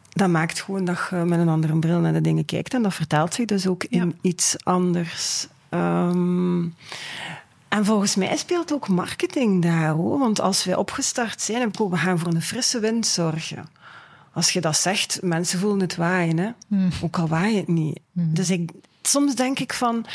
Dat 0.09 0.29
maakt 0.29 0.61
gewoon 0.61 0.85
dat 0.85 1.07
je 1.09 1.15
met 1.15 1.39
een 1.39 1.49
andere 1.49 1.79
bril 1.79 1.99
naar 1.99 2.13
de 2.13 2.21
dingen 2.21 2.45
kijkt. 2.45 2.73
En 2.73 2.81
dat 2.81 2.93
vertaalt 2.93 3.33
zich 3.33 3.45
dus 3.45 3.67
ook 3.67 3.83
in 3.83 4.17
iets 4.21 4.55
anders. 4.63 5.47
Ehm, 5.69 6.63
en 7.67 7.85
volgens 7.85 8.15
mij 8.15 8.37
speelt 8.37 8.73
ook 8.73 8.87
marketing 8.87 9.61
daar. 9.61 9.89
Hoor. 9.89 10.19
Want 10.19 10.41
als 10.41 10.63
wij 10.63 10.75
opgestart 10.75 11.41
zijn 11.41 11.61
en 11.61 11.89
we 11.89 11.97
gaan 11.97 12.19
voor 12.19 12.33
een 12.33 12.41
frisse 12.41 12.79
wind 12.79 13.07
zorgen. 13.07 13.69
Als 14.33 14.51
je 14.51 14.61
dat 14.61 14.77
zegt, 14.77 15.19
mensen 15.21 15.59
voelen 15.59 15.79
het 15.79 15.95
waaien. 15.95 16.37
Hè? 16.37 16.49
Ook 17.01 17.17
al 17.17 17.27
waait 17.27 17.55
het 17.55 17.67
niet. 17.67 17.99
Dus 18.11 18.49
ik, 18.49 18.71
soms 19.01 19.35
denk 19.35 19.59
ik 19.59 19.73
van 19.73 20.05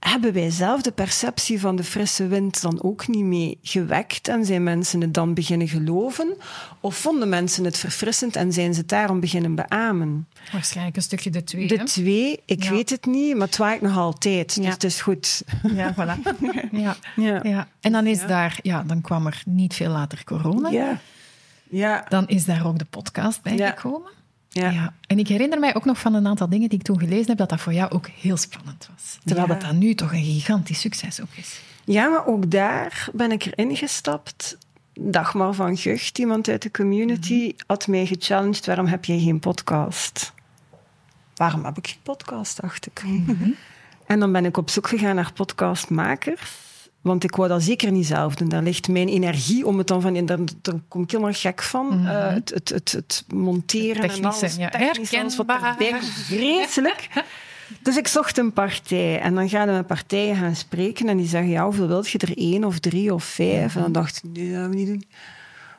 hebben 0.00 0.32
wij 0.32 0.50
zelf 0.50 0.82
de 0.82 0.92
perceptie 0.92 1.60
van 1.60 1.76
de 1.76 1.84
frisse 1.84 2.26
wind 2.26 2.60
dan 2.62 2.82
ook 2.82 3.08
niet 3.08 3.24
mee 3.24 3.58
gewekt 3.62 4.28
en 4.28 4.44
zijn 4.44 4.62
mensen 4.62 5.00
het 5.00 5.14
dan 5.14 5.34
beginnen 5.34 5.68
geloven? 5.68 6.36
Of 6.80 6.96
vonden 6.96 7.28
mensen 7.28 7.64
het 7.64 7.76
verfrissend 7.78 8.36
en 8.36 8.52
zijn 8.52 8.74
ze 8.74 8.80
het 8.80 8.88
daarom 8.88 9.20
beginnen 9.20 9.54
beamen? 9.54 10.28
Waarschijnlijk 10.52 10.96
een 10.96 11.02
stukje 11.02 11.30
de 11.30 11.44
twee. 11.44 11.66
De 11.66 11.76
hè? 11.76 11.84
twee, 11.84 12.40
ik 12.44 12.62
Ja. 12.64 12.70
weet 12.70 12.90
het 12.90 13.06
niet, 13.06 13.36
maar 13.36 13.46
het 13.46 13.56
waait 13.56 13.80
nog 13.80 13.96
altijd. 13.96 14.54
Dus 14.54 14.64
Ja. 14.64 14.70
het 14.70 14.84
is 14.84 15.00
goed. 15.00 15.42
Ja, 15.74 15.94
voilà. 15.94 16.36
ja. 16.72 16.96
Ja. 17.16 17.40
Ja. 17.42 17.68
En 17.80 17.92
dan 17.92 18.06
is 18.06 18.26
daar, 18.26 18.58
ja, 18.62 18.82
dan 18.82 19.00
kwam 19.00 19.26
er 19.26 19.42
niet 19.46 19.74
veel 19.74 19.90
later 19.90 20.24
corona. 20.24 20.68
Ja. 20.70 21.00
Ja. 21.70 22.04
Dan 22.08 22.28
is 22.28 22.44
daar 22.44 22.66
ook 22.66 22.78
de 22.78 22.84
podcast 22.84 23.42
bij 23.42 23.56
Ja. 23.56 23.70
gekomen. 23.70 24.10
Ja. 24.52 24.70
Ja. 24.70 24.94
En 25.06 25.18
ik 25.18 25.28
herinner 25.28 25.58
mij 25.58 25.74
ook 25.74 25.84
nog 25.84 25.98
van 25.98 26.14
een 26.14 26.26
aantal 26.26 26.48
dingen 26.48 26.68
die 26.68 26.78
ik 26.78 26.84
toen 26.84 26.98
gelezen 26.98 27.26
heb, 27.26 27.36
dat 27.38 27.48
dat 27.48 27.60
voor 27.60 27.72
jou 27.72 27.90
ook 27.90 28.06
heel 28.08 28.36
spannend 28.36 28.88
was. 28.94 29.18
Terwijl 29.24 29.46
Ja. 29.46 29.52
dat 29.52 29.62
dan 29.62 29.78
nu 29.78 29.94
toch 29.94 30.12
een 30.12 30.24
gigantisch 30.24 30.80
succes 30.80 31.20
ook 31.20 31.34
is. 31.34 31.60
Ja, 31.84 32.08
maar 32.08 32.26
ook 32.26 32.50
daar 32.50 33.08
ben 33.12 33.32
ik 33.32 33.44
erin 33.44 33.76
gestapt. 33.76 34.58
Dagmar 35.00 35.54
van 35.54 35.76
Gucht, 35.76 36.18
iemand 36.18 36.48
uit 36.48 36.62
de 36.62 36.70
community, 36.70 37.54
had 37.66 37.86
mij 37.86 38.06
gechallenged. 38.06 38.66
Waarom 38.66 38.86
heb 38.86 39.04
jij 39.04 39.18
geen 39.20 39.38
podcast? 39.40 40.32
Waarom 41.34 41.64
heb 41.64 41.78
ik 41.78 41.86
geen 41.86 42.02
podcast, 42.02 42.60
dacht 42.60 42.86
ik. 42.86 43.02
En 44.06 44.20
dan 44.20 44.32
ben 44.32 44.44
ik 44.44 44.56
op 44.56 44.70
zoek 44.70 44.88
gegaan 44.88 45.14
naar 45.14 45.32
podcastmakers. 45.32 46.50
Want 47.00 47.24
ik 47.24 47.36
wou 47.36 47.48
dat 47.48 47.62
zeker 47.62 47.92
niet 47.92 48.06
zelf 48.06 48.34
doen. 48.34 48.48
Daar 48.48 48.62
ligt 48.62 48.88
mijn 48.88 49.08
energie 49.08 49.66
om 49.66 49.78
het 49.78 49.86
dan 49.86 50.00
van... 50.00 50.26
Daar, 50.26 50.38
daar 50.62 50.74
kom 50.88 51.02
ik 51.02 51.10
helemaal 51.10 51.32
gek 51.32 51.62
van. 51.62 52.06
Eh, 52.06 52.32
het, 52.32 52.50
het, 52.50 52.68
het, 52.68 52.92
het 52.92 53.24
monteren 53.34 54.10
en 54.10 54.24
alles. 54.24 54.56
ja. 54.56 54.68
technisch, 54.68 55.14
alles 55.14 55.36
wat 55.36 55.46
erbij 55.48 55.90
komt. 55.90 56.04
Vreselijk. 56.04 57.08
Dus 57.82 57.96
ik 57.96 58.08
zocht 58.08 58.38
een 58.38 58.52
partij. 58.52 59.20
En 59.20 59.34
dan 59.34 59.48
gaan 59.48 59.66
we 59.66 59.72
met 59.72 59.86
partijen 59.86 60.36
gaan 60.36 60.56
spreken. 60.56 61.08
En 61.08 61.16
die 61.16 61.26
zeggen, 61.26 61.50
ja, 61.50 61.64
hoeveel 61.64 61.86
wilt 61.86 62.10
je 62.10 62.18
er? 62.18 62.36
één 62.36 62.64
of 62.64 62.78
drie 62.78 63.14
of 63.14 63.24
vijf? 63.24 63.76
En 63.76 63.82
dan 63.82 63.92
dacht 63.92 64.16
ik, 64.16 64.30
nee, 64.32 64.50
dat 64.50 64.60
gaan 64.60 64.70
we 64.70 64.76
niet 64.76 64.86
doen. 64.86 65.04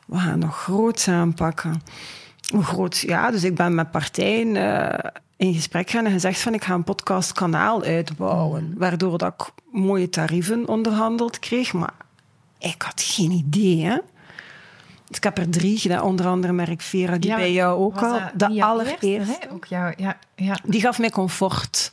We 0.06 0.18
gaan 0.18 0.40
nog 0.40 0.64
groots 0.64 1.08
aanpakken. 1.08 1.82
Groot? 2.60 2.98
Ja, 2.98 3.32
dus 3.32 3.44
ik 3.44 3.56
ben 3.56 3.76
met 3.76 3.92
partijen 3.92 4.56
eh, 4.56 5.10
in 5.42 5.54
gesprek 5.54 5.90
gaan 5.90 6.06
en 6.06 6.12
gezegd 6.12 6.40
van 6.40 6.54
ik 6.54 6.64
ga 6.64 6.74
een 6.74 6.84
podcastkanaal 6.84 7.84
uitbouwen. 7.84 8.74
Waardoor 8.78 9.18
dat 9.18 9.34
ik 9.34 9.50
mooie 9.72 10.10
tarieven 10.10 10.68
onderhandeld 10.68 11.40
kreeg. 11.40 11.74
Maar 11.74 11.94
ik 12.60 12.82
had 12.82 13.02
geen 13.02 13.32
idee, 13.32 13.84
hè. 13.86 13.98
Dus 15.08 15.18
ik 15.18 15.24
heb 15.24 15.38
er 15.38 15.50
drie 15.50 15.78
gedaan, 15.78 16.04
onder 16.04 16.28
andere 16.28 16.54
Merk 16.54 16.82
Vera, 16.82 17.18
die 17.18 17.30
Ja, 17.30 17.36
bij 17.36 17.52
jou 17.54 17.84
ook 17.84 17.98
al. 17.98 18.20
dat 18.34 18.50
De 18.50 18.64
allereerste. 18.64 19.50
Ook 19.52 19.66
jou, 19.66 19.94
ja, 19.98 20.18
ja. 20.36 20.58
Die 20.64 20.82
gaf 20.82 21.00
mij 21.00 21.10
comfort. 21.10 21.92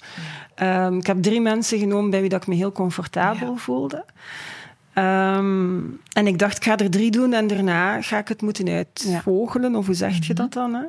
Ehm, 0.55 0.97
ik 0.97 1.07
heb 1.07 1.23
drie 1.23 1.41
mensen 1.41 1.79
genomen 1.79 2.11
bij 2.11 2.21
wie 2.21 2.29
dat 2.29 2.43
ik 2.43 2.49
me 2.49 2.55
heel 2.55 2.73
comfortabel 2.73 3.57
voelde. 3.57 4.05
Ehm, 4.93 5.81
en 6.13 6.27
ik 6.27 6.39
dacht, 6.39 6.57
ik 6.57 6.65
ga 6.65 6.77
er 6.77 6.91
drie 6.91 7.11
doen 7.11 7.33
en 7.33 7.47
daarna 7.47 8.03
ga 8.03 8.19
ik 8.19 8.29
het 8.29 8.43
moeten 8.43 8.69
uitvogelen. 8.69 9.75
Of 9.75 9.87
hoe 9.87 9.95
zeg 9.95 10.27
je 10.27 10.35
dat 10.35 10.53
dan? 10.53 10.75
Hè? 10.75 10.85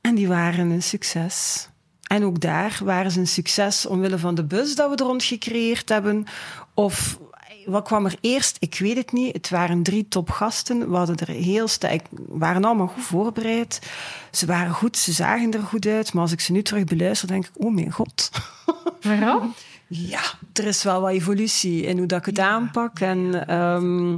En 0.00 0.14
die 0.14 0.28
waren 0.28 0.70
een 0.70 0.82
succes. 0.82 1.68
En 2.04 2.24
ook 2.24 2.40
daar 2.40 2.80
waren 2.84 3.10
ze 3.10 3.20
een 3.20 3.26
succes 3.26 3.86
omwille 3.86 4.18
van 4.18 4.34
de 4.34 4.44
bus 4.44 4.74
dat 4.74 4.90
we 4.90 4.96
er 4.96 5.04
rond 5.04 5.24
gecreëerd 5.24 5.88
hebben. 5.88 6.26
Of 6.74 7.18
wat 7.66 7.84
kwam 7.84 8.04
er 8.04 8.16
eerst? 8.20 8.56
Ik 8.60 8.78
weet 8.78 8.96
het 8.96 9.12
niet. 9.12 9.32
Het 9.32 9.50
waren 9.50 9.82
drie 9.82 10.08
topgasten. 10.08 10.90
We 10.90 10.96
hadden 10.96 11.16
er 11.16 11.28
heel 11.28 11.68
sterk, 11.68 12.06
waren 12.28 12.64
allemaal 12.64 12.86
goed 12.86 13.02
voorbereid. 13.02 13.90
Ze 14.30 14.46
waren 14.46 14.74
goed, 14.74 14.96
ze 14.96 15.12
zagen 15.12 15.52
er 15.52 15.62
goed 15.62 15.86
uit. 15.86 16.12
Maar 16.12 16.22
als 16.22 16.32
ik 16.32 16.40
ze 16.40 16.52
nu 16.52 16.62
terug 16.62 16.84
beluister, 16.84 17.28
denk 17.28 17.46
ik: 17.46 17.52
oh 17.54 17.74
mijn 17.74 17.92
god. 17.92 18.30
Waarom? 19.02 19.54
Ja, 19.86 20.22
er 20.52 20.64
is 20.64 20.82
wel 20.82 21.00
wat 21.00 21.10
evolutie 21.10 21.82
in 21.82 21.98
hoe 21.98 22.06
dat 22.06 22.18
ik 22.18 22.26
het 22.26 22.38
aanpak. 22.38 23.00
En, 23.00 23.48
ehm, 23.48 24.16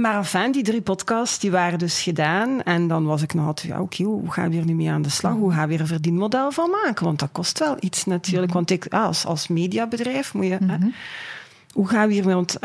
maar 0.00 0.16
enfin, 0.16 0.52
die 0.52 0.62
drie 0.62 0.80
podcasts 0.80 1.38
die 1.38 1.50
waren 1.50 1.78
dus 1.78 2.02
gedaan. 2.02 2.62
En 2.62 2.88
dan 2.88 3.04
was 3.04 3.22
ik 3.22 3.34
nog 3.34 3.46
altijd, 3.46 3.72
ja, 3.72 3.80
oké, 3.80 4.02
hoe 4.02 4.32
gaan 4.32 4.48
we 4.48 4.54
hier 4.54 4.64
nu 4.64 4.74
mee 4.74 4.90
aan 4.90 5.02
de 5.02 5.08
slag? 5.08 5.32
Hoe 5.32 5.52
gaan 5.52 5.68
we 5.68 5.74
er 5.74 5.80
een 5.80 5.86
verdienmodel 5.86 6.50
van 6.50 6.70
maken? 6.70 7.04
Want 7.04 7.18
dat 7.18 7.28
kost 7.32 7.58
wel 7.58 7.76
iets 7.80 8.04
natuurlijk. 8.04 8.52
Want 8.52 8.70
ik, 8.70 8.86
ah, 8.88 9.04
als, 9.04 9.24
als 9.24 9.48
mediabedrijf 9.48 10.34
moet 10.34 10.46
je... 10.46 10.58
hè, 10.62 10.76
hoe 11.72 11.88
gaan 11.88 12.06
we 12.08 12.12
hiermee... 12.12 12.34
Want, 12.34 12.56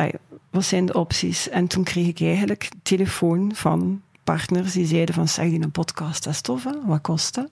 wat 0.50 0.66
zijn 0.66 0.86
de 0.86 0.94
opties? 0.94 1.50
En 1.50 1.68
toen 1.68 1.84
kreeg 1.84 2.08
ik 2.08 2.22
eigenlijk 2.22 2.70
telefoon 2.84 3.52
van 3.56 4.02
partners 4.24 4.74
die 4.74 4.86
zeiden 4.86 5.16
van, 5.16 5.28
zeg, 5.28 5.50
die 5.50 5.62
een 5.62 5.72
podcast, 5.72 6.24
dat 6.24 6.34
is 6.34 6.42
tof, 6.42 6.64
hè? 6.64 6.72
Wat 6.86 7.02
kost 7.02 7.36
dat? 7.36 7.50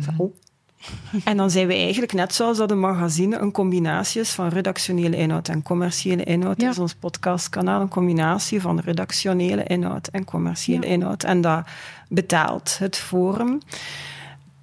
Zei, 0.00 0.16
oh. 0.18 0.34
En 1.24 1.36
dan 1.36 1.50
zijn 1.50 1.66
we 1.66 1.74
eigenlijk, 1.74 2.12
net 2.12 2.34
zoals 2.34 2.58
dat 2.58 2.70
een 2.70 2.80
magazine, 2.80 3.36
een 3.38 3.52
combinatie 3.52 4.20
is 4.20 4.30
van 4.30 4.48
redactionele 4.48 5.16
inhoud 5.16 5.48
en 5.48 5.62
commerciële 5.62 6.24
inhoud. 6.24 6.60
Ja. 6.60 6.70
is 6.70 6.78
ons 6.78 6.94
podcastkanaal 6.94 7.80
een 7.80 7.88
combinatie 7.88 8.60
van 8.60 8.80
redactionele 8.80 9.64
inhoud 9.64 10.08
en 10.08 10.24
commerciële 10.24 10.86
Ja. 10.86 10.92
inhoud. 10.92 11.24
En 11.24 11.40
dat 11.40 11.66
betaalt 12.08 12.76
het 12.78 12.96
forum. 12.96 13.58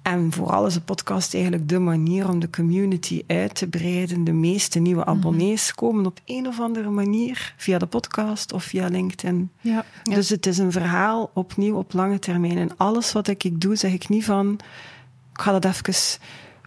En 0.02 0.32
vooral 0.32 0.66
is 0.66 0.74
de 0.74 0.80
podcast 0.80 1.34
eigenlijk 1.34 1.68
de 1.68 1.78
manier 1.78 2.28
om 2.28 2.38
de 2.38 2.50
community 2.50 3.22
uit 3.26 3.54
te 3.54 3.66
breiden. 3.66 4.24
De 4.24 4.32
meeste 4.32 4.78
nieuwe 4.78 5.04
abonnees 5.04 5.74
komen 5.74 6.06
op 6.06 6.20
een 6.24 6.46
of 6.46 6.60
andere 6.60 6.90
manier 6.90 7.54
via 7.56 7.78
de 7.78 7.86
podcast 7.86 8.52
of 8.52 8.64
via 8.64 8.88
LinkedIn. 8.88 9.50
Ja. 9.60 9.84
Dus 10.02 10.28
het 10.28 10.46
is 10.46 10.58
een 10.58 10.72
verhaal 10.72 11.30
opnieuw 11.34 11.76
op 11.76 11.92
lange 11.92 12.18
termijn. 12.18 12.58
En 12.58 12.70
alles 12.76 13.12
wat 13.12 13.28
ik, 13.28 13.44
ik 13.44 13.60
doe, 13.60 13.76
zeg 13.76 13.92
ik 13.92 14.08
niet 14.08 14.24
van... 14.24 14.58
Ik 15.34 15.40
ga 15.40 15.58
dat 15.58 15.64
even... 15.64 16.18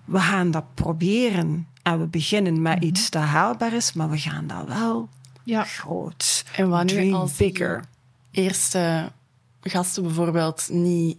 We 0.06 0.20
gaan 0.20 0.52
dat 0.52 0.64
proberen. 0.74 1.68
En 1.84 2.00
we 2.00 2.06
beginnen 2.08 2.62
met 2.62 2.84
iets 2.84 3.10
dat 3.10 3.24
haalbaar 3.24 3.74
is, 3.74 3.94
maar 3.94 4.10
we 4.10 4.18
gaan 4.18 4.48
dat 4.48 4.68
wel 4.68 5.10
Ja. 5.44 5.64
groot. 5.64 6.46
En 6.56 6.88
Dream 6.88 7.14
als 7.14 7.36
bigger. 7.36 7.84
eerste 8.32 9.12
gasten 9.62 10.04
bijvoorbeeld 10.04 10.68
niet, 10.72 11.18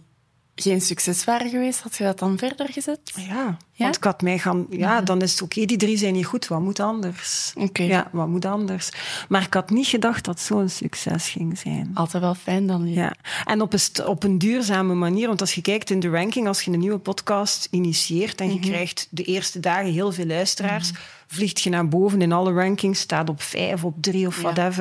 geen 0.61 0.81
succes 0.81 1.23
waren 1.23 1.49
geweest, 1.49 1.81
had 1.81 1.97
je 1.97 2.03
dat 2.03 2.19
dan 2.19 2.37
verder 2.37 2.67
gezet? 2.69 2.99
Ja, 3.15 3.57
Ja? 3.73 3.85
want 3.85 3.95
ik 3.95 4.03
had 4.03 4.21
mij 4.21 4.37
gaan... 4.37 4.65
Ja, 4.69 5.01
dan 5.01 5.21
is 5.21 5.31
het 5.31 5.41
oké, 5.41 5.65
die 5.65 5.77
drie 5.77 5.97
zijn 5.97 6.13
niet 6.13 6.25
goed. 6.25 6.47
Wat 6.47 6.59
moet 6.61 6.79
anders? 6.79 7.53
Oké. 7.55 7.83
Ja, 7.83 8.09
wat 8.11 8.27
moet 8.27 8.45
anders? 8.45 8.89
Maar 9.29 9.41
ik 9.41 9.53
had 9.53 9.69
niet 9.69 9.87
gedacht 9.87 10.25
dat 10.25 10.39
zo'n 10.39 10.69
succes 10.69 11.29
ging 11.29 11.57
zijn. 11.57 11.91
Altijd 11.93 12.23
wel 12.23 12.35
fijn 12.35 12.67
dan. 12.67 12.87
Ja, 12.87 13.13
en 13.45 13.61
op 13.61 13.73
een, 13.73 14.05
op 14.05 14.23
een 14.23 14.37
duurzame 14.37 14.93
manier. 14.93 15.27
Want 15.27 15.41
als 15.41 15.55
je 15.55 15.61
kijkt 15.61 15.89
in 15.89 15.99
de 15.99 16.09
ranking, 16.09 16.47
als 16.47 16.61
je 16.61 16.71
een 16.71 16.79
nieuwe 16.79 16.97
podcast 16.97 17.67
initieert 17.71 18.41
en 18.41 18.53
je 18.53 18.59
krijgt 18.59 19.07
de 19.09 19.23
eerste 19.23 19.59
dagen 19.59 19.91
heel 19.91 20.11
veel 20.11 20.25
luisteraars, 20.25 20.91
vliegt 21.27 21.61
je 21.61 21.69
naar 21.69 21.87
boven 21.87 22.21
in 22.21 22.31
alle 22.31 22.53
rankings, 22.53 22.99
staat 22.99 23.29
op 23.29 23.41
vijf, 23.41 23.83
op 23.83 23.95
drie 24.01 24.27
of 24.27 24.41
Ja. 24.41 24.71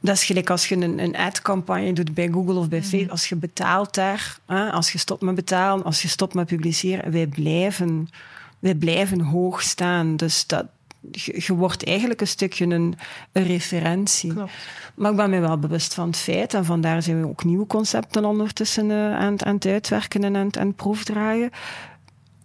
Dat 0.00 0.14
is 0.16 0.24
gelijk 0.24 0.50
als 0.50 0.68
je 0.68 0.76
een, 0.76 0.98
een 0.98 1.16
ad-campagne 1.16 1.92
doet 1.92 2.14
bij 2.14 2.28
Google 2.28 2.54
of 2.54 2.68
bij 2.68 2.82
Facebook. 2.82 3.10
Als 3.10 3.28
je 3.28 3.36
betaalt 3.36 3.94
daar, 3.94 4.38
hè, 4.46 4.70
als 4.70 4.92
je 4.92 4.98
stopt 4.98 5.22
met 5.22 5.34
betalen, 5.34 5.84
als 5.84 6.02
je 6.02 6.08
stopt 6.08 6.34
met 6.34 6.46
publiceren, 6.46 7.12
wij 7.12 7.26
blijven, 7.26 8.08
wij 8.58 8.74
blijven 8.74 9.20
hoog 9.20 9.62
staan. 9.62 10.16
Dus 10.16 10.46
dat, 10.46 10.66
je, 11.10 11.42
je 11.46 11.54
wordt 11.54 11.84
eigenlijk 11.84 12.20
een 12.20 12.26
stukje 12.26 12.64
een, 12.64 12.98
een 13.32 13.44
referentie. 13.46 14.32
Klopt. 14.32 14.52
Maar 14.94 15.10
ik 15.10 15.16
ben 15.16 15.30
mij 15.30 15.40
wel 15.40 15.58
bewust 15.58 15.94
van 15.94 16.06
het 16.06 16.16
feit. 16.16 16.54
En 16.54 16.64
vandaar 16.64 17.02
zijn 17.02 17.20
we 17.20 17.28
ook 17.28 17.44
nieuwe 17.44 17.66
concepten 17.66 18.24
ondertussen 18.24 18.90
eh, 18.90 19.14
aan, 19.18 19.32
het- 19.32 19.44
aan 19.44 19.54
het 19.54 19.66
uitwerken 19.66 20.24
en 20.24 20.36
aan 20.36 20.50
het 20.68 20.76
proefdraaien. 20.76 21.50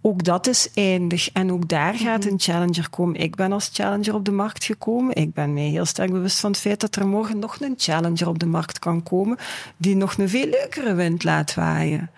Ook 0.06 0.24
dat 0.24 0.46
is 0.46 0.68
eindig. 0.74 1.30
En 1.32 1.52
ook 1.52 1.68
daar 1.68 1.94
gaat 1.94 2.24
een 2.24 2.40
challenger 2.40 2.90
komen. 2.90 3.20
Ik 3.20 3.34
ben 3.34 3.52
als 3.52 3.70
challenger 3.72 4.14
op 4.14 4.24
de 4.24 4.30
markt 4.30 4.64
gekomen. 4.64 5.14
Ik 5.14 5.32
ben 5.32 5.54
mij 5.54 5.62
heel 5.62 5.84
sterk 5.84 6.10
bewust 6.10 6.40
van 6.40 6.50
het 6.50 6.60
feit 6.60 6.80
dat 6.80 6.96
er 6.96 7.06
morgen 7.06 7.38
nog 7.38 7.60
een 7.60 7.74
challenger 7.76 8.28
op 8.28 8.38
de 8.38 8.46
markt 8.46 8.78
kan 8.78 9.02
komen. 9.02 9.36
Die 9.76 9.96
nog 9.96 10.18
een 10.18 10.28
veel 10.28 10.48
leukere 10.48 10.94
wind 10.94 11.24
laat 11.24 11.54
waaien. 11.54 12.10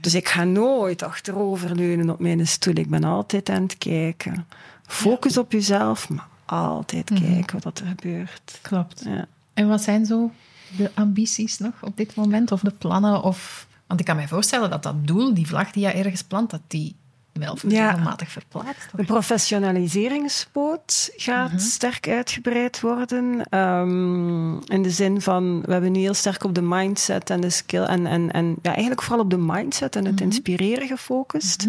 Dus 0.00 0.14
ik 0.14 0.28
ga 0.28 0.44
nooit 0.44 1.02
achteroverleunen 1.02 2.10
op 2.10 2.18
mijn 2.18 2.46
stoel. 2.46 2.74
Ik 2.74 2.88
ben 2.88 3.04
altijd 3.04 3.48
aan 3.48 3.62
het 3.62 3.78
kijken. 3.78 4.46
Focus 4.86 5.38
op 5.38 5.52
jezelf, 5.52 6.08
maar 6.08 6.28
altijd 6.44 7.10
kijken 7.20 7.58
wat 7.62 7.78
er 7.78 7.86
gebeurt. 7.86 8.58
Klopt. 8.62 9.02
Ja. 9.04 9.26
En 9.54 9.68
wat 9.68 9.82
zijn 9.82 10.06
zo 10.06 10.30
de 10.76 10.90
ambities 10.94 11.58
nog 11.58 11.74
op 11.80 11.96
dit 11.96 12.14
moment? 12.14 12.52
Of 12.52 12.60
de 12.60 12.74
plannen? 12.78 13.22
Of... 13.22 13.66
Want 13.86 14.00
ik 14.00 14.06
kan 14.06 14.16
mij 14.16 14.28
voorstellen 14.28 14.70
dat 14.70 14.82
dat 14.82 15.06
doel, 15.06 15.34
die 15.34 15.46
vlag 15.46 15.70
die 15.70 15.82
je 15.82 15.92
ergens 15.92 16.22
plant, 16.22 16.50
dat 16.50 16.60
die 16.66 16.94
wel 17.40 17.58
Ja. 17.68 17.88
regelmatig 17.90 18.28
verplaatst. 18.30 18.88
De 18.96 19.04
professionaliseringspoot 19.04 21.10
gaat 21.16 21.50
Mhm. 21.50 21.58
sterk 21.60 22.08
uitgebreid 22.08 22.80
worden. 22.80 23.42
Ehm, 23.50 24.54
in 24.56 24.82
de 24.82 24.90
zin 24.90 25.20
van, 25.20 25.60
we 25.62 25.72
hebben 25.72 25.92
nu 25.92 25.98
heel 26.00 26.14
sterk 26.14 26.44
op 26.44 26.54
de 26.54 26.62
mindset 26.62 27.30
en 27.30 27.40
de 27.40 27.50
skill. 27.50 27.82
En, 27.82 28.06
en, 28.06 28.30
en 28.30 28.56
ja, 28.62 28.70
eigenlijk 28.72 29.02
vooral 29.02 29.24
op 29.24 29.30
de 29.30 29.38
mindset 29.38 29.96
en 29.96 30.04
het 30.04 30.14
Mhm. 30.14 30.24
inspireren 30.24 30.86
gefocust. 30.88 31.66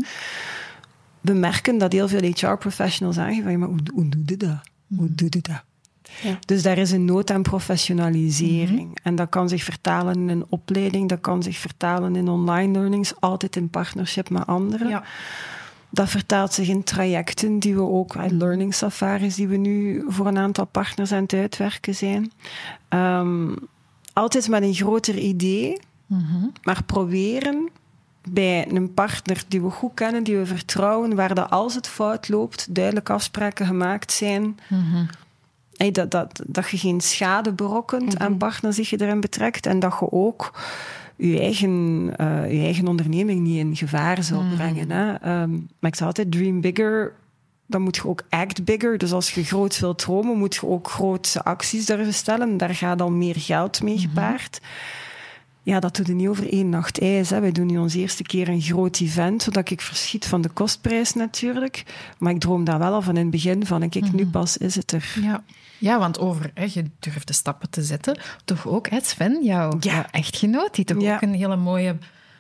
We 1.22 1.34
merken 1.34 1.78
dat 1.78 1.92
heel 1.92 2.08
veel 2.08 2.22
HR-professionals 2.34 3.18
aangeven, 3.18 3.52
"Ja, 3.52 3.58
maar 3.58 3.68
hoe, 3.68 3.80
hoe 3.94 4.10
doe 4.10 4.22
je 4.26 4.38
dat? 4.38 4.58
Hoe 4.98 5.16
doe 5.16 5.28
je 5.32 5.42
dat? 5.42 5.64
Ja. 6.24 6.38
Dus 6.46 6.62
daar 6.64 6.78
is 6.78 6.92
een 6.92 7.06
nood 7.06 7.32
aan 7.32 7.42
professionalisering. 7.42 8.90
Mhm. 8.90 8.98
En 9.04 9.16
dat 9.16 9.30
kan 9.30 9.50
zich 9.50 9.64
vertalen 9.64 10.16
in 10.16 10.30
een 10.30 10.46
opleiding, 10.50 11.10
dat 11.10 11.22
kan 11.22 11.44
zich 11.44 11.58
vertalen 11.58 12.16
in 12.16 12.28
online 12.28 12.74
learnings, 12.80 13.14
altijd 13.20 13.56
in 13.56 13.70
partnership 13.70 14.30
met 14.30 14.48
anderen. 14.48 14.88
Ja. 14.88 15.04
Dat 15.90 16.10
vertaalt 16.10 16.54
zich 16.54 16.68
in 16.68 16.84
trajecten 16.84 17.60
die 17.60 17.76
we 17.76 17.82
ook, 17.82 18.16
eh, 18.16 18.24
learning 18.30 18.74
safaris, 18.74 19.36
die 19.36 19.48
we 19.48 19.56
nu 19.58 20.04
voor 20.08 20.28
een 20.28 20.38
aantal 20.38 20.66
partners 20.66 21.12
aan 21.12 21.22
het 21.22 21.34
uitwerken 21.34 21.96
zijn. 21.96 22.32
Ehm, 22.90 23.48
altijd 24.14 24.48
met 24.48 24.64
een 24.64 24.74
groter 24.74 25.18
idee, 25.18 25.80
Mhm. 26.06 26.46
maar 26.64 26.84
proberen 26.84 27.70
bij 28.30 28.72
een 28.72 28.94
partner 28.94 29.44
die 29.48 29.62
we 29.62 29.70
goed 29.70 29.92
kennen, 29.94 30.24
die 30.24 30.38
we 30.38 30.46
vertrouwen, 30.46 31.16
waar 31.16 31.36
dat 31.36 31.50
als 31.50 31.76
het 31.76 31.88
fout 31.88 32.30
loopt, 32.30 32.76
duidelijk 32.76 33.10
afspraken 33.10 33.66
gemaakt 33.66 34.12
zijn. 34.12 34.60
Mhm. 34.70 35.06
Hey, 35.76 35.92
dat, 35.92 36.12
dat, 36.12 36.42
dat 36.48 36.70
je 36.70 36.78
geen 36.78 37.02
schade 37.02 37.54
berokkent 37.54 38.20
aan 38.20 38.38
partners 38.38 38.76
die 38.76 38.88
je 38.90 39.02
erin 39.02 39.22
betrekt 39.22 39.66
en 39.66 39.80
dat 39.80 39.98
je 40.00 40.12
ook 40.12 40.52
je 41.16 41.40
eigen, 41.40 42.14
eh, 42.18 42.52
je 42.52 42.64
eigen 42.64 42.88
onderneming 42.88 43.40
niet 43.40 43.58
in 43.58 43.76
gevaar 43.76 44.24
zal 44.24 44.44
brengen. 44.56 44.92
Hè. 44.92 45.14
Ehm, 45.14 45.52
maar 45.52 45.92
ik 45.92 45.96
zeg 45.96 46.08
altijd, 46.08 46.32
dream 46.32 46.62
bigger, 46.62 47.14
dan 47.66 47.82
moet 47.82 47.96
je 47.96 48.08
ook 48.08 48.24
act 48.30 48.64
bigger. 48.64 48.98
Dus 48.98 49.12
als 49.12 49.32
je 49.32 49.44
groot 49.44 49.80
wilt 49.80 49.98
dromen, 49.98 50.38
moet 50.38 50.56
je 50.56 50.68
ook 50.68 50.90
grote 50.90 51.44
acties 51.44 51.86
durven 51.86 52.14
stellen. 52.14 52.58
Daar 52.58 52.76
gaat 52.76 52.98
dan 52.98 53.18
meer 53.18 53.36
geld 53.36 53.84
mee 53.84 53.98
gepaard. 53.98 54.62
Ja, 55.66 55.80
dat 55.80 55.96
doet 55.96 56.08
je 56.08 56.14
niet 56.14 56.28
over 56.28 56.52
één 56.52 56.70
nacht 56.70 57.00
ijs. 57.02 57.30
Hè. 57.30 57.40
Wij 57.40 57.52
doen 57.52 57.66
nu 57.66 57.78
ons 57.78 57.94
eerste 57.94 58.24
keer 58.24 58.48
een 58.50 58.62
groot 58.62 59.00
event, 59.00 59.44
zodat 59.44 59.70
ik 59.70 59.82
verschiet 59.82 60.26
van 60.26 60.42
de 60.42 60.50
kostprijs 60.50 61.14
natuurlijk. 61.14 61.84
Maar 62.18 62.34
ik 62.34 62.40
droom 62.40 62.64
daar 62.64 62.80
wel 62.80 62.94
al 62.94 63.02
van 63.02 63.16
in 63.16 63.22
het 63.22 63.30
begin 63.32 63.66
van, 63.66 63.82
en 63.82 63.90
kijk, 63.90 64.12
nu 64.12 64.26
pas 64.28 64.58
is 64.58 64.76
het 64.76 64.92
er. 64.92 65.14
Ja. 65.22 65.44
ja, 65.78 66.00
want 66.00 66.20
over 66.20 66.52
hè, 66.54 66.66
je 66.74 66.84
durft 67.00 67.28
de 67.28 67.34
stappen 67.34 67.70
te 67.70 67.84
zetten. 67.84 68.18
Toch 68.46 68.68
ook, 68.68 68.90
hè, 68.90 69.00
Sven, 69.02 69.44
jouw, 69.44 69.78
Ja. 69.80 70.12
echtgenoot, 70.12 70.76
die 70.76 70.86
toch 70.86 71.02
Ja. 71.02 71.16
ook 71.16 71.22
een 71.22 71.34
hele 71.34 71.56
mooie 71.56 71.98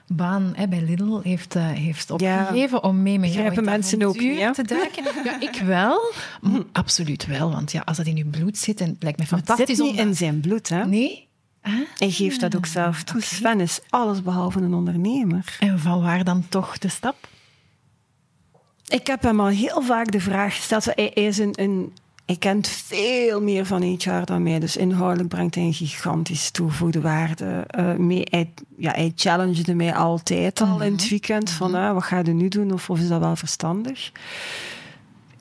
baan 0.07 0.51
hè, 0.55 0.67
bij 0.67 0.81
Lidl 0.81 1.19
heeft, 1.23 1.55
eh, 1.55 1.67
heeft 1.67 2.13
Ja. 2.17 2.39
opgegeven 2.41 2.83
om 2.83 3.01
mee 3.03 3.19
met 3.19 3.29
Begrijpen 3.29 3.55
het 3.55 3.65
mensen 3.65 4.03
ook 4.03 4.19
niet, 4.19 4.53
te 4.53 4.63
duiken. 4.63 5.03
Ja, 5.23 5.39
ik 5.41 5.61
wel. 5.65 6.01
Mm, 6.41 6.65
Absoluut 6.71 7.25
wel, 7.25 7.51
want 7.51 7.71
ja, 7.71 7.81
als 7.85 7.97
dat 7.97 8.05
in 8.05 8.15
je 8.15 8.25
bloed 8.25 8.57
zit, 8.57 8.81
en 8.81 8.89
het 8.89 9.03
lijkt 9.03 9.17
me 9.17 9.23
Het 9.23 9.33
fantastisch 9.33 9.77
zit 9.77 9.85
om... 9.85 9.91
niet 9.91 9.99
in 10.05 10.15
zijn 10.15 10.39
bloed, 10.39 10.69
hè? 10.69 10.85
Nee? 10.85 11.24
Ah, 11.65 11.73
Hij 11.97 12.09
geeft 12.11 12.39
dat 12.39 12.55
ook 12.55 12.65
zelf 12.65 13.03
toe. 13.03 13.15
oké. 13.15 13.25
Sven 13.25 13.59
is 13.59 13.79
alles 13.89 14.21
behalve 14.21 14.59
een 14.59 14.73
ondernemer. 14.73 15.57
En 15.59 15.79
van 15.79 16.01
waar 16.01 16.23
dan 16.23 16.45
toch 16.49 16.77
de 16.77 16.87
stap? 16.87 17.15
Ik 18.87 19.07
heb 19.07 19.21
hem 19.21 19.39
al 19.39 19.47
heel 19.47 19.81
vaak 19.81 20.11
de 20.11 20.19
vraag 20.19 20.55
gesteld. 20.55 20.85
Hij, 20.85 21.09
is 21.09 21.37
een, 21.37 21.53
een, 21.55 21.93
hij 22.25 22.35
kent 22.35 22.67
veel 22.67 23.41
meer 23.41 23.65
van 23.65 23.81
HR 23.81 24.23
dan 24.25 24.43
mij. 24.43 24.59
Dus 24.59 24.77
inhoudelijk 24.77 25.29
brengt 25.29 25.55
hij 25.55 25.63
een 25.63 25.73
gigantisch 25.73 26.51
toegevoegde 26.51 27.01
waarde 27.01 27.63
eh, 27.67 27.95
mee. 27.95 28.23
Hij, 28.29 28.53
ja, 28.77 28.91
hij 28.91 29.11
challengede 29.15 29.73
mij 29.75 29.95
altijd 29.95 30.61
al 30.61 30.81
in 30.81 30.91
het 30.91 31.09
weekend. 31.09 31.49
Van, 31.49 31.75
ah, 31.75 31.93
wat 31.93 32.03
ga 32.03 32.17
je 32.23 32.33
nu 32.33 32.47
doen? 32.47 32.71
Of, 32.71 32.89
of 32.89 32.99
is 32.99 33.07
dat 33.07 33.19
wel 33.19 33.35
verstandig? 33.35 34.11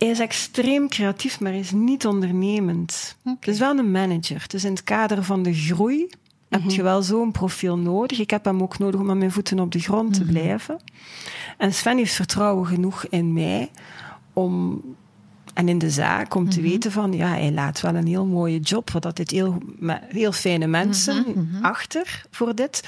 Hij 0.04 0.12
is 0.12 0.18
extreem 0.18 0.88
creatief, 0.88 1.40
maar 1.40 1.54
is 1.54 1.70
niet 1.70 2.06
ondernemend. 2.06 3.16
Het 3.24 3.48
is 3.48 3.58
wel 3.58 3.78
een 3.78 3.90
manager. 3.90 4.44
Dus 4.46 4.64
in 4.64 4.70
het 4.70 4.84
kader 4.84 5.24
van 5.24 5.42
de 5.42 5.54
groei 5.54 6.08
heb 6.48 6.70
je 6.70 6.82
wel 6.82 7.02
zo'n 7.02 7.32
profiel 7.32 7.78
nodig. 7.78 8.18
Ik 8.18 8.30
heb 8.30 8.44
hem 8.44 8.62
ook 8.62 8.78
nodig 8.78 9.00
om 9.00 9.06
met 9.06 9.16
mijn 9.16 9.30
voeten 9.32 9.58
op 9.58 9.72
de 9.72 9.78
grond 9.78 10.14
te 10.14 10.24
blijven. 10.24 10.80
En 11.58 11.74
Sven 11.74 11.96
heeft 11.96 12.14
vertrouwen 12.14 12.66
genoeg 12.66 13.06
in 13.10 13.32
mij 13.32 13.70
om, 14.32 14.82
en 15.54 15.68
in 15.68 15.78
de 15.78 15.90
zaak 15.90 16.34
om 16.34 16.48
te 16.48 16.60
weten 16.60 16.92
van, 16.92 17.12
ja, 17.12 17.28
hij 17.28 17.52
laat 17.52 17.80
wel 17.80 17.94
een 17.94 18.06
heel 18.06 18.26
mooie 18.26 18.60
job, 18.60 18.90
want 18.90 19.04
dat 19.04 19.16
dit 19.16 19.30
heel, 19.30 19.58
heel 20.08 20.32
fijne 20.32 20.66
mensen 20.66 21.24
achter 21.62 22.26
voor 22.30 22.54
dit. 22.54 22.82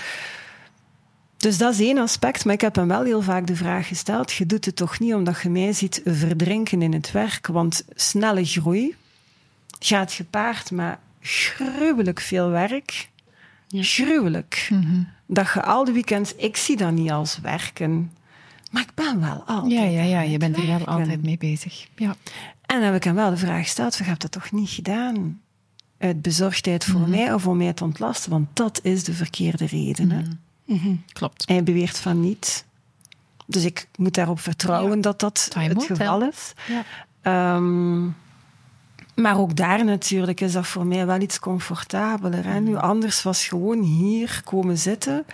Dus 1.47 1.59
dat 1.59 1.73
is 1.73 1.81
één 1.81 1.99
aspect, 1.99 2.45
maar 2.45 2.55
ik 2.55 2.61
heb 2.61 2.75
hem 2.75 2.89
wel 2.89 3.03
heel 3.03 3.23
vaak 3.23 3.47
de 3.47 3.57
vraag 3.57 3.89
gesteld, 3.89 4.33
je 4.33 4.47
doet 4.47 4.65
het 4.65 4.77
toch 4.77 4.99
niet 4.99 5.15
omdat 5.15 5.41
je 5.41 5.49
mij 5.49 5.73
ziet 5.73 6.01
verdrinken 6.05 6.83
in 6.83 6.93
het 6.93 7.13
werk, 7.13 7.47
want 7.47 7.85
snelle 7.95 8.45
groei 8.45 8.95
gaat 9.79 10.13
gepaard 10.13 10.71
met 10.71 10.99
gruwelijk 11.21 12.21
veel 12.21 12.49
werk. 12.49 13.09
Gruwelijk. 13.69 14.69
Dat 15.27 15.51
je 15.55 15.63
al 15.63 15.85
de 15.85 15.93
weekends, 15.93 16.35
ik 16.35 16.57
zie 16.57 16.77
dat 16.77 16.93
niet 16.93 17.11
als 17.11 17.39
werken, 17.39 18.13
maar 18.71 18.83
ik 18.83 18.95
ben 18.95 19.21
wel 19.21 19.43
altijd. 19.47 19.73
Ja, 19.73 19.83
ja, 19.83 20.03
ja, 20.03 20.21
je 20.21 20.39
bent 20.39 20.57
er 20.57 20.67
wel 20.67 20.85
altijd 20.87 21.23
mee 21.23 21.39
bezig. 21.39 21.87
Ja. 21.97 22.17
En 22.67 22.77
dan 22.77 22.83
heb 22.83 22.95
ik 22.95 23.05
hem 23.05 23.15
wel 23.15 23.31
de 23.31 23.37
vraag 23.37 23.63
gesteld, 23.63 23.97
je 23.97 24.05
hebt 24.05 24.23
dat 24.23 24.33
toch 24.33 24.53
niet 24.53 24.71
gedaan? 24.71 25.41
Uit 25.99 26.23
bezorgdheid 26.23 26.85
voor 26.85 27.01
Mhm. 27.01 27.11
mij 27.11 27.33
of 27.33 27.47
om 27.47 27.57
mij 27.57 27.73
te 27.73 27.85
ontlasten? 27.85 28.31
Want 28.31 28.49
dat 28.53 28.81
is 28.83 29.05
de 29.05 29.13
verkeerde 29.13 29.67
reden. 29.67 30.41
Hè. 30.67 30.75
Mhm. 30.75 30.95
Klopt. 31.13 31.49
Hij 31.49 31.63
beweert 31.63 31.99
van 31.99 32.21
niet. 32.21 32.65
Dus 33.47 33.65
ik 33.65 33.89
moet 33.97 34.15
daarop 34.15 34.41
vertrouwen 34.41 35.01
dat 35.01 35.21
dat 35.21 35.49
het 35.53 35.55
will 35.77 35.87
geval 35.87 36.23
is. 36.23 36.53
Ja. 36.67 36.85
Ehm, 37.23 38.05
maar 39.15 39.39
ook 39.39 39.57
daar 39.57 39.85
natuurlijk 39.85 40.41
is 40.41 40.53
dat 40.53 40.67
voor 40.67 40.87
mij 40.87 41.07
wel 41.07 41.21
iets 41.21 41.39
comfortabeler. 41.39 42.45
Hè? 42.45 42.61
Nu, 42.61 42.77
anders 42.77 43.23
was 43.23 43.47
gewoon 43.47 43.83
hier 43.83 44.41
komen 44.45 44.79
zitten, 44.79 45.25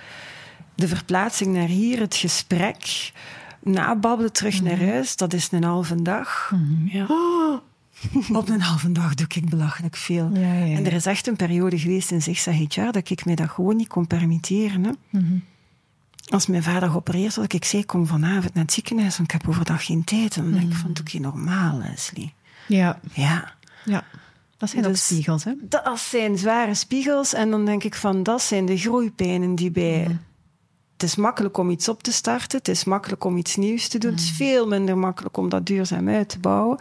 de 0.75 0.89
verplaatsing 0.89 1.55
naar 1.55 1.67
hier, 1.67 2.01
het 2.01 2.17
gesprek, 2.17 3.13
nababbelen 3.63 4.33
terug 4.33 4.63
naar 4.63 4.79
huis, 4.79 5.17
dat 5.17 5.33
is 5.33 5.49
een 5.51 5.65
halve 5.65 6.03
dag. 6.03 6.53
Ja. 6.85 7.07
Oh, 7.09 7.61
op 8.33 8.49
een 8.49 8.61
halve 8.61 8.93
dag 8.93 9.15
doe 9.15 9.27
ik 9.29 9.49
belachelijk 9.49 9.97
veel. 9.97 10.31
Ja, 10.35 10.41
ja, 10.41 10.65
ja. 10.65 10.77
En 10.77 10.87
er 10.87 10.93
is 10.93 11.07
echt 11.07 11.27
een 11.27 11.37
periode 11.37 11.79
geweest 11.79 12.11
in 12.11 12.23
Zigzag 12.23 12.75
jaar 12.75 12.93
dat 12.93 13.11
ik 13.11 13.25
mij 13.25 13.35
dat 13.35 13.49
gewoon 13.51 13.77
niet 13.77 13.89
kon 13.89 14.07
permitteren. 14.07 14.85
Hè? 14.85 14.91
Mhm. 15.11 15.37
Als 16.29 16.47
mijn 16.47 16.63
vader 16.63 16.89
geopereerd 16.91 17.35
was, 17.35 17.47
ik 17.47 17.65
zei, 17.65 17.85
kom 17.85 18.07
vanavond 18.07 18.55
naar 18.55 18.65
het 18.65 18.73
ziekenhuis, 18.73 19.17
want 19.17 19.33
ik 19.33 19.41
heb 19.41 19.49
overdag 19.49 19.85
geen 19.85 20.05
tijd. 20.05 20.37
En 20.37 20.43
dan 20.43 20.53
denk 20.53 20.73
ik 20.73 20.77
van, 20.77 20.93
doe 20.93 21.05
ik 21.05 21.11
je 21.11 21.21
normaal, 21.21 21.79
Leslie? 21.79 22.35
Ja, 22.67 23.01
Ja. 23.13 23.53
ja. 23.85 24.05
Dat 24.57 24.71
zijn 24.71 24.85
ook 24.85 24.91
Dus- 24.91 25.07
spiegels, 25.07 25.45
hè? 25.45 25.53
Dat 25.61 25.99
zijn 25.99 26.39
zware 26.39 26.75
spiegels. 26.75 27.35
En 27.35 27.51
dan 27.51 27.65
denk 27.65 27.85
ik 27.85 27.95
van, 27.95 28.23
dat 28.23 28.43
zijn 28.43 28.67
de 28.67 28.77
groeipijnen 28.77 29.55
die 29.55 29.71
bij... 29.71 30.19
Het 30.93 31.03
is 31.11 31.17
makkelijk 31.17 31.59
om 31.59 31.71
iets 31.71 31.89
op 31.89 32.03
te 32.03 32.13
starten. 32.13 32.59
Het 32.59 32.69
is 32.69 32.85
makkelijk 32.85 33.25
om 33.25 33.37
iets 33.37 33.57
nieuws 33.57 33.89
te 33.89 33.99
doen. 33.99 34.11
Het 34.11 34.21
is 34.21 34.31
veel 34.31 34.67
minder 34.69 34.99
makkelijk 34.99 35.37
om 35.37 35.49
dat 35.49 35.67
duurzaam 35.67 36.09
uit 36.09 36.29
te 36.29 36.39
bouwen. 36.39 36.79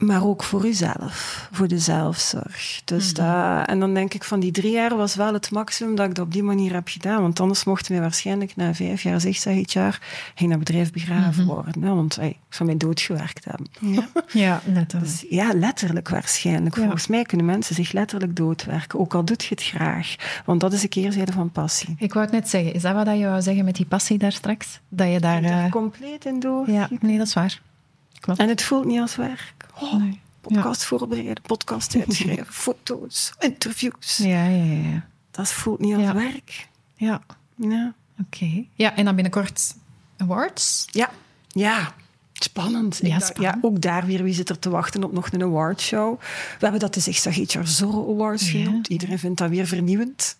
Maar 0.00 0.26
ook 0.26 0.42
voor 0.42 0.66
uzelf, 0.66 1.48
voor 1.52 1.68
de 1.68 1.78
zelfzorg. 1.78 2.80
Dus 2.84 3.14
dat, 3.14 3.66
en 3.66 3.80
dan 3.80 3.94
denk 3.94 4.14
ik 4.14 4.24
van 4.24 4.40
die 4.40 4.52
drie 4.52 4.72
jaar 4.72 4.96
was 4.96 5.14
wel 5.14 5.32
het 5.32 5.50
maximum 5.50 5.94
dat 5.94 6.06
ik 6.08 6.14
dat 6.14 6.24
op 6.24 6.32
die 6.32 6.42
manier 6.42 6.72
heb 6.72 6.88
gedaan. 6.88 7.22
Want 7.22 7.40
anders 7.40 7.64
mochten 7.64 7.92
wij 7.92 8.00
waarschijnlijk 8.00 8.56
na 8.56 8.74
vijf 8.74 9.02
jaar, 9.02 9.20
zeg 9.20 9.44
het 9.44 9.72
jaar, 9.72 10.00
ging 10.34 10.50
dat 10.50 10.58
bedrijf 10.58 10.92
begraven 10.92 11.46
worden. 11.46 11.82
Hè? 11.82 11.94
Want 11.94 12.16
hey, 12.16 12.28
ik 12.28 12.54
zou 12.54 12.68
mij 12.68 12.78
doodgewerkt 12.78 13.44
hebben. 13.44 13.66
Ja, 14.32 14.60
letterlijk. 14.66 15.10
Dus 15.10 15.26
ja, 15.28 15.52
letterlijk 15.54 16.08
waarschijnlijk. 16.08 16.74
Ja. 16.74 16.82
Volgens 16.82 17.06
mij 17.06 17.22
kunnen 17.22 17.46
mensen 17.46 17.74
zich 17.74 17.92
letterlijk 17.92 18.36
doodwerken, 18.36 18.98
ook 18.98 19.14
al 19.14 19.24
doet 19.24 19.44
je 19.44 19.54
het 19.54 19.64
graag. 19.64 20.14
Want 20.44 20.60
dat 20.60 20.72
is 20.72 20.82
een 20.82 20.88
keerzijde 20.88 21.32
van 21.32 21.50
passie. 21.50 21.94
Ik 21.98 22.12
wou 22.12 22.24
het 22.24 22.34
net 22.34 22.48
zeggen. 22.48 22.74
Is 22.74 22.82
dat 22.82 22.94
wat 22.94 23.18
je 23.18 23.24
wou 23.24 23.42
zeggen 23.42 23.64
met 23.64 23.76
die 23.76 23.86
passie 23.86 24.18
daar 24.18 24.32
straks? 24.32 24.80
Dat 24.88 25.12
je 25.12 25.20
daar... 25.20 25.42
Eh, 25.42 25.70
compleet 25.70 26.24
in 26.24 26.40
door. 26.40 26.70
Ja, 26.70 26.88
nee, 27.00 27.18
dat 27.18 27.26
is 27.26 27.34
waar. 27.34 27.60
Klopt. 28.20 28.40
En 28.40 28.48
het 28.48 28.62
voelt 28.62 28.84
niet 28.84 29.00
als 29.00 29.16
werk. 29.16 29.59
Oh, 29.80 29.94
Nee. 29.94 30.20
Podcast 30.40 30.84
voorbereiden, 30.84 31.42
podcast 31.42 31.96
uitschrijven, 31.96 32.46
foto's, 32.66 33.32
interviews. 33.38 34.16
Ja, 34.16 34.44
ja, 34.46 34.64
ja. 34.90 35.06
Dat 35.30 35.48
voelt 35.52 35.80
niet 35.80 35.94
als 35.94 36.12
werk. 36.12 36.68
Ja, 36.96 37.20
Ja. 37.54 37.94
oké. 38.20 38.64
Ja, 38.74 38.96
en 38.96 39.04
dan 39.04 39.14
binnenkort 39.14 39.74
awards. 40.16 40.86
Ja. 40.90 41.10
ja. 41.48 41.92
Spannend. 42.32 42.98
Ja, 43.02 43.18
spannend. 43.18 43.54
ja, 43.54 43.58
ook 43.68 43.80
daar 43.80 44.06
weer, 44.06 44.22
wie 44.22 44.34
zit 44.34 44.48
er 44.48 44.58
te 44.58 44.70
wachten 44.70 45.04
op 45.04 45.12
nog 45.12 45.32
een 45.32 45.42
awardshow? 45.42 46.20
We 46.20 46.26
hebben 46.58 46.80
dat 46.80 46.94
de 46.94 47.00
Zigzag 47.00 47.34
HR 47.34 47.60
Zorro 47.64 48.12
Awards 48.14 48.50
Ja. 48.52 48.64
genoemd. 48.64 48.88
Iedereen 48.88 49.18
vindt 49.18 49.38
dat 49.38 49.50
weer 49.50 49.66
vernieuwend. 49.66 50.36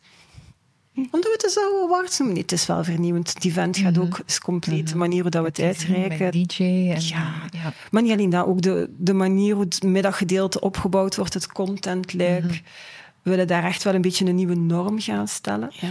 Omdat 0.94 1.22
we 1.22 1.30
het 1.32 1.40
de 1.40 1.48
Zorro 1.50 1.84
Awards 1.84 2.18
noemen. 2.18 2.34
Nee, 2.36 2.44
het 2.44 2.52
is 2.52 2.66
wel 2.66 2.84
vernieuwend. 2.84 3.34
Het 3.34 3.44
event 3.44 3.76
gaat 3.76 3.98
ook, 3.98 4.20
is 4.26 4.38
compleet 4.40 4.88
de 4.88 4.96
manier 4.96 5.22
hoe 5.22 5.30
dat 5.30 5.42
we 5.42 5.48
het 5.48 5.60
uitreiken. 5.60 6.18
Met 6.24 6.32
DJ 6.32 6.62
en... 6.62 7.00
Ja. 7.00 7.32
ja. 7.50 7.72
Maar 7.90 8.02
niet 8.02 8.12
alleen 8.12 8.30
dat, 8.30 8.46
ook 8.46 8.62
de, 8.62 8.90
de 8.98 9.12
manier 9.14 9.54
hoe 9.54 9.64
het 9.64 9.82
middaggedeelte 9.82 10.60
opgebouwd 10.60 11.16
wordt, 11.16 11.34
het 11.34 11.52
contentluik. 11.52 12.62
We 13.22 13.30
willen 13.30 13.46
daar 13.46 13.64
echt 13.64 13.82
wel 13.82 13.94
een 13.94 14.00
beetje 14.00 14.26
een 14.26 14.34
nieuwe 14.34 14.54
norm 14.54 15.00
gaan 15.00 15.28
stellen. 15.28 15.70
Ja. 15.72 15.88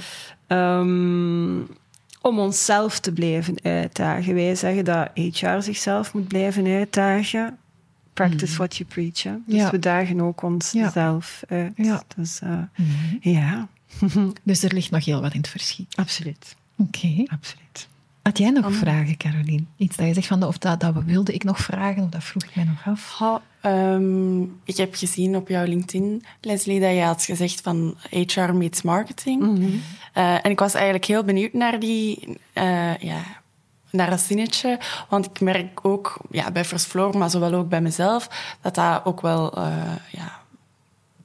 Ehm, 0.47 1.59
om 2.21 2.39
onszelf 2.39 2.99
te 2.99 3.11
blijven 3.13 3.55
uitdagen. 3.63 4.33
Wij 4.33 4.55
zeggen 4.55 4.85
dat 4.85 5.09
HR 5.13 5.59
zichzelf 5.59 6.13
moet 6.13 6.27
blijven 6.27 6.65
uitdagen. 6.65 7.57
Practice 8.13 8.57
what 8.57 8.75
you 8.75 8.89
preach. 8.89 9.23
Hè? 9.23 9.31
Dus 9.45 9.55
Ja. 9.55 9.69
we 9.71 9.79
dagen 9.79 10.21
ook 10.21 10.41
onszelf 10.41 11.41
uit. 11.47 11.71
Ja. 11.75 12.03
Dus 12.15 12.39
uh, 12.43 12.61
ja, 13.19 13.67
Dus 14.43 14.63
er 14.63 14.73
ligt 14.73 14.91
nog 14.91 15.05
heel 15.05 15.21
wat 15.21 15.33
in 15.33 15.39
het 15.39 15.49
verschiet. 15.49 15.95
absoluut. 15.95 16.55
Oké. 16.77 17.23
absoluut. 17.27 17.87
Had 18.21 18.37
jij 18.37 18.49
nog 18.49 18.73
vragen, 18.73 19.17
Caroline? 19.17 19.63
Iets 19.77 19.95
dat 19.95 20.07
je 20.07 20.13
zegt 20.13 20.27
van, 20.27 20.43
of 20.43 20.57
dat, 20.57 20.79
dat 20.79 21.03
wilde 21.05 21.33
ik 21.33 21.43
nog 21.43 21.59
vragen, 21.59 22.03
of 22.03 22.09
dat 22.09 22.23
vroeg 22.23 22.43
ik 22.43 22.55
mij 22.55 22.63
nog 22.63 22.87
af? 22.87 23.41
Ehm, 23.61 24.41
ik 24.41 24.77
heb 24.77 24.95
gezien 24.95 25.35
op 25.35 25.47
jouw 25.47 25.65
LinkedIn, 25.65 26.23
Leslie, 26.41 26.79
dat 26.79 26.91
je 26.93 27.01
had 27.01 27.23
gezegd 27.23 27.61
van 27.61 27.95
HR 28.09 28.53
meets 28.53 28.81
marketing. 28.81 29.41
Eh, 30.13 30.45
en 30.45 30.51
ik 30.51 30.59
was 30.59 30.73
eigenlijk 30.73 31.05
heel 31.05 31.23
benieuwd 31.23 31.53
naar 31.53 31.79
die, 31.79 32.37
eh, 32.53 32.97
ja, 32.97 33.21
naar 33.89 34.09
dat 34.09 34.19
zinnetje. 34.19 34.79
Want 35.09 35.25
ik 35.25 35.39
merk 35.39 35.85
ook 35.85 36.17
ja, 36.31 36.51
bij 36.51 36.65
First 36.65 36.85
Floor, 36.85 37.17
maar 37.17 37.29
zowel 37.29 37.53
ook 37.53 37.69
bij 37.69 37.81
mezelf, 37.81 38.29
dat 38.61 38.75
dat 38.75 39.05
ook 39.05 39.21
wel 39.21 39.57
eh, 39.57 39.95
ja, 40.11 40.38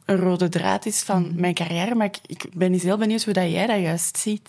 een 0.05 0.17
rode 0.17 0.49
draad 0.49 0.87
is 0.87 1.03
van 1.03 1.33
mijn 1.37 1.55
carrière. 1.55 1.95
Maar 1.95 2.07
ik, 2.07 2.19
ik 2.27 2.45
ben 2.55 2.73
eens 2.73 2.83
heel 2.83 2.99
benieuwd 2.99 3.25
hoe 3.25 3.33
dat 3.35 3.51
jij 3.51 3.67
dat 3.67 3.81
juist 3.81 4.19
ziet. 4.19 4.49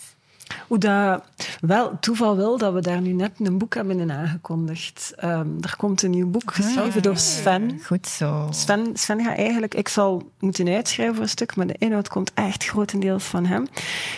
Hoe 0.67 0.77
dat, 0.77 1.23
wel, 1.61 1.97
toeval 1.99 2.35
wil 2.35 2.57
dat 2.57 2.73
we 2.73 2.81
daar 2.81 3.01
nu 3.01 3.11
net 3.13 3.31
een 3.39 3.57
boek 3.57 3.73
hebben 3.75 3.99
in 3.99 4.11
aangekondigd. 4.11 5.13
Ehm, 5.15 5.47
er 5.61 5.75
komt 5.77 6.01
een 6.01 6.09
nieuw 6.11 6.27
boek 6.29 6.53
geschreven 6.53 7.01
door 7.01 7.17
Sven. 7.17 7.79
Goed 7.85 8.07
zo. 8.07 8.47
Sven, 8.51 8.89
Sven 8.93 9.23
gaat 9.23 9.37
eigenlijk, 9.37 9.73
ik 9.75 9.87
zal 9.87 10.31
moeten 10.39 10.67
uitschrijven 10.67 11.15
voor 11.15 11.23
een 11.23 11.29
stuk, 11.29 11.55
maar 11.55 11.67
de 11.67 11.75
inhoud 11.77 12.07
komt 12.07 12.31
echt 12.33 12.65
grotendeels 12.65 13.23
van 13.23 13.45
hem. 13.45 13.67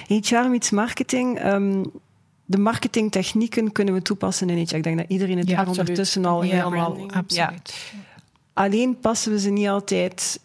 HR 0.08 0.50
meets 0.50 0.70
marketing. 0.70 1.40
ehm, 1.40 1.84
de 2.46 2.58
marketingtechnieken 2.58 3.72
kunnen 3.72 3.94
we 3.94 4.02
toepassen 4.02 4.50
in 4.50 4.58
HR. 4.68 4.76
Ik 4.76 4.84
denk 4.84 4.98
dat 4.98 5.06
iedereen 5.10 5.38
het 5.38 5.48
Ja, 5.50 5.56
daar 5.58 5.68
ondertussen 5.68 6.26
al 6.26 6.44
Ja, 6.44 6.50
helemaal... 6.50 6.92
branding. 6.92 7.14
Absoluut. 7.14 7.94
Alleen 8.54 9.00
passen 9.00 9.32
we 9.32 9.40
ze 9.40 9.50
niet 9.50 9.68
altijd 9.68 10.40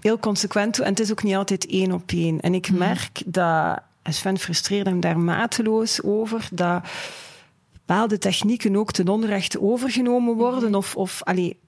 heel 0.00 0.18
consequent 0.18 0.74
toe. 0.74 0.84
En 0.84 0.90
het 0.90 1.00
is 1.00 1.10
ook 1.10 1.22
niet 1.22 1.34
altijd 1.34 1.66
één 1.66 1.92
op 1.92 2.10
één. 2.10 2.40
En 2.40 2.54
ik 2.54 2.70
merk 2.70 3.22
dat, 3.26 3.78
en 4.02 4.12
Sven 4.12 4.38
frustreert 4.38 4.86
hem 4.86 5.00
daar 5.00 5.18
mateloos 5.18 6.02
over, 6.02 6.48
dat 6.52 6.84
bepaalde 7.72 8.18
technieken 8.18 8.76
ook 8.76 8.92
ten 8.92 9.08
onrechte 9.08 9.60
overgenomen 9.60 10.34
worden. 10.34 10.74
Of, 10.74 10.96
of 10.96 11.22
allee, 11.22 11.58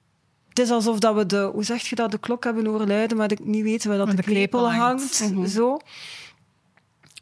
het 0.49 0.59
is 0.59 0.69
alsof 0.69 0.99
dat 0.99 1.15
we 1.15 1.25
de, 1.25 1.49
hoe 1.53 1.63
zeg 1.63 1.81
je 1.81 1.95
dat, 1.95 2.11
de 2.11 2.17
klok 2.17 2.43
hebben 2.43 2.65
horen 2.65 2.87
luiden, 2.87 3.17
maar 3.17 3.31
niet 3.43 3.63
weten 3.63 3.89
waar 3.89 3.97
dat 3.97 4.09
de, 4.09 4.15
de 4.15 4.23
klepel 4.23 4.71
hangt. 4.71 5.19
hangt. 5.19 5.49
Zo. 5.49 5.79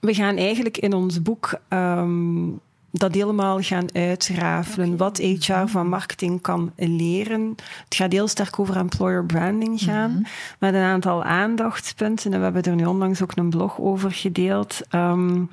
We 0.01 0.13
gaan 0.13 0.37
eigenlijk 0.37 0.77
in 0.77 0.93
ons 0.93 1.21
boek 1.21 1.59
ehm, 1.67 2.49
dat 2.91 3.13
helemaal 3.13 3.61
gaan 3.61 3.95
uitrafelen. 3.95 4.97
Wat 4.97 5.17
HR 5.17 5.65
van 5.65 5.89
marketing 5.89 6.41
kan 6.41 6.71
leren. 6.75 7.55
Het 7.83 7.95
gaat 7.95 8.11
heel 8.11 8.27
sterk 8.27 8.59
over 8.59 8.77
employer 8.77 9.25
branding 9.25 9.79
gaan. 9.81 10.27
Met 10.59 10.73
een 10.73 10.81
aantal 10.81 11.23
aandachtspunten. 11.23 12.33
En 12.33 12.37
we 12.37 12.43
hebben 12.43 12.63
er 12.63 12.75
nu 12.75 12.85
onlangs 12.85 13.21
ook 13.21 13.35
een 13.35 13.49
blog 13.49 13.79
over 13.79 14.11
gedeeld. 14.11 14.81
Ehm, 14.89 15.43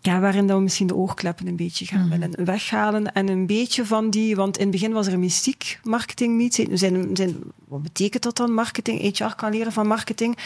ja, 0.00 0.20
waarin 0.20 0.46
dat 0.46 0.56
we 0.56 0.62
misschien 0.62 0.86
de 0.86 0.96
oogkleppen 0.96 1.46
een 1.46 1.56
beetje 1.56 1.86
gaan 1.86 2.08
willen 2.08 2.44
weghalen. 2.44 3.12
En 3.12 3.28
een 3.28 3.46
beetje 3.46 3.84
van 3.86 4.10
die... 4.10 4.36
Want 4.36 4.56
in 4.56 4.62
het 4.62 4.70
begin 4.70 4.92
was 4.92 5.06
er 5.06 5.18
mystiek 5.18 5.80
marketing 5.82 6.36
meets. 6.36 6.60
Zijn, 6.72 7.16
zijn, 7.16 7.36
wat 7.68 7.82
betekent 7.82 8.22
dat 8.22 8.36
dan, 8.36 8.52
marketing? 8.52 9.18
HR 9.18 9.34
kan 9.36 9.50
leren 9.50 9.72
van 9.72 9.86
marketing. 9.86 10.38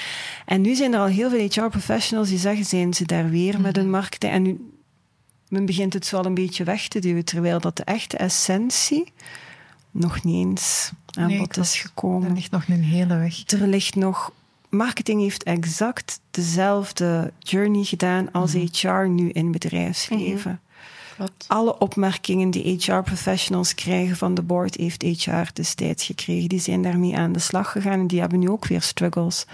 En 0.47 0.61
nu 0.61 0.75
zijn 0.75 0.93
er 0.93 1.01
al 1.01 1.07
heel 1.07 1.31
veel 1.31 1.49
HR-professionals 1.49 2.29
die 2.29 2.39
zeggen, 2.39 2.65
zijn 2.65 2.95
ze 2.95 3.05
daar 3.05 3.31
weer 3.31 3.61
met 3.61 3.77
hun 3.77 3.91
marketing? 3.91 4.33
En 4.33 4.43
nu 4.43 4.70
men 5.51 5.67
begint 5.67 5.93
het 5.93 6.07
zo 6.07 6.17
al 6.17 6.27
een 6.27 6.35
beetje 6.35 6.65
weg 6.65 6.89
te 6.89 6.99
duwen, 6.99 7.25
terwijl 7.25 7.61
dat 7.61 7.77
de 7.77 7.85
echte 7.85 8.17
essentie 8.17 9.13
nog 9.91 10.25
niet 10.25 10.47
eens 10.47 10.93
aan 11.11 11.27
Nee, 11.27 11.39
bod 11.39 11.57
is 11.57 11.81
gekomen. 11.81 12.29
Er 12.29 12.35
ligt 12.35 12.51
nog 12.51 12.69
een 12.69 12.83
hele 12.83 13.17
weg. 13.17 13.51
Er 13.51 13.67
ligt 13.67 13.95
nog. 13.95 14.33
Marketing 14.69 15.21
heeft 15.21 15.43
exact 15.43 16.21
dezelfde 16.31 17.33
journey 17.39 17.85
gedaan 17.85 18.33
als 18.33 18.53
HR 18.53 19.09
nu 19.09 19.31
in 19.31 19.53
bedrijfsleven. 19.53 20.61
Klopt. 21.17 21.45
Alle 21.49 21.79
opmerkingen 21.79 22.51
die 22.51 22.79
HR-professionals 22.79 23.75
krijgen 23.75 24.17
van 24.17 24.35
de 24.35 24.43
board, 24.43 24.77
heeft 24.77 25.03
HR 25.03 25.53
destijds 25.53 26.05
gekregen. 26.05 26.49
Die 26.49 26.61
zijn 26.61 26.83
daarmee 26.83 27.17
aan 27.17 27.33
de 27.33 27.39
slag 27.39 27.73
gegaan 27.73 28.01
en 28.01 28.07
die 28.07 28.21
hebben 28.21 28.39
nu 28.39 28.49
ook 28.49 28.67
weer 28.67 28.83
struggles. 28.83 29.47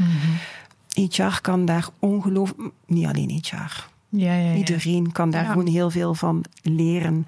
HR 0.95 1.41
kan 1.43 1.65
daar 1.65 1.89
ongelooflijk... 1.99 2.71
Niet 2.87 3.07
alleen 3.07 3.41
HR. 3.43 3.95
Ja, 4.09 4.33
ja, 4.35 4.51
ja. 4.51 4.55
Iedereen 4.57 5.13
kan 5.13 5.31
daar 5.31 5.43
Ja. 5.45 5.51
gewoon 5.51 5.67
heel 5.67 5.91
veel 5.91 6.15
van 6.15 6.45
leren. 6.63 7.27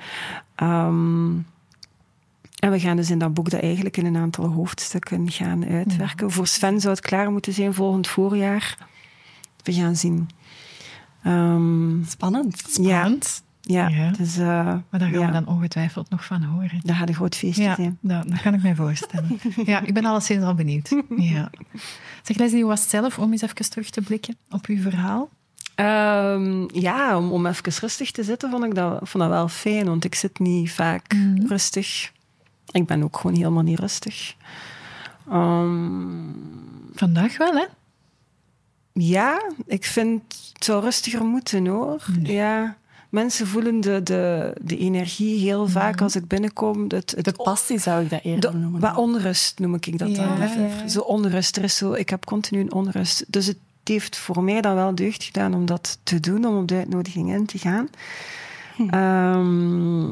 Ehm, 0.54 1.30
en 2.58 2.70
we 2.70 2.80
gaan 2.80 2.96
dus 2.96 3.10
in 3.10 3.18
dat 3.18 3.34
boek 3.34 3.50
dat 3.50 3.60
eigenlijk 3.60 3.96
in 3.96 4.06
een 4.06 4.16
aantal 4.16 4.46
hoofdstukken 4.48 5.30
gaan 5.30 5.64
uitwerken. 5.66 6.30
Voor 6.30 6.46
Sven 6.46 6.80
zou 6.80 6.94
het 6.94 7.04
klaar 7.04 7.30
moeten 7.30 7.52
zijn 7.52 7.74
volgend 7.74 8.06
voorjaar. 8.08 8.76
We 9.62 9.72
gaan 9.72 9.96
zien. 9.96 10.28
Ehm, 11.22 12.04
Spannend. 12.04 12.58
Spannend. 12.68 13.42
ja, 13.60 13.88
Ja. 13.88 14.10
dus 14.10 14.36
eh, 14.36 14.46
Maar 14.46 14.84
daar 14.90 15.00
gaan 15.00 15.20
ja, 15.20 15.26
we 15.26 15.32
dan 15.32 15.46
ongetwijfeld 15.46 16.10
nog 16.10 16.24
van 16.24 16.42
horen. 16.42 16.80
dat 16.82 16.96
gaat 16.96 17.08
een 17.08 17.14
groot 17.14 17.36
feestje 17.36 17.62
Ja, 17.62 17.74
zijn. 17.74 17.98
dat, 18.00 18.28
dat 18.28 18.40
kan 18.40 18.54
ik 18.54 18.62
mij 18.62 18.74
voorstellen. 18.74 19.38
ja, 19.64 19.80
ik 19.80 19.94
ben 19.94 20.04
alleszins 20.04 20.44
al 20.44 20.54
benieuwd. 20.54 21.02
Ja. 21.16 21.50
Zeg 22.22 22.36
Leslie, 22.36 22.60
hoe 22.60 22.70
was 22.70 22.80
het 22.80 22.90
zelf 22.90 23.18
om 23.18 23.32
eens 23.32 23.42
even 23.42 23.70
terug 23.70 23.90
te 23.90 24.00
blikken 24.02 24.36
op 24.50 24.66
uw 24.66 24.80
verhaal? 24.80 25.28
Ehm, 25.78 26.66
ja, 26.80 27.18
om, 27.18 27.32
om 27.32 27.46
even 27.46 27.72
rustig 27.80 28.10
te 28.10 28.22
zitten 28.24 28.50
vond 28.50 28.64
ik 28.64 28.74
dat, 28.74 28.98
vond 29.02 29.22
dat 29.24 29.32
wel 29.32 29.48
fijn, 29.48 29.84
want 29.86 30.04
ik 30.04 30.14
zit 30.14 30.38
niet 30.38 30.72
vaak 30.72 31.14
rustig. 31.46 32.12
Ik 32.70 32.86
ben 32.86 33.02
ook 33.02 33.16
gewoon 33.16 33.36
helemaal 33.36 33.62
niet 33.62 33.78
rustig. 33.78 34.34
Ehm, 35.30 36.30
Vandaag 36.94 37.36
wel, 37.36 37.52
hè? 37.54 37.64
Ja, 38.92 39.42
ik 39.66 39.84
vind 39.84 40.22
het 40.52 40.64
zou 40.64 40.82
rustiger 40.82 41.24
moeten 41.24 41.66
hoor. 41.66 42.02
Ja, 42.22 42.76
mensen 43.08 43.46
voelen 43.46 43.80
de, 43.80 44.02
de, 44.02 44.52
de 44.62 44.78
energie 44.78 45.38
heel 45.40 45.68
vaak 45.68 46.00
als 46.00 46.16
ik 46.16 46.26
binnenkom. 46.28 46.84
Het, 46.88 47.10
het, 47.16 47.24
De 47.24 47.32
passie 47.32 47.78
zou 47.78 48.02
ik 48.04 48.10
dat 48.10 48.20
eerder 48.22 48.50
de- 48.52 48.56
noemen. 48.56 48.80
wat 48.80 48.96
onrust 48.96 49.58
noem 49.58 49.74
ik 49.74 49.98
dat 49.98 50.16
Ja, 50.16 50.36
dan. 50.36 50.48
ja. 50.62 50.88
Zo 50.88 51.00
onrust, 51.00 51.56
er 51.56 51.64
is 51.64 51.76
zo, 51.76 51.92
ik 51.92 52.08
heb 52.08 52.24
continu 52.24 52.60
een 52.60 52.72
onrust. 52.72 53.24
Dus 53.28 53.46
het 53.46 53.58
heeft 53.88 54.16
voor 54.16 54.42
mij 54.42 54.60
dan 54.60 54.74
wel 54.74 54.94
deugd 54.94 55.24
gedaan 55.24 55.54
om 55.54 55.66
dat 55.66 55.98
te 56.02 56.20
doen, 56.20 56.44
om 56.44 56.56
op 56.58 56.68
de 56.68 56.74
uitnodiging 56.74 57.32
in 57.32 57.46
te 57.46 57.58
gaan. 57.58 57.88
Ehm, 58.90 60.10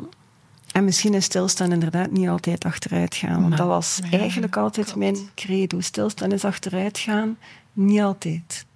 en 0.72 0.84
misschien 0.84 1.14
is 1.14 1.24
stilstaan 1.24 1.72
inderdaad 1.72 2.10
niet 2.10 2.28
altijd 2.28 2.64
achteruit 2.64 3.14
gaan. 3.14 3.42
Want 3.42 3.56
dat 3.56 3.66
was 3.66 3.98
ja, 4.10 4.18
eigenlijk 4.18 4.56
altijd 4.56 4.96
mijn 4.96 5.16
credo. 5.34 5.80
Stilstaan 5.80 6.32
is 6.32 6.44
achteruit 6.44 6.98
gaan. 6.98 7.38
Niet 7.72 8.00
altijd. 8.00 8.66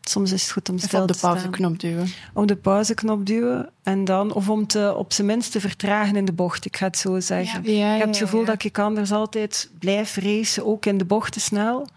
Soms 0.00 0.32
is 0.32 0.42
het 0.42 0.50
goed 0.50 0.68
om 0.68 0.74
Even 0.74 0.88
stil 0.88 1.00
op 1.00 1.06
te 1.06 1.12
de 1.12 1.18
pauzeknop 1.20 1.80
duwen. 1.80 2.08
op 2.32 2.46
de 2.46 2.56
pauzeknop 2.56 3.26
duwen 3.26 3.70
en 3.82 4.04
dan, 4.04 4.32
of 4.32 4.48
om 4.48 4.66
te, 4.66 4.94
op 4.96 5.12
zijn 5.12 5.26
minst 5.26 5.52
te 5.52 5.60
vertragen 5.60 6.16
in 6.16 6.24
de 6.24 6.32
bocht, 6.32 6.64
ik 6.64 6.76
ga 6.76 6.86
het 6.86 6.98
zo 6.98 7.20
zeggen. 7.20 7.62
Ja, 7.64 7.70
ja, 7.70 7.92
ik 7.92 7.98
heb 7.98 8.08
het 8.08 8.16
gevoel 8.16 8.44
dat 8.44 8.64
ik 8.64 8.78
anders 8.78 9.12
altijd 9.12 9.70
blijf 9.78 10.16
racen, 10.16 10.66
ook 10.66 10.86
in 10.86 10.98
de 10.98 11.04
bochten 11.04 11.40
snel. 11.40 11.88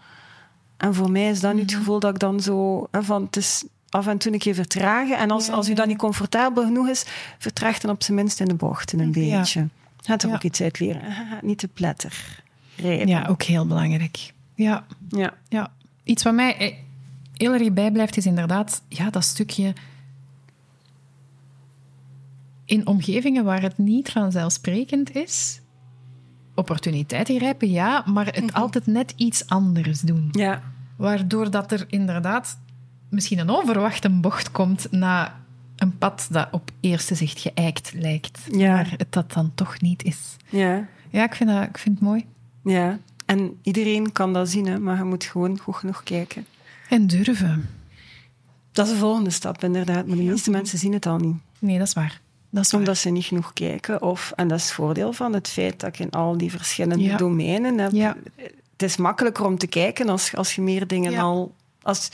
En 0.82 0.94
voor 0.94 1.10
mij 1.10 1.28
is 1.30 1.40
dat 1.40 1.50
nu 1.54 1.60
Mhm. 1.60 1.66
het 1.68 1.76
gevoel 1.78 2.00
dat 2.00 2.12
ik 2.14 2.18
dan 2.18 2.40
zo, 2.40 2.88
van 2.92 3.22
het 3.22 3.36
is 3.36 3.64
af 3.88 4.06
en 4.06 4.18
toe 4.18 4.32
een 4.32 4.38
keer 4.38 4.54
vertragen. 4.54 5.18
En 5.18 5.30
als, 5.30 5.48
als 5.50 5.68
u 5.68 5.74
dan 5.74 5.88
niet 5.88 5.96
comfortabel 5.98 6.64
genoeg 6.64 6.88
is, 6.88 7.04
vertraag 7.38 7.78
dan 7.78 7.90
op 7.90 8.02
zijn 8.02 8.16
minst 8.16 8.40
in 8.40 8.46
de 8.46 8.54
bochten 8.54 8.98
een 9.00 9.12
beetje. 9.12 9.68
Gaat 10.04 10.22
er 10.22 10.28
Ja. 10.28 10.34
ook 10.34 10.42
iets 10.42 10.60
uit 10.62 10.78
leren. 10.80 11.02
Niet 11.42 11.58
te 11.58 11.68
pletter 11.68 12.42
rijden. 12.76 13.06
Ja, 13.08 13.26
ook 13.26 13.42
heel 13.42 13.66
belangrijk. 13.66 14.32
Ja, 14.54 14.84
Ja. 15.08 15.34
ja. 15.48 15.72
Iets 16.04 16.22
wat 16.22 16.34
mij 16.34 16.56
eh, 16.56 16.74
heel 17.36 17.52
erg 17.52 17.72
bijblijft 17.72 18.16
is 18.16 18.26
inderdaad 18.26 18.82
ja, 18.88 19.10
dat 19.10 19.24
stukje 19.24 19.72
in 22.64 22.86
omgevingen 22.86 23.44
waar 23.44 23.62
het 23.62 23.78
niet 23.78 24.10
vanzelfsprekend 24.10 25.14
is, 25.14 25.60
opportuniteiten 26.54 27.36
grijpen, 27.36 27.70
ja, 27.70 28.04
maar 28.06 28.26
het 28.26 28.52
altijd 28.52 28.86
net 28.86 29.12
iets 29.16 29.46
anders 29.46 30.00
doen. 30.00 30.28
Ja. 30.32 30.62
Waardoor 31.02 31.50
dat 31.50 31.72
er 31.72 31.84
inderdaad 31.88 32.58
misschien 33.08 33.38
een 33.38 33.50
onverwachte 33.50 34.10
bocht 34.10 34.50
komt 34.50 34.86
na 34.90 35.40
een 35.76 35.98
pad 35.98 36.26
dat 36.30 36.48
op 36.50 36.70
eerste 36.80 37.14
zicht 37.14 37.38
geëikt 37.40 37.92
lijkt, 37.94 38.38
Ja. 38.50 38.72
maar 38.74 38.94
het 38.96 39.12
dat 39.12 39.32
dan 39.32 39.52
toch 39.54 39.80
niet 39.80 40.02
is. 40.04 40.36
Ja. 40.48 40.86
Ja, 41.10 41.24
ik 41.24 41.34
vind, 41.34 41.50
dat, 41.50 41.62
ik 41.62 41.78
vind 41.78 41.94
het 41.98 42.04
mooi. 42.08 42.24
ja. 42.64 42.98
En 43.26 43.58
iedereen 43.62 44.12
kan 44.12 44.32
dat 44.32 44.48
zien, 44.48 44.66
hè, 44.66 44.78
maar 44.78 44.96
je 44.96 45.04
moet 45.04 45.24
gewoon 45.24 45.58
goed 45.58 45.76
genoeg 45.76 46.02
kijken. 46.02 46.46
En 46.88 47.06
durven. 47.06 47.68
Dat 48.72 48.86
is 48.86 48.92
de 48.92 48.98
volgende 48.98 49.30
stap, 49.30 49.64
inderdaad. 49.64 50.06
Maar 50.06 50.16
de 50.16 50.22
meeste 50.22 50.50
mensen 50.50 50.78
zien 50.78 50.92
het 50.92 51.06
al 51.06 51.18
niet. 51.18 51.36
Nee, 51.58 51.78
dat 51.78 51.86
is 51.86 51.92
waar. 51.92 52.20
Dat 52.50 52.64
is 52.64 52.70
waar. 52.70 52.80
Omdat 52.80 52.96
ze 52.98 53.10
niet 53.10 53.24
genoeg 53.24 53.52
kijken. 53.52 54.02
Of, 54.02 54.32
en 54.36 54.48
dat 54.48 54.58
is 54.58 54.64
het 54.64 54.72
voordeel 54.74 55.12
van 55.12 55.32
het 55.32 55.48
feit 55.48 55.80
dat 55.80 55.88
ik 55.88 55.98
in 55.98 56.10
al 56.10 56.36
die 56.36 56.50
verschillende 56.50 57.04
Ja. 57.04 57.16
domeinen 57.16 57.78
heb. 57.78 57.92
Ja. 57.92 58.16
Het 58.82 58.90
is 58.90 58.96
makkelijker 58.96 59.44
om 59.44 59.58
te 59.58 59.66
kijken 59.66 60.08
als, 60.08 60.34
als 60.36 60.54
je 60.54 60.60
meer 60.60 60.86
dingen 60.86 61.12
Ja. 61.12 61.20
al... 61.20 61.54
Als, 61.82 62.08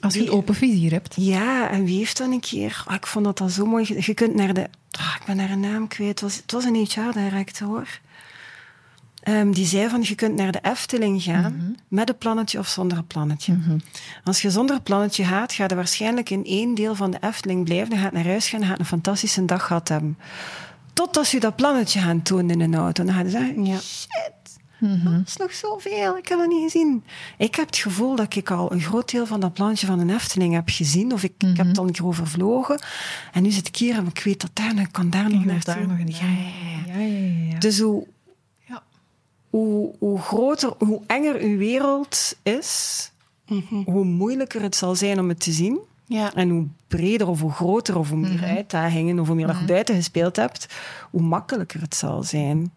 Als 0.00 0.14
je 0.14 0.20
een 0.20 0.30
open 0.30 0.54
vizier 0.54 0.90
hebt. 0.90 1.14
Ja, 1.18 1.70
en 1.70 1.84
wie 1.84 1.98
heeft 1.98 2.18
dan 2.18 2.32
een 2.32 2.40
keer... 2.40 2.82
ah, 2.86 2.94
ik 2.94 3.06
vond 3.06 3.24
dat 3.24 3.40
al 3.40 3.48
zo 3.48 3.66
mooi. 3.66 3.84
Je 3.88 4.02
je 4.06 4.14
kunt 4.14 4.34
naar 4.34 4.54
de... 4.54 4.68
ah, 4.90 5.14
ik 5.20 5.26
ben 5.26 5.38
haar 5.38 5.58
naam 5.58 5.88
kwijt. 5.88 6.08
Het 6.10 6.20
was, 6.20 6.36
het 6.36 6.52
was 6.52 6.64
een 6.64 6.74
HR-director, 6.74 7.66
hoor. 7.68 7.88
Ehm, 9.22 9.50
die 9.50 9.66
zei 9.66 9.88
van, 9.88 10.00
je 10.02 10.14
kunt 10.14 10.34
naar 10.36 10.52
de 10.52 10.58
Efteling 10.62 11.22
gaan 11.22 11.76
met 11.88 12.08
een 12.08 12.18
plannetje 12.18 12.58
of 12.58 12.68
zonder 12.68 12.98
een 12.98 13.06
plannetje. 13.06 13.56
Als 14.24 14.42
je 14.42 14.50
zonder 14.50 14.76
een 14.76 14.82
plannetje 14.82 15.24
gaat, 15.24 15.52
ga 15.52 15.64
je 15.68 15.74
waarschijnlijk 15.74 16.30
in 16.30 16.44
één 16.44 16.74
deel 16.74 16.94
van 16.94 17.10
de 17.10 17.18
Efteling 17.20 17.64
blijven. 17.64 17.90
Dan 17.90 17.98
gaat 17.98 18.12
naar 18.12 18.26
huis 18.26 18.48
gaan 18.48 18.60
en 18.60 18.66
gaat 18.66 18.78
een 18.78 18.84
fantastische 18.84 19.44
dag 19.44 19.66
gehad 19.66 19.88
hebben. 19.88 20.18
Totdat 20.92 21.30
je 21.30 21.40
dat 21.40 21.56
plannetje 21.56 22.00
gaat 22.00 22.24
tonen 22.24 22.50
in 22.50 22.60
een 22.60 22.74
auto. 22.74 23.04
Dan 23.04 23.14
ga 23.14 23.20
je 23.20 23.30
zeggen, 23.30 23.64
Ja. 23.66 23.78
shit, 23.80 24.32
dat 24.88 25.26
is 25.26 25.36
nog 25.36 25.52
zoveel, 25.52 26.16
ik 26.16 26.28
heb 26.28 26.38
dat 26.38 26.48
niet 26.48 26.62
gezien. 26.62 27.04
Ik 27.38 27.54
heb 27.54 27.66
het 27.66 27.76
gevoel 27.76 28.16
dat 28.16 28.34
ik 28.36 28.50
al 28.50 28.72
een 28.72 28.80
groot 28.80 29.10
deel 29.10 29.26
van 29.26 29.40
dat 29.40 29.52
plannetje 29.52 29.86
van 29.86 29.98
een 29.98 30.10
Efteling 30.10 30.54
heb 30.54 30.68
gezien. 30.68 31.12
Of 31.12 31.22
ik, 31.22 31.32
ik 31.38 31.56
heb 31.56 31.66
het 31.66 31.78
al 31.78 31.86
een 31.86 31.92
keer 31.92 32.06
overvlogen. 32.06 32.82
En 33.32 33.42
nu 33.42 33.50
zit 33.50 33.68
ik 33.68 33.76
hier 33.76 33.96
en 33.96 34.06
ik 34.06 34.22
weet 34.24 34.40
dat 34.40 34.50
daar, 34.52 34.70
en 34.70 34.78
ik 34.78 34.92
kan 34.92 35.10
daar 35.10 35.22
nog 35.22 35.32
Nog 35.32 35.44
naartoe. 35.44 35.74
daar 35.74 35.86
nog 35.88 35.98
een 35.98 36.08
ja, 36.08 36.94
ja, 36.94 37.00
ja, 37.00 37.52
ja. 37.52 37.58
Dus 37.58 37.80
hoe, 37.80 38.06
Ja. 38.66 38.82
hoe, 39.50 39.94
hoe 39.98 40.18
groter, 40.18 40.72
hoe 40.78 41.00
enger 41.06 41.40
uw 41.40 41.56
wereld 41.58 42.36
is, 42.42 43.10
hoe 43.84 44.04
moeilijker 44.04 44.62
het 44.62 44.76
zal 44.76 44.94
zijn 44.94 45.18
om 45.20 45.28
het 45.28 45.40
te 45.40 45.52
zien. 45.52 45.78
Ja. 46.06 46.34
En 46.34 46.48
hoe 46.48 46.66
breder 46.86 47.28
of 47.28 47.40
hoe 47.40 47.52
groter 47.52 47.98
of 47.98 48.08
hoe 48.08 48.18
meer 48.18 48.44
uitdagingen 48.44 49.18
of 49.18 49.26
hoe 49.26 49.36
meer 49.36 49.46
dat 49.46 49.58
je 49.58 49.64
buiten 49.64 49.94
gespeeld 49.94 50.36
hebt, 50.36 50.66
hoe 51.10 51.22
makkelijker 51.22 51.80
het 51.80 51.94
zal 51.94 52.22
zijn. 52.22 52.72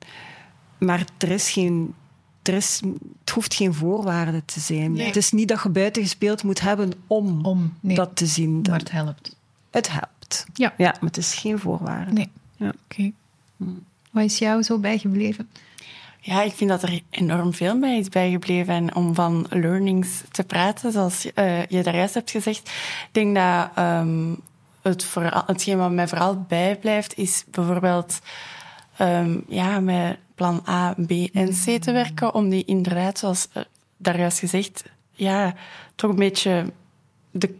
Maar 0.78 1.06
er 1.18 1.32
is 1.32 1.52
geen, 1.52 1.94
er 2.42 2.54
is, 2.54 2.82
het 3.20 3.30
hoeft 3.30 3.54
geen 3.54 3.74
voorwaarde 3.74 4.46
te 4.46 4.60
zijn. 4.60 4.92
Nee. 4.92 5.06
Het 5.06 5.16
is 5.16 5.32
niet 5.32 5.48
dat 5.48 5.64
je 5.64 5.70
buiten 5.70 6.02
gespeeld 6.02 6.44
moet 6.44 6.62
hebben 6.62 6.92
om, 7.08 7.46
Om, 7.46 7.74
nee. 7.80 7.96
dat 7.96 8.16
te 8.16 8.26
zien. 8.26 8.62
Maar 8.70 8.80
het 8.80 8.92
helpt. 8.92 9.36
Het 9.72 9.92
helpt. 9.92 10.46
Ja. 10.54 10.74
Ja, 10.78 10.90
maar 11.00 11.10
het 11.10 11.18
is 11.18 11.36
geen 11.36 11.60
voorwaarde. 11.60 12.12
Nee. 12.12 12.30
Ja. 12.58 12.74
Oké. 12.84 13.12
Wat 14.12 14.24
is 14.24 14.38
jou 14.38 14.64
zo 14.64 14.78
bijgebleven? 14.78 15.50
Ja, 16.26 16.42
ik 16.42 16.54
vind 16.54 16.70
dat 16.70 16.84
er 16.84 17.02
enorm 17.10 17.54
veel 17.54 17.80
bij 17.80 17.98
is 17.98 18.10
bijgebleven. 18.10 18.74
En 18.74 18.96
om 18.96 19.16
van 19.16 19.46
learnings 19.50 20.22
te 20.32 20.44
praten, 20.44 20.92
zoals 20.92 21.34
eh, 21.34 21.66
je 21.66 21.84
daar 21.84 21.96
juist 21.96 22.14
hebt 22.14 22.32
gezegd, 22.32 22.68
ik 22.68 23.10
denk 23.12 23.36
dat 23.36 23.70
ehm, 23.76 24.34
het 24.82 25.04
vooral, 25.04 25.44
hetgeen 25.46 25.78
wat 25.78 25.92
mij 25.92 26.08
vooral 26.08 26.46
bijblijft, 26.48 27.18
is 27.18 27.44
bijvoorbeeld 27.52 28.20
ehm, 28.98 29.38
ja, 29.48 29.80
met 29.80 30.18
plan 30.36 30.64
A, 30.70 30.94
B 31.08 31.12
en 31.34 31.50
C 31.50 31.82
te 31.82 31.92
werken, 31.92 32.34
om 32.34 32.50
die 32.50 32.66
inderdaad, 32.66 33.20
zoals 33.20 33.48
daar 33.98 34.18
juist 34.20 34.40
gezegd, 34.40 34.84
ja, 35.12 35.54
toch 35.96 36.10
een 36.10 36.16
beetje 36.16 36.66
de 37.32 37.56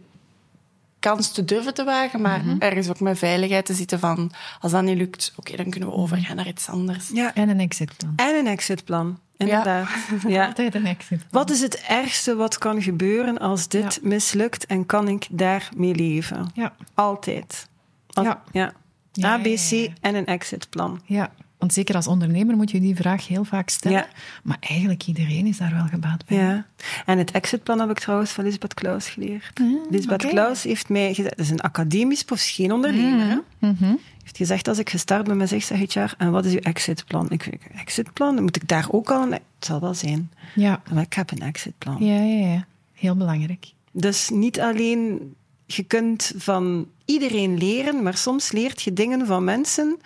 kans 0.98 1.32
te 1.32 1.44
durven 1.44 1.74
te 1.74 1.84
wagen, 1.84 2.20
maar 2.20 2.42
ergens 2.58 2.88
ook 2.88 3.00
met 3.00 3.18
veiligheid 3.18 3.66
te 3.66 3.74
zitten 3.74 3.98
van, 3.98 4.30
als 4.60 4.72
dat 4.72 4.82
niet 4.82 4.96
lukt, 4.96 5.32
oké, 5.36 5.56
dan 5.56 5.70
kunnen 5.70 5.88
we 5.88 5.94
overgaan 5.94 6.36
naar 6.36 6.46
iets 6.48 6.68
anders. 6.68 7.08
Ja. 7.12 7.34
En 7.34 7.48
een 7.48 7.60
exitplan. 7.60 8.12
En 8.16 8.34
een 8.34 8.46
exitplan. 8.46 9.18
Inderdaad. 9.36 9.88
Ja. 10.28 10.46
Altijd 10.46 10.74
een 10.74 10.86
exitplan. 10.86 11.28
Wat 11.30 11.50
is 11.50 11.60
het 11.60 11.74
ergste 11.88 12.34
wat 12.36 12.58
kan 12.58 12.82
gebeuren 12.82 13.38
als 13.38 13.68
dit 13.68 13.98
mislukt 14.02 14.66
en 14.66 14.86
kan 14.86 15.08
ik 15.08 15.26
daarmee 15.30 15.94
leven? 15.94 16.50
Ja. 16.54 16.72
Altijd. 16.94 17.68
Als- 18.12 18.26
Ja. 18.26 18.42
ja. 18.52 18.72
A, 19.24 19.38
B, 19.38 19.44
ja, 19.46 19.54
C 19.56 19.70
ja, 19.70 19.76
ja. 19.76 19.88
en 20.00 20.14
een 20.14 20.26
exitplan. 20.26 21.00
Ja, 21.04 21.32
want 21.58 21.72
zeker 21.72 21.94
als 21.94 22.06
ondernemer 22.06 22.56
moet 22.56 22.70
je 22.70 22.80
die 22.80 22.96
vraag 22.96 23.26
heel 23.28 23.44
vaak 23.44 23.68
stellen. 23.68 23.98
Ja. 23.98 24.08
Maar 24.42 24.56
eigenlijk 24.60 25.06
iedereen 25.06 25.46
is 25.46 25.58
daar 25.58 25.74
wel 25.74 25.86
gebaat 25.86 26.26
bij. 26.26 26.38
Ja. 26.38 26.66
En 27.06 27.18
het 27.18 27.30
exitplan 27.30 27.80
heb 27.80 27.90
ik 27.90 27.98
trouwens 27.98 28.30
van 28.30 28.44
Lisbeth 28.44 28.74
Klaus 28.74 29.08
geleerd. 29.08 29.60
Lisbeth 29.90 30.24
oké. 30.24 30.32
Klaus 30.32 30.62
heeft 30.62 30.88
mij 30.88 31.14
gezegd, 31.14 31.36
dat 31.36 31.46
is 31.46 31.50
een 31.50 31.60
academisch 31.60 32.22
prof, 32.22 32.42
geen 32.42 32.72
ondernemer. 32.72 33.26
hè. 33.26 33.68
Mhm. 33.68 33.94
heeft 34.22 34.36
gezegd 34.36 34.68
als 34.68 34.78
ik 34.78 34.90
gestart 34.90 35.24
ben 35.24 35.36
met 35.36 35.48
zeg 35.48 35.68
HR, 35.68 36.14
en 36.18 36.30
wat 36.30 36.44
is 36.44 36.52
uw 36.52 36.58
exitplan? 36.58 37.30
Ik 37.30 37.58
exitplan, 37.74 38.34
dan 38.34 38.44
moet 38.44 38.56
ik 38.56 38.68
daar 38.68 38.86
ook 38.90 39.10
al 39.10 39.22
een... 39.22 39.32
Het 39.32 39.42
zal 39.58 39.80
wel 39.80 39.94
zijn. 39.94 40.30
Ja. 40.54 40.82
Maar 40.92 41.02
ik 41.02 41.12
heb 41.12 41.30
een 41.30 41.40
exitplan. 41.40 42.04
Ja, 42.04 42.20
ja, 42.20 42.48
ja. 42.52 42.66
Heel 42.94 43.16
belangrijk. 43.16 43.72
Dus 43.92 44.28
niet 44.30 44.60
alleen, 44.60 45.34
je 45.66 45.82
kunt 45.82 46.32
van 46.36 46.86
iedereen 47.04 47.58
leren, 47.58 48.02
maar 48.02 48.16
soms 48.16 48.52
leert 48.52 48.82
je 48.82 48.92
dingen 48.92 49.26
van 49.26 49.44
mensen 49.44 49.96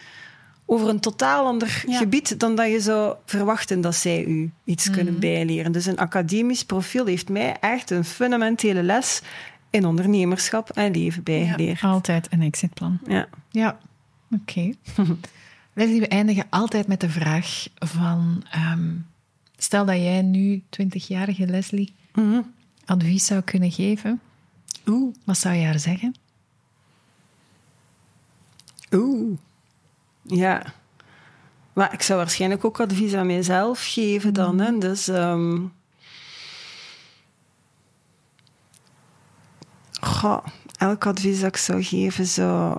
over 0.73 0.89
een 0.89 1.01
totaal 1.01 1.47
ander 1.47 1.83
Ja. 1.87 1.99
gebied 1.99 2.41
dan 2.41 2.55
dat 2.55 2.71
je 2.71 2.81
zou 2.81 3.17
verwachten 3.27 3.81
dat 3.81 3.95
zij 3.95 4.25
u 4.25 4.51
iets 4.65 4.91
kunnen 4.91 5.19
bijleren. 5.21 5.73
Dus 5.73 5.87
een 5.87 5.99
academisch 5.99 6.65
profiel 6.65 7.07
heeft 7.07 7.29
mij 7.29 7.57
echt 7.61 7.91
een 7.91 8.05
fundamentele 8.05 8.83
les 8.83 9.23
in 9.71 9.85
ondernemerschap 9.87 10.71
en 10.71 10.93
leven 10.93 11.23
bijgeleerd. 11.23 11.83
Altijd 11.83 12.27
een 12.31 12.43
exitplan. 12.43 12.99
Ja. 13.07 13.29
Ja, 13.51 13.79
oké. 14.31 14.71
Leslie, 15.75 16.01
we 16.01 16.09
eindigen 16.09 16.47
altijd 16.51 16.87
met 16.87 17.01
de 17.01 17.11
vraag 17.11 17.67
van... 17.79 18.45
ehm, 18.51 18.91
stel 19.57 19.85
dat 19.85 19.97
jij 19.97 20.23
nu, 20.23 20.63
20-jarige 20.71 21.47
Leslie, 21.47 21.93
Mhm. 22.15 22.41
advies 22.85 23.27
zou 23.27 23.41
kunnen 23.41 23.71
geven. 23.73 24.21
Oeh. 24.87 25.15
Wat 25.25 25.39
zou 25.39 25.55
je 25.55 25.65
haar 25.65 25.79
zeggen? 25.79 26.15
Oeh. 28.93 29.39
Ja. 30.35 30.63
Maar 31.73 31.93
ik 31.93 32.03
zou 32.03 32.19
waarschijnlijk 32.19 32.65
ook 32.65 32.81
advies 32.81 33.15
aan 33.15 33.27
mijzelf 33.27 33.87
geven 33.87 34.35
dan. 34.35 34.59
Hè? 34.61 34.79
Dus... 34.79 35.09
ehm, 35.09 35.59
Goh, 40.01 40.47
elk 40.77 41.07
advies 41.07 41.41
dat 41.41 41.49
ik 41.49 41.57
zou 41.57 41.83
geven 41.83 42.27
zou... 42.27 42.79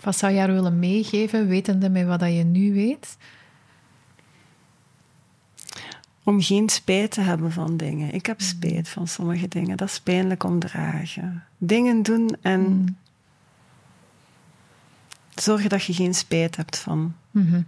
Wat 0.00 0.16
zou 0.16 0.32
je 0.32 0.38
haar 0.38 0.52
willen 0.52 0.78
meegeven, 0.78 1.48
wetende 1.48 1.90
met 1.90 2.06
wat 2.06 2.20
dat 2.20 2.34
je 2.34 2.44
nu 2.44 2.74
weet? 2.74 3.16
Om 6.24 6.40
geen 6.42 6.68
spijt 6.68 7.10
te 7.10 7.20
hebben 7.20 7.52
van 7.52 7.76
dingen. 7.76 8.14
Ik 8.14 8.26
heb 8.26 8.40
spijt 8.40 8.88
van 8.88 9.08
sommige 9.08 9.48
dingen. 9.48 9.76
Dat 9.76 9.88
is 9.88 10.00
pijnlijk 10.00 10.44
om 10.44 10.58
dragen. 10.58 11.44
Dingen 11.58 12.02
doen 12.02 12.36
en 12.40 12.96
zorgen 15.42 15.68
dat 15.68 15.84
je 15.84 15.92
geen 15.94 16.14
spijt 16.14 16.56
hebt 16.56 16.78
van. 16.78 17.14
Mhm. 17.30 17.62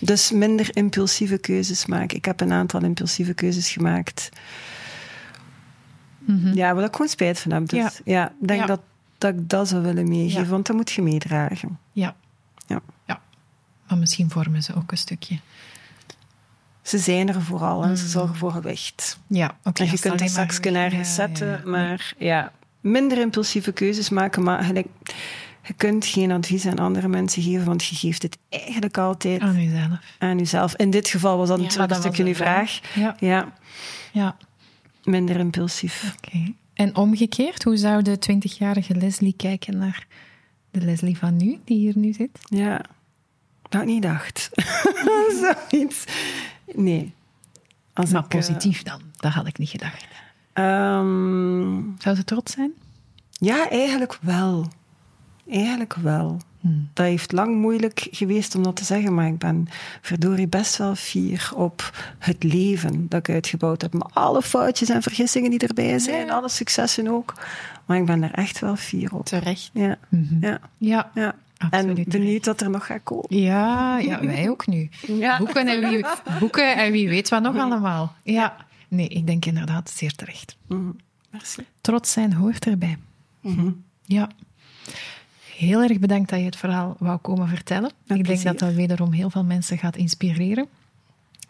Dus 0.00 0.30
minder 0.30 0.76
impulsieve 0.76 1.38
keuzes 1.38 1.86
maken. 1.86 2.16
Ik 2.16 2.24
heb 2.24 2.40
een 2.40 2.52
aantal 2.52 2.82
impulsieve 2.82 3.34
keuzes 3.34 3.70
gemaakt. 3.70 4.28
Ja, 6.54 6.74
waar 6.74 6.84
ik 6.84 6.92
gewoon 6.92 7.08
spijt 7.08 7.38
van 7.38 7.52
heb. 7.52 7.68
Dus 7.68 8.00
Ja. 8.04 8.32
denk 8.40 8.60
Ja. 8.60 8.66
Dat, 8.66 8.80
dat 9.18 9.34
ik 9.34 9.48
dat 9.48 9.68
zou 9.68 9.82
willen 9.82 10.08
meegeven, 10.08 10.42
Ja. 10.42 10.48
want 10.48 10.66
dat 10.66 10.76
moet 10.76 10.90
je 10.92 11.02
meedragen. 11.02 11.78
Ja. 11.92 12.14
Ja. 12.66 12.80
ja. 13.04 13.20
Maar 13.88 13.98
misschien 13.98 14.30
vormen 14.30 14.62
ze 14.62 14.74
ook 14.74 14.90
een 14.90 14.98
stukje. 14.98 15.38
Ze 16.82 16.98
zijn 16.98 17.28
er 17.28 17.42
vooral 17.42 17.84
en 17.84 17.96
ze 17.96 18.08
zorgen 18.08 18.36
voor 18.36 18.52
gewicht. 18.52 19.18
Ja, 19.26 19.56
oké. 19.64 19.82
En 19.82 19.90
je 19.90 19.98
kunt 19.98 20.20
er 20.20 20.28
straks 20.28 20.58
ja, 20.62 21.04
zetten, 21.04 21.62
maar 21.64 22.14
ja, 22.18 22.52
minder 22.80 23.18
impulsieve 23.18 23.72
keuzes 23.72 24.08
maken. 24.08 24.42
Maar 24.42 24.62
gelijk, 24.64 24.86
je 25.66 25.72
kunt 25.76 26.06
geen 26.06 26.30
advies 26.30 26.66
aan 26.66 26.78
andere 26.78 27.08
mensen 27.08 27.42
geven, 27.42 27.64
want 27.66 27.84
je 27.84 27.96
geeft 27.96 28.22
het 28.22 28.38
eigenlijk 28.48 28.98
altijd 28.98 29.40
Aan 29.40 29.62
jezelf. 29.62 29.98
aan 30.18 30.38
jezelf. 30.38 30.74
In 30.76 30.90
dit 30.90 31.08
geval 31.08 31.36
was 31.38 31.48
dat 31.48 31.56
Ja, 31.58 31.62
natuurlijk 31.64 31.92
dat 31.92 32.04
een 32.04 32.12
stukje 32.12 32.30
uw 32.30 32.34
vraag. 32.36 32.80
Ja, 32.94 33.16
Ja, 33.20 33.52
ja. 34.12 34.36
minder 35.04 35.36
impulsief. 35.36 36.14
Oké. 36.24 36.52
En 36.74 36.96
omgekeerd, 36.96 37.62
hoe 37.62 37.76
zou 37.76 38.02
de 38.02 38.18
20-jarige 38.32 38.94
Leslie 38.94 39.34
kijken 39.36 39.78
naar 39.78 40.06
de 40.70 40.80
Leslie 40.80 41.18
van 41.18 41.36
nu, 41.36 41.58
die 41.64 41.78
hier 41.78 41.92
nu 41.98 42.12
zit? 42.12 42.38
Ja, 42.40 42.76
dat 43.62 43.72
had 43.72 43.82
ik 43.82 43.86
niet 43.88 44.02
dacht. 44.02 44.50
Zoiets. 45.70 46.04
Nee. 46.74 47.12
Als 47.92 48.10
Maar 48.10 48.24
ik, 48.24 48.32
eh, 48.32 48.38
positief 48.38 48.82
dan, 48.82 49.00
dat 49.16 49.32
had 49.32 49.46
ik 49.46 49.58
niet 49.58 49.68
gedacht. 49.68 50.06
ehm, 50.52 51.80
Zou 51.98 52.16
ze 52.16 52.24
trots 52.24 52.52
zijn? 52.52 52.72
ja, 53.30 53.70
eigenlijk 53.70 54.18
wel. 54.20 54.68
Eigenlijk 55.50 55.94
wel. 55.94 56.40
Hmm. 56.60 56.88
Dat 56.92 57.06
heeft 57.06 57.32
lang 57.32 57.56
moeilijk 57.56 58.08
geweest 58.10 58.54
om 58.54 58.62
dat 58.62 58.76
te 58.76 58.84
zeggen, 58.84 59.14
maar 59.14 59.26
ik 59.26 59.38
ben 59.38 59.68
verdorie 60.00 60.46
best 60.48 60.76
wel 60.76 60.94
fier 60.94 61.50
op 61.54 61.90
het 62.18 62.42
leven 62.42 63.08
dat 63.08 63.18
ik 63.28 63.34
uitgebouwd 63.34 63.82
heb. 63.82 63.92
Met 63.92 64.06
alle 64.14 64.42
foutjes 64.42 64.88
en 64.88 65.02
vergissingen 65.02 65.50
die 65.50 65.58
erbij 65.58 65.98
zijn, 65.98 66.30
alle 66.30 66.48
successen 66.48 67.08
ook. 67.08 67.34
Maar 67.86 67.96
ik 67.96 68.04
ben 68.04 68.22
er 68.22 68.32
echt 68.32 68.58
wel 68.58 68.76
fier 68.76 69.14
op. 69.14 69.24
Terecht. 69.26 69.70
Ja, 69.72 69.96
Mhm. 70.08 70.44
ja, 70.46 70.60
Ja, 70.78 71.10
ja. 71.14 71.34
Absoluut 71.58 71.98
En 71.98 72.04
benieuwd 72.10 72.46
wat 72.46 72.60
er 72.60 72.70
nog 72.70 72.86
gaat 72.86 73.00
komen. 73.02 73.36
ja, 73.42 73.98
ja 73.98 74.24
wij 74.24 74.48
ook 74.50 74.66
nu. 74.66 74.88
Ja. 75.06 75.38
Boeken, 75.38 75.66
en 75.68 75.88
wie, 75.88 76.04
boeken 76.40 76.76
en 76.76 76.92
wie 76.92 77.08
weet 77.08 77.28
wat 77.28 77.42
nog 77.42 77.56
allemaal. 77.58 78.14
Ja, 78.22 78.56
nee, 78.88 79.08
ik 79.08 79.26
denk 79.26 79.44
inderdaad 79.44 79.90
zeer 79.90 80.14
terecht. 80.14 80.56
Mhm. 80.68 80.90
Merci. 81.30 81.66
Trots 81.80 82.12
zijn 82.12 82.32
hoort 82.32 82.66
erbij. 82.66 82.96
Ja. 84.04 84.28
Heel 85.56 85.82
erg 85.82 85.98
bedankt 85.98 86.30
dat 86.30 86.38
je 86.38 86.44
het 86.44 86.56
verhaal 86.56 86.96
wou 86.98 87.18
komen 87.18 87.48
vertellen. 87.48 87.90
ik 88.06 88.24
denk 88.26 88.42
dat 88.42 88.58
dat 88.58 88.72
wederom 88.72 89.12
heel 89.12 89.30
veel 89.30 89.44
mensen 89.44 89.78
gaat 89.78 89.96
inspireren. 89.96 90.66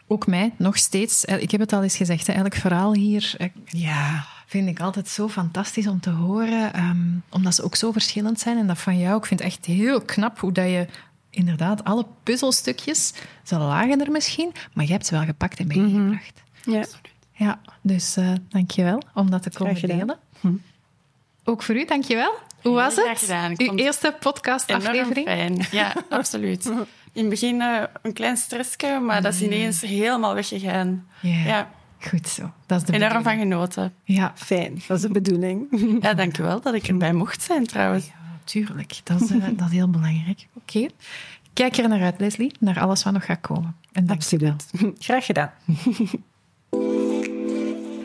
Ook 0.07 0.27
mij, 0.27 0.53
nog 0.57 0.77
steeds. 0.77 1.25
Eh, 1.25 1.41
Ik 1.41 1.51
heb 1.51 1.59
het 1.59 1.73
al 1.73 1.83
eens 1.83 1.95
gezegd, 1.97 2.27
hè, 2.27 2.33
elk 2.33 2.55
verhaal 2.55 2.93
hier... 2.93 3.33
eh, 3.37 3.47
Ja. 3.65 4.25
vind 4.45 4.67
ik 4.67 4.79
altijd 4.79 5.07
zo 5.07 5.27
fantastisch 5.29 5.87
om 5.87 5.99
te 5.99 6.09
horen. 6.09 6.73
ehm, 6.73 6.97
omdat 7.29 7.55
ze 7.55 7.63
ook 7.63 7.75
zo 7.75 7.91
verschillend 7.91 8.39
zijn. 8.39 8.57
En 8.57 8.67
dat 8.67 8.77
van 8.77 8.99
jou, 8.99 9.17
ik 9.17 9.25
vind 9.25 9.39
het 9.39 9.49
echt 9.49 9.65
heel 9.65 10.01
knap 10.01 10.39
hoe 10.39 10.51
dat 10.51 10.65
je 10.65 10.87
inderdaad 11.29 11.83
alle 11.83 12.05
puzzelstukjes, 12.23 13.13
ze 13.43 13.57
lagen 13.57 14.01
er 14.05 14.11
misschien, 14.11 14.51
maar 14.73 14.85
je 14.85 14.91
hebt 14.91 15.05
ze 15.05 15.15
wel 15.15 15.23
gepakt 15.25 15.59
en 15.59 15.67
meegebracht. 15.67 16.41
Ja. 16.65 16.85
Ja, 17.33 17.59
dus 17.81 18.17
eh 18.17 18.31
dank 18.49 18.71
je 18.71 18.83
wel 18.83 19.01
om 19.13 19.29
dat 19.29 19.43
te 19.43 19.49
komen 19.49 19.75
delen. 19.97 20.17
Ook 21.43 21.63
voor 21.63 21.75
u, 21.75 21.85
dank 21.85 22.03
je 22.03 22.15
wel. 22.15 22.33
Hoe 22.61 22.73
was 22.75 22.93
graag 22.93 23.09
het? 23.09 23.19
gedaan. 23.19 23.53
Uw 23.57 23.75
eerste 23.75 24.15
podcastaflevering? 24.19 25.27
fijn. 25.27 25.65
Ja, 25.71 25.93
absoluut. 26.09 26.65
In 27.13 27.21
het 27.21 27.29
begin 27.29 27.61
eh, 27.61 27.83
een 28.01 28.13
klein 28.13 28.37
stressje, 28.37 28.99
maar 28.99 29.21
dat 29.21 29.33
is 29.33 29.41
ineens 29.41 29.81
helemaal 29.81 30.33
weggegaan. 30.33 31.07
Ja. 31.21 31.43
Ja, 31.45 31.69
Goed 31.99 32.27
zo. 32.27 32.51
Dat 32.65 32.81
is 32.81 32.87
de 32.87 32.93
enorm 32.93 33.23
van 33.23 33.37
genoten. 33.37 33.93
Ja, 34.03 34.31
Fijn, 34.35 34.81
dat 34.87 34.97
is 34.97 35.01
de 35.03 35.09
bedoeling. 35.11 35.67
Ja, 36.03 36.13
dank 36.13 36.37
u 36.37 36.43
wel 36.43 36.61
dat 36.61 36.73
ik 36.73 36.87
erbij 36.87 37.13
mocht 37.13 37.41
zijn 37.41 37.65
trouwens. 37.65 38.05
Ja, 38.05 38.13
tuurlijk. 38.43 38.99
Dat 39.03 39.21
is, 39.21 39.29
eh, 39.31 39.43
dat 39.57 39.67
is 39.67 39.73
heel 39.73 39.89
belangrijk. 39.89 40.47
Oké. 40.53 40.87
Kijk 41.53 41.77
er 41.77 41.87
naar 41.89 42.01
uit, 42.01 42.19
Leslie, 42.19 42.51
naar 42.59 42.79
alles 42.79 43.03
wat 43.03 43.13
nog 43.13 43.25
gaat 43.25 43.41
komen. 43.41 43.75
En 43.91 44.05
dank 44.05 44.21
je 44.21 44.37
wel. 44.37 44.55
Graag 44.99 45.25
gedaan. 45.25 45.51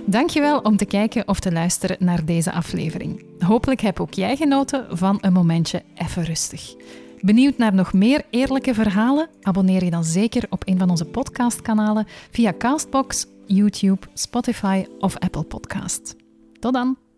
Dankjewel 0.07 0.59
om 0.59 0.77
te 0.77 0.85
kijken 0.85 1.29
of 1.29 1.41
te 1.41 1.53
luisteren 1.53 1.97
naar 2.01 2.25
deze 2.25 2.53
aflevering. 2.53 3.25
Hopelijk 3.39 3.81
heb 3.81 4.01
ook 4.01 4.15
jij 4.15 4.37
genoten 4.37 4.99
van 4.99 5.19
een 5.21 5.33
momentje 5.33 5.83
even 5.95 6.25
rustig. 6.25 6.75
Benieuwd 7.21 7.57
naar 7.57 7.75
nog 7.75 7.93
meer 7.93 8.25
eerlijke 8.31 8.75
verhalen? 8.75 9.29
Abonneer 9.43 9.85
je 9.85 9.91
dan 9.91 10.05
zeker 10.05 10.47
op 10.51 10.63
een 10.69 10.79
van 10.79 10.91
onze 10.91 11.05
podcastkanalen 11.05 12.07
via 12.31 12.55
Castbox, 12.59 13.27
YouTube, 13.47 14.07
Spotify 14.15 14.85
of 14.99 15.19
Apple 15.19 15.43
Podcast. 15.45 16.17
Tot 16.61 16.73
dan! 16.73 17.12